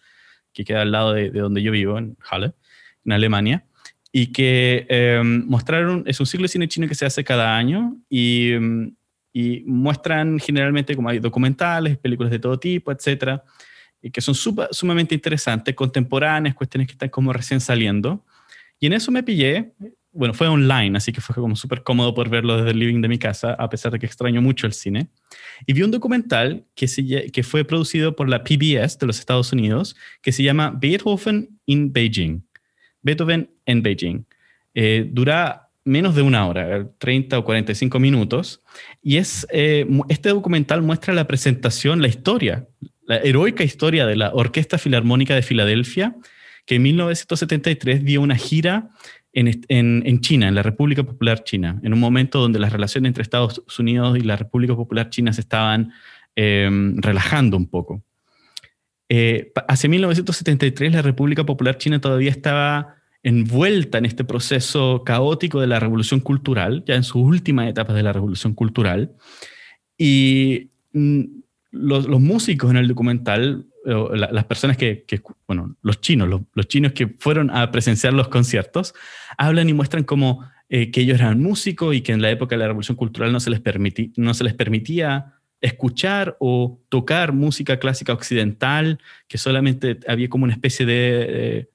que 0.54 0.64
queda 0.64 0.82
al 0.82 0.91
lado 0.91 1.14
de, 1.14 1.30
donde 1.30 1.62
yo 1.62 1.72
vivo, 1.72 1.98
en 1.98 2.16
Halle, 2.30 2.54
en 3.06 3.12
Alemania, 3.12 3.66
y 4.12 4.28
que 4.28 4.86
em, 4.90 5.45
mostraron, 5.48 6.04
es 6.06 6.20
un 6.20 6.26
ciclo 6.26 6.44
de 6.44 6.50
cine 6.50 6.68
chino 6.68 6.88
que 6.88 6.95
se 6.95 7.06
hace 7.06 7.24
cada 7.24 7.58
año 7.58 7.98
y, 8.10 8.52
em, 8.52 8.95
y 9.34 9.62
muestran 9.66 10.40
generalmente 10.40 10.95
como 10.95 11.10
hay 11.10 11.20
documentales, 11.20 11.98
películas 11.98 12.32
de 12.32 12.40
todo 12.40 12.60
tipo, 12.60 12.91
etcétera, 12.91 13.44
que 14.11 14.21
son 14.21 14.35
sumamente 14.35 15.15
interesantes, 15.15 15.75
contemporáneas, 15.75 16.55
cuestiones 16.55 16.88
que 16.88 16.93
están 16.93 17.09
como 17.09 17.31
recién 17.34 17.59
saliendo. 17.59 18.25
Y 18.80 18.88
en 18.88 18.93
eso 18.93 19.11
me 19.11 19.23
pillé 19.23 19.73
bueno, 20.13 20.35
fue 20.35 20.47
online, 20.47 20.95
así 20.95 21.11
que 21.11 21.21
fue 21.21 21.35
como 21.35 21.55
súper 21.55 21.81
cómodo 21.81 22.13
por 22.13 22.30
verlo 22.30 22.57
desde 22.57 22.71
el 22.71 22.80
living 22.80 23.01
de 23.01 23.07
mi 23.07 23.17
casa, 23.17 23.53
a 23.53 23.67
pesar 23.67 23.91
de 23.91 23.99
que 23.99 24.05
extraño 24.05 24.41
mucho 24.41 24.67
el 24.67 24.73
cine. 24.73 25.07
Y 25.65 25.73
vi 25.73 25.81
un 25.81 25.89
documental 25.89 26.65
que, 26.75 26.88
se, 26.88 27.31
que 27.31 27.43
fue 27.43 27.65
producido 27.65 28.15
por 28.15 28.30
la 28.30 28.43
PBS 28.43 28.99
de 28.99 29.07
los 29.07 29.17
Estados 29.19 29.51
Unidos, 29.51 29.95
que 30.21 30.31
se 30.31 30.43
llama 30.43 30.71
Beethoven 30.80 31.59
in 31.65 31.91
Beijing. 31.91 32.43
Beethoven 33.01 33.49
en 33.65 33.81
Beijing. 33.81 34.25
Eh, 34.75 35.09
dura 35.11 35.71
menos 35.84 36.15
de 36.15 36.21
una 36.21 36.47
hora, 36.47 36.88
30 36.99 37.39
o 37.39 37.43
45 37.43 37.99
minutos, 37.99 38.61
y 39.01 39.17
es, 39.17 39.47
eh, 39.49 39.85
este 40.09 40.30
documental 40.30 40.81
muestra 40.84 41.13
la 41.13 41.27
presentación, 41.27 42.01
la 42.01 42.07
historia, 42.07 42.67
la 43.05 43.17
heroica 43.17 43.63
historia 43.63 44.05
de 44.05 44.15
la 44.15 44.31
Orquesta 44.34 44.77
Filarmónica 44.77 45.35
de 45.35 45.41
Filadelfia, 45.41 46.15
que 46.65 46.75
en 46.75 46.84
1973 46.84 48.03
dio 48.03 48.21
una 48.21 48.35
gira 48.35 48.89
en, 49.34 50.21
China, 50.21 50.47
en 50.47 50.55
la 50.55 50.63
República 50.63 51.03
Popular 51.03 51.43
China, 51.43 51.80
en 51.84 51.93
un 51.93 51.99
momento 51.99 52.39
donde 52.39 52.59
las 52.59 52.71
relaciones 52.71 53.09
entre 53.09 53.23
Estados 53.23 53.63
Unidos 53.80 54.17
y 54.17 54.21
la 54.21 54.35
República 54.35 54.75
Popular 54.75 55.09
China 55.09 55.34
se 55.34 55.41
estaban 55.41 55.91
em, 56.35 56.97
relajando 57.01 57.57
un 57.57 57.67
poco. 57.67 58.03
Eh, 59.09 59.51
hacia 59.67 59.89
1973 59.89 60.93
la 60.93 61.01
República 61.01 61.45
Popular 61.45 61.77
China 61.77 61.99
todavía 61.99 62.31
estaba 62.31 62.95
envuelta 63.23 63.97
en 63.97 64.05
este 64.05 64.23
proceso 64.23 65.03
caótico 65.05 65.59
de 65.61 65.67
la 65.67 65.80
revolución 65.80 66.19
cultural, 66.19 66.84
ya 66.85 66.95
en 66.95 67.03
sus 67.03 67.23
últimas 67.23 67.69
etapas 67.69 67.95
de 67.95 68.03
la 68.03 68.13
revolución 68.13 68.53
cultural, 68.53 69.13
y 69.97 70.69
mm, 70.93 71.23
los, 71.74 72.08
músicos 72.08 72.72
en 72.72 72.78
el 72.78 72.88
documental 72.88 73.66
las 73.84 74.45
personas 74.45 74.78
que, 74.78 75.06
bueno, 75.45 75.76
los 75.82 76.00
chinos, 76.00 76.41
los, 76.54 76.68
chinos 76.68 76.94
que 76.94 77.08
fueron 77.20 77.50
a 77.50 77.70
presenciar 77.70 78.14
los 78.14 78.30
conciertos, 78.30 78.94
hablan 79.38 79.68
y 79.68 79.74
muestran 79.74 80.06
cómo 80.06 80.45
eh, 80.70 80.90
que 80.90 81.02
ellos 81.02 81.20
eran 81.20 81.41
músicos 81.41 81.94
y 81.94 82.02
que 82.02 82.14
en 82.14 82.22
la 82.22 82.32
época 82.32 82.56
de 82.56 82.60
la 82.60 82.68
Revolución 82.68 82.95
Cultural 82.95 83.34
no 83.34 83.41
se 83.41 83.50
les, 83.50 83.62
no 84.16 84.34
se 84.34 84.44
les 84.45 84.54
permitía 84.54 85.34
escuchar 85.60 86.38
o 86.40 86.80
tocar 86.88 87.34
música 87.34 87.78
clásica 87.78 88.14
occidental, 88.14 89.00
que 89.28 89.38
solamente 89.38 90.00
había 90.08 90.30
como 90.30 90.45
una 90.45 90.54
especie 90.54 90.86
de, 90.86 91.70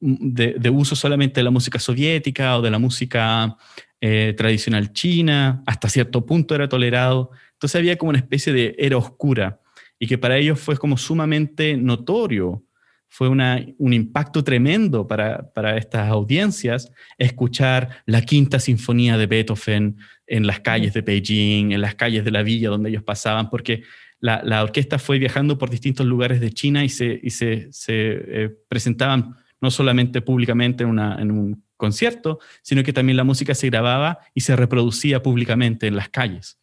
de, 0.00 0.70
uso 0.70 0.96
solamente 0.96 1.40
de 1.40 1.44
la 1.44 1.50
música 1.50 1.78
soviética 1.78 2.58
o 2.58 2.62
de 2.62 2.70
la 2.70 2.78
música 2.78 3.56
eh, 4.00 4.34
tradicional 4.36 4.92
china, 4.92 5.62
hasta 5.64 5.88
cierto 5.88 6.26
punto 6.26 6.54
era 6.54 6.68
tolerado. 6.68 7.30
Entonces 7.62 7.78
había 7.78 7.96
como 7.96 8.10
una 8.10 8.18
especie 8.18 8.52
de 8.52 8.74
era 8.76 8.96
oscura 8.96 9.60
y 9.96 10.08
que 10.08 10.18
para 10.18 10.36
ellos 10.36 10.58
fue 10.58 10.76
como 10.76 10.96
sumamente 10.96 11.76
notorio, 11.76 12.64
fue 13.06 13.28
un 13.28 13.92
impacto 13.92 14.42
tremendo 14.42 15.06
para, 15.06 15.76
estas 15.76 16.08
audiencias 16.08 16.90
escuchar 17.18 18.02
la 18.04 18.22
quinta 18.22 18.58
sinfonía 18.58 19.16
de 19.16 19.26
Beethoven 19.26 19.96
en 20.26 20.44
las 20.44 20.58
calles 20.58 20.92
de 20.92 21.02
Beijing, 21.02 21.70
en 21.70 21.80
las 21.80 21.94
calles 21.94 22.24
de 22.24 22.32
la 22.32 22.42
villa 22.42 22.68
donde 22.68 22.90
ellos 22.90 23.04
pasaban, 23.04 23.48
porque 23.48 23.84
la, 24.18 24.60
orquesta 24.60 24.98
fue 24.98 25.20
viajando 25.20 25.56
por 25.56 25.70
distintos 25.70 26.04
lugares 26.04 26.40
de 26.40 26.50
China 26.50 26.82
y 26.82 26.88
se, 26.88 27.20
eh, 27.86 28.50
presentaban 28.66 29.36
no 29.60 29.70
solamente 29.70 30.20
públicamente 30.20 30.82
en 30.82 31.30
un 31.30 31.64
concierto, 31.76 32.40
sino 32.62 32.82
que 32.82 32.92
también 32.92 33.16
la 33.16 33.24
música 33.24 33.54
se 33.54 33.68
grababa 33.68 34.18
y 34.34 34.40
se 34.40 34.56
reproducía 34.56 35.22
públicamente 35.22 35.86
en 35.86 35.94
las 35.94 36.08
calles. 36.08 36.58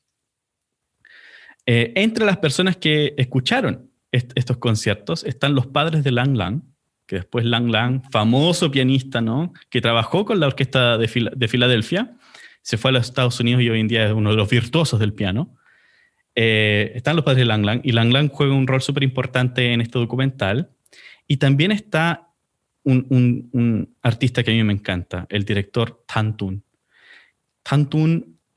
Eh, 1.72 1.94
entre 1.94 2.26
las 2.26 2.38
personas 2.38 2.78
que 2.78 3.14
escucharon 3.16 3.92
estos 4.12 4.58
conciertos 4.58 5.24
están 5.24 5.54
los 5.54 5.68
padres 5.68 6.04
de 6.04 6.12
Lang 6.12 6.36
Lang, 6.36 6.64
que 7.06 7.18
después 7.18 7.46
Lang 7.46 7.70
Lang, 7.70 8.02
famoso 8.12 8.72
pianista, 8.72 9.22
¿no? 9.22 9.54
que 9.70 9.80
trabajó 9.80 10.26
con 10.26 10.40
la 10.40 10.48
orquesta 10.48 10.98
de, 10.98 11.08
Filadelfia, 11.08 12.18
se 12.64 12.78
fue 12.78 12.90
a 12.90 12.94
los 12.94 13.06
Estados 13.06 13.40
Unidos 13.40 13.62
y 13.62 13.70
hoy 13.70 13.82
en 13.82 13.88
día 13.88 14.08
es 14.08 14.14
uno 14.14 14.32
de 14.32 14.36
los 14.36 14.50
virtuosos 14.50 15.00
del 15.00 15.14
piano. 15.14 15.56
Eh, 16.34 16.92
están 16.96 17.16
los 17.16 17.24
padres 17.24 17.38
de 17.38 17.46
Lang 17.46 17.64
Lang 17.64 17.82
y 17.84 17.92
Lang 17.92 18.14
Lang 18.14 18.32
juega 18.34 18.56
un 18.56 18.66
rol 18.66 18.82
súper 18.82 19.04
importante 19.04 19.72
en 19.72 19.80
este 19.80 20.00
documental. 20.00 20.72
Y 21.28 21.38
también 21.38 21.72
está 21.72 22.30
un, 22.84 23.96
artista 24.02 24.42
que 24.42 24.50
a 24.50 24.56
mí 24.56 24.64
me 24.64 24.74
encanta, 24.74 25.28
el 25.30 25.46
director 25.46 26.04
Tan 26.08 26.36
Tun. 26.36 26.64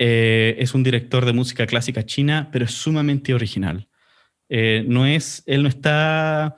Eh, 0.04 0.56
es 0.58 0.74
un 0.74 0.82
director 0.82 1.24
de 1.24 1.32
música 1.32 1.64
clásica 1.64 2.04
china, 2.04 2.48
pero 2.50 2.64
es 2.64 2.72
sumamente 2.72 3.34
original. 3.34 3.86
Eh, 4.48 4.84
no 4.88 5.06
es, 5.06 5.44
él 5.46 5.62
no 5.62 5.68
está 5.68 6.56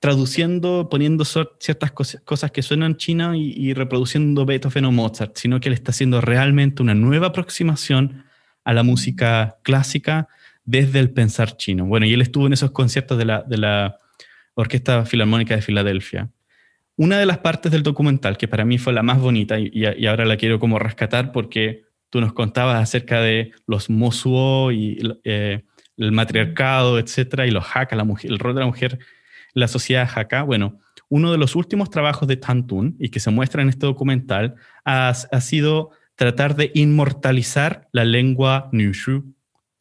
traduciendo, 0.00 0.88
poniendo 0.90 1.24
ciertas 1.24 1.92
cosas, 1.92 2.50
que 2.50 2.60
suenan 2.60 2.96
china 2.96 3.36
y, 3.36 3.52
y, 3.52 3.72
reproduciendo 3.72 4.44
Beethoven 4.44 4.86
o 4.86 4.90
Mozart, 4.90 5.36
sino 5.36 5.60
que 5.60 5.68
él 5.68 5.74
está 5.74 5.92
haciendo 5.92 6.20
realmente 6.20 6.82
una 6.82 6.96
nueva 6.96 7.28
aproximación 7.28 8.24
a 8.64 8.72
la 8.72 8.82
música 8.82 9.58
clásica 9.62 10.26
desde 10.64 10.98
el 10.98 11.12
pensar 11.12 11.56
chino. 11.56 11.86
Bueno, 11.86 12.04
y 12.06 12.12
él 12.14 12.20
estuvo 12.20 12.48
en 12.48 12.52
esos 12.52 12.72
conciertos 12.72 13.16
de 13.16 13.26
la, 13.26 13.44
de 13.44 13.58
la 13.58 13.96
Orquesta 14.54 15.04
Filarmónica 15.04 15.54
de 15.54 15.62
Filadelfia. 15.62 16.30
Una 16.96 17.20
de 17.20 17.26
las 17.26 17.38
partes 17.38 17.70
del 17.70 17.84
documental, 17.84 18.36
que 18.36 18.48
para 18.48 18.64
mí 18.64 18.78
fue 18.78 18.92
la 18.92 19.04
más 19.04 19.20
bonita 19.20 19.60
y, 19.60 19.70
y 19.72 20.06
ahora 20.06 20.24
la 20.24 20.36
quiero 20.36 20.58
como 20.58 20.80
rescatar 20.80 21.30
porque 21.30 21.91
tú 22.12 22.20
nos 22.20 22.34
contabas 22.34 22.82
acerca 22.82 23.22
de 23.22 23.52
los 23.66 23.88
mosuo 23.88 24.70
y 24.70 24.98
eh, 25.24 25.64
el 25.96 26.12
matriarcado, 26.12 26.98
etcétera, 26.98 27.46
y 27.46 27.50
los 27.50 27.64
haka, 27.74 27.96
la 27.96 28.04
mujer, 28.04 28.30
el 28.30 28.38
rol 28.38 28.54
de 28.54 28.60
la 28.60 28.66
mujer 28.66 28.98
en 29.54 29.60
la 29.60 29.66
sociedad 29.66 30.06
haka. 30.14 30.42
Bueno, 30.42 30.78
uno 31.08 31.32
de 31.32 31.38
los 31.38 31.56
últimos 31.56 31.88
trabajos 31.88 32.28
de 32.28 32.36
Tantun 32.36 32.96
y 33.00 33.08
que 33.08 33.18
se 33.18 33.30
muestra 33.30 33.62
en 33.62 33.70
este 33.70 33.86
documental 33.86 34.56
ha, 34.84 35.08
ha 35.08 35.40
sido 35.40 35.92
tratar 36.14 36.54
de 36.54 36.70
inmortalizar 36.74 37.88
la 37.92 38.04
lengua 38.04 38.68
Nushu, 38.72 39.34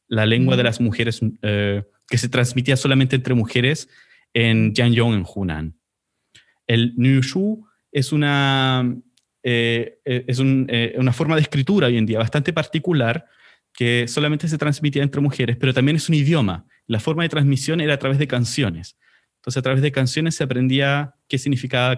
la 0.07 0.25
lengua 0.25 0.55
de 0.55 0.63
las 0.63 0.79
mujeres 0.79 1.19
eh, 1.41 1.83
que 2.07 2.17
se 2.17 2.29
transmitía 2.29 2.77
solamente 2.77 3.17
entre 3.17 3.33
mujeres 3.33 3.89
en 4.33 4.73
Jianyong, 4.73 5.15
en 5.15 5.25
Hunan. 5.35 5.75
El 6.65 6.93
Nushu 6.95 7.67
es 7.91 8.13
una 8.13 8.95
eh, 9.43 9.99
eh, 10.05 10.25
es 10.27 10.39
eh, 10.39 10.95
una 10.97 11.13
forma 11.13 11.35
de 11.35 11.41
escritura 11.41 11.87
hoy 11.87 11.97
en 11.97 12.05
día 12.05 12.19
bastante 12.19 12.53
particular 12.53 13.25
que 13.73 14.07
solamente 14.07 14.47
se 14.47 14.57
transmitía 14.57 15.01
entre 15.01 15.21
mujeres, 15.21 15.57
pero 15.57 15.73
también 15.73 15.95
es 15.95 16.09
un 16.09 16.15
idioma. 16.15 16.65
La 16.87 16.99
forma 16.99 17.23
de 17.23 17.29
transmisión 17.29 17.81
era 17.81 17.93
a 17.93 17.97
través 17.97 18.19
de 18.19 18.27
canciones. 18.27 18.97
Entonces, 19.37 19.57
a 19.57 19.61
través 19.63 19.81
de 19.81 19.91
canciones 19.91 20.35
se 20.35 20.43
aprendía 20.43 21.15
qué 21.27 21.37
significaba 21.37 21.93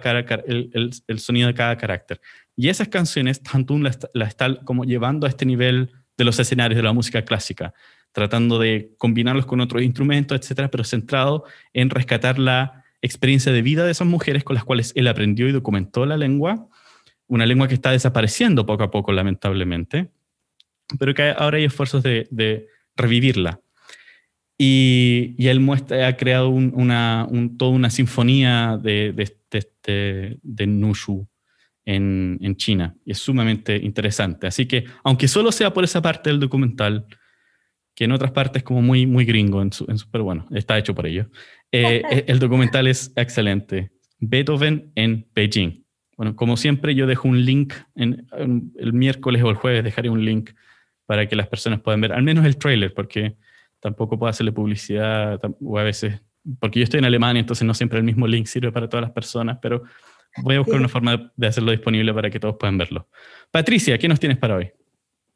el, 0.46 0.90
el, 1.06 1.18
sonido 1.18 1.48
de 1.48 1.54
cada 1.54 1.76
carácter. 1.76 2.20
Y 2.56 2.68
esas 2.68 2.88
canciones, 2.88 3.42
Tantun 3.42 3.82
las 3.82 3.98
la 4.14 4.24
está 4.24 4.54
como 4.64 4.84
llevando 4.84 5.26
a 5.26 5.28
este 5.28 5.44
nivel 5.44 5.90
de 6.16 6.24
los 6.24 6.38
escenarios 6.38 6.76
de 6.76 6.82
la 6.84 6.92
música 6.92 7.22
clásica, 7.22 7.74
tratando 8.12 8.58
de 8.58 8.94
combinarlos 8.96 9.44
con 9.44 9.60
otros 9.60 9.82
instrumentos, 9.82 10.38
etcétera, 10.38 10.70
pero 10.70 10.84
centrado 10.84 11.44
en 11.74 11.90
rescatar 11.90 12.38
la 12.38 12.84
experiencia 13.02 13.52
de 13.52 13.60
vida 13.60 13.84
de 13.84 13.90
esas 13.90 14.06
mujeres 14.06 14.44
con 14.44 14.54
las 14.54 14.64
cuales 14.64 14.92
él 14.94 15.08
aprendió 15.08 15.46
y 15.48 15.52
documentó 15.52 16.06
la 16.06 16.16
lengua 16.16 16.68
una 17.26 17.46
lengua 17.46 17.68
que 17.68 17.74
está 17.74 17.90
desapareciendo 17.90 18.66
poco 18.66 18.82
a 18.82 18.90
poco, 18.90 19.12
lamentablemente, 19.12 20.10
pero 20.98 21.14
que 21.14 21.34
ahora 21.36 21.58
hay 21.58 21.64
esfuerzos 21.64 22.02
de, 22.02 22.68
revivirla. 22.96 23.60
Y, 24.56 25.34
él 25.38 25.60
muestra, 25.60 26.06
ha 26.06 26.16
creado 26.16 26.48
una, 26.48 27.28
toda 27.58 27.72
una 27.72 27.90
sinfonía 27.90 28.78
de, 28.80 29.12
de, 29.12 30.38
de 30.42 30.66
Nushu 30.66 31.26
en, 31.84 32.38
en, 32.40 32.56
China, 32.56 32.96
y 33.04 33.12
es 33.12 33.18
sumamente 33.18 33.76
interesante. 33.76 34.46
Así 34.46 34.66
que, 34.66 34.84
aunque 35.02 35.28
solo 35.28 35.52
sea 35.52 35.72
por 35.72 35.84
esa 35.84 36.00
parte 36.00 36.30
del 36.30 36.40
documental, 36.40 37.06
que 37.94 38.04
en 38.04 38.12
otras 38.12 38.32
partes 38.32 38.62
como 38.62 38.82
muy, 38.82 39.06
muy 39.06 39.24
gringo, 39.24 39.62
en 39.62 39.72
su, 39.72 39.86
pero 40.10 40.24
bueno, 40.24 40.46
está 40.50 40.78
hecho 40.78 40.94
por 40.94 41.06
ello, 41.06 41.28
eh, 41.70 42.02
el 42.26 42.38
documental 42.38 42.86
es 42.86 43.12
excelente. 43.16 43.92
Beethoven 44.18 44.92
en 44.94 45.26
Beijing. 45.34 45.83
Bueno, 46.16 46.36
como 46.36 46.56
siempre, 46.56 46.94
yo 46.94 47.06
dejo 47.06 47.28
un 47.28 47.44
link 47.44 47.74
en, 47.94 48.26
el 48.76 48.92
miércoles 48.92 49.42
o 49.42 49.50
el 49.50 49.56
jueves, 49.56 49.84
dejaré 49.84 50.10
un 50.10 50.24
link 50.24 50.50
para 51.06 51.28
que 51.28 51.36
las 51.36 51.48
personas 51.48 51.80
puedan 51.80 52.00
ver, 52.00 52.12
al 52.12 52.22
menos 52.22 52.44
el 52.46 52.56
trailer, 52.56 52.94
porque 52.94 53.36
tampoco 53.80 54.18
puedo 54.18 54.30
hacerle 54.30 54.52
publicidad, 54.52 55.40
o 55.60 55.78
a 55.78 55.82
veces, 55.82 56.20
porque 56.60 56.80
yo 56.80 56.84
estoy 56.84 56.98
en 56.98 57.04
Alemania, 57.04 57.40
entonces 57.40 57.66
no 57.66 57.74
siempre 57.74 57.98
el 57.98 58.04
mismo 58.04 58.26
link 58.26 58.46
sirve 58.46 58.72
para 58.72 58.88
todas 58.88 59.02
las 59.02 59.12
personas, 59.12 59.58
pero 59.60 59.82
voy 60.42 60.56
a 60.56 60.60
buscar 60.60 60.78
una 60.78 60.88
forma 60.88 61.32
de 61.36 61.46
hacerlo 61.46 61.70
disponible 61.70 62.12
para 62.14 62.30
que 62.30 62.40
todos 62.40 62.56
puedan 62.58 62.78
verlo. 62.78 63.08
Patricia, 63.50 63.98
¿qué 63.98 64.08
nos 64.08 64.18
tienes 64.18 64.38
para 64.38 64.56
hoy? 64.56 64.70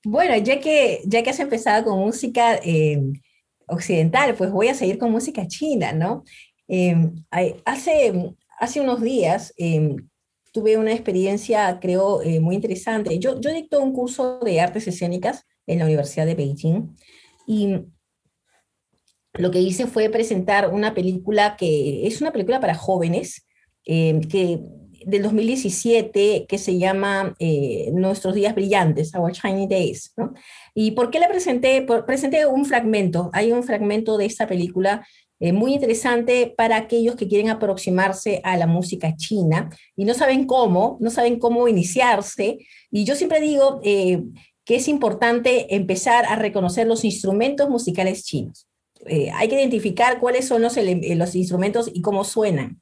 Bueno, 0.05 0.37
ya 0.39 0.61
que, 0.61 1.01
ya 1.05 1.23
que 1.23 1.31
has 1.31 1.41
empezado 1.41 1.85
con 1.85 1.99
música 1.99 2.57
eh, 2.65 3.01
occidental, 3.67 4.35
pues 4.35 4.51
voy 4.51 4.69
a 4.69 4.75
seguir 4.75 4.99
con 4.99 5.11
música 5.11 5.47
china, 5.47 5.93
¿no? 5.93 6.25
Eh, 6.69 6.97
hace, 7.65 8.33
hace 8.59 8.81
unos 8.81 9.01
días 9.03 9.55
eh, 9.59 9.97
tuve 10.59 10.77
una 10.77 10.93
experiencia, 10.93 11.79
creo, 11.81 12.21
eh, 12.21 12.41
muy 12.41 12.57
interesante. 12.57 13.17
Yo, 13.21 13.41
yo 13.41 13.53
dicto 13.53 13.81
un 13.81 13.93
curso 13.93 14.41
de 14.41 14.61
artes 14.61 14.89
escénicas 14.89 15.47
en 15.69 15.79
la 15.79 15.85
Universidad 15.85 16.27
de 16.27 16.35
Beijing 16.35 16.97
y 17.47 17.77
lo 19.35 19.53
que 19.53 19.61
hice 19.61 19.87
fue 19.87 20.09
presentar 20.11 20.75
una 20.75 20.95
película 20.95 21.57
que 21.57 22.09
es 22.09 22.21
una 22.21 22.33
película 22.33 22.59
para 22.59 22.75
jóvenes, 22.75 23.47
eh, 23.87 24.21
que 24.29 24.59
del 25.07 25.23
2017, 25.23 26.47
que 26.49 26.59
se 26.59 26.77
llama 26.77 27.37
eh, 27.39 27.91
Nuestros 27.93 28.35
Días 28.35 28.57
Brillantes, 28.57 29.15
Our 29.15 29.31
Shiny 29.31 29.69
Days. 29.69 30.13
¿no? 30.17 30.35
¿Y 30.75 30.91
por 30.91 31.11
qué 31.11 31.21
la 31.21 31.29
presenté? 31.29 31.87
presenté 32.05 32.47
un 32.47 32.65
fragmento, 32.65 33.31
hay 33.33 33.53
un 33.53 33.63
fragmento 33.63 34.19
de 34.19 34.27
esta 34.27 34.49
película 34.49 35.07
eh, 35.41 35.53
muy 35.53 35.75
interesante 35.75 36.53
para 36.57 36.77
aquellos 36.77 37.15
que 37.15 37.29
quieren 37.29 37.49
aproximarse 37.49 38.41
a 38.43 38.57
la 38.57 38.67
música 38.67 39.15
china 39.15 39.71
y 39.95 40.05
no 40.05 40.15
saben 40.15 40.47
cómo, 40.47 40.97
no 41.01 41.11
saben 41.11 41.39
cómo 41.39 41.69
iniciarse. 41.69 42.59
Y 42.91 43.05
yo 43.05 43.15
siempre 43.15 43.41
digo 43.41 43.81
eh, 43.85 44.23
que 44.65 44.77
es 44.77 44.89
importante 44.89 45.75
empezar 45.77 46.27
a 46.27 46.37
reconocer 46.37 46.87
los 46.87 47.05
instrumentos 47.05 47.69
musicales 47.69 48.25
chinos. 48.25 48.67
Eh, 49.07 49.31
hay 49.33 49.49
que 49.49 49.55
identificar 49.55 50.19
cuáles 50.19 50.47
son 50.49 50.61
los, 50.61 50.77
los 50.77 51.35
instrumentos 51.37 51.89
y 51.93 52.03
cómo 52.03 52.25
suenan. 52.25 52.81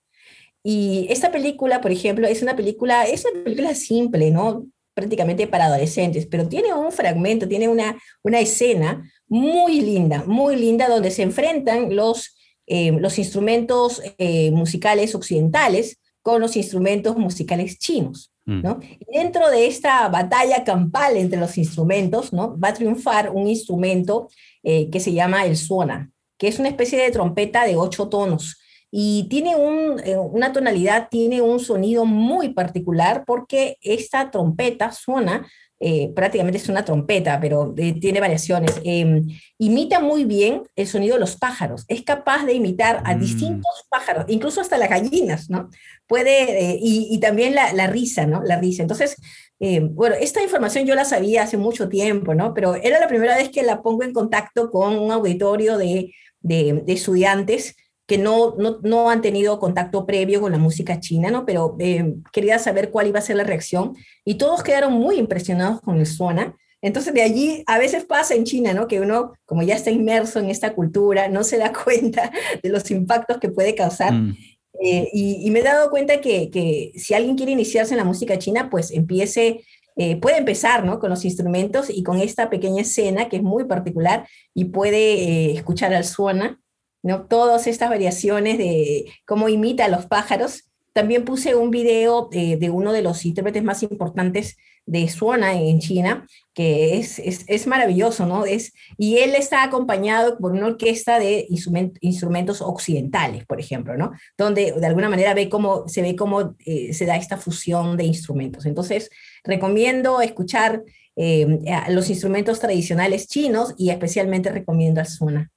Y 0.62 1.06
esta 1.10 1.30
película, 1.30 1.80
por 1.80 1.92
ejemplo, 1.92 2.26
es 2.26 2.42
una 2.42 2.56
película, 2.56 3.04
es 3.04 3.24
una 3.24 3.44
película 3.44 3.74
simple, 3.74 4.30
¿no? 4.30 4.66
prácticamente 4.96 5.46
para 5.46 5.66
adolescentes, 5.66 6.26
pero 6.26 6.48
tiene 6.48 6.72
un 6.72 6.90
fragmento, 6.90 7.46
tiene 7.46 7.68
una, 7.68 7.98
una 8.22 8.40
escena 8.40 9.06
muy 9.28 9.82
linda, 9.82 10.24
muy 10.26 10.56
linda, 10.56 10.88
donde 10.88 11.10
se 11.10 11.22
enfrentan 11.22 11.94
los 11.94 12.35
eh, 12.66 12.92
los 12.92 13.18
instrumentos 13.18 14.02
eh, 14.18 14.50
musicales 14.50 15.14
occidentales 15.14 15.98
con 16.22 16.40
los 16.40 16.56
instrumentos 16.56 17.16
musicales 17.16 17.78
chinos. 17.78 18.32
Mm. 18.46 18.62
¿no? 18.62 18.80
Y 18.82 19.16
dentro 19.16 19.48
de 19.50 19.66
esta 19.66 20.08
batalla 20.08 20.64
campal 20.64 21.16
entre 21.16 21.38
los 21.38 21.56
instrumentos, 21.58 22.32
¿no? 22.32 22.58
va 22.58 22.68
a 22.68 22.74
triunfar 22.74 23.30
un 23.30 23.46
instrumento 23.46 24.28
eh, 24.62 24.90
que 24.90 25.00
se 25.00 25.12
llama 25.12 25.44
el 25.44 25.56
suona, 25.56 26.10
que 26.38 26.48
es 26.48 26.58
una 26.58 26.68
especie 26.68 27.00
de 27.00 27.10
trompeta 27.10 27.64
de 27.64 27.76
ocho 27.76 28.08
tonos. 28.08 28.60
Y 28.90 29.26
tiene 29.28 29.56
una 29.56 30.52
tonalidad, 30.52 31.08
tiene 31.10 31.42
un 31.42 31.58
sonido 31.58 32.06
muy 32.06 32.50
particular 32.50 33.24
porque 33.26 33.76
esta 33.82 34.30
trompeta 34.30 34.92
suena 34.92 35.46
eh, 35.78 36.10
prácticamente 36.14 36.58
es 36.58 36.68
una 36.70 36.84
trompeta, 36.84 37.38
pero 37.38 37.74
eh, 37.76 37.98
tiene 38.00 38.20
variaciones. 38.20 38.80
Em, 38.82 39.26
imita 39.58 40.00
muy 40.00 40.24
bien 40.24 40.62
el 40.74 40.86
sonido 40.86 41.14
de 41.14 41.20
los 41.20 41.36
pájaros. 41.36 41.84
Es 41.88 42.02
capaz 42.02 42.46
de 42.46 42.54
imitar 42.54 43.02
a 43.04 43.14
mm. 43.14 43.20
distintos 43.20 43.86
pájaros, 43.90 44.24
incluso 44.28 44.60
hasta 44.60 44.78
las 44.78 44.88
gallinas, 44.88 45.50
¿no? 45.50 45.68
Puede, 46.06 46.72
eh, 46.72 46.78
y, 46.80 47.18
también 47.20 47.54
la, 47.54 47.86
risa, 47.88 48.26
¿no? 48.26 48.42
La 48.42 48.58
risa. 48.58 48.82
Entonces, 48.82 49.16
em, 49.60 49.94
bueno, 49.94 50.16
esta 50.18 50.42
información 50.42 50.86
yo 50.86 50.94
la 50.94 51.04
sabía 51.04 51.42
hace 51.42 51.58
mucho 51.58 51.88
tiempo, 51.88 52.34
¿no? 52.34 52.54
Pero 52.54 52.76
era 52.76 52.98
la 52.98 53.08
primera 53.08 53.36
vez 53.36 53.50
que 53.50 53.62
la 53.62 53.82
pongo 53.82 54.02
en 54.02 54.12
contacto 54.12 54.70
con 54.70 54.98
un 54.98 55.12
auditorio 55.12 55.76
de, 55.76 56.14
de, 56.40 56.82
de 56.86 56.92
estudiantes 56.92 57.76
que 58.06 58.18
no, 58.18 58.54
no, 58.56 58.78
no, 58.82 59.10
han 59.10 59.20
tenido 59.20 59.58
contacto 59.58 60.06
previo 60.06 60.40
con 60.40 60.52
la 60.52 60.58
música 60.58 61.00
china, 61.00 61.30
¿no? 61.30 61.44
Pero 61.44 61.76
eh, 61.80 62.14
quería 62.32 62.58
saber 62.58 62.90
cuál 62.90 63.08
iba 63.08 63.18
a 63.18 63.22
ser 63.22 63.36
la 63.36 63.44
reacción 63.44 63.96
y 64.24 64.34
todos 64.34 64.62
quedaron 64.62 64.92
muy 64.92 65.16
impresionados 65.16 65.80
con 65.80 65.98
el 65.98 66.06
suona. 66.06 66.56
Entonces 66.82 67.12
de 67.14 67.22
allí 67.22 67.64
a 67.66 67.78
veces 67.78 68.04
pasa 68.04 68.34
en 68.34 68.44
China, 68.44 68.72
¿no? 68.74 68.86
Que 68.86 69.00
uno, 69.00 69.32
como 69.44 69.62
ya 69.64 69.74
está 69.74 69.90
inmerso 69.90 70.38
en 70.38 70.50
esta 70.50 70.72
cultura, 70.74 71.28
no 71.28 71.42
se 71.42 71.58
da 71.58 71.72
cuenta 71.84 72.30
de 72.62 72.68
los 72.68 72.88
impactos 72.92 73.38
que 73.38 73.48
puede 73.48 73.74
causar. 73.74 74.12
Mm. 74.12 74.36
Eh, 74.80 75.08
y, 75.12 75.50
me 75.50 75.60
he 75.60 75.62
dado 75.62 75.90
cuenta 75.90 76.20
que, 76.20 76.50
que, 76.50 76.92
si 76.96 77.14
alguien 77.14 77.34
quiere 77.34 77.52
iniciarse 77.52 77.94
en 77.94 77.98
la 77.98 78.04
música 78.04 78.38
china, 78.38 78.68
pues 78.70 78.90
empiece, 78.90 79.64
eh, 79.96 80.16
puede 80.16 80.36
empezar, 80.36 80.84
¿no? 80.84 81.00
Con 81.00 81.08
los 81.08 81.24
instrumentos 81.24 81.88
y 81.88 82.02
con 82.02 82.20
esta 82.20 82.50
pequeña 82.50 82.82
escena 82.82 83.28
que 83.30 83.36
es 83.36 83.42
muy 83.42 83.64
particular 83.64 84.28
y 84.54 84.66
puede 84.66 85.52
escuchar 85.52 85.94
al 85.94 86.04
suona 86.04 86.60
¿no? 87.06 87.26
Todas 87.26 87.66
estas 87.66 87.88
variaciones 87.88 88.58
de 88.58 89.06
cómo 89.24 89.48
imita 89.48 89.84
a 89.84 89.88
los 89.88 90.06
pájaros. 90.06 90.64
También 90.92 91.24
puse 91.24 91.54
un 91.54 91.70
video 91.70 92.28
de, 92.30 92.70
uno 92.70 92.92
de 92.92 93.02
los 93.02 93.24
intérpretes 93.26 93.62
más 93.62 93.82
importantes 93.82 94.56
de 94.86 95.08
Suona 95.08 95.52
en 95.52 95.78
China, 95.80 96.26
que 96.54 96.96
es, 96.96 97.18
es, 97.18 97.66
maravilloso, 97.66 98.24
¿no? 98.24 98.46
Es, 98.46 98.72
y 98.96 99.18
él 99.18 99.34
está 99.34 99.62
acompañado 99.62 100.38
por 100.38 100.52
una 100.52 100.68
orquesta 100.68 101.18
de 101.18 101.46
instrumentos 101.48 102.62
occidentales, 102.62 103.44
por 103.44 103.60
ejemplo, 103.60 103.96
¿no? 103.96 104.12
Donde 104.38 104.72
de 104.72 104.86
alguna 104.86 105.10
manera 105.10 105.34
ve 105.34 105.48
cómo, 105.50 105.86
se 105.86 106.02
ve 106.02 106.16
cómo 106.16 106.56
eh, 106.64 106.94
se 106.94 107.04
da 107.04 107.16
esta 107.16 107.36
fusión 107.36 107.96
de 107.96 108.04
instrumentos. 108.04 108.64
Entonces, 108.64 109.10
recomiendo 109.44 110.22
escuchar 110.22 110.82
eh, 111.16 111.58
los 111.90 112.08
instrumentos 112.08 112.60
tradicionales 112.60 113.26
chinos 113.26 113.74
y 113.76 113.90
especialmente 113.90 114.50
recomiendo 114.50 115.00
al 115.00 115.08
Suona. 115.08 115.50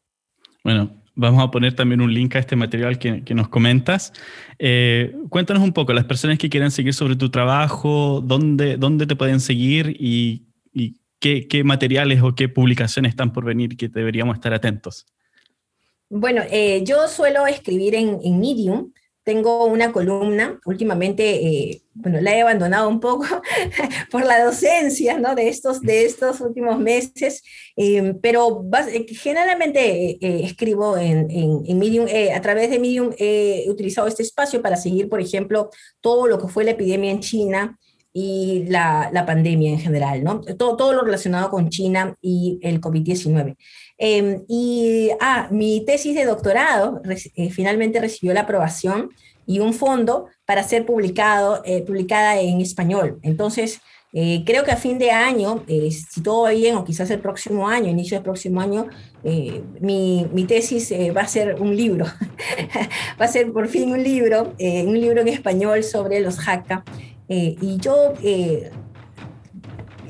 Bueno, 0.63 0.98
vamos 1.19 1.43
a 1.43 1.51
poner 1.51 1.75
también 1.75 2.01
un 2.01 2.13
link 2.13 2.35
a 2.35 2.39
este 2.39 2.55
material 2.55 2.97
que, 2.97 3.33
nos 3.35 3.49
comentas. 3.49 4.13
Eh, 4.57 5.13
cuéntanos 5.29 5.61
un 5.61 5.73
poco, 5.73 5.93
las 5.93 6.05
personas 6.05 6.37
que 6.37 6.49
quieran 6.49 6.71
seguir 6.71 6.93
sobre 6.93 7.15
tu 7.15 7.29
trabajo, 7.29 8.23
dónde, 8.25 8.77
dónde 8.77 9.05
te 9.05 9.15
pueden 9.15 9.39
seguir 9.39 9.95
y, 9.99 10.45
qué, 11.19 11.63
materiales 11.65 12.21
o 12.23 12.33
qué 12.33 12.47
publicaciones 12.47 13.09
están 13.09 13.33
por 13.33 13.43
venir 13.43 13.75
que 13.75 13.89
deberíamos 13.89 14.35
estar 14.35 14.53
atentos. 14.53 15.05
Bueno, 16.09 16.41
eh, 16.49 16.83
yo 16.85 17.07
suelo 17.09 17.45
escribir 17.45 17.95
en, 17.95 18.19
en 18.23 18.39
Medium 18.39 18.91
tengo 19.29 19.65
una 19.65 19.91
columna, 19.91 20.59
últimamente, 20.65 21.35
eh, 21.35 21.83
bueno, 21.93 22.19
la 22.19 22.35
he 22.35 22.41
abandonado 22.41 22.89
un 22.89 22.99
poco 22.99 23.25
por 24.11 24.25
la 24.25 24.43
docencia, 24.43 25.19
¿no? 25.19 25.35
De 25.35 25.49
estos, 25.49 25.81
de 25.81 26.05
estos 26.05 26.41
últimos 26.41 26.79
meses, 26.79 27.43
eh, 27.77 28.15
pero 28.23 28.65
eh, 28.91 29.05
generalmente 29.13 30.17
escribo 30.43 30.97
en, 30.97 31.29
en, 31.29 31.77
Medium, 31.77 32.07
a 32.35 32.41
través 32.41 32.71
de 32.71 32.79
Medium 32.79 33.11
he 33.19 33.65
utilizado 33.69 34.07
este 34.07 34.23
espacio 34.23 34.63
para 34.63 34.75
seguir, 34.75 35.07
por 35.09 35.21
ejemplo, 35.21 35.69
todo 36.01 36.25
lo 36.25 36.39
que 36.39 36.47
fue 36.47 36.63
la 36.63 36.71
epidemia 36.71 37.11
en 37.11 37.19
China, 37.19 37.77
y 38.11 38.65
la, 38.67 39.09
la, 39.13 39.25
pandemia 39.25 39.69
en 39.69 39.79
general, 39.79 40.23
¿no? 40.23 40.41
Todo, 40.41 40.75
todo 40.75 40.93
lo 40.93 41.01
relacionado 41.01 41.49
con 41.49 41.69
China 41.69 42.15
y 42.21 42.59
el 42.63 42.81
COVID-19. 42.81 43.55
Em, 44.01 44.45
y 44.47 45.09
ah, 45.19 45.49
mi 45.51 45.83
tesis 45.85 46.15
de 46.15 46.23
doctorado 46.23 47.01
eh, 47.35 47.49
finalmente 47.49 47.99
recibió 47.99 48.33
la 48.33 48.41
aprobación 48.41 49.09
y 49.45 49.59
un 49.59 49.73
fondo 49.73 50.27
para 50.45 50.63
ser 50.63 50.85
publicado, 50.85 51.61
eh, 51.65 51.81
publicada 51.81 52.39
en 52.39 52.61
español. 52.61 53.19
Entonces, 53.23 53.81
eh, 54.13 54.43
creo 54.45 54.63
que 54.63 54.71
a 54.71 54.77
fin 54.77 54.97
de 54.99 55.11
año, 55.11 55.65
si 55.67 56.23
todo 56.23 56.43
va 56.43 56.51
bien, 56.51 56.77
o 56.77 56.85
quizás 56.85 57.11
el 57.11 57.19
próximo 57.19 57.67
año, 57.67 57.89
inicio 57.89 58.15
del 58.15 58.23
próximo 58.23 58.61
año, 58.61 58.87
mi, 59.81 60.25
mi, 60.33 60.45
tesis 60.45 60.91
va 61.15 61.21
a 61.21 61.27
ser 61.27 61.61
un 61.61 61.75
libro. 61.75 62.05
va 63.21 63.25
a 63.25 63.27
ser 63.27 63.51
por 63.51 63.67
fin 63.67 63.91
un 63.91 64.01
libro, 64.01 64.55
un 64.57 64.99
libro 64.99 65.21
en 65.21 65.27
español 65.27 65.83
sobre 65.83 66.21
los 66.21 66.39
Hakka. 66.47 66.83
Y 67.29 67.77
yo 67.77 68.13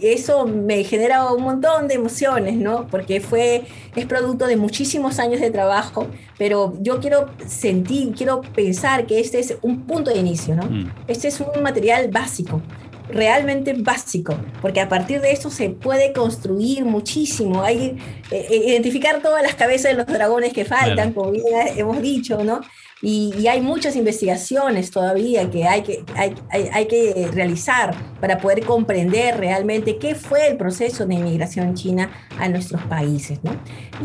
eso 0.02 0.46
me 0.46 0.84
genera 0.84 1.32
un 1.32 1.44
montón 1.44 1.88
de 1.88 1.96
emociones, 1.96 2.56
¿no? 2.56 2.88
Porque 2.88 3.22
fue, 3.22 3.64
es 3.96 4.06
producto 4.06 4.48
de 4.48 4.56
muchísimos 4.56 5.20
años 5.20 5.42
de 5.42 5.52
trabajo, 5.52 6.08
pero 6.38 6.74
yo 6.82 7.00
quiero 7.00 7.30
sentir, 7.48 8.14
quiero 8.16 8.42
pensar 8.42 9.06
que 9.06 9.20
este 9.20 9.40
es 9.40 9.58
un 9.62 9.86
punto 9.86 10.12
de 10.12 10.18
inicio, 10.18 10.56
¿no? 10.56 10.64
Mm. 10.64 10.92
Este 11.08 11.28
es 11.28 11.40
un 11.40 11.62
material 11.62 12.10
básico, 12.10 12.62
realmente 13.10 13.74
básico, 13.74 14.36
porque 14.62 14.82
a 14.82 14.88
partir 14.88 15.22
de 15.22 15.32
eso 15.32 15.50
se 15.50 15.70
puede 15.70 16.14
construir 16.14 16.86
muchísimo, 16.86 17.64
hay 17.64 17.98
eh, 18.32 18.48
eh, 18.50 18.64
identificar 18.68 19.22
todas 19.22 19.42
las 19.42 19.56
cabezas 19.56 19.92
de 19.92 19.98
los 19.98 20.08
dragones 20.08 20.54
que 20.54 20.66
faltan, 20.66 21.14
como 21.14 21.32
bien 21.32 21.44
hemos 21.76 22.02
dicho, 22.02 22.44
¿no? 22.44 22.62
Y, 23.02 23.48
hay 23.48 23.62
muchas 23.62 23.96
investigaciones 23.96 24.92
todavía 24.92 25.50
que 25.50 25.66
hay 25.66 25.84
que, 25.84 26.04
hay, 26.16 26.36
hay, 26.50 26.86
que 26.88 27.30
realizar 27.32 27.96
para 28.20 28.38
poder 28.40 28.66
comprender 28.66 29.38
realmente 29.38 29.98
qué 29.98 30.16
fue 30.16 30.48
el 30.48 30.58
proceso 30.58 31.06
de 31.06 31.16
inmigración 31.16 31.76
china 31.76 32.10
a 32.38 32.50
nuestros 32.50 32.82
países. 32.84 33.40
¿no? 33.42 33.52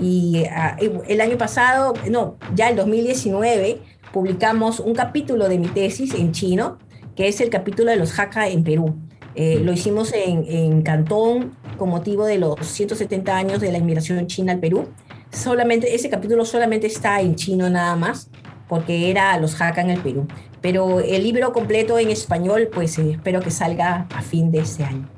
Y 0.00 0.44
ah, 0.50 0.76
el 1.08 1.20
año 1.20 1.36
pasado, 1.36 1.94
no, 2.08 2.36
ya 2.54 2.70
el 2.70 2.76
2019, 2.76 3.80
publicamos 4.12 4.78
un 4.78 4.94
capítulo 4.94 5.48
de 5.48 5.58
mi 5.58 5.66
tesis 5.66 6.14
en 6.14 6.30
chino, 6.30 6.78
que 7.16 7.26
es 7.26 7.40
el 7.40 7.50
capítulo 7.50 7.90
de 7.90 7.96
los 7.96 8.16
Hakka 8.16 8.48
en 8.48 8.62
Perú. 8.62 8.94
Eh, 9.34 9.58
lo 9.60 9.72
hicimos 9.72 10.12
en, 10.12 10.44
en, 10.48 10.82
Cantón 10.82 11.56
con 11.76 11.88
motivo 11.88 12.24
de 12.24 12.38
los 12.38 12.64
170 12.64 13.36
años 13.36 13.60
de 13.60 13.72
la 13.72 13.78
inmigración 13.78 14.24
china 14.28 14.52
al 14.52 14.60
Perú. 14.60 14.86
Solamente, 15.32 15.92
ese 15.96 16.08
capítulo 16.08 16.44
solamente 16.44 16.86
está 16.86 17.20
en 17.20 17.34
chino 17.34 17.68
nada 17.68 17.96
más 17.96 18.30
porque 18.68 19.10
era 19.10 19.38
Los 19.38 19.54
Jaca 19.56 19.80
en 19.80 19.90
el 19.90 20.00
Perú. 20.00 20.26
Pero 20.60 21.00
el 21.00 21.22
libro 21.22 21.52
completo 21.52 21.98
en 21.98 22.10
español, 22.10 22.68
pues 22.72 22.98
eh, 22.98 23.12
espero 23.12 23.40
que 23.40 23.50
salga 23.50 24.06
a 24.14 24.22
fin 24.22 24.50
de 24.50 24.60
este 24.60 24.84
año. 24.84 25.08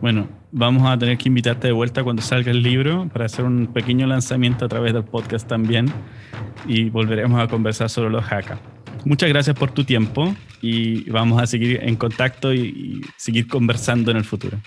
Bueno, 0.00 0.28
vamos 0.50 0.88
a 0.88 0.98
tener 0.98 1.18
que 1.18 1.28
invitarte 1.28 1.68
de 1.68 1.72
vuelta 1.72 2.04
cuando 2.04 2.22
salga 2.22 2.50
el 2.50 2.62
libro 2.62 3.08
para 3.12 3.26
hacer 3.26 3.44
un 3.44 3.68
pequeño 3.68 4.06
lanzamiento 4.06 4.64
a 4.64 4.68
través 4.68 4.92
del 4.92 5.04
podcast 5.04 5.48
también 5.48 5.86
y 6.66 6.90
volveremos 6.90 7.40
a 7.40 7.48
conversar 7.48 7.88
sobre 7.88 8.10
los 8.10 8.24
Jaca. 8.24 8.58
Muchas 9.04 9.28
gracias 9.28 9.56
por 9.56 9.72
tu 9.72 9.84
tiempo 9.84 10.34
y 10.60 11.08
vamos 11.10 11.42
a 11.42 11.46
seguir 11.46 11.80
en 11.82 11.96
contacto 11.96 12.52
y, 12.52 12.60
y 12.60 13.00
seguir 13.16 13.48
conversando 13.48 14.10
en 14.10 14.18
el 14.18 14.24
futuro. 14.24 14.58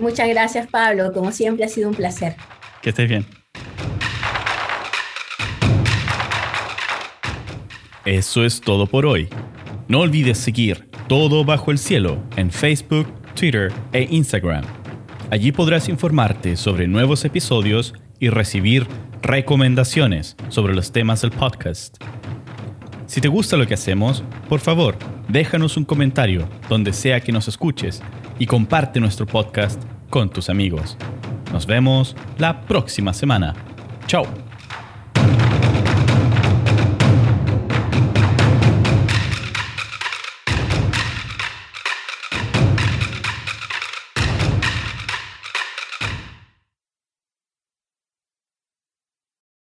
Muchas 0.00 0.28
gracias 0.28 0.66
Pablo, 0.66 1.12
como 1.12 1.30
siempre 1.30 1.64
ha 1.64 1.68
sido 1.68 1.88
un 1.88 1.94
placer. 1.94 2.34
Que 2.82 2.90
estés 2.90 3.08
bien. 3.08 3.24
Eso 8.04 8.44
es 8.44 8.60
todo 8.60 8.86
por 8.86 9.06
hoy. 9.06 9.28
No 9.88 10.00
olvides 10.00 10.36
seguir 10.36 10.90
Todo 11.08 11.42
Bajo 11.44 11.70
el 11.70 11.78
Cielo 11.78 12.22
en 12.36 12.50
Facebook, 12.50 13.06
Twitter 13.34 13.72
e 13.92 14.06
Instagram. 14.10 14.64
Allí 15.30 15.52
podrás 15.52 15.88
informarte 15.88 16.56
sobre 16.56 16.86
nuevos 16.86 17.24
episodios 17.24 17.94
y 18.20 18.28
recibir 18.28 18.86
recomendaciones 19.22 20.36
sobre 20.50 20.74
los 20.74 20.92
temas 20.92 21.22
del 21.22 21.30
podcast. 21.30 21.96
Si 23.06 23.22
te 23.22 23.28
gusta 23.28 23.56
lo 23.56 23.66
que 23.66 23.74
hacemos, 23.74 24.22
por 24.50 24.60
favor, 24.60 24.98
déjanos 25.28 25.78
un 25.78 25.86
comentario 25.86 26.46
donde 26.68 26.92
sea 26.92 27.20
que 27.20 27.32
nos 27.32 27.48
escuches 27.48 28.02
y 28.38 28.44
comparte 28.44 29.00
nuestro 29.00 29.24
podcast 29.24 29.82
con 30.10 30.28
tus 30.28 30.50
amigos. 30.50 30.98
Nos 31.52 31.66
vemos 31.66 32.16
la 32.36 32.60
próxima 32.62 33.14
semana. 33.14 33.54
Chao. 34.06 34.53